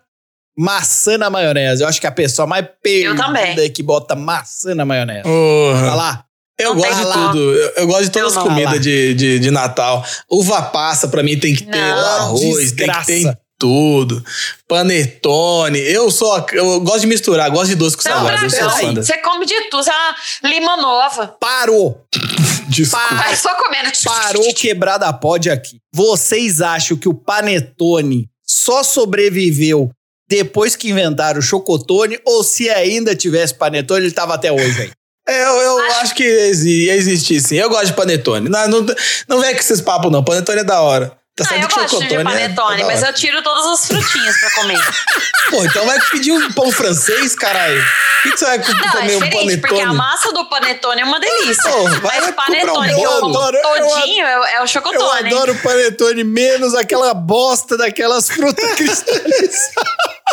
maçã 0.58 1.18
na 1.18 1.30
maionese. 1.30 1.82
Eu 1.84 1.88
acho 1.88 2.00
que 2.00 2.08
a 2.08 2.12
pessoa 2.12 2.48
mais 2.48 2.66
perdida 2.82 3.66
é 3.66 3.70
que 3.70 3.82
bota 3.84 4.16
maçã 4.16 4.74
na 4.76 4.86
maionese. 4.86 5.24
Porra. 5.24 5.82
Olha 5.82 5.96
lá. 5.96 6.26
Eu 6.60 6.76
Não 6.76 6.82
gosto 6.82 6.96
de 6.96 7.12
tudo. 7.14 7.40
Eu, 7.56 7.70
eu 7.78 7.88
gosto 7.88 8.04
de 8.04 8.10
todas 8.12 8.38
as 8.38 8.44
comidas 8.44 8.80
de, 8.80 9.14
de, 9.16 9.40
de 9.40 9.52
Natal. 9.52 10.06
Uva 10.30 10.62
passa 10.62 11.08
pra 11.08 11.24
mim 11.24 11.38
tem 11.40 11.56
que 11.56 11.64
ter 11.64 11.78
Não, 11.78 12.06
arroz, 12.18 12.58
desgraça. 12.60 13.06
tem 13.08 13.24
que 13.24 13.28
ter 13.30 13.38
tudo. 13.58 14.24
Panetone. 14.68 15.80
Eu 15.80 16.12
sou. 16.12 16.46
Eu 16.52 16.80
gosto 16.82 17.02
de 17.02 17.08
misturar, 17.08 17.50
gosto 17.50 17.70
de 17.70 17.76
doce 17.76 17.98
com 17.98 18.08
Não, 18.08 18.16
salgado. 18.18 18.46
Eu 18.46 18.50
sou 18.52 18.60
Brasil, 18.60 18.88
fã 18.88 18.94
da- 18.94 19.04
você 19.04 19.18
come 19.20 19.46
de 19.46 19.62
tudo. 19.70 19.84
Você 19.84 19.90
é 19.90 19.94
uma 19.94 20.50
lima 20.54 20.78
nova. 20.78 21.28
Parou. 21.40 22.06
Desculpa. 22.70 23.16
Vai 23.16 23.36
só 23.36 23.54
comendo. 23.56 23.90
Parou 24.04 24.54
quebrada 24.54 25.12
pode 25.12 25.50
aqui. 25.50 25.80
Vocês 25.94 26.62
acham 26.62 26.96
que 26.98 27.10
o 27.10 27.14
Panetone 27.14 28.30
só 28.46 28.84
sobreviveu 28.84 29.90
depois 30.30 30.76
que 30.76 30.90
inventaram 30.90 31.40
o 31.40 31.44
chocotone 31.44 32.20
ou 32.26 32.44
se 32.44 32.70
ainda 32.70 33.16
tivesse 33.16 33.54
Panetone, 33.54 34.06
ele 34.06 34.12
tava 34.14 34.34
até 34.34 34.52
hoje 34.52 34.82
aí? 34.82 34.92
É, 35.26 35.42
Eu, 35.42 35.56
eu 35.56 35.80
acho 36.02 36.14
que 36.16 36.22
exi- 36.24 36.88
ia 36.88 36.96
existir 36.96 37.40
sim. 37.40 37.56
Eu 37.56 37.70
gosto 37.70 37.86
de 37.86 37.94
panetone. 37.94 38.50
Não, 38.50 38.68
não, 38.68 38.86
não 39.26 39.40
vem 39.40 39.54
com 39.54 39.60
esses 39.62 39.80
papos, 39.80 40.12
não. 40.12 40.22
Panetone 40.22 40.60
é 40.60 40.64
da 40.66 40.82
hora. 40.82 41.18
Tá 41.36 41.44
Ah, 41.46 41.48
sabendo 41.48 41.64
eu 41.64 41.68
gosto 41.70 41.82
de 41.84 41.90
chocotone 42.10 42.14
é- 42.16 42.24
panetone, 42.24 42.82
é 42.84 42.86
mas 42.86 43.02
eu 43.02 43.12
tiro 43.14 43.42
todas 43.42 43.66
as 43.66 43.88
frutinhas 43.88 44.38
pra 44.40 44.52
comer. 44.52 44.78
Pô, 45.50 45.66
então 45.66 45.84
vai 45.88 46.00
pedir 46.12 46.32
um 46.32 46.52
pão 46.52 46.72
francês, 46.72 47.34
caralho. 47.36 47.84
Por 48.22 48.32
que, 48.32 48.38
você 48.38 48.46
vai 48.46 48.58
Não, 48.60 48.66
é 48.66 48.92
comer 48.92 49.16
um 49.16 49.20
diferente, 49.20 49.58
porque 49.58 49.74
a 49.74 49.78
panetone? 49.78 49.98
massa 49.98 50.32
do 50.32 50.46
panetone 50.48 51.02
é 51.02 51.04
uma 51.06 51.20
delícia. 51.20 51.72
Pô, 51.72 51.84
vai 51.90 52.20
mas 52.20 52.24
o 52.30 52.34
comprar 52.34 52.46
panetone 52.46 52.94
um 52.94 52.98
que 52.98 53.04
eu 53.04 53.12
como 53.20 53.36
Eu 53.36 53.42
adoro- 53.42 53.62
todinho 53.64 54.26
é, 54.28 54.54
é 54.54 54.60
o 54.60 54.64
Eu 54.64 54.68
chocotone. 54.68 55.28
adoro 55.34 55.56
Panetone, 55.56 56.24
menos 56.24 56.76
aquela 56.76 57.14
bosta 57.16 57.78
daquelas 57.78 58.30
frutas 58.30 58.64
cristalizadas. 58.78 59.56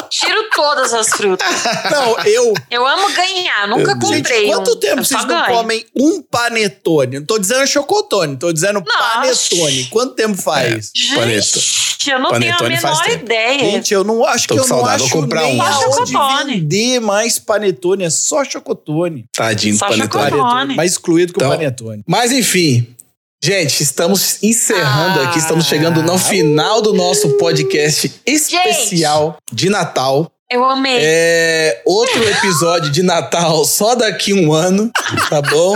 Tiro 0.09 0.49
todas 0.55 0.93
as 0.95 1.09
frutas. 1.09 1.47
Não, 1.91 2.19
eu... 2.25 2.55
Eu 2.71 2.87
amo 2.87 3.13
ganhar, 3.13 3.69
nunca 3.69 3.95
comprei 3.99 4.23
Gente, 4.23 4.47
quanto 4.55 4.73
um. 4.73 4.77
tempo 4.77 5.05
vocês 5.05 5.21
não 5.25 5.29
ganho. 5.29 5.47
comem 5.47 5.87
um 5.97 6.23
panetone? 6.23 7.19
Não 7.21 7.27
tô 7.27 7.39
dizendo 7.39 7.67
chocotone, 7.67 8.37
tô 8.37 8.53
dizendo 8.53 8.83
panetone. 8.83 9.85
Quanto 9.91 10.15
tempo 10.15 10.37
faz? 10.41 10.91
Gente, 10.95 12.11
eu 12.11 12.19
não 12.19 12.31
Panetone 12.31 12.77
tenho 12.77 12.87
a 12.87 12.91
menor 12.91 13.11
ideia. 13.11 13.59
Gente, 13.59 13.93
eu 13.93 14.03
não 14.05 14.25
acho 14.25 14.49
Tô 14.49 14.55
que 14.55 14.61
com 14.61 14.67
eu 14.67 14.69
não 14.69 14.77
saudade, 14.79 15.03
acho 15.03 15.13
vou 15.13 15.23
comprar 15.23 15.43
nem 15.43 15.61
um. 15.61 15.73
Chocotone. 15.73 16.55
vender 16.61 17.01
mais 17.01 17.39
panetone, 17.39 18.05
é 18.05 18.11
só 18.11 18.45
chocotone. 18.45 19.27
Tadinho 19.33 19.75
do 19.75 19.79
Só 19.79 19.89
panetone. 19.89 20.25
chocotone. 20.25 20.41
Panetone, 20.43 20.77
mais 20.77 20.93
excluído 20.93 21.33
que 21.33 21.39
o 21.39 21.41
Então, 21.45 21.51
panetone. 21.51 22.03
Mas 22.07 22.33
enfim, 22.33 22.95
gente, 23.43 23.83
estamos 23.83 24.43
encerrando 24.43 25.21
Ah, 25.21 25.29
aqui, 25.29 25.39
estamos 25.39 25.67
chegando 25.67 26.03
no 26.03 26.19
final 26.19 26.83
do 26.83 26.93
nosso 26.93 27.31
podcast 27.39 28.13
especial 28.27 29.39
de 29.53 29.71
Natal. 29.71 30.31
Eu 30.51 30.65
amei. 30.65 30.99
É 31.01 31.83
outro 31.87 32.23
episódio 32.29 32.91
de 32.91 33.03
Natal 33.03 33.65
só 33.65 33.95
daqui 33.95 34.35
um 34.35 34.53
ano, 34.53 34.91
tá 35.29 35.41
bom? 35.41 35.75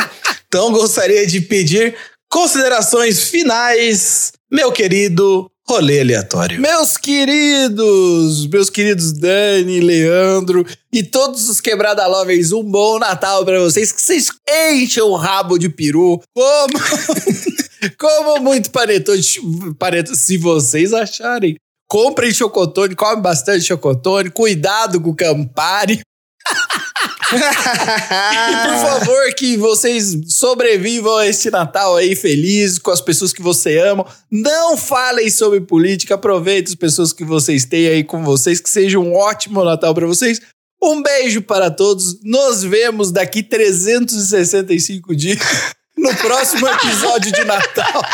Então 0.48 0.72
gostaria 0.72 1.26
de 1.26 1.40
pedir 1.40 1.96
considerações 2.28 3.24
finais, 3.30 4.32
meu 4.50 4.72
querido 4.72 5.50
rolê 5.68 6.00
aleatório. 6.00 6.60
Meus 6.60 6.96
queridos, 6.96 8.46
meus 8.46 8.68
queridos 8.68 9.12
Dani, 9.12 9.80
Leandro 9.80 10.64
e 10.92 11.02
todos 11.02 11.48
os 11.48 11.60
quebrada 11.60 12.06
lovers, 12.06 12.52
um 12.52 12.62
bom 12.62 12.98
Natal 12.98 13.44
pra 13.44 13.58
vocês, 13.60 13.90
que 13.90 14.02
vocês 14.02 14.28
enchem 14.70 15.02
o 15.02 15.16
rabo 15.16 15.58
de 15.58 15.68
peru, 15.68 16.20
como, 16.34 16.74
como 17.98 18.40
muito 18.40 18.70
panetone, 18.70 19.22
panetone, 19.78 20.16
se 20.16 20.36
vocês 20.36 20.92
acharem. 20.92 21.56
Comprem 21.88 22.32
chocotone, 22.32 22.94
come 22.94 23.22
bastante 23.22 23.64
chocotone, 23.64 24.30
cuidado 24.30 25.00
com 25.00 25.10
o 25.10 25.16
Campari. 25.16 26.00
E 27.34 28.68
por 28.68 28.78
favor, 28.78 29.34
que 29.34 29.56
vocês 29.56 30.16
sobrevivam 30.28 31.16
a 31.16 31.26
este 31.26 31.50
Natal 31.50 31.96
aí 31.96 32.14
feliz, 32.14 32.78
com 32.78 32.90
as 32.90 33.00
pessoas 33.00 33.32
que 33.32 33.42
você 33.42 33.78
ama. 33.78 34.06
Não 34.30 34.76
falem 34.76 35.30
sobre 35.30 35.60
política, 35.60 36.14
aproveitem 36.14 36.70
as 36.72 36.74
pessoas 36.74 37.12
que 37.12 37.24
vocês 37.24 37.64
têm 37.64 37.88
aí 37.88 38.04
com 38.04 38.22
vocês, 38.24 38.60
que 38.60 38.70
seja 38.70 38.98
um 38.98 39.14
ótimo 39.14 39.64
Natal 39.64 39.94
para 39.94 40.06
vocês. 40.06 40.40
Um 40.82 41.02
beijo 41.02 41.40
para 41.42 41.70
todos. 41.70 42.20
Nos 42.22 42.62
vemos 42.62 43.10
daqui 43.10 43.42
365 43.42 45.14
dias 45.16 45.38
no 45.96 46.14
próximo 46.16 46.68
episódio 46.68 47.32
de 47.32 47.44
Natal. 47.44 48.02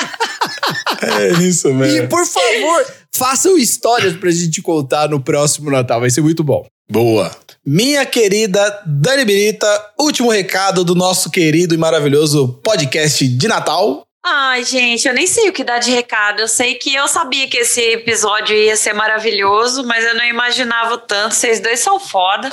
É 1.02 1.32
isso 1.42 1.68
E 1.68 1.72
mesmo. 1.72 2.08
por 2.08 2.24
favor, 2.26 2.86
façam 3.12 3.56
histórias 3.56 4.14
pra 4.16 4.30
gente 4.30 4.60
contar 4.60 5.08
no 5.08 5.18
próximo 5.18 5.70
Natal. 5.70 5.98
Vai 5.98 6.10
ser 6.10 6.20
muito 6.20 6.44
bom. 6.44 6.66
Boa. 6.90 7.34
Minha 7.66 8.06
querida 8.06 8.82
Dani 8.86 9.22
Birita, 9.22 9.92
último 9.98 10.30
recado 10.30 10.82
do 10.82 10.94
nosso 10.94 11.30
querido 11.30 11.74
e 11.74 11.78
maravilhoso 11.78 12.58
podcast 12.64 13.28
de 13.28 13.46
Natal. 13.46 14.02
Ai, 14.24 14.64
gente, 14.64 15.06
eu 15.06 15.12
nem 15.12 15.26
sei 15.26 15.50
o 15.50 15.52
que 15.52 15.62
dar 15.62 15.78
de 15.78 15.90
recado. 15.90 16.40
Eu 16.40 16.48
sei 16.48 16.76
que 16.76 16.94
eu 16.94 17.06
sabia 17.06 17.48
que 17.48 17.58
esse 17.58 17.80
episódio 17.80 18.56
ia 18.56 18.76
ser 18.76 18.94
maravilhoso, 18.94 19.84
mas 19.84 20.04
eu 20.04 20.14
não 20.14 20.24
imaginava 20.24 20.94
o 20.94 20.98
tanto. 20.98 21.34
Vocês 21.34 21.60
dois 21.60 21.80
são 21.80 22.00
foda. 22.00 22.48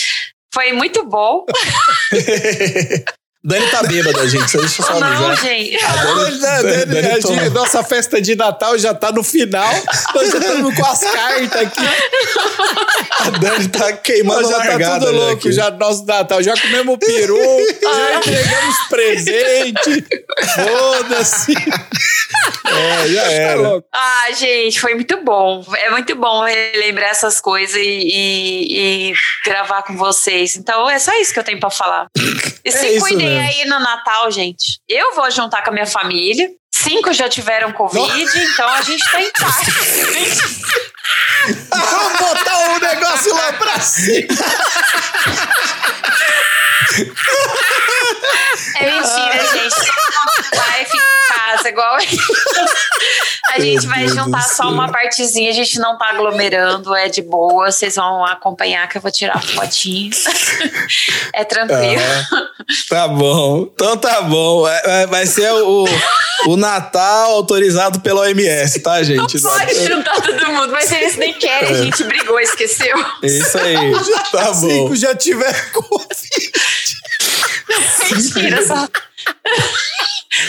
Foi 0.52 0.72
muito 0.72 1.04
bom. 1.04 1.44
Dani 3.46 3.66
tá 3.70 3.82
bêbada, 3.84 4.28
gente. 4.28 4.50
Só 4.50 4.58
deixa 4.58 4.82
eu 4.82 4.86
só 4.86 4.98
Não, 4.98 5.06
avisar. 5.06 5.36
gente. 5.46 5.84
A 5.84 5.88
Dani- 5.92 6.38
Dani, 6.40 6.62
Dani 6.62 6.86
Dani, 6.86 7.08
a 7.14 7.20
tomou. 7.20 7.38
gente- 7.38 7.50
nossa 7.54 7.84
festa 7.84 8.20
de 8.20 8.34
Natal 8.34 8.76
já 8.76 8.92
tá 8.92 9.12
no 9.12 9.22
final. 9.22 9.72
Nós 10.14 10.32
já 10.32 10.38
estamos 10.38 10.74
com 10.74 10.84
as 10.84 11.00
cartas 11.00 11.52
aqui. 11.62 11.80
A 13.20 13.30
Dani 13.30 13.68
tá 13.68 13.92
queimando 13.92 14.42
Nós 14.42 14.52
a 14.52 14.64
já 14.64 14.78
tá 14.78 14.94
tudo 14.98 15.12
né, 15.12 15.18
louco 15.18 15.32
aqui. 15.34 15.52
já 15.52 15.70
no 15.70 15.78
nosso 15.78 16.04
Natal. 16.04 16.42
Já 16.42 16.54
comemos 16.60 16.98
peru, 16.98 17.38
já 17.82 18.14
entregamos 18.16 18.76
presente. 18.90 20.04
Foda-se. 20.54 21.54
É, 22.64 23.08
já 23.08 23.22
Tá 23.22 23.30
era. 23.30 23.60
louco. 23.60 23.88
Ah, 23.94 24.26
gente, 24.36 24.80
foi 24.80 24.94
muito 24.94 25.22
bom. 25.24 25.64
É 25.76 25.90
muito 25.90 26.14
bom 26.16 26.42
relembrar 26.44 27.10
essas 27.10 27.40
coisas 27.40 27.76
e, 27.76 27.80
e- 27.80 29.10
e 29.10 29.14
gravar 29.44 29.82
com 29.82 29.96
vocês. 29.96 30.56
Então 30.56 30.90
é 30.90 30.98
só 30.98 31.12
isso 31.20 31.32
que 31.32 31.38
eu 31.38 31.44
tenho 31.44 31.60
pra 31.60 31.70
falar. 31.70 32.08
E 32.64 32.72
se 32.72 32.86
É 32.86 32.92
isso 32.92 33.00
cuidem 33.00 33.35
mesmo. 33.36 33.60
aí 33.60 33.64
no 33.66 33.78
Natal, 33.80 34.30
gente. 34.30 34.80
Eu 34.88 35.14
vou 35.14 35.30
juntar 35.30 35.62
com 35.62 35.70
a 35.70 35.72
minha 35.72 35.86
família. 35.86 36.48
Cinco 36.72 37.12
já 37.12 37.28
tiveram 37.28 37.72
Covid, 37.72 38.38
então 38.38 38.68
a 38.68 38.82
gente 38.82 39.10
tá 39.10 39.20
em 39.20 39.30
paz. 39.32 39.66
Vamos 41.70 42.20
botar 42.20 42.58
o 42.70 42.78
negócio 42.78 43.34
lá 43.34 43.52
pra 43.54 43.80
cima. 43.80 44.34
É 48.76 48.90
mentira, 48.90 49.46
gente. 49.52 49.76
Vai 50.54 50.84
ficar 50.84 50.96
em 50.96 51.28
casa 51.34 51.68
igual. 51.68 51.98
A 53.56 53.60
gente 53.60 53.86
vai 53.86 54.06
juntar 54.06 54.42
só 54.42 54.68
uma 54.68 54.90
partezinha, 54.90 55.50
a 55.50 55.54
gente 55.54 55.78
não 55.78 55.96
tá 55.96 56.10
aglomerando, 56.10 56.94
é 56.94 57.08
de 57.08 57.22
boa. 57.22 57.70
Vocês 57.70 57.94
vão 57.94 58.24
acompanhar 58.24 58.86
que 58.88 58.98
eu 58.98 59.02
vou 59.02 59.10
tirar 59.10 59.42
fotinho. 59.42 60.10
É 61.32 61.44
tranquilo. 61.44 62.02
Ah, 62.32 62.46
tá 62.88 63.08
bom. 63.08 63.68
Então 63.74 63.96
tá 63.96 64.22
bom. 64.22 64.66
É, 64.66 64.82
é, 64.84 65.06
Vai 65.06 65.26
ser 65.26 65.50
o, 65.52 65.84
o 66.46 66.56
Natal 66.56 67.32
autorizado 67.32 68.00
pela 68.00 68.22
OMS, 68.22 68.80
tá, 68.80 69.02
gente? 69.02 69.40
Pode 69.40 69.86
juntar 69.86 70.20
todo 70.22 70.52
mundo, 70.52 70.72
mas 70.72 70.90
eles 70.92 71.16
nem 71.16 71.34
querem, 71.34 71.70
a 71.70 71.82
gente 71.82 72.02
brigou, 72.04 72.40
esqueceu. 72.40 72.96
Isso 73.22 73.58
aí. 73.58 73.76
Tá 74.32 74.52
bom. 74.52 74.68
Cinco 74.68 74.96
já 74.96 75.14
Covid. 75.72 76.06
Mentira, 78.10 78.66
só. 78.66 78.88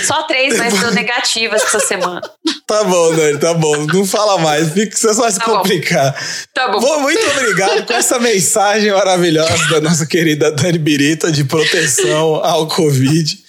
Só 0.03 0.23
três, 0.23 0.57
mas 0.57 0.79
deu 0.79 0.91
negativas 0.91 1.63
essa 1.63 1.79
semana. 1.79 2.21
Tá 2.67 2.83
bom, 2.83 3.15
Dani, 3.15 3.37
tá 3.39 3.53
bom. 3.53 3.85
Não 3.85 4.05
fala 4.05 4.37
mais. 4.39 4.73
Fica, 4.73 4.95
você 4.95 5.13
só 5.13 5.21
vai 5.21 5.31
se 5.31 5.39
Tá 5.39 5.45
bom. 5.45 5.57
complicar. 5.59 6.13
Tá 6.53 6.67
bom. 6.67 6.81
Bom, 6.81 6.99
muito 6.99 7.25
obrigado 7.31 7.85
com 7.85 7.93
essa 7.93 8.19
mensagem 8.19 8.91
maravilhosa 8.91 9.69
da 9.69 9.79
nossa 9.79 10.05
querida 10.05 10.51
Dani 10.51 10.77
Birita 10.77 11.31
de 11.31 11.45
proteção 11.45 12.35
ao 12.43 12.67
Covid. 12.67 13.46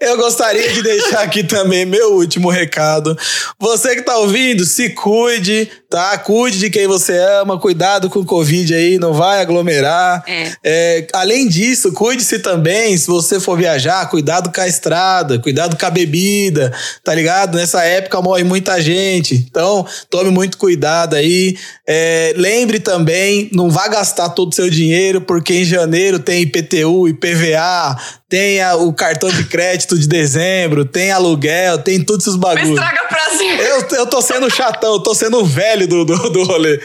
Eu 0.00 0.16
gostaria 0.16 0.72
de 0.72 0.82
deixar 0.82 1.20
aqui 1.20 1.42
também 1.44 1.84
meu 1.84 2.14
último 2.14 2.50
recado. 2.50 3.16
Você 3.58 3.96
que 3.96 4.02
tá 4.02 4.16
ouvindo, 4.18 4.64
se 4.64 4.90
cuide, 4.90 5.70
tá? 5.88 6.16
Cuide 6.18 6.58
de 6.58 6.70
quem 6.70 6.86
você 6.86 7.16
ama, 7.40 7.58
cuidado 7.58 8.08
com 8.10 8.20
o 8.20 8.24
Covid 8.24 8.74
aí, 8.74 8.98
não 8.98 9.12
vai 9.12 9.40
aglomerar. 9.40 10.24
É. 10.26 10.52
É, 10.64 11.06
além 11.12 11.48
disso, 11.48 11.92
cuide-se 11.92 12.38
também, 12.38 12.96
se 12.96 13.06
você 13.06 13.38
for 13.38 13.56
viajar, 13.56 14.08
cuidado 14.08 14.52
com 14.52 14.60
a 14.60 14.68
estrada, 14.68 15.38
cuidado 15.38 15.76
com 15.76 15.86
a 15.86 15.90
bebida, 15.90 16.72
tá 17.02 17.14
ligado? 17.14 17.56
Nessa 17.56 17.84
época 17.84 18.20
morre 18.22 18.44
muita 18.44 18.80
gente, 18.80 19.34
então 19.34 19.86
tome 20.10 20.30
muito 20.30 20.58
cuidado 20.58 21.14
aí. 21.14 21.56
É, 21.88 22.34
lembre 22.36 22.80
também, 22.80 23.48
não 23.52 23.70
vá 23.70 23.86
gastar 23.86 24.30
todo 24.30 24.50
o 24.50 24.54
seu 24.54 24.68
dinheiro, 24.68 25.20
porque 25.20 25.54
em 25.54 25.64
janeiro 25.64 26.18
tem 26.18 26.42
IPTU, 26.42 27.06
IPVA, 27.08 27.96
tem 28.28 28.60
a- 28.60 28.74
o 28.74 28.92
cartão 28.92 29.30
de 29.30 29.44
crédito 29.44 29.96
de 29.96 30.08
dezembro, 30.08 30.84
tem 30.84 31.12
aluguel, 31.12 31.78
tem 31.78 32.02
todos 32.02 32.26
esses 32.26 32.36
bagulhos. 32.36 32.70
prazer. 33.08 33.60
Eu, 33.60 33.98
eu 33.98 34.06
tô 34.06 34.20
sendo 34.20 34.50
chatão, 34.52 34.94
eu 34.94 35.00
tô 35.00 35.14
sendo 35.14 35.44
velho 35.44 35.86
do, 35.86 36.04
do, 36.04 36.30
do 36.30 36.42
rolê. 36.42 36.80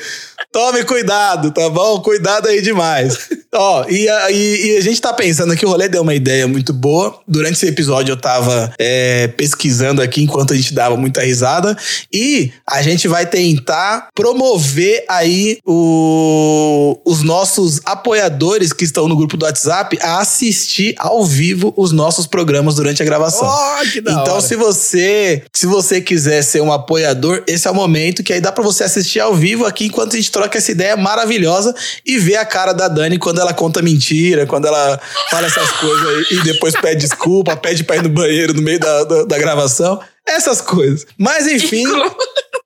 Tome 0.51 0.83
cuidado, 0.83 1.51
tá 1.51 1.69
bom? 1.69 2.01
Cuidado 2.01 2.47
aí 2.47 2.61
demais. 2.61 3.17
Ó, 3.53 3.85
e 3.89 4.07
a, 4.07 4.31
e- 4.31 4.65
e 4.73 4.77
a 4.77 4.81
gente 4.81 5.01
tá 5.01 5.11
pensando 5.13 5.51
aqui, 5.51 5.65
o 5.65 5.69
rolê 5.69 5.89
deu 5.89 6.01
uma 6.01 6.13
ideia 6.15 6.47
muito 6.47 6.71
boa. 6.73 7.19
Durante 7.27 7.53
esse 7.55 7.67
episódio 7.67 8.13
eu 8.13 8.17
tava 8.17 8.71
é, 8.79 9.27
pesquisando 9.29 10.01
aqui 10.01 10.23
enquanto 10.23 10.53
a 10.53 10.55
gente 10.55 10.73
dava 10.73 10.95
muita 10.97 11.21
risada. 11.21 11.77
E 12.13 12.51
a 12.69 12.81
gente 12.81 13.07
vai 13.07 13.25
tentar 13.25 14.07
promover 14.15 15.03
aí 15.09 15.57
o- 15.65 16.99
os 17.05 17.21
nossos 17.23 17.81
apoiadores 17.85 18.71
que 18.73 18.83
estão 18.85 19.07
no 19.07 19.15
grupo 19.15 19.35
do 19.37 19.45
WhatsApp 19.45 19.97
a 20.01 20.19
assistir 20.19 20.95
ao 20.97 21.25
vivo 21.25 21.73
os 21.77 21.91
nossos 21.91 22.25
programas 22.25 22.75
durante 22.75 23.01
a 23.01 23.05
gravação. 23.05 23.47
Oh, 23.47 23.89
que 23.91 23.99
da 24.01 24.11
Então, 24.13 24.33
hora. 24.33 24.41
se 24.41 24.55
você, 24.55 25.43
se 25.53 25.65
você 25.65 25.99
quiser 26.01 26.41
ser 26.41 26.61
um 26.61 26.71
apoiador, 26.71 27.43
esse 27.47 27.67
é 27.67 27.71
o 27.71 27.75
momento 27.75 28.23
que 28.23 28.31
aí 28.33 28.39
dá 28.41 28.51
pra 28.51 28.63
você 28.63 28.83
assistir 28.83 29.19
ao 29.19 29.35
vivo 29.35 29.65
aqui 29.65 29.85
enquanto 29.85 30.13
a 30.13 30.15
gente 30.15 30.30
troca 30.31 30.57
essa 30.57 30.71
ideia 30.71 30.95
maravilhosa 30.97 31.73
e 32.05 32.17
ver 32.17 32.37
a 32.37 32.45
cara 32.45 32.73
da 32.73 32.87
Dani 32.87 33.17
quando 33.17 33.41
ela 33.41 33.53
conta 33.53 33.81
mentira, 33.81 34.45
quando 34.45 34.65
ela 34.65 34.99
fala 35.29 35.47
essas 35.47 35.69
coisas 35.71 36.07
aí 36.07 36.37
e 36.37 36.43
depois 36.43 36.73
pede 36.79 37.01
desculpa, 37.01 37.55
pede 37.57 37.83
pra 37.83 37.97
ir 37.97 38.03
no 38.03 38.09
banheiro 38.09 38.53
no 38.53 38.61
meio 38.61 38.79
da, 38.79 39.03
da, 39.03 39.23
da 39.23 39.37
gravação. 39.37 39.99
Essas 40.27 40.61
coisas. 40.61 41.05
Mas 41.17 41.47
enfim, 41.47 41.83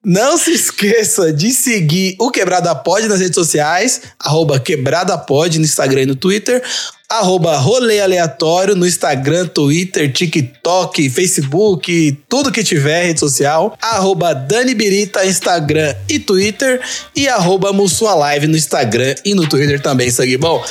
não 0.03 0.37
se 0.37 0.51
esqueça 0.51 1.33
de 1.33 1.51
seguir 1.51 2.15
o 2.19 2.29
Quebrada 2.29 2.75
Pod 2.75 3.07
nas 3.07 3.19
redes 3.19 3.35
sociais, 3.35 4.01
arroba 4.19 4.59
Quebrada 4.59 5.17
Pod 5.17 5.57
no 5.57 5.65
Instagram 5.65 6.03
e 6.03 6.05
no 6.05 6.15
Twitter, 6.15 6.61
arroba 7.09 7.57
Rolê 7.57 7.99
Aleatório 7.99 8.75
no 8.75 8.85
Instagram, 8.85 9.47
Twitter, 9.47 10.11
TikTok, 10.11 11.09
Facebook, 11.09 12.17
tudo 12.27 12.51
que 12.51 12.63
tiver 12.63 13.05
rede 13.05 13.19
social, 13.19 13.77
arroba 13.81 14.33
Dani 14.33 14.73
Birita, 14.73 15.25
Instagram 15.25 15.95
e 16.09 16.19
Twitter, 16.19 16.81
e 17.15 17.27
arroba 17.27 17.71
Mussua 17.71 18.15
Live 18.15 18.47
no 18.47 18.57
Instagram 18.57 19.15
e 19.23 19.33
no 19.33 19.47
Twitter 19.47 19.79
também, 19.81 20.09
sangue 20.09 20.37
bom. 20.37 20.63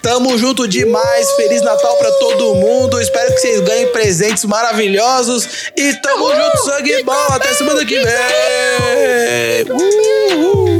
Tamo 0.00 0.36
junto 0.38 0.66
demais, 0.66 1.30
Feliz 1.32 1.62
Natal 1.62 1.96
pra 1.96 2.10
todo 2.12 2.54
mundo, 2.54 3.00
espero 3.00 3.34
que 3.34 3.40
vocês 3.40 3.60
ganhem 3.60 3.86
presentes 3.88 4.44
maravilhosos, 4.44 5.46
e 5.76 5.94
tamo 5.94 6.34
junto, 6.34 6.64
sangue 6.64 7.02
bom, 7.04 7.26
até 7.30 7.52
semana 7.54 7.84
que 7.84 8.00
vem! 8.00 8.12
Uh! 9.70 10.71